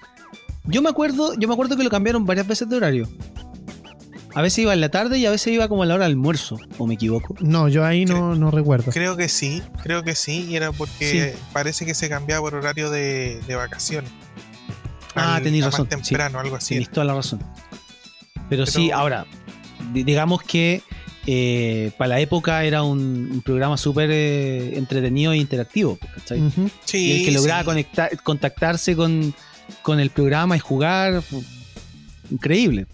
Yo 0.66 0.82
me 0.82 0.90
acuerdo, 0.90 1.34
yo 1.34 1.48
me 1.48 1.54
acuerdo 1.54 1.76
que 1.76 1.84
lo 1.84 1.90
cambiaron 1.90 2.26
varias 2.26 2.48
veces 2.48 2.70
de 2.70 2.78
horario. 2.78 3.10
A 4.36 4.42
veces 4.42 4.60
iba 4.60 4.74
en 4.74 4.82
la 4.82 4.90
tarde 4.90 5.20
y 5.20 5.26
a 5.26 5.32
veces 5.32 5.54
iba 5.54 5.68
como 5.68 5.84
a 5.84 5.86
la 5.86 5.94
hora 5.94 6.06
del 6.06 6.14
almuerzo, 6.14 6.58
o 6.78 6.88
me 6.88 6.96
equivoco. 6.96 7.36
No, 7.40 7.68
yo 7.68 7.86
ahí 7.86 8.06
no, 8.06 8.34
no 8.34 8.50
recuerdo. 8.50 8.92
Creo 8.92 9.16
que 9.16 9.30
sí, 9.30 9.62
creo 9.84 10.04
que 10.04 10.16
sí, 10.16 10.48
y 10.50 10.56
era 10.56 10.72
porque 10.72 11.36
parece 11.52 11.86
que 11.86 11.94
se 11.94 12.10
cambiaba 12.10 12.42
por 12.42 12.56
horario 12.56 12.90
de, 12.90 13.42
de 13.46 13.56
vacaciones. 13.56 14.10
Ah, 15.16 15.36
Al- 15.36 15.44
tenéis 15.44 15.66
razón, 15.66 15.88
sí. 16.02 16.10
temprano, 16.10 16.40
algo 16.40 16.56
así. 16.56 16.70
Tienes 16.76 16.90
toda 16.92 17.06
la 17.06 17.14
razón. 17.16 17.40
Pero, 18.34 18.48
Pero- 18.50 18.66
sí, 18.66 18.92
ahora, 18.92 19.26
di- 19.94 20.04
digamos 20.04 20.42
que 20.44 20.82
eh, 21.26 21.92
para 21.98 22.10
la 22.10 22.20
época 22.20 22.64
era 22.66 22.84
un, 22.84 23.00
un 23.32 23.42
programa 23.42 23.78
súper 23.78 24.10
eh, 24.12 24.78
entretenido 24.78 25.32
e 25.32 25.38
interactivo. 25.38 25.98
Sí, 26.86 26.98
y 26.98 27.20
el 27.20 27.26
que 27.26 27.32
lograba 27.32 27.62
sí. 27.62 27.66
conectar, 27.66 28.22
contactarse 28.24 28.96
con, 28.96 29.34
con 29.82 30.00
el 30.00 30.10
programa 30.10 30.56
y 30.58 30.60
jugar, 30.60 31.22
increíble. 32.30 32.88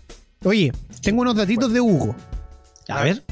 Oye, 0.43 0.71
tengo 1.01 1.21
unos 1.21 1.35
datitos 1.35 1.71
de 1.73 1.81
Hugo. 1.81 2.15
A 2.87 3.03
ver, 3.03 3.23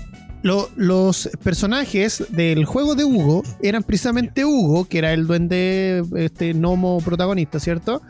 Lo- 0.44 0.70
los 0.76 1.30
personajes 1.44 2.24
del 2.30 2.66
juego 2.66 2.96
de 2.96 3.04
Hugo 3.04 3.44
eran 3.62 3.84
precisamente 3.84 4.46
Hugo, 4.46 4.86
que 4.86 5.00
era 5.00 5.12
el 5.14 5.28
duende, 5.28 6.04
este 6.16 6.54
gnomo 6.54 7.00
protagonista, 7.04 7.60
¿cierto? 7.60 8.02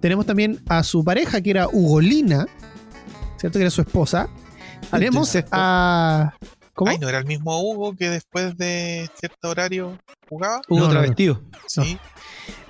Tenemos 0.00 0.24
también 0.26 0.60
a 0.68 0.82
su 0.84 1.04
pareja, 1.04 1.40
que 1.40 1.50
era 1.50 1.68
Ugolina, 1.68 2.46
¿cierto? 3.36 3.58
Que 3.58 3.64
era 3.64 3.70
su 3.70 3.80
esposa. 3.82 4.28
Tenemos 4.90 5.28
Incesto. 5.28 5.50
a. 5.52 6.34
¿Cómo? 6.74 6.90
Ay, 6.90 6.98
no 6.98 7.08
era 7.08 7.18
el 7.18 7.26
mismo 7.26 7.60
Hugo 7.60 7.94
que 7.94 8.08
después 8.08 8.56
de 8.56 9.10
cierto 9.18 9.50
horario 9.50 9.98
jugaba. 10.28 10.62
Hugo 10.68 10.80
No, 10.80 10.80
no, 10.80 10.86
no. 10.86 10.90
travestido. 10.92 11.42
Sí. 11.66 11.98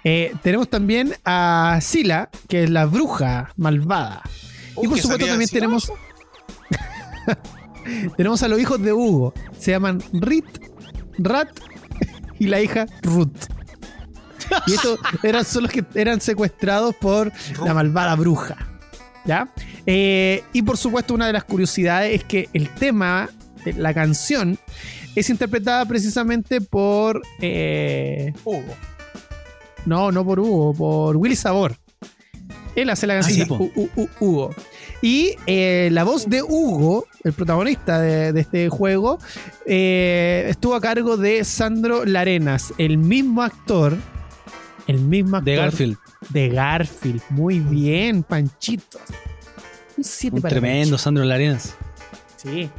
Eh, 0.04 0.32
tenemos 0.42 0.68
también 0.68 1.14
a 1.24 1.78
Sila, 1.80 2.28
que 2.48 2.64
es 2.64 2.70
la 2.70 2.86
bruja 2.86 3.52
malvada. 3.56 4.22
y 4.82 4.88
por 4.88 4.98
supuesto 4.98 5.26
también 5.26 5.48
tenemos. 5.50 5.92
tenemos 8.16 8.42
a 8.42 8.48
los 8.48 8.60
hijos 8.60 8.80
de 8.82 8.92
Hugo. 8.92 9.32
Se 9.58 9.70
llaman 9.70 10.02
Rit, 10.12 10.46
Rat 11.18 11.48
y 12.38 12.46
la 12.46 12.60
hija 12.60 12.86
Ruth. 13.02 13.36
Y 14.66 14.74
estos 14.74 14.98
eran 15.22 15.44
son 15.44 15.64
los 15.64 15.72
que 15.72 15.84
eran 15.94 16.20
secuestrados 16.20 16.94
por 16.96 17.32
la 17.64 17.74
malvada 17.74 18.14
bruja. 18.16 18.56
¿Ya? 19.24 19.48
Eh, 19.86 20.42
y 20.52 20.62
por 20.62 20.76
supuesto, 20.76 21.14
una 21.14 21.26
de 21.28 21.32
las 21.32 21.44
curiosidades 21.44 22.12
es 22.14 22.24
que 22.24 22.48
el 22.52 22.68
tema, 22.70 23.28
la 23.76 23.94
canción, 23.94 24.58
es 25.14 25.30
interpretada 25.30 25.84
precisamente 25.86 26.60
por. 26.60 27.22
eh, 27.40 28.32
Hugo. 28.44 28.74
no, 29.86 30.10
no 30.10 30.24
por 30.24 30.40
Hugo, 30.40 30.74
por 30.74 31.16
Willy 31.16 31.36
Sabor. 31.36 31.76
Él 32.74 32.90
hace 32.90 33.06
la 33.06 33.14
canción 33.20 33.46
sí, 33.46 33.54
U- 33.76 33.90
U- 33.96 34.08
Hugo. 34.18 34.50
Y 35.02 35.34
eh, 35.46 35.88
la 35.92 36.04
voz 36.04 36.30
de 36.30 36.42
Hugo, 36.42 37.06
el 37.24 37.32
protagonista 37.32 38.00
de, 38.00 38.32
de 38.32 38.40
este 38.40 38.68
juego, 38.68 39.18
eh, 39.66 40.46
estuvo 40.48 40.76
a 40.76 40.80
cargo 40.80 41.16
de 41.16 41.42
Sandro 41.44 42.04
Larenas, 42.04 42.72
el 42.78 42.98
mismo 42.98 43.42
actor. 43.42 43.96
El 44.86 45.00
mismo 45.00 45.36
actor 45.38 45.52
De 45.52 45.56
Garfield. 45.56 45.96
de 46.30 46.48
Garfield. 46.48 47.22
Muy 47.30 47.58
bien, 47.58 48.22
Panchito. 48.22 48.98
Un 49.96 50.04
7 50.04 50.36
Un 50.36 50.42
para 50.42 50.52
tremendo 50.52 50.96
Sandro 50.96 51.24
Larenas. 51.24 51.74
Sí. 52.36 52.70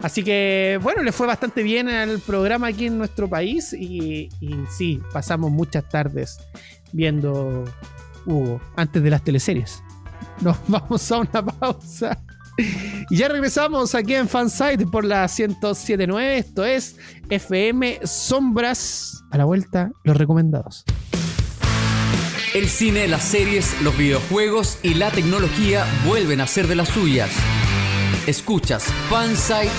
Así 0.00 0.24
que, 0.24 0.80
bueno, 0.82 1.02
le 1.04 1.12
fue 1.12 1.28
bastante 1.28 1.62
bien 1.62 1.88
al 1.88 2.18
programa 2.18 2.68
aquí 2.68 2.86
en 2.86 2.98
nuestro 2.98 3.28
país. 3.28 3.72
Y, 3.72 4.28
y 4.40 4.54
sí, 4.68 5.00
pasamos 5.12 5.52
muchas 5.52 5.88
tardes 5.88 6.38
viendo 6.92 7.64
Hugo 8.26 8.60
antes 8.74 9.00
de 9.00 9.10
las 9.10 9.22
teleseries. 9.22 9.80
Nos 10.40 10.56
vamos 10.68 11.12
a 11.12 11.18
una 11.18 11.44
pausa. 11.44 12.18
Y 13.10 13.16
ya 13.16 13.28
regresamos 13.28 13.94
aquí 13.94 14.14
en 14.14 14.28
Fansite 14.28 14.86
por 14.86 15.04
la 15.04 15.22
1079. 15.22 16.38
Esto 16.38 16.64
es 16.64 16.96
FM 17.30 18.00
Sombras. 18.04 19.24
A 19.30 19.38
la 19.38 19.44
vuelta, 19.44 19.90
los 20.04 20.16
recomendados. 20.16 20.84
El 22.54 22.68
cine, 22.68 23.08
las 23.08 23.22
series, 23.22 23.80
los 23.80 23.96
videojuegos 23.96 24.78
y 24.82 24.94
la 24.94 25.10
tecnología 25.10 25.86
vuelven 26.06 26.42
a 26.42 26.46
ser 26.46 26.66
de 26.66 26.76
las 26.76 26.90
suyas. 26.90 27.30
Escuchas 28.26 28.84
Fansite 29.08 29.70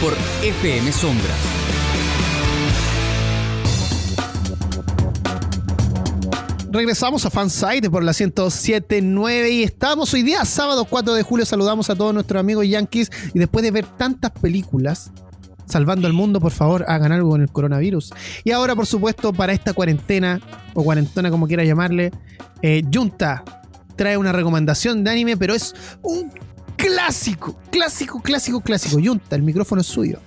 por 0.00 0.14
FM 0.42 0.90
Sombras. 0.90 1.57
Regresamos 6.70 7.24
a 7.24 7.30
Fansite 7.30 7.88
por 7.88 8.04
la 8.04 8.12
1079 8.12 9.50
y 9.50 9.62
estamos 9.62 10.12
hoy 10.12 10.22
día, 10.22 10.44
sábado 10.44 10.84
4 10.84 11.14
de 11.14 11.22
julio. 11.22 11.46
Saludamos 11.46 11.88
a 11.88 11.96
todos 11.96 12.12
nuestros 12.12 12.38
amigos 12.38 12.68
yankees 12.68 13.10
y 13.32 13.38
después 13.38 13.62
de 13.62 13.70
ver 13.70 13.86
tantas 13.86 14.32
películas, 14.32 15.10
salvando 15.64 16.06
al 16.06 16.12
mundo, 16.12 16.40
por 16.40 16.52
favor, 16.52 16.84
hagan 16.86 17.12
algo 17.12 17.30
con 17.30 17.40
el 17.40 17.48
coronavirus. 17.48 18.12
Y 18.44 18.50
ahora, 18.50 18.76
por 18.76 18.84
supuesto, 18.84 19.32
para 19.32 19.54
esta 19.54 19.72
cuarentena, 19.72 20.42
o 20.74 20.84
cuarentena 20.84 21.30
como 21.30 21.46
quiera 21.46 21.64
llamarle, 21.64 22.12
eh, 22.60 22.82
Junta 22.92 23.44
trae 23.96 24.18
una 24.18 24.32
recomendación 24.32 25.02
de 25.04 25.10
anime, 25.10 25.38
pero 25.38 25.54
es 25.54 25.74
un 26.02 26.30
clásico, 26.76 27.58
clásico, 27.70 28.20
clásico, 28.20 28.60
clásico. 28.60 29.00
Junta, 29.02 29.36
el 29.36 29.42
micrófono 29.42 29.80
es 29.80 29.86
suyo. 29.86 30.20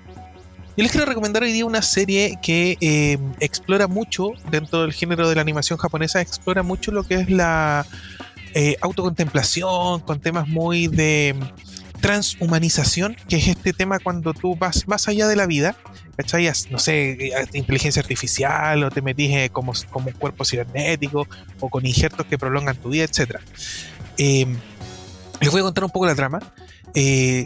Yo 0.82 0.86
les 0.86 0.94
quiero 0.94 1.06
recomendar 1.06 1.44
hoy 1.44 1.52
día 1.52 1.64
una 1.64 1.84
serie 1.84 2.40
que 2.42 2.76
eh, 2.82 3.20
explora 3.40 3.86
mucho, 3.86 4.32
dentro 4.50 4.82
del 4.82 4.94
género 4.94 5.30
de 5.30 5.36
la 5.36 5.42
animación 5.42 5.78
japonesa, 5.78 6.22
explora 6.22 6.64
mucho 6.64 6.92
lo 6.92 7.04
que 7.04 7.14
es 7.14 7.30
la 7.30 7.86
eh, 8.56 8.78
autocontemplación, 8.82 10.00
con 10.00 10.20
temas 10.20 10.48
muy 10.48 10.88
de, 10.88 11.36
transhumanización, 12.00 13.16
que 13.30 13.36
es 13.36 13.48
este 13.48 13.74
tema 13.74 14.00
cuando 14.00 14.34
tú 14.34 14.56
vas 14.56 14.88
más 14.88 15.08
allá 15.08 15.28
de 15.28 15.36
la 15.36 15.46
vida, 15.46 15.76
¿cachai? 16.18 16.50
No 16.72 16.80
sé, 16.80 17.32
inteligencia 17.54 18.02
artificial 18.02 18.84
o 18.84 18.90
te 18.90 19.04
metís 19.04 19.52
como, 19.52 19.74
como 19.92 20.08
un 20.08 20.14
cuerpo 20.14 20.46
cibernético 20.46 21.28
o 21.60 21.70
con 21.70 21.86
injertos 21.86 22.26
que 22.26 22.40
prolongan 22.40 22.76
tu 22.76 22.90
vida, 22.90 23.04
etc. 23.04 23.36
Eh, 24.18 24.48
les 25.42 25.52
voy 25.52 25.60
a 25.60 25.64
contar 25.64 25.84
un 25.84 25.92
poco 25.92 26.08
la 26.08 26.16
trama. 26.16 26.40
Eh, 26.96 27.46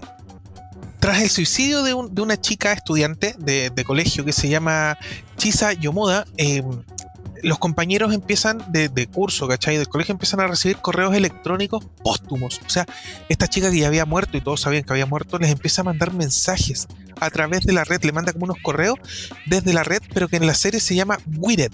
tras 1.06 1.22
el 1.22 1.30
suicidio 1.30 1.84
de, 1.84 1.94
una 1.94 2.41
chica 2.41 2.73
estudiante 2.73 3.36
de, 3.38 3.84
colegio 3.86 4.26
que 4.26 4.34
se 4.34 4.49
llama 4.49 4.98
Chisa 5.38 5.72
Yomoda, 5.73 6.26
eh, 6.38 6.64
los 7.44 7.60
compañeros 7.60 8.11
empiezan 8.11 8.65
de, 8.72 9.07
curso, 9.14 9.48
¿cachai? 9.48 9.77
Del 9.77 9.88
colegio 9.88 10.14
empiezan 10.14 10.40
a 10.40 10.48
recibir 10.48 10.77
correos 10.77 11.14
electrónicos 11.14 11.86
póstumos. 12.03 12.60
O 12.65 12.69
sea, 12.72 12.88
esta 13.30 13.48
chica 13.48 13.69
que 13.69 13.82
ya 13.82 13.88
había 13.88 14.06
muerto 14.06 14.36
y 14.36 14.41
todos 14.41 14.61
sabían 14.61 14.82
que 14.82 14.94
había 14.94 15.06
muerto, 15.06 15.38
les 15.38 15.52
empieza 15.52 15.82
a 15.82 15.84
mandar 15.84 16.11
mensajes 16.11 16.88
a 17.19 17.30
través 17.30 17.68
de 17.68 17.73
la 17.73 17.84
red. 17.84 18.03
Le 18.03 18.11
manda 18.11 18.34
como 18.34 18.45
unos 18.45 18.57
correos 18.64 18.98
desde 19.45 19.73
la 19.73 19.84
red, 19.84 20.02
pero 20.11 20.27
que 20.27 20.38
en 20.38 20.48
la 20.48 20.56
serie 20.56 20.80
se 20.80 20.95
llama 20.95 21.19
Wired. 21.38 21.72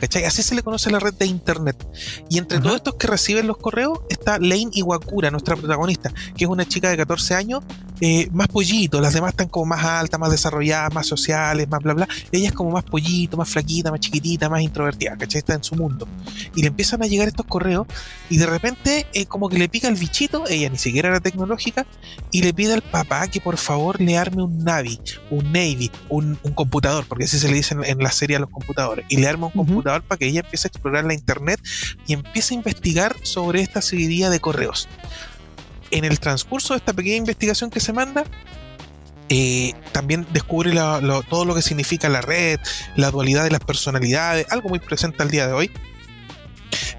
¿Cachai? 0.00 0.24
Así 0.24 0.42
se 0.42 0.54
le 0.54 0.62
conoce 0.62 0.90
la 0.90 0.98
red 0.98 1.12
de 1.12 1.26
internet. 1.26 1.86
Y 2.30 2.38
entre 2.38 2.58
todos 2.58 2.76
estos 2.76 2.94
que 2.94 3.06
reciben 3.06 3.46
los 3.46 3.58
correos 3.58 3.98
está 4.08 4.38
Lane 4.38 4.70
Iwakura, 4.72 5.30
nuestra 5.30 5.56
protagonista, 5.56 6.10
que 6.36 6.44
es 6.44 6.50
una 6.50 6.66
chica 6.66 6.88
de 6.88 6.96
14 6.96 7.34
años, 7.34 7.62
eh, 8.00 8.28
más 8.32 8.48
pollito. 8.48 9.00
Las 9.00 9.14
demás 9.14 9.30
están 9.30 9.48
como 9.48 9.66
más 9.66 9.84
altas, 9.84 10.18
más 10.18 10.30
desarrolladas, 10.30 10.92
más 10.92 11.06
sociales, 11.06 11.68
más 11.68 11.80
bla 11.82 11.94
bla. 11.94 12.08
Ella 12.32 12.48
es 12.48 12.54
como 12.54 12.70
más 12.70 12.84
pollito, 12.84 13.36
más 13.36 13.48
flaquita, 13.48 13.90
más 13.90 14.00
chiquitita, 14.00 14.48
más 14.48 14.62
introvertida, 14.62 15.16
¿cachai? 15.16 15.40
Está 15.40 15.54
en 15.54 15.64
su 15.64 15.74
mundo. 15.74 16.08
Y 16.54 16.62
le 16.62 16.68
empiezan 16.68 17.02
a 17.02 17.06
llegar 17.06 17.28
estos 17.28 17.46
correos 17.46 17.86
y 18.28 18.38
de 18.38 18.46
repente 18.46 19.06
eh, 19.12 19.26
como 19.26 19.48
que 19.48 19.58
le 19.58 19.68
pica 19.68 19.88
el 19.88 19.96
bichito, 19.96 20.44
ella 20.48 20.68
ni 20.70 20.78
siquiera 20.78 21.08
era 21.08 21.20
tecnológica, 21.20 21.86
y 22.30 22.42
le 22.42 22.54
pide 22.54 22.74
al 22.74 22.82
papá 22.82 23.28
que 23.28 23.40
por 23.40 23.56
favor 23.56 24.00
le 24.00 24.16
arme 24.16 24.42
un 24.42 24.64
Navi, 24.64 25.00
un 25.30 25.52
Navy, 25.52 25.90
un, 26.08 26.36
computador, 26.54 27.04
porque 27.08 27.24
así 27.24 27.38
se 27.38 27.48
le 27.48 27.54
dice 27.54 27.76
en, 27.84 27.98
la 27.98 28.10
serie 28.10 28.36
a 28.36 28.40
los 28.40 28.50
computadores. 28.50 29.04
Y 29.08 29.16
le 29.16 29.28
arma 29.28 29.46
un 29.46 29.52
computador 29.52 30.02
para 30.02 30.18
que 30.18 30.26
ella 30.26 30.40
empiece 30.40 30.68
a 30.68 30.70
explorar 30.70 31.04
la 31.04 31.14
internet 31.14 31.60
y 32.06 32.12
empiece 32.12 32.54
a 32.54 32.56
investigar 32.56 33.16
sobre 33.22 33.60
esta 33.60 33.82
seguidilla 33.82 34.30
de 34.30 34.40
correos. 34.40 34.88
En 35.90 36.04
el 36.04 36.20
transcurso 36.20 36.74
de 36.74 36.78
esta 36.78 36.92
pequeña 36.92 37.16
investigación 37.16 37.70
que 37.70 37.80
se 37.80 37.92
manda, 37.92 38.24
eh, 39.28 39.74
también 39.92 40.26
descubre 40.32 40.72
todo 41.28 41.44
lo 41.44 41.54
que 41.54 41.62
significa 41.62 42.08
la 42.08 42.20
red, 42.20 42.58
la 42.96 43.10
dualidad 43.10 43.44
de 43.44 43.50
las 43.50 43.60
personalidades, 43.60 44.46
algo 44.50 44.68
muy 44.68 44.78
presente 44.78 45.22
al 45.22 45.30
día 45.30 45.46
de 45.46 45.52
hoy. 45.52 45.70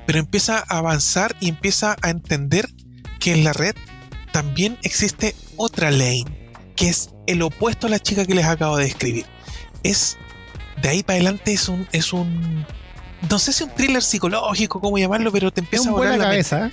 Pero 0.06 0.20
empieza 0.20 0.64
a 0.68 0.78
avanzar 0.78 1.36
y 1.40 1.50
empieza 1.50 1.96
a 2.02 2.10
entender 2.10 2.70
que 3.20 3.34
en 3.34 3.44
la 3.44 3.54
red 3.54 3.76
también 4.32 4.78
existe 4.82 5.36
otra 5.58 5.92
ley, 5.92 6.26
que 6.76 6.90
es 6.90 7.12
el 7.28 7.42
opuesto 7.42 7.88
a 7.88 7.90
la 7.90 8.00
chica 8.00 8.26
que 8.26 8.34
les 8.34 8.46
acabo 8.46 8.78
de 8.78 8.86
describir. 8.86 9.26
Es 9.84 10.18
de 10.82 10.90
ahí 10.90 11.04
para 11.04 11.18
adelante 11.18 11.54
es 11.54 11.70
un, 11.70 11.88
es 11.92 12.14
un 12.14 12.66
no 13.30 13.40
sé 13.40 13.54
si 13.54 13.64
un 13.64 13.70
thriller 13.72 14.02
psicológico, 14.02 14.82
cómo 14.82 14.98
llamarlo, 14.98 15.32
pero 15.32 15.52
te 15.52 15.62
empieza 15.62 15.90
a 15.90 15.92
volar 15.92 16.18
la 16.18 16.26
cabeza. 16.26 16.72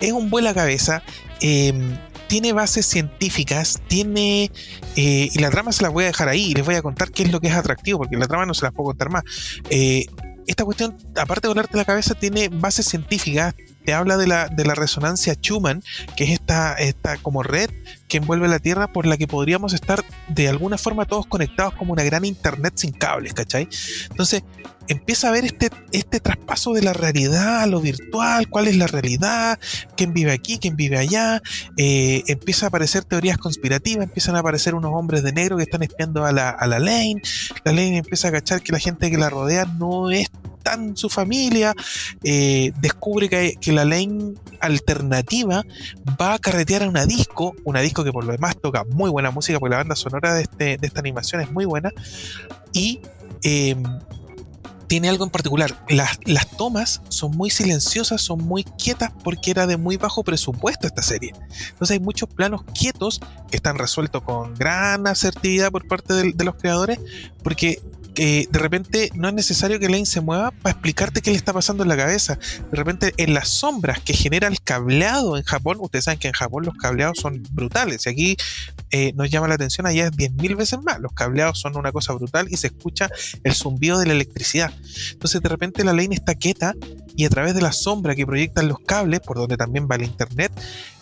Es 0.00 0.12
un 0.12 0.30
vuela 0.30 0.52
cabeza. 0.52 1.02
Em, 1.40 1.96
tiene 2.28 2.52
bases 2.52 2.86
científicas, 2.86 3.80
tiene. 3.88 4.50
Eh, 4.96 5.28
y 5.32 5.38
la 5.40 5.50
trama 5.50 5.72
se 5.72 5.82
la 5.82 5.88
voy 5.88 6.04
a 6.04 6.08
dejar 6.08 6.28
ahí 6.28 6.50
y 6.50 6.54
les 6.54 6.64
voy 6.64 6.76
a 6.76 6.82
contar 6.82 7.10
qué 7.10 7.24
es 7.24 7.32
lo 7.32 7.40
que 7.40 7.48
es 7.48 7.54
atractivo, 7.54 7.98
porque 7.98 8.16
la 8.16 8.26
trama 8.26 8.46
no 8.46 8.54
se 8.54 8.64
las 8.64 8.72
puedo 8.72 8.90
contar 8.90 9.10
más. 9.10 9.24
Eh, 9.68 10.06
esta 10.46 10.64
cuestión, 10.64 10.96
aparte 11.16 11.46
de 11.46 11.48
volarte 11.48 11.76
la 11.76 11.84
cabeza, 11.84 12.14
tiene 12.14 12.48
bases 12.48 12.86
científicas, 12.86 13.54
te 13.84 13.94
habla 13.94 14.16
de 14.16 14.26
la, 14.26 14.48
de 14.48 14.64
la 14.64 14.74
resonancia 14.74 15.34
Schumann, 15.34 15.82
que 16.16 16.24
es 16.24 16.30
esta, 16.30 16.74
esta 16.74 17.16
como 17.18 17.42
red 17.42 17.70
que 18.08 18.18
envuelve 18.18 18.48
la 18.48 18.58
Tierra 18.58 18.92
por 18.92 19.06
la 19.06 19.16
que 19.16 19.26
podríamos 19.26 19.72
estar 19.72 20.04
de 20.28 20.48
alguna 20.48 20.78
forma 20.78 21.06
todos 21.06 21.26
conectados 21.26 21.74
como 21.74 21.92
una 21.92 22.02
gran 22.02 22.24
internet 22.24 22.74
sin 22.76 22.92
cables, 22.92 23.34
¿cachai? 23.34 23.68
Entonces 24.10 24.42
empieza 24.90 25.28
a 25.28 25.30
ver 25.30 25.44
este, 25.44 25.70
este 25.92 26.18
traspaso 26.18 26.72
de 26.72 26.82
la 26.82 26.92
realidad 26.92 27.62
a 27.62 27.66
lo 27.66 27.80
virtual, 27.80 28.48
cuál 28.48 28.66
es 28.66 28.76
la 28.76 28.88
realidad, 28.88 29.58
quién 29.96 30.12
vive 30.12 30.32
aquí, 30.32 30.58
quién 30.58 30.74
vive 30.74 30.98
allá, 30.98 31.40
eh, 31.76 32.24
empieza 32.26 32.66
a 32.66 32.68
aparecer 32.68 33.04
teorías 33.04 33.38
conspirativas, 33.38 34.04
empiezan 34.04 34.34
a 34.34 34.40
aparecer 34.40 34.74
unos 34.74 34.92
hombres 34.92 35.22
de 35.22 35.32
negro 35.32 35.56
que 35.56 35.62
están 35.62 35.84
espiando 35.84 36.24
a 36.24 36.32
la, 36.32 36.50
a 36.50 36.66
la 36.66 36.80
Lane, 36.80 37.22
la 37.64 37.72
Lane 37.72 37.98
empieza 37.98 38.28
a 38.28 38.32
cachar 38.32 38.62
que 38.62 38.72
la 38.72 38.80
gente 38.80 39.10
que 39.10 39.18
la 39.18 39.30
rodea 39.30 39.64
no 39.64 40.10
es 40.10 40.28
tan 40.62 40.96
su 40.96 41.08
familia, 41.08 41.74
eh, 42.22 42.72
descubre 42.80 43.28
que, 43.28 43.54
que, 43.60 43.72
la 43.72 43.84
Lane 43.84 44.34
alternativa 44.60 45.64
va 46.20 46.34
a 46.34 46.38
carretear 46.38 46.82
a 46.82 46.88
una 46.88 47.06
disco, 47.06 47.54
una 47.64 47.80
disco 47.80 48.04
que 48.04 48.12
por 48.12 48.24
lo 48.24 48.32
demás 48.32 48.56
toca 48.60 48.84
muy 48.84 49.10
buena 49.10 49.30
música, 49.30 49.58
porque 49.58 49.70
la 49.70 49.78
banda 49.78 49.96
sonora 49.96 50.34
de, 50.34 50.42
este, 50.42 50.76
de 50.76 50.86
esta 50.86 51.00
animación 51.00 51.40
es 51.40 51.50
muy 51.50 51.64
buena, 51.64 51.90
y 52.72 53.00
em, 53.42 53.82
tiene 54.90 55.08
algo 55.08 55.22
en 55.22 55.30
particular. 55.30 55.84
Las, 55.88 56.18
las, 56.24 56.50
tomas 56.56 57.00
son 57.10 57.36
muy 57.36 57.50
silenciosas, 57.50 58.20
son 58.20 58.40
muy 58.40 58.64
quietas 58.64 59.12
porque 59.22 59.52
era 59.52 59.68
de 59.68 59.76
muy 59.76 59.96
bajo 59.96 60.24
presupuesto 60.24 60.88
esta 60.88 61.02
serie. 61.02 61.32
Entonces 61.68 61.92
hay 61.92 62.00
muchos 62.00 62.28
planos 62.28 62.62
quietos 62.74 63.20
que 63.50 63.56
están 63.56 63.78
resueltos 63.78 64.22
con 64.22 64.52
gran 64.54 65.06
asertividad 65.06 65.70
por 65.70 65.86
parte 65.86 66.32
de 66.32 66.44
los 66.44 66.56
creadores 66.56 66.98
porque 67.44 67.80
de 68.14 68.58
repente 68.58 69.10
no 69.14 69.28
es 69.28 69.34
necesario 69.34 69.78
que 69.78 69.88
Lane 69.88 70.06
se 70.06 70.20
mueva 70.20 70.50
para 70.50 70.72
explicarte 70.72 71.22
qué 71.22 71.30
le 71.30 71.36
está 71.36 71.52
pasando 71.52 71.82
en 71.82 71.88
la 71.88 71.96
cabeza. 71.96 72.38
De 72.70 72.76
repente 72.76 73.14
en 73.16 73.34
las 73.34 73.48
sombras 73.48 74.00
que 74.00 74.14
genera 74.14 74.48
el 74.48 74.60
cableado 74.62 75.36
en 75.36 75.44
Japón, 75.44 75.78
ustedes 75.80 76.04
saben 76.04 76.18
que 76.18 76.28
en 76.28 76.34
Japón 76.34 76.64
los 76.64 76.74
cableados 76.76 77.18
son 77.18 77.42
brutales 77.52 78.06
y 78.06 78.08
aquí 78.08 78.36
eh, 78.92 79.12
nos 79.14 79.30
llama 79.30 79.46
la 79.46 79.54
atención, 79.54 79.86
allá 79.86 80.06
es 80.06 80.12
10.000 80.12 80.56
veces 80.56 80.80
más. 80.82 80.98
Los 81.00 81.12
cableados 81.12 81.60
son 81.60 81.76
una 81.76 81.92
cosa 81.92 82.12
brutal 82.12 82.48
y 82.50 82.56
se 82.56 82.68
escucha 82.68 83.08
el 83.44 83.54
zumbido 83.54 83.98
de 83.98 84.06
la 84.06 84.12
electricidad. 84.12 84.72
Entonces 85.12 85.40
de 85.40 85.48
repente 85.48 85.84
la 85.84 85.92
Lane 85.92 86.14
está 86.14 86.34
quieta 86.34 86.74
y 87.16 87.24
a 87.24 87.28
través 87.28 87.54
de 87.54 87.62
la 87.62 87.72
sombra 87.72 88.14
que 88.14 88.26
proyectan 88.26 88.68
los 88.68 88.78
cables, 88.80 89.20
por 89.20 89.36
donde 89.36 89.56
también 89.56 89.86
va 89.90 89.96
el 89.96 90.04
internet, 90.04 90.52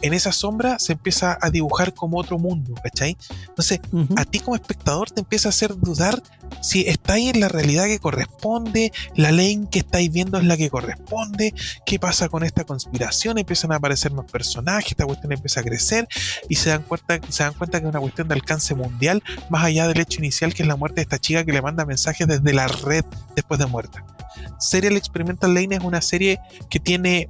en 0.03 0.15
esa 0.15 0.33
sombra 0.33 0.79
se 0.79 0.93
empieza 0.93 1.39
a 1.41 1.51
dibujar 1.51 1.95
como 1.95 2.19
otro 2.19 2.39
mundo, 2.39 2.75
¿cachai? 2.83 3.17
Entonces, 3.49 3.81
a 4.17 4.25
ti 4.25 4.41
como 4.41 4.57
espectador 4.57 5.11
te 5.11 5.21
empieza 5.21 5.49
a 5.49 5.51
hacer 5.51 5.77
dudar 5.77 6.23
si 6.63 6.83
estáis 6.89 7.35
en 7.35 7.41
la 7.41 7.49
realidad 7.49 7.87
que 7.87 7.99
corresponde, 7.99 8.93
la 9.15 9.33
ley 9.33 9.67
que 9.71 9.81
estáis 9.81 10.11
viendo 10.11 10.39
es 10.39 10.45
la 10.45 10.57
que 10.57 10.71
corresponde, 10.71 11.55
qué 11.87 11.99
pasa 11.99 12.29
con 12.29 12.45
esta 12.45 12.65
conspiración, 12.65 13.39
empiezan 13.39 13.73
a 13.73 13.77
aparecer 13.77 14.13
más 14.13 14.31
personajes, 14.31 14.93
esta 14.93 15.05
cuestión 15.05 15.33
empieza 15.33 15.61
a 15.61 15.63
crecer 15.63 16.09
y 16.49 16.57
se 16.57 16.71
dan 16.71 16.83
cuenta, 16.83 17.21
se 17.29 17.43
dan 17.43 17.55
cuenta 17.55 17.81
que 17.81 17.87
es 17.87 17.91
una 17.91 18.01
cuestión 18.01 18.29
de 18.29 18.35
alcance 18.35 18.75
mundial, 18.75 19.23
más 19.51 19.65
allá 19.65 19.89
del 19.89 20.01
hecho 20.01 20.19
inicial 20.21 20.55
que 20.55 20.63
es 20.63 20.69
la 20.69 20.77
muerte 20.77 20.97
de 20.97 21.03
esta 21.03 21.19
chica 21.19 21.45
que 21.45 21.53
le 21.53 21.63
manda 21.63 21.85
mensajes 21.85 22.27
desde 22.27 22.53
la 22.53 22.69
red 22.69 23.05
después 23.35 23.59
de 23.61 23.67
muerta. 23.67 24.05
Serial 24.59 24.97
Experimental 24.97 25.55
Lane 25.55 25.77
es 25.77 25.85
una 25.85 26.01
serie 26.01 26.41
que 26.69 26.81
tiene 26.81 27.29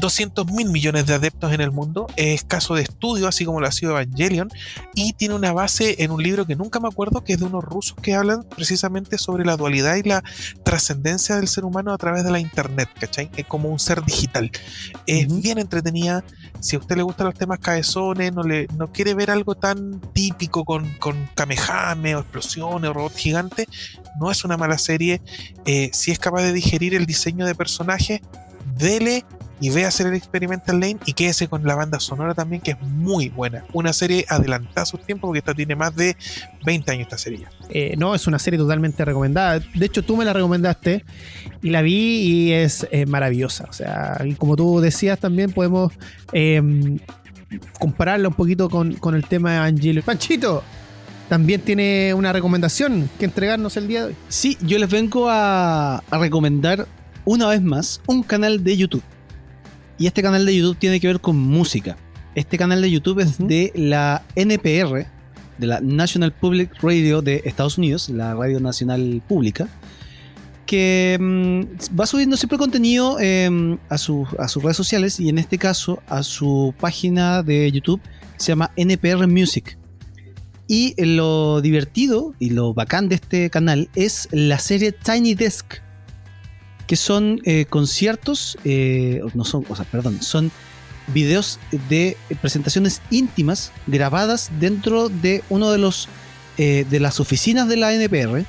200 0.00 0.46
mil 0.52 0.70
millones 0.70 1.06
de 1.06 1.14
adeptos 1.14 1.52
en 1.52 1.60
el 1.60 1.70
mundo, 1.70 2.06
es 2.16 2.44
caso 2.44 2.74
de 2.74 2.82
estudio, 2.82 3.28
así 3.28 3.44
como 3.44 3.60
lo 3.60 3.66
ha 3.66 3.72
sido 3.72 3.92
Evangelion, 3.92 4.48
y 4.94 5.12
tiene 5.12 5.34
una 5.34 5.52
base 5.52 6.02
en 6.02 6.10
un 6.10 6.22
libro 6.22 6.46
que 6.46 6.56
nunca 6.56 6.80
me 6.80 6.88
acuerdo, 6.88 7.24
que 7.24 7.34
es 7.34 7.40
de 7.40 7.46
unos 7.46 7.64
rusos 7.64 7.96
que 8.00 8.14
hablan 8.14 8.44
precisamente 8.44 9.18
sobre 9.18 9.44
la 9.44 9.56
dualidad 9.56 9.96
y 9.96 10.02
la 10.02 10.22
trascendencia 10.62 11.36
del 11.36 11.48
ser 11.48 11.64
humano 11.64 11.92
a 11.92 11.98
través 11.98 12.24
de 12.24 12.30
la 12.30 12.40
internet, 12.40 12.88
¿cachai? 12.98 13.30
Es 13.36 13.46
como 13.46 13.70
un 13.70 13.78
ser 13.78 14.04
digital. 14.04 14.50
Es 15.06 15.26
bien 15.42 15.58
entretenida, 15.58 16.24
si 16.60 16.76
a 16.76 16.78
usted 16.78 16.96
le 16.96 17.02
gustan 17.02 17.26
los 17.26 17.34
temas 17.34 17.58
cabezones, 17.58 18.32
no, 18.32 18.42
le, 18.42 18.66
no 18.76 18.92
quiere 18.92 19.14
ver 19.14 19.30
algo 19.30 19.54
tan 19.54 20.00
típico 20.12 20.64
con, 20.64 20.88
con 20.98 21.28
kamehame 21.34 22.16
o 22.16 22.20
explosiones 22.20 22.90
o 22.90 22.92
robots 22.92 23.16
gigantes, 23.16 23.66
no 24.20 24.30
es 24.30 24.44
una 24.44 24.56
mala 24.56 24.78
serie. 24.78 25.22
Eh, 25.64 25.90
si 25.92 26.10
es 26.10 26.18
capaz 26.18 26.42
de 26.42 26.52
digerir 26.52 26.94
el 26.94 27.06
diseño 27.06 27.46
de 27.46 27.54
personajes, 27.54 28.20
dele 28.76 29.24
y 29.60 29.70
ve 29.70 29.84
a 29.84 29.88
hacer 29.88 30.06
el 30.06 30.14
Experimental 30.14 30.78
Lane 30.78 30.98
y 31.04 31.12
quédese 31.12 31.48
con 31.48 31.64
la 31.64 31.74
banda 31.74 31.98
sonora 32.00 32.34
también, 32.34 32.62
que 32.62 32.72
es 32.72 32.80
muy 32.80 33.28
buena. 33.28 33.64
Una 33.72 33.92
serie 33.92 34.24
adelantada 34.28 34.82
a 34.82 34.86
su 34.86 34.98
tiempo, 34.98 35.26
porque 35.26 35.38
esta 35.38 35.54
tiene 35.54 35.74
más 35.74 35.94
de 35.96 36.16
20 36.64 36.90
años 36.92 37.02
esta 37.02 37.18
serie. 37.18 37.46
Eh, 37.70 37.94
no, 37.98 38.14
es 38.14 38.26
una 38.26 38.38
serie 38.38 38.58
totalmente 38.58 39.04
recomendada. 39.04 39.60
De 39.74 39.86
hecho, 39.86 40.02
tú 40.02 40.16
me 40.16 40.24
la 40.24 40.32
recomendaste 40.32 41.04
y 41.62 41.70
la 41.70 41.82
vi 41.82 41.94
y 41.94 42.52
es 42.52 42.86
eh, 42.90 43.06
maravillosa. 43.06 43.66
O 43.68 43.72
sea, 43.72 44.20
y 44.24 44.34
como 44.34 44.56
tú 44.56 44.80
decías 44.80 45.18
también, 45.18 45.50
podemos 45.50 45.92
em, 46.32 46.98
compararla 47.78 48.28
un 48.28 48.34
poquito 48.34 48.70
con, 48.70 48.96
el 49.14 49.24
tema 49.26 49.52
de 49.52 49.58
Angelo. 49.58 50.02
Panchito, 50.02 50.62
también 51.28 51.60
tiene 51.62 52.14
una 52.14 52.32
recomendación 52.32 53.10
que 53.18 53.24
entregarnos 53.24 53.76
el 53.76 53.88
día 53.88 54.00
de 54.00 54.06
hoy. 54.08 54.16
Sí, 54.28 54.56
yo 54.60 54.78
les 54.78 54.88
vengo 54.88 55.28
a, 55.28 55.98
a 55.98 56.18
recomendar 56.18 56.86
una 57.24 57.48
vez 57.48 57.60
más 57.60 58.00
un 58.06 58.22
canal 58.22 58.62
de 58.62 58.76
YouTube. 58.76 59.02
Y 59.98 60.06
este 60.06 60.22
canal 60.22 60.46
de 60.46 60.56
YouTube 60.56 60.78
tiene 60.78 61.00
que 61.00 61.08
ver 61.08 61.20
con 61.20 61.36
música. 61.36 61.96
Este 62.34 62.56
canal 62.56 62.80
de 62.80 62.90
YouTube 62.90 63.18
es 63.18 63.38
de 63.38 63.72
la 63.74 64.22
NPR, 64.36 65.06
de 65.58 65.66
la 65.66 65.80
National 65.80 66.32
Public 66.32 66.80
Radio 66.82 67.20
de 67.20 67.42
Estados 67.44 67.78
Unidos, 67.78 68.08
la 68.08 68.34
Radio 68.34 68.60
Nacional 68.60 69.20
Pública. 69.26 69.68
porque 70.68 71.16
mm, 71.18 71.98
va 71.98 72.04
subiendo 72.04 72.36
siempre 72.36 72.58
contenido 72.58 73.18
em, 73.20 73.78
a 73.88 73.96
sus 73.96 74.28
redes 74.62 74.76
sociales 74.76 75.18
y 75.18 75.30
en 75.30 75.38
este 75.38 75.56
caso 75.56 76.02
a 76.08 76.22
su 76.22 76.74
página 76.78 77.42
de 77.42 77.72
YouTube 77.72 78.02
se 78.36 78.52
llama 78.52 78.70
NPR 78.76 79.26
Music. 79.26 79.78
Y 80.66 80.94
lo 81.02 81.62
divertido 81.62 82.34
y 82.38 82.50
lo 82.50 82.74
bacán 82.74 83.08
de 83.08 83.14
este 83.14 83.48
canal 83.48 83.88
es 83.94 84.28
la 84.30 84.58
serie 84.58 84.92
Tiny 84.92 85.34
Desk, 85.34 85.80
que 86.88 86.96
son 86.96 87.40
eh, 87.44 87.66
conciertos, 87.66 88.58
eh, 88.64 89.20
no 89.34 89.44
son, 89.44 89.64
o 89.68 89.76
sea, 89.76 89.84
perdón, 89.84 90.20
son 90.22 90.50
videos 91.08 91.60
de 91.88 92.16
presentaciones 92.40 93.02
íntimas 93.10 93.72
grabadas 93.86 94.50
dentro 94.58 95.08
de 95.08 95.44
uno 95.50 95.70
de 95.70 95.78
los 95.78 96.08
eh, 96.56 96.84
de 96.90 96.98
las 96.98 97.20
oficinas 97.20 97.68
de 97.68 97.76
la 97.76 97.94
NPR 97.94 98.44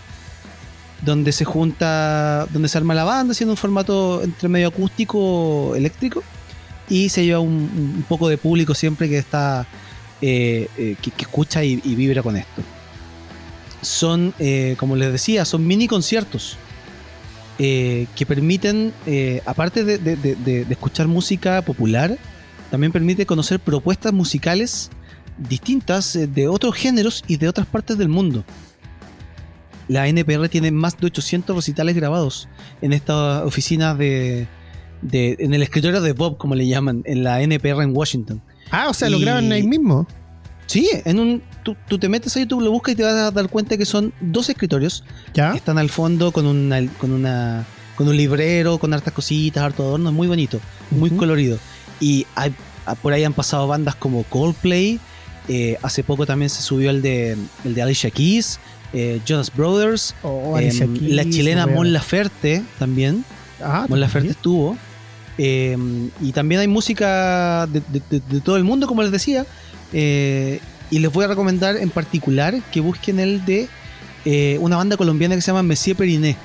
donde 1.03 1.31
se 1.31 1.45
junta, 1.45 2.47
donde 2.51 2.67
se 2.67 2.77
arma 2.77 2.95
la 2.95 3.03
banda 3.03 3.33
haciendo 3.33 3.53
un 3.53 3.57
formato 3.57 4.23
entre 4.23 4.49
medio 4.49 4.69
acústico 4.69 5.75
eléctrico 5.75 6.23
y 6.89 7.09
se 7.09 7.23
lleva 7.23 7.39
un, 7.39 8.03
poco 8.09 8.27
de 8.27 8.37
público 8.37 8.73
siempre 8.73 9.07
que 9.07 9.17
está 9.17 9.67
eh, 10.21 10.67
eh, 10.77 10.95
que, 11.01 11.11
escucha 11.19 11.63
y, 11.63 11.81
y 11.83 11.95
vibra 11.95 12.23
con 12.23 12.35
esto. 12.35 12.63
Son, 13.81 14.33
como 14.77 14.97
les 14.97 15.11
decía, 15.11 15.45
son 15.45 15.65
mini 15.65 15.87
conciertos 15.87 16.57
eh, 17.59 18.07
que 18.15 18.25
permiten, 18.25 18.93
eh, 19.05 19.41
aparte 19.45 19.83
de, 19.83 19.97
de- 19.97 20.15
de- 20.15 20.35
de- 20.35 20.65
de 20.65 20.73
escuchar 20.73 21.07
música 21.07 21.61
popular, 21.61 22.17
también 22.71 22.91
permite 22.91 23.25
conocer 23.25 23.59
propuestas 23.59 24.13
musicales 24.13 24.89
distintas 25.37 26.15
eh, 26.15 26.27
de 26.27 26.47
otros 26.47 26.75
géneros 26.75 27.23
y 27.27 27.37
de 27.37 27.47
otras 27.49 27.67
partes 27.67 27.97
del 27.97 28.09
mundo. 28.09 28.43
La 29.87 30.07
NPR 30.07 30.49
tiene 30.49 30.71
más 30.71 30.97
de 30.97 31.07
800 31.07 31.55
recitales 31.55 31.95
grabados 31.95 32.47
en 32.81 32.93
esta 32.93 33.43
oficina 33.43 33.95
de, 33.95 34.47
de- 35.01 35.35
en 35.39 35.53
el 35.53 35.63
escritorio 35.63 35.99
de 36.01 36.13
Bob, 36.13 36.37
como 36.37 36.53
le 36.55 36.67
llaman, 36.67 37.01
en 37.05 37.23
la 37.23 37.41
NPR 37.41 37.81
en 37.83 37.95
Washington. 37.97 38.41
Ah, 38.71 38.87
o 38.89 38.93
sea, 38.93 39.09
lo 39.09 39.17
graban 39.19 39.51
ahí 39.51 39.63
mismo. 39.63 40.07
Sí, 40.69 40.87
en 41.03 41.19
un, 41.19 41.41
tú, 41.63 41.75
tú 41.87 41.97
te 41.97 42.07
metes 42.09 42.37
a 42.37 42.41
YouTube, 42.41 42.61
lo 42.61 42.69
buscas 42.69 42.93
y 42.93 42.95
te 42.97 43.01
vas 43.03 43.15
a 43.15 43.31
dar 43.31 43.49
cuenta 43.49 43.75
que 43.75 43.85
son 43.85 44.13
dos 44.21 44.49
escritorios 44.49 45.03
¿Ya? 45.33 45.53
están 45.53 45.79
al 45.79 45.89
fondo 45.89 46.31
con 46.31 46.45
una, 46.45 46.85
con 46.99 47.11
una 47.11 47.65
con 47.95 48.07
un 48.07 48.15
librero, 48.15 48.77
con 48.77 48.93
hartas 48.93 49.11
cositas, 49.11 49.63
harto 49.63 49.81
adorno, 49.81 50.11
muy 50.11 50.27
bonito, 50.27 50.59
muy 50.91 51.09
colorido. 51.09 51.57
Y 51.99 52.27
hay- 52.35 52.53
a- 52.85 52.93
por 52.93 53.13
ahí 53.13 53.23
han 53.23 53.33
pasado 53.33 53.67
bandas 53.67 53.95
como 53.95 54.23
Coldplay, 54.25 54.99
eh, 55.47 55.77
hace 55.81 56.03
poco 56.03 56.27
también 56.27 56.49
se 56.51 56.61
subió 56.61 56.91
el 56.91 57.01
de, 57.01 57.35
el 57.65 57.73
de 57.73 57.81
Alicia 57.81 58.11
Keys, 58.11 58.59
eh, 58.93 59.19
Jonas 59.25 59.51
Brothers, 59.53 60.13
Oh, 60.21 60.57
em, 60.59 60.69
Keys, 60.97 61.11
la 61.13 61.23
chilena 61.25 61.65
wea. 61.65 61.75
Mon 61.75 61.91
Laferte 61.93 62.61
también, 62.77 63.25
Ah, 63.61 63.85
Mon 63.89 63.99
Laferte 63.99 64.29
estuvo. 64.29 64.77
em, 65.37 66.09
y 66.21 66.31
también 66.31 66.61
hay 66.61 66.67
música 66.67 67.67
de- 67.67 67.81
de 68.09 68.39
todo 68.41 68.55
el 68.57 68.63
mundo, 68.63 68.87
como 68.87 69.01
les 69.01 69.11
decía. 69.11 69.45
Eh, 69.93 70.59
y 70.89 70.99
les 70.99 71.11
voy 71.11 71.25
a 71.25 71.27
recomendar 71.27 71.77
en 71.77 71.89
particular 71.89 72.55
que 72.71 72.81
busquen 72.81 73.19
el 73.19 73.45
de 73.45 73.67
eh, 74.25 74.57
una 74.59 74.77
banda 74.77 74.97
colombiana 74.97 75.35
que 75.35 75.41
se 75.41 75.47
llama 75.47 75.63
Monsieur 75.63 75.95
Periné, 75.95 76.35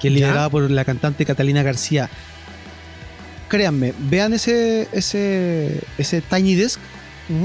que 0.00 0.08
es 0.08 0.14
liderada 0.14 0.48
por 0.50 0.70
la 0.70 0.84
cantante 0.84 1.24
Catalina 1.24 1.62
García. 1.62 2.10
Créanme, 3.48 3.92
vean 3.98 4.32
ese, 4.32 4.88
ese, 4.92 5.80
ese 5.98 6.20
Tiny 6.22 6.54
Desk 6.54 6.80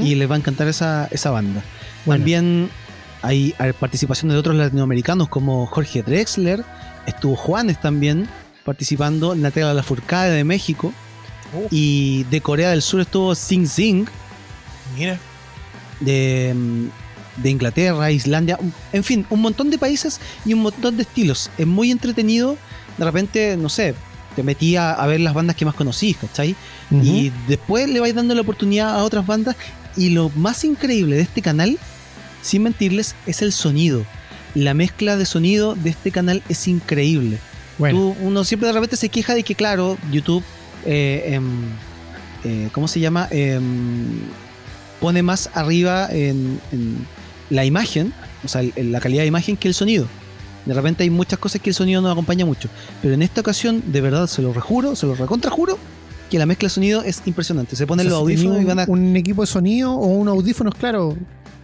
y 0.03 0.15
les 0.15 0.29
va 0.29 0.35
a 0.35 0.37
encantar 0.37 0.67
esa, 0.67 1.07
esa 1.11 1.31
banda. 1.31 1.63
Bueno. 2.05 2.19
También 2.19 2.69
hay, 3.21 3.53
hay 3.57 3.73
participación 3.73 4.31
de 4.31 4.37
otros 4.37 4.55
latinoamericanos 4.55 5.29
como 5.29 5.65
Jorge 5.65 6.03
Drexler, 6.03 6.63
estuvo 7.05 7.35
Juanes 7.35 7.79
también 7.79 8.27
participando, 8.65 9.35
Natalia 9.35 9.73
Lafourcade 9.73 10.31
de 10.31 10.43
México 10.43 10.93
Uh. 11.53 11.67
y 11.71 12.25
de 12.25 12.41
Corea 12.41 12.71
del 12.71 12.81
Sur 12.81 12.99
estuvo 12.99 13.33
Sing 13.33 13.67
Sing 13.67 14.05
Mira, 14.95 15.17
de, 15.99 16.55
de 17.37 17.49
Inglaterra, 17.49 18.11
Islandia, 18.11 18.57
en 18.93 19.03
fin, 19.03 19.25
un 19.29 19.41
montón 19.41 19.69
de 19.69 19.77
países 19.77 20.19
y 20.45 20.53
un 20.53 20.61
montón 20.61 20.95
de 20.97 21.03
estilos. 21.03 21.49
Es 21.57 21.65
muy 21.67 21.91
entretenido, 21.91 22.57
de 22.97 23.05
repente, 23.05 23.57
no 23.57 23.69
sé, 23.69 23.95
te 24.35 24.43
metí 24.43 24.75
a, 24.75 24.91
a 24.93 25.07
ver 25.07 25.19
las 25.19 25.33
bandas 25.33 25.55
que 25.55 25.65
más 25.65 25.73
conocís, 25.75 26.17
¿cachai? 26.17 26.55
Y 26.91 27.31
después 27.47 27.89
le 27.89 27.99
vais 27.99 28.13
dando 28.15 28.35
la 28.35 28.41
oportunidad 28.41 28.95
a 28.95 29.03
otras 29.03 29.25
bandas. 29.25 29.55
Y 29.95 30.09
lo 30.11 30.29
más 30.35 30.63
increíble 30.63 31.15
de 31.15 31.23
este 31.23 31.41
canal, 31.41 31.79
sin 32.43 32.61
mentirles, 32.63 33.15
es 33.25 33.41
el 33.41 33.51
sonido. 33.51 34.05
La 34.53 34.73
mezcla 34.75 35.17
de 35.17 35.25
sonido 35.25 35.73
de 35.75 35.89
este 35.89 36.11
canal 36.11 36.43
es 36.49 36.67
increíble. 36.67 37.39
bueno, 37.79 37.97
Tú- 37.99 38.15
uno 38.21 38.43
siempre 38.43 38.67
de 38.67 38.73
repente 38.73 38.95
se 38.95 39.09
queja 39.09 39.33
de 39.33 39.41
que, 39.43 39.55
claro, 39.55 39.97
YouTube, 40.11 40.43
eh, 40.85 41.23
em, 41.33 41.45
eh, 42.43 42.69
¿cómo 42.73 42.87
se 42.87 42.99
llama? 42.99 43.27
Pone 44.99 45.21
más 45.23 45.49
arriba 45.53 46.07
en, 46.11 46.59
en 46.71 47.05
la 47.49 47.65
imagen, 47.65 48.13
o 48.43 48.47
sea, 48.47 48.61
en 48.63 48.91
la 48.91 48.99
calidad 48.99 49.21
de 49.23 49.27
imagen 49.27 49.55
que 49.57 49.67
el 49.67 49.73
sonido. 49.73 50.07
De 50.65 50.73
repente 50.73 51.03
hay 51.03 51.09
muchas 51.09 51.39
cosas 51.39 51.61
que 51.61 51.69
el 51.69 51.75
sonido 51.75 52.01
no 52.01 52.11
acompaña 52.11 52.45
mucho. 52.45 52.67
Pero 53.01 53.13
en 53.13 53.21
esta 53.21 53.41
ocasión, 53.41 53.81
de 53.87 54.01
verdad, 54.01 54.27
se 54.27 54.41
lo 54.41 54.51
rejuro, 54.53 54.95
se 54.95 55.05
lo 55.05 55.15
recontrajuro, 55.15 55.77
que 56.29 56.37
la 56.37 56.45
mezcla 56.45 56.65
de 56.65 56.71
sonido 56.71 57.03
es 57.03 57.21
impresionante. 57.25 57.75
Se 57.77 57.85
o 57.85 57.87
ponen 57.87 58.05
sea, 58.07 58.09
los 58.11 58.19
si 58.27 58.33
audífonos 58.33 58.61
y 58.61 58.65
van 58.65 58.79
a, 58.79 58.85
un 58.87 59.15
equipo 59.15 59.41
de 59.43 59.47
sonido 59.47 59.93
o 59.93 60.07
unos 60.07 60.33
audífonos, 60.33 60.75
claro, 60.75 61.15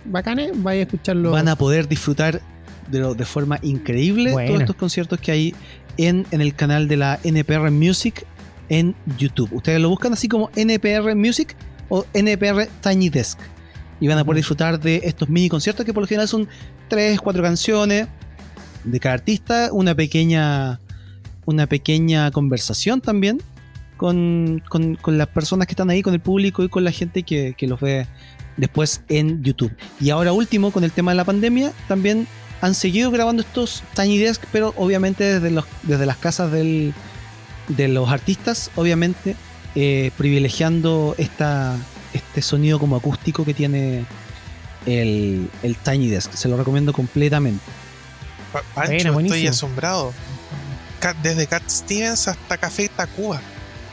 bacanes, 0.05 0.51
vaya 0.55 0.81
a 0.81 0.83
escucharlo. 0.83 1.31
van 1.31 1.47
a 1.49 1.57
poder 1.57 1.87
disfrutar 1.89 2.41
de, 2.89 2.99
lo- 2.99 3.13
de 3.15 3.25
forma 3.25 3.59
increíble 3.61 4.31
todos 4.31 4.61
estos 4.61 4.75
conciertos 4.77 5.19
que 5.19 5.31
hay 5.31 5.55
en, 5.97 6.25
en 6.31 6.39
el 6.41 6.55
canal 6.55 6.87
de 6.87 6.95
la 6.97 7.19
NPR 7.23 7.71
Music 7.71 8.25
en 8.69 8.95
YouTube. 9.17 9.49
Ustedes 9.51 9.81
lo 9.81 9.89
buscan 9.89 10.13
así 10.13 10.27
como 10.29 10.49
NPR 10.55 11.13
Music 11.15 11.55
o 11.89 12.05
NPR 12.13 12.67
Tiny 12.81 13.09
Desk. 13.09 13.39
Y 13.99 14.07
van 14.07 14.17
a 14.17 14.25
poder 14.25 14.37
disfrutar 14.37 14.79
de 14.79 15.01
estos 15.03 15.29
mini 15.29 15.49
conciertos 15.49 15.85
que 15.85 15.93
por 15.93 16.01
lo 16.03 16.07
general 16.07 16.27
son 16.27 16.47
3, 16.89 17.19
4 17.21 17.43
canciones 17.43 18.07
de 18.83 18.99
cada 18.99 19.15
artista, 19.15 19.69
una 19.71 19.95
pequeña, 19.95 20.79
una 21.45 21.67
pequeña 21.67 22.29
conversación 22.31 22.99
también 23.01 23.41
con, 23.97 24.61
con- 24.67 24.95
con 24.95 25.17
las 25.17 25.27
personas 25.27 25.67
que 25.67 25.73
están 25.73 25.89
ahí, 25.89 26.01
con 26.01 26.13
el 26.13 26.19
público 26.19 26.63
y 26.63 26.69
con 26.69 26.83
la 26.83 26.91
gente 26.91 27.23
que, 27.23 27.53
que 27.57 27.67
los 27.67 27.79
ve 27.79 28.07
después 28.57 29.03
en 29.07 29.41
YouTube. 29.43 29.71
Y 30.01 30.09
ahora 30.09 30.33
último, 30.33 30.71
con 30.71 30.83
el 30.83 30.91
tema 30.91 31.11
de 31.11 31.15
la 31.17 31.23
pandemia, 31.25 31.71
también 31.87 32.27
han 32.61 32.73
seguido 32.73 33.09
grabando 33.11 33.41
estos 33.43 33.83
Tiny 33.95 34.17
Desk, 34.17 34.43
pero 34.51 34.73
obviamente 34.77 35.23
desde, 35.23 35.49
los, 35.51 35.65
desde 35.83 36.05
las 36.05 36.17
casas 36.17 36.51
del- 36.51 36.93
de 37.69 37.87
los 37.87 38.09
artistas, 38.09 38.69
obviamente 38.75 39.35
eh, 39.75 40.11
privilegiando 40.17 41.15
esta, 41.17 41.77
este 42.13 42.41
sonido 42.41 42.79
como 42.79 42.95
acústico 42.95 43.45
que 43.45 43.53
tiene 43.53 44.05
el, 44.85 45.49
el 45.63 45.75
Tiny 45.77 46.09
Desk. 46.09 46.33
Se 46.33 46.47
lo 46.47 46.57
recomiendo 46.57 46.93
completamente. 46.93 47.63
Pa- 48.51 48.61
Pancho, 48.75 49.19
estoy 49.19 49.47
asombrado. 49.47 50.13
Desde 51.21 51.47
Cat 51.47 51.63
Stevens 51.69 52.27
hasta 52.29 52.57
Café 52.57 52.87
Tacuba. 52.87 53.41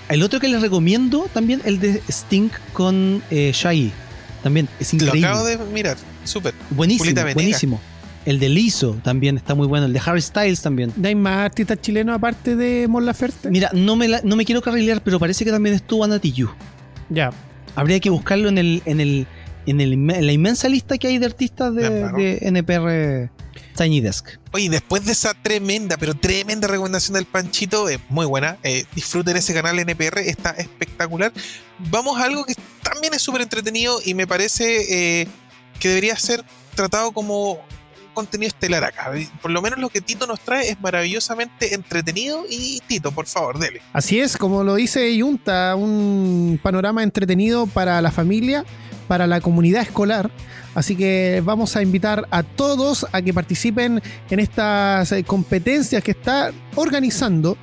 El 0.08 0.22
otro 0.22 0.38
que 0.38 0.48
les 0.48 0.60
recomiendo 0.60 1.28
también, 1.32 1.60
el 1.64 1.80
de 1.80 2.02
Sting 2.08 2.50
con 2.72 3.22
eh, 3.30 3.52
Shaggy. 3.54 3.92
También 4.42 4.68
es 4.78 4.92
Lo 4.92 5.04
increíble. 5.06 5.26
acabo 5.28 5.44
de 5.44 5.56
mirar. 5.58 5.96
Súper. 6.24 6.54
Buenísimo, 6.70 7.22
buenísimo. 7.34 7.80
El 8.26 8.38
de 8.38 8.48
Lizzo 8.48 8.98
también 9.02 9.36
está 9.36 9.54
muy 9.54 9.66
bueno. 9.66 9.86
El 9.86 9.92
de 9.92 10.00
Harry 10.04 10.20
Styles 10.20 10.60
también. 10.60 10.92
¿Hay 11.02 11.14
más 11.14 11.46
artistas 11.46 11.80
chilenos 11.80 12.14
aparte 12.16 12.54
de 12.56 12.86
Mon 12.88 13.06
Laferte? 13.06 13.50
Mira, 13.50 13.70
no 13.72 13.96
me, 13.96 14.08
la- 14.08 14.20
no 14.24 14.36
me 14.36 14.44
quiero 14.44 14.60
carrilear, 14.60 15.02
pero 15.02 15.18
parece 15.18 15.44
que 15.44 15.50
también 15.50 15.74
estuvo 15.74 16.04
Ana 16.04 16.18
Tijoux. 16.18 16.50
Ya. 17.08 17.30
Habría 17.76 17.98
que 18.00 18.10
buscarlo 18.10 18.48
en 18.48 18.58
el, 18.58 18.82
en 18.84 19.00
el, 19.00 19.26
en 19.66 19.80
el 19.80 19.92
en 19.94 20.26
la 20.26 20.32
inmensa 20.32 20.68
lista 20.68 20.98
que 20.98 21.06
hay 21.08 21.18
de 21.18 21.26
artistas 21.26 21.74
de, 21.74 22.38
NPR 22.42 23.30
Tiny 23.76 24.00
Desk. 24.00 24.26
Oye, 24.52 24.68
después 24.68 25.06
de 25.06 25.12
esa 25.12 25.32
tremenda, 25.34 25.96
pero 25.96 26.14
tremenda 26.14 26.68
recomendación 26.68 27.14
del 27.14 27.24
Panchito, 27.26 27.88
eh, 27.88 27.98
muy 28.08 28.26
buena. 28.26 28.58
eh, 28.64 28.84
disfruten 28.94 29.36
ese 29.36 29.54
canal 29.54 29.78
NPR, 29.78 30.18
está 30.18 30.50
espectacular. 30.50 31.32
Vamos 31.90 32.20
a 32.20 32.24
algo 32.24 32.44
que 32.44 32.54
también 32.82 33.14
es 33.14 33.22
súper 33.22 33.40
entretenido 33.42 34.00
y 34.04 34.14
me 34.14 34.26
parece 34.26 35.20
eh, 35.22 35.28
que 35.78 35.88
debería 35.88 36.16
ser 36.16 36.44
tratado 36.74 37.12
como 37.12 37.58
contenido 38.10 38.48
estelar 38.48 38.84
acá. 38.84 39.12
Por 39.40 39.50
lo 39.50 39.62
menos 39.62 39.78
lo 39.78 39.88
que 39.88 40.00
Tito 40.00 40.26
nos 40.26 40.40
trae 40.40 40.70
es 40.70 40.80
maravillosamente 40.80 41.74
entretenido 41.74 42.44
y 42.48 42.80
Tito, 42.86 43.12
por 43.12 43.26
favor, 43.26 43.58
dele. 43.58 43.80
Así 43.92 44.20
es, 44.20 44.36
como 44.36 44.64
lo 44.64 44.74
dice 44.74 45.18
Junta, 45.20 45.74
un 45.76 46.60
panorama 46.62 47.02
entretenido 47.02 47.66
para 47.66 48.00
la 48.00 48.10
familia, 48.10 48.64
para 49.08 49.26
la 49.26 49.40
comunidad 49.40 49.82
escolar. 49.82 50.30
Así 50.74 50.94
que 50.94 51.42
vamos 51.44 51.74
a 51.76 51.82
invitar 51.82 52.26
a 52.30 52.42
todos 52.42 53.06
a 53.12 53.22
que 53.22 53.34
participen 53.34 54.00
en 54.30 54.40
estas 54.40 55.10
eh, 55.12 55.24
competencias 55.24 56.02
que 56.02 56.12
está 56.12 56.52
organizando 56.76 57.56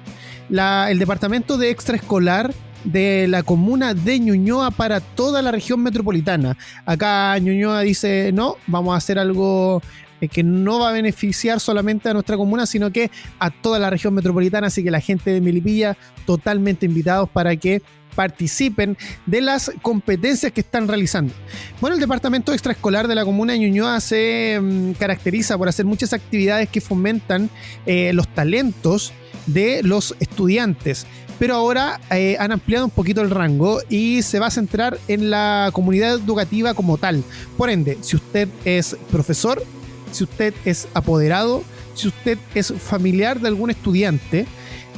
el 0.50 1.00
Departamento 1.00 1.58
de 1.58 1.70
Extraescolar 1.70 2.54
de 2.84 3.28
la 3.28 3.44
comuna 3.44 3.94
de 3.94 4.20
Ñuñoa 4.20 4.72
para 4.72 5.02
toda 5.02 5.42
la 5.42 5.52
región 5.52 5.82
metropolitana. 5.82 6.58
Acá 6.86 7.38
Ñuñoa 7.40 7.82
dice, 7.82 8.32
no, 8.34 8.56
vamos 8.68 8.94
a 8.94 8.98
hacer 8.98 9.20
algo 9.20 9.82
que 10.32 10.44
no 10.44 10.80
va 10.80 10.90
a 10.90 10.94
beneficiar 10.94 11.60
solamente 11.60 12.10
a 12.10 12.14
nuestra 12.14 12.38
comuna, 12.38 12.66
sino 12.66 12.92
que 12.92 13.12
a 13.40 13.50
toda 13.50 13.80
la 13.80 13.90
región 13.90 14.14
metropolitana. 14.14 14.68
Así 14.68 14.84
que 14.84 14.92
la 14.92 15.02
gente 15.02 15.32
de 15.32 15.42
Milipilla 15.42 15.98
totalmente 16.26 16.86
invitados 16.86 17.30
para 17.30 17.56
que 17.56 17.82
participen 18.18 18.98
de 19.28 19.42
las 19.42 19.72
competencias 19.84 20.52
que 20.52 20.62
están 20.62 20.88
realizando. 20.88 21.36
Bueno, 21.80 21.94
el 21.94 22.02
departamento 22.02 22.52
extraescolar 22.52 23.08
de 23.08 23.14
la 23.14 23.24
comuna 23.24 23.54
de 23.54 23.60
Ñuñoa 23.60 24.02
se 24.02 24.60
mm, 24.60 24.94
caracteriza 24.94 25.56
por 25.56 25.70
hacer 25.70 25.86
muchas 25.86 26.14
actividades 26.14 26.68
que 26.68 26.82
fomentan 26.82 27.52
eh, 27.86 28.12
los 28.14 28.28
talentos 28.28 29.14
de 29.46 29.84
los 29.84 30.16
estudiantes. 30.20 31.06
Pero 31.38 31.54
ahora 31.54 32.02
eh, 32.10 32.36
han 32.40 32.52
ampliado 32.52 32.86
un 32.86 32.92
poquito 32.92 33.22
el 33.22 33.30
rango 33.30 33.82
y 33.88 34.24
se 34.24 34.40
va 34.40 34.48
a 34.48 34.52
centrar 34.52 34.98
en 35.08 35.30
la 35.30 35.70
comunidad 35.72 36.16
educativa 36.16 36.74
como 36.74 36.98
tal. 36.98 37.24
Por 37.56 37.70
ende, 37.70 38.00
si 38.02 38.16
usted 38.16 38.50
es 38.66 38.98
profesor, 39.12 39.64
si 40.12 40.24
usted 40.24 40.54
es 40.66 40.88
apoderado, 40.94 41.64
si 41.94 42.08
usted 42.08 42.38
es 42.54 42.74
familiar 42.74 43.40
de 43.40 43.48
algún 43.48 43.70
estudiante, 43.70 44.46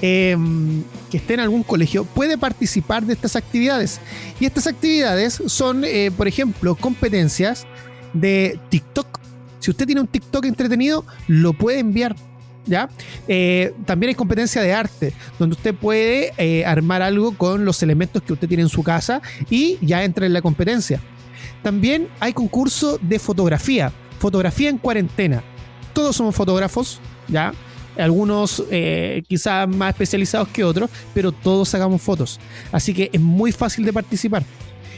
Em, 0.02 0.84
que 1.11 1.18
esté 1.18 1.34
en 1.34 1.41
algún 1.41 1.64
colegio 1.64 2.06
puede 2.06 2.38
participar 2.38 3.06
de 3.06 3.14
estas 3.14 3.36
actividades. 3.36 3.99
Y 4.40 4.45
estas 4.45 4.68
actividades 4.68 5.41
son, 5.48 5.84
eh, 5.84 6.11
por 6.15 6.27
ejemplo, 6.27 6.76
competencias 6.76 7.68
de 8.14 8.60
TikTok. 8.69 9.19
Si 9.60 9.72
usted 9.72 9.86
tiene 9.86 9.99
un 9.99 10.07
TikTok 10.07 10.45
entretenido, 10.45 11.06
lo 11.27 11.53
puede 11.53 11.80
enviar. 11.80 12.15
¿Ya? 12.65 12.88
Eh, 13.27 13.73
también 13.86 14.10
hay 14.10 14.15
competencia 14.15 14.61
de 14.61 14.73
arte, 14.73 15.14
donde 15.40 15.56
usted 15.56 15.73
puede 15.73 16.34
eh, 16.38 16.64
armar 16.65 17.02
algo 17.02 17.36
con 17.36 17.65
los 17.65 17.81
elementos 17.81 18.22
que 18.22 18.34
usted 18.34 18.48
tiene 18.48 18.61
en 18.61 18.69
su 18.69 18.84
casa 18.84 19.23
y 19.49 19.80
ya 19.81 20.03
entra 20.03 20.27
en 20.27 20.34
la 20.34 20.41
competencia. 20.41 21.02
También 21.64 22.07
hay 22.19 22.31
concurso 22.34 22.99
de 23.02 23.18
fotografía, 23.18 23.91
fotografía 24.19 24.69
en 24.69 24.77
cuarentena. 24.77 25.43
Todos 25.93 26.15
somos 26.15 26.35
fotógrafos, 26.35 26.99
¿ya? 27.27 27.53
algunos 27.97 28.63
eh, 28.71 29.23
quizás 29.27 29.67
más 29.67 29.89
especializados 29.89 30.47
que 30.49 30.63
otros, 30.63 30.89
pero 31.13 31.31
todos 31.31 31.69
sacamos 31.69 32.01
fotos. 32.01 32.39
Así 32.71 32.93
que 32.93 33.09
es 33.11 33.19
muy 33.19 33.51
fácil 33.51 33.85
de 33.85 33.93
participar. 33.93 34.43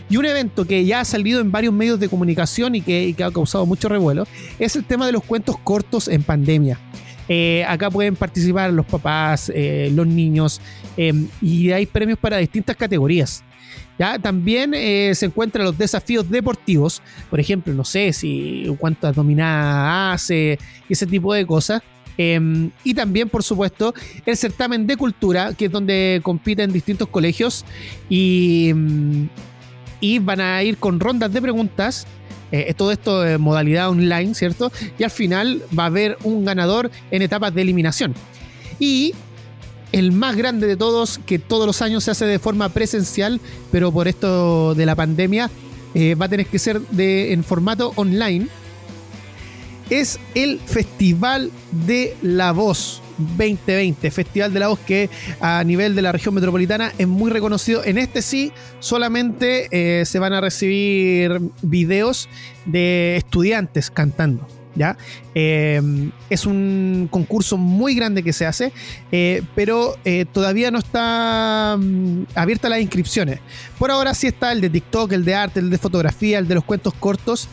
Y 0.09 0.17
un 0.17 0.25
evento 0.25 0.65
que 0.65 0.83
ya 0.85 0.99
ha 0.99 1.05
salido 1.05 1.39
en 1.39 1.51
varios 1.51 1.73
medios 1.73 1.99
de 1.99 2.09
comunicación 2.09 2.75
y 2.75 2.81
que, 2.81 3.15
ha 3.23 3.31
causado 3.31 3.65
mucho 3.65 3.87
revuelo 3.87 4.27
es 4.59 4.75
el 4.75 4.83
tema 4.83 5.05
de 5.05 5.13
los 5.13 5.23
cuentos 5.23 5.57
cortos 5.57 6.07
en 6.07 6.23
pandemia. 6.23 6.79
Eh, 7.29 7.63
acá 7.65 7.89
pueden 7.89 8.15
participar 8.15 8.73
los 8.73 8.85
papás, 8.85 9.49
eh, 9.55 9.89
los 9.95 10.05
niños, 10.05 10.59
y 11.41 11.71
hay 11.71 11.85
premios 11.85 12.19
para 12.19 12.37
distintas 12.37 12.75
categorías. 12.75 13.43
¿Ya? 13.99 14.17
También 14.17 14.73
se 14.73 15.25
encuentran 15.25 15.65
los 15.65 15.77
desafíos 15.77 16.29
deportivos, 16.29 17.01
por 17.29 17.39
ejemplo, 17.39 17.73
no 17.73 17.83
sé 17.83 18.13
si 18.13 18.65
cuántas 18.79 19.15
dominadas 19.15 20.15
hace, 20.15 20.57
ese 20.89 21.05
tipo 21.05 21.33
de 21.33 21.45
cosas. 21.45 21.81
Em, 22.17 22.71
y 22.83 22.93
también, 22.93 23.29
por 23.29 23.43
supuesto, 23.43 23.93
el 24.25 24.37
certamen 24.37 24.85
de 24.85 24.97
cultura, 24.97 25.53
que 25.53 25.65
es 25.65 25.71
donde 25.71 26.19
compiten 26.23 26.71
distintos 26.71 27.07
colegios 27.07 27.65
y, 28.09 28.71
mm, 28.73 29.29
y 30.01 30.19
van 30.19 30.41
a 30.41 30.61
ir 30.63 30.77
con 30.77 30.99
rondas 30.99 31.31
de 31.31 31.41
preguntas. 31.41 32.05
Eh, 32.51 32.73
todo 32.75 32.91
esto 32.91 33.25
en 33.25 33.39
modalidad 33.39 33.89
online, 33.89 34.35
¿cierto? 34.35 34.71
Y 34.99 35.03
al 35.03 35.11
final 35.11 35.63
va 35.77 35.83
a 35.83 35.85
haber 35.87 36.17
un 36.23 36.43
ganador 36.43 36.91
en 37.09 37.21
etapas 37.21 37.53
de 37.55 37.61
eliminación. 37.61 38.13
Y 38.77 39.13
el 39.91 40.11
más 40.11 40.35
grande 40.35 40.67
de 40.67 40.77
todos, 40.77 41.19
que 41.25 41.39
todos 41.39 41.65
los 41.65 41.81
años 41.81 42.03
se 42.03 42.11
hace 42.11 42.25
de 42.25 42.39
forma 42.39 42.69
presencial, 42.69 43.39
pero 43.71 43.91
por 43.91 44.07
esto 44.07 44.75
de 44.75 44.85
la 44.85 44.95
pandemia, 44.95 45.49
eh, 45.93 46.15
va 46.15 46.25
a 46.25 46.29
tener 46.29 46.45
que 46.45 46.59
ser 46.59 46.81
de, 46.81 47.33
en 47.33 47.43
formato 47.43 47.91
online 47.95 48.47
es 49.91 50.19
el 50.35 50.59
Festival 50.59 51.51
de 51.85 52.15
la 52.21 52.53
Voz 52.53 53.01
2020, 53.17 54.09
Festival 54.09 54.53
de 54.53 54.59
la 54.61 54.69
Voz 54.69 54.79
que 54.79 55.09
a 55.41 55.63
nivel 55.65 55.95
de 55.95 56.01
la 56.01 56.13
región 56.13 56.33
metropolitana 56.33 56.93
es 56.97 57.07
muy 57.07 57.29
reconocido. 57.29 57.83
En 57.83 57.97
este 57.97 58.21
sí, 58.21 58.53
solamente 58.79 59.67
eh, 59.71 60.05
se 60.05 60.17
van 60.17 60.31
a 60.31 60.39
recibir 60.39 61.41
videos 61.61 62.29
de 62.65 63.17
estudiantes 63.17 63.91
cantando. 63.91 64.47
¿Ya? 64.75 64.97
Eh, 65.35 65.81
es 66.29 66.45
un 66.45 67.09
concurso 67.11 67.57
muy 67.57 67.93
grande 67.93 68.23
que 68.23 68.31
se 68.31 68.45
hace, 68.45 68.71
eh, 69.11 69.43
pero 69.53 69.95
todavía 70.31 70.71
no 70.71 70.79
está 70.79 71.77
mm, 71.77 72.23
abierta 72.35 72.69
las 72.69 72.79
inscripciones. 72.79 73.39
Por 73.77 73.91
ahora 73.91 74.13
sí 74.13 74.27
está 74.27 74.51
el 74.51 74.61
de 74.61 74.69
TikTok, 74.69 75.11
el 75.11 75.25
de 75.25 75.35
arte, 75.35 75.59
el 75.59 75.69
de 75.69 75.77
fotografía, 75.77 76.39
el 76.39 76.47
de 76.47 76.55
los 76.55 76.63
cuentos 76.63 76.93
cortos 76.93 77.49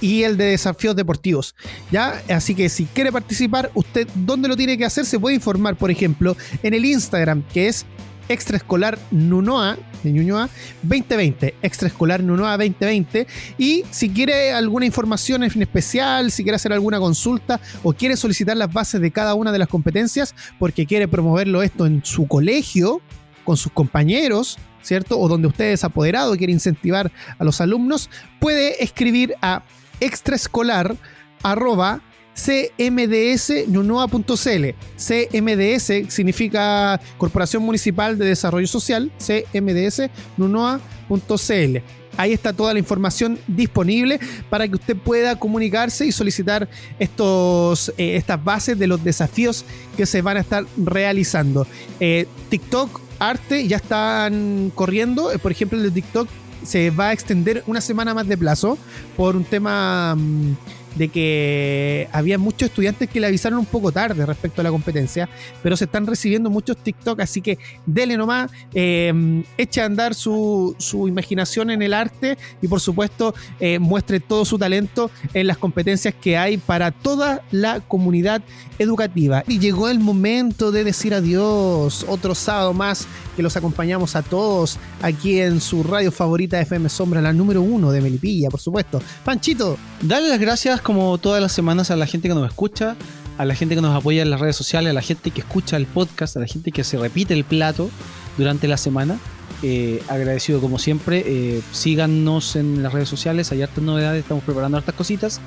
y 0.00 0.22
el 0.22 0.36
de 0.36 0.44
desafíos 0.46 0.96
deportivos. 0.96 1.54
¿ya? 1.90 2.22
Así 2.28 2.54
que 2.54 2.68
si 2.68 2.86
quiere 2.86 3.12
participar, 3.12 3.70
usted 3.74 4.08
dónde 4.14 4.48
lo 4.48 4.56
tiene 4.56 4.76
que 4.78 4.84
hacer, 4.84 5.04
se 5.06 5.18
puede 5.18 5.36
informar, 5.36 5.76
por 5.76 5.90
ejemplo, 5.90 6.36
en 6.62 6.74
el 6.74 6.84
Instagram, 6.84 7.42
que 7.52 7.68
es 7.68 7.86
extraescolar 8.28 8.98
Nunoa 9.10 9.76
de 10.02 10.12
Ñuñoa 10.12 10.48
2020, 10.82 11.54
extraescolar 11.62 12.22
Nunoa 12.22 12.52
2020. 12.56 13.26
Y 13.58 13.84
si 13.90 14.10
quiere 14.10 14.52
alguna 14.52 14.86
información 14.86 15.42
en 15.42 15.62
especial, 15.62 16.30
si 16.30 16.42
quiere 16.42 16.56
hacer 16.56 16.72
alguna 16.72 16.98
consulta 16.98 17.60
o 17.82 17.92
quiere 17.92 18.16
solicitar 18.16 18.56
las 18.56 18.72
bases 18.72 19.00
de 19.00 19.10
cada 19.10 19.34
una 19.34 19.52
de 19.52 19.58
las 19.58 19.68
competencias, 19.68 20.34
porque 20.58 20.86
quiere 20.86 21.08
promoverlo 21.08 21.62
esto 21.62 21.86
en 21.86 22.04
su 22.04 22.26
colegio, 22.26 23.00
con 23.44 23.56
sus 23.56 23.72
compañeros, 23.72 24.58
¿cierto? 24.82 25.18
O 25.18 25.28
donde 25.28 25.48
usted 25.48 25.72
es 25.72 25.84
apoderado 25.84 26.36
quiere 26.36 26.52
incentivar 26.52 27.10
a 27.38 27.44
los 27.44 27.60
alumnos, 27.60 28.10
puede 28.40 28.82
escribir 28.82 29.34
a 29.42 29.62
extraescolar 30.00 30.96
arroba 31.42 32.00
cmdsnunoa.cl. 32.36 34.66
CMDS 34.96 35.92
significa 36.08 36.98
Corporación 37.18 37.62
Municipal 37.62 38.16
de 38.18 38.24
Desarrollo 38.26 38.66
Social, 38.66 39.12
cmdsnunoa.cl. 39.18 41.78
Ahí 42.18 42.32
está 42.32 42.54
toda 42.54 42.72
la 42.72 42.78
información 42.78 43.38
disponible 43.46 44.18
para 44.48 44.66
que 44.66 44.76
usted 44.76 44.96
pueda 44.96 45.38
comunicarse 45.38 46.06
y 46.06 46.12
solicitar 46.12 46.66
estos, 46.98 47.90
eh, 47.98 48.16
estas 48.16 48.42
bases 48.42 48.78
de 48.78 48.86
los 48.86 49.04
desafíos 49.04 49.66
que 49.96 50.06
se 50.06 50.22
van 50.22 50.38
a 50.38 50.40
estar 50.40 50.64
realizando. 50.78 51.66
Eh, 52.00 52.26
TikTok, 52.48 53.02
arte, 53.18 53.68
ya 53.68 53.76
están 53.76 54.72
corriendo. 54.74 55.30
Eh, 55.30 55.38
por 55.38 55.52
ejemplo, 55.52 55.76
el 55.76 55.84
de 55.84 55.90
TikTok 55.90 56.26
se 56.62 56.90
va 56.90 57.08
a 57.08 57.12
extender 57.12 57.62
una 57.66 57.80
semana 57.80 58.14
más 58.14 58.26
de 58.26 58.36
plazo 58.36 58.78
por 59.16 59.36
un 59.36 59.44
tema 59.44 60.14
mm, 60.16 60.56
de 60.96 61.08
que 61.08 62.08
había 62.12 62.38
muchos 62.38 62.68
estudiantes 62.68 63.08
que 63.08 63.20
le 63.20 63.26
avisaron 63.26 63.58
un 63.58 63.66
poco 63.66 63.92
tarde 63.92 64.26
respecto 64.26 64.60
a 64.60 64.64
la 64.64 64.70
competencia, 64.70 65.28
pero 65.62 65.76
se 65.76 65.84
están 65.84 66.06
recibiendo 66.06 66.50
muchos 66.50 66.76
TikTok, 66.76 67.20
así 67.20 67.40
que 67.40 67.58
dele 67.84 68.16
nomás, 68.16 68.50
eh, 68.74 69.42
eche 69.56 69.80
a 69.80 69.84
andar 69.84 70.14
su, 70.14 70.74
imaginación 71.08 71.70
en 71.70 71.82
el 71.82 71.92
arte 71.92 72.38
y 72.62 72.68
por 72.68 72.80
supuesto 72.80 73.34
eh, 73.60 73.78
muestre 73.78 74.20
todo 74.20 74.44
su 74.44 74.58
talento 74.58 75.10
en 75.34 75.46
las 75.46 75.58
competencias 75.58 76.14
que 76.14 76.36
hay 76.36 76.56
para 76.56 76.90
toda 76.90 77.42
la 77.50 77.80
comunidad 77.80 78.42
educativa. 78.78 79.44
Y 79.46 79.58
llegó 79.58 79.88
el 79.88 79.98
momento 79.98 80.72
de 80.72 80.84
decir 80.84 81.14
adiós, 81.14 82.04
otro 82.08 82.34
sábado 82.34 82.72
más 82.72 83.06
que 83.36 83.42
los 83.42 83.56
acompañamos 83.56 84.16
a 84.16 84.22
todos 84.22 84.78
aquí 85.02 85.40
en 85.40 85.60
su 85.60 85.82
radio 85.82 86.10
favorita 86.10 86.60
FM 86.60 86.88
Sombra, 86.88 87.20
la 87.20 87.32
número 87.32 87.62
uno 87.62 87.90
de 87.90 88.00
Melipilla, 88.00 88.48
por 88.48 88.60
supuesto. 88.60 89.00
Panchito. 89.24 89.76
Dale 90.02 90.28
las 90.28 90.38
gracias 90.38 90.80
como 90.86 91.18
todas 91.18 91.42
las 91.42 91.50
semanas 91.50 91.90
a 91.90 91.96
la 91.96 92.06
gente 92.06 92.28
que 92.28 92.34
nos 92.34 92.46
escucha, 92.46 92.94
a 93.38 93.44
la 93.44 93.56
gente 93.56 93.74
que 93.74 93.80
nos 93.80 93.92
apoya 93.92 94.22
en 94.22 94.30
las 94.30 94.38
redes 94.38 94.54
sociales, 94.54 94.90
a 94.90 94.94
la 94.94 95.02
gente 95.02 95.32
que 95.32 95.40
escucha 95.40 95.76
el 95.76 95.84
podcast, 95.84 96.36
a 96.36 96.40
la 96.40 96.46
gente 96.46 96.70
que 96.70 96.84
se 96.84 96.96
repite 96.96 97.34
el 97.34 97.42
plato 97.42 97.90
durante 98.38 98.68
la 98.68 98.76
semana. 98.76 99.18
Eh, 99.64 100.00
agradecido 100.06 100.60
como 100.60 100.78
siempre. 100.78 101.24
Eh, 101.26 101.60
síganos 101.72 102.54
en 102.54 102.84
las 102.84 102.92
redes 102.92 103.08
sociales, 103.08 103.50
hay 103.50 103.62
hartas 103.62 103.82
novedades, 103.82 104.22
estamos 104.22 104.44
preparando 104.44 104.78
hartas 104.78 104.94
cositas. 104.94 105.40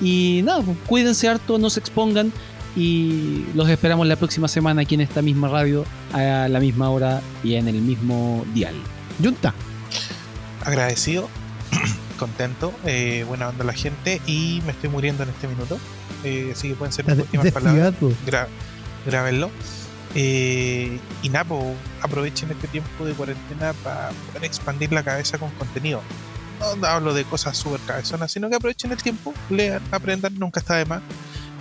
Y 0.00 0.40
nada, 0.44 0.62
pues, 0.62 0.78
cuídense 0.86 1.28
harto, 1.28 1.58
no 1.58 1.68
se 1.68 1.80
expongan. 1.80 2.32
Y 2.74 3.44
los 3.54 3.68
esperamos 3.68 4.06
la 4.06 4.16
próxima 4.16 4.48
semana 4.48 4.80
aquí 4.80 4.94
en 4.94 5.02
esta 5.02 5.20
misma 5.20 5.48
radio, 5.48 5.84
a 6.14 6.48
la 6.48 6.58
misma 6.58 6.88
hora 6.88 7.20
y 7.44 7.56
en 7.56 7.68
el 7.68 7.82
mismo 7.82 8.46
dial. 8.54 8.76
Junta. 9.22 9.52
Agradecido 10.64 11.28
contento, 12.16 12.72
eh, 12.84 13.24
buena 13.26 13.48
onda 13.48 13.64
la 13.64 13.72
gente 13.72 14.20
y 14.26 14.62
me 14.64 14.72
estoy 14.72 14.90
muriendo 14.90 15.22
en 15.22 15.30
este 15.30 15.48
minuto. 15.48 15.78
Eh, 16.24 16.52
así 16.52 16.68
que 16.68 16.74
pueden 16.74 16.92
ser 16.92 17.06
mis 17.06 17.18
últimas 17.18 17.52
palabras. 17.52 17.94
grábenlo. 19.06 19.50
Eh, 20.14 20.98
y 21.22 21.28
Napo, 21.28 21.74
aprovechen 22.00 22.50
este 22.50 22.68
tiempo 22.68 23.04
de 23.04 23.12
cuarentena 23.12 23.74
para 23.84 24.10
poder 24.28 24.44
expandir 24.44 24.92
la 24.92 25.02
cabeza 25.02 25.38
con 25.38 25.50
contenido. 25.52 26.00
No 26.78 26.86
hablo 26.86 27.12
de 27.12 27.24
cosas 27.24 27.56
súper 27.56 27.80
cabezonas, 27.80 28.32
sino 28.32 28.48
que 28.48 28.56
aprovechen 28.56 28.90
el 28.90 29.02
tiempo, 29.02 29.34
lean, 29.50 29.82
aprendan, 29.90 30.38
nunca 30.38 30.60
está 30.60 30.76
de 30.76 30.86
más. 30.86 31.02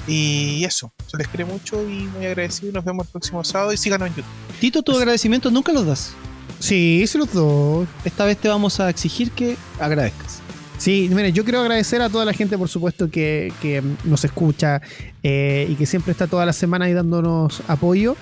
Y 0.08 0.64
eso, 0.64 0.92
se 1.08 1.18
les 1.18 1.28
quiere 1.28 1.46
mucho 1.46 1.82
y 1.84 2.08
muy 2.16 2.26
agradecido. 2.26 2.72
Nos 2.72 2.86
vemos 2.86 3.08
el 3.08 3.12
próximo 3.12 3.44
sábado 3.44 3.74
y 3.74 3.78
síganos 3.78 4.08
en 4.08 4.16
YouTube. 4.16 4.32
Tito, 4.60 4.82
tu 4.84 4.96
agradecimiento 4.96 5.52
nunca 5.52 5.74
los 5.74 5.86
das. 5.86 6.14
Sí, 6.60 7.06
se 7.08 7.18
los 7.18 7.34
doy. 7.34 7.88
Esta 8.06 8.26
vez 8.26 8.38
te 8.38 8.48
vamos 8.48 8.80
a 8.80 8.90
exigir 8.90 9.32
que 9.32 9.58
agradezcas. 9.80 10.42
Sí, 10.78 11.10
mire, 11.12 11.32
yo 11.32 11.44
quiero 11.44 11.62
agradecer 11.62 12.02
a 12.02 12.10
toda 12.10 12.26
la 12.26 12.34
gente, 12.34 12.58
por 12.58 12.68
supuesto, 12.68 13.10
que, 13.10 13.52
que 13.62 13.82
nos 14.04 14.24
escucha 14.26 14.82
eh, 15.24 15.68
y 15.70 15.76
que 15.76 15.86
siempre 15.86 16.12
está 16.12 16.28
toda 16.28 16.46
la 16.46 16.54
semana 16.54 16.86
ahí 16.86 16.94
dándonos 16.94 17.64
apoyo. 17.68 18.16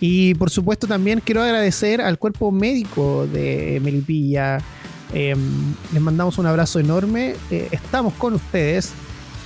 Y 0.00 0.34
por 0.34 0.50
supuesto 0.50 0.86
también 0.86 1.22
quiero 1.24 1.42
agradecer 1.42 2.00
al 2.00 2.18
cuerpo 2.18 2.50
médico 2.50 3.26
de 3.26 3.80
Melipilla. 3.82 4.58
Eh, 5.12 5.34
les 5.92 6.02
mandamos 6.02 6.38
un 6.38 6.46
abrazo 6.46 6.80
enorme. 6.80 7.34
Eh, 7.50 7.68
estamos 7.70 8.14
con 8.14 8.34
ustedes. 8.34 8.92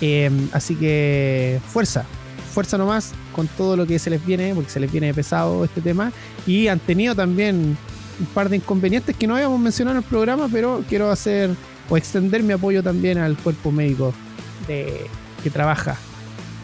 Eh, 0.00 0.30
así 0.52 0.74
que 0.74 1.60
fuerza, 1.68 2.04
fuerza 2.52 2.76
nomás 2.76 3.12
con 3.32 3.46
todo 3.48 3.76
lo 3.76 3.86
que 3.86 3.98
se 3.98 4.10
les 4.10 4.24
viene, 4.24 4.54
porque 4.54 4.70
se 4.70 4.80
les 4.80 4.90
viene 4.90 5.12
pesado 5.14 5.64
este 5.64 5.80
tema. 5.80 6.12
Y 6.46 6.68
han 6.68 6.78
tenido 6.78 7.14
también 7.14 7.76
un 8.20 8.26
par 8.26 8.48
de 8.48 8.56
inconvenientes 8.56 9.16
que 9.16 9.26
no 9.26 9.34
habíamos 9.34 9.60
mencionado 9.60 9.98
en 9.98 10.04
el 10.04 10.08
programa, 10.08 10.48
pero 10.50 10.84
quiero 10.88 11.10
hacer 11.10 11.50
o 11.88 11.96
extender 11.96 12.42
mi 12.42 12.52
apoyo 12.52 12.82
también 12.82 13.18
al 13.18 13.36
cuerpo 13.36 13.70
médico 13.70 14.12
de, 14.66 15.06
que 15.42 15.50
trabaja 15.50 15.96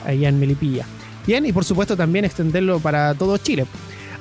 allá 0.04 0.28
en 0.28 0.40
Melipilla. 0.40 0.86
Bien, 1.26 1.44
y 1.46 1.52
por 1.52 1.64
supuesto 1.64 1.96
también 1.96 2.24
extenderlo 2.24 2.80
para 2.80 3.14
todo 3.14 3.36
Chile. 3.38 3.66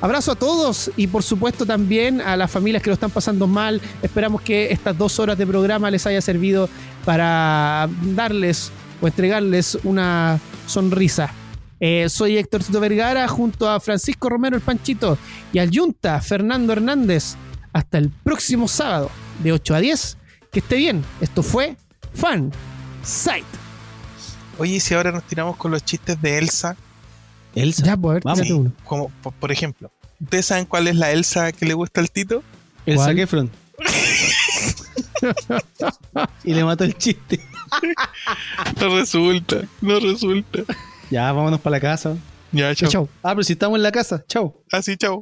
Abrazo 0.01 0.31
a 0.31 0.35
todos 0.35 0.91
y 0.95 1.07
por 1.07 1.23
supuesto 1.23 1.65
también 1.65 2.21
a 2.21 2.37
las 2.37 2.49
familias 2.49 2.81
que 2.81 2.89
lo 2.89 2.93
están 2.93 3.11
pasando 3.11 3.47
mal. 3.47 3.81
Esperamos 4.01 4.41
que 4.41 4.71
estas 4.71 4.97
dos 4.97 5.19
horas 5.19 5.37
de 5.37 5.45
programa 5.45 5.91
les 5.91 6.05
haya 6.07 6.21
servido 6.21 6.69
para 7.03 7.89
darles 8.15 8.71
o 9.01 9.07
entregarles 9.07 9.77
una 9.83 10.39
sonrisa. 10.67 11.33
Eh, 11.81 12.07
soy 12.09 12.37
Héctor 12.37 12.63
Tito 12.63 12.79
Vergara 12.79 13.27
junto 13.27 13.69
a 13.69 13.79
Francisco 13.79 14.29
Romero 14.29 14.55
el 14.55 14.61
Panchito 14.61 15.17
y 15.51 15.59
al 15.59 15.69
Yunta 15.69 16.21
Fernando 16.21 16.73
Hernández. 16.73 17.35
Hasta 17.71 17.97
el 17.97 18.09
próximo 18.09 18.67
sábado 18.67 19.11
de 19.43 19.51
8 19.51 19.75
a 19.75 19.79
10 19.79 20.18
que 20.51 20.59
esté 20.59 20.75
bien. 20.75 21.03
Esto 21.21 21.43
fue 21.43 21.75
Fan 22.13 22.51
Site. 23.03 23.45
Oye, 24.57 24.75
¿y 24.75 24.79
si 24.79 24.93
ahora 24.93 25.11
nos 25.11 25.23
tiramos 25.23 25.55
con 25.55 25.71
los 25.71 25.83
chistes 25.83 26.21
de 26.21 26.37
Elsa, 26.37 26.75
Elsa. 27.55 27.85
Ya, 27.85 27.97
pues, 27.97 28.11
a 28.11 28.13
ver, 28.15 28.23
Vamos. 28.23 28.39
tírate 28.41 28.53
uno. 28.53 28.71
como 28.85 29.09
por, 29.23 29.33
por 29.33 29.51
ejemplo, 29.51 29.91
¿ustedes 30.21 30.45
saben 30.45 30.65
cuál 30.65 30.87
es 30.87 30.95
la 30.95 31.11
Elsa 31.11 31.51
que 31.51 31.65
le 31.65 31.73
gusta 31.73 32.01
al 32.01 32.11
Tito? 32.11 32.43
Elsa 32.85 33.05
¿Cuál? 33.05 33.15
Kefron. 33.15 33.51
y 36.43 36.53
le 36.53 36.63
mató 36.63 36.83
el 36.83 36.97
chiste. 36.97 37.39
No 38.79 38.95
resulta, 38.95 39.61
no 39.81 39.99
resulta. 39.99 40.59
Ya, 41.09 41.31
vámonos 41.31 41.59
para 41.59 41.77
la 41.77 41.81
casa. 41.81 42.17
Ya, 42.51 42.73
chao. 42.75 42.89
Chau. 42.89 43.09
Ah, 43.21 43.31
pero 43.31 43.43
si 43.43 43.53
estamos 43.53 43.77
en 43.77 43.83
la 43.83 43.91
casa. 43.91 44.23
Chau. 44.27 44.55
Así, 44.71 44.97
chao. 44.97 45.21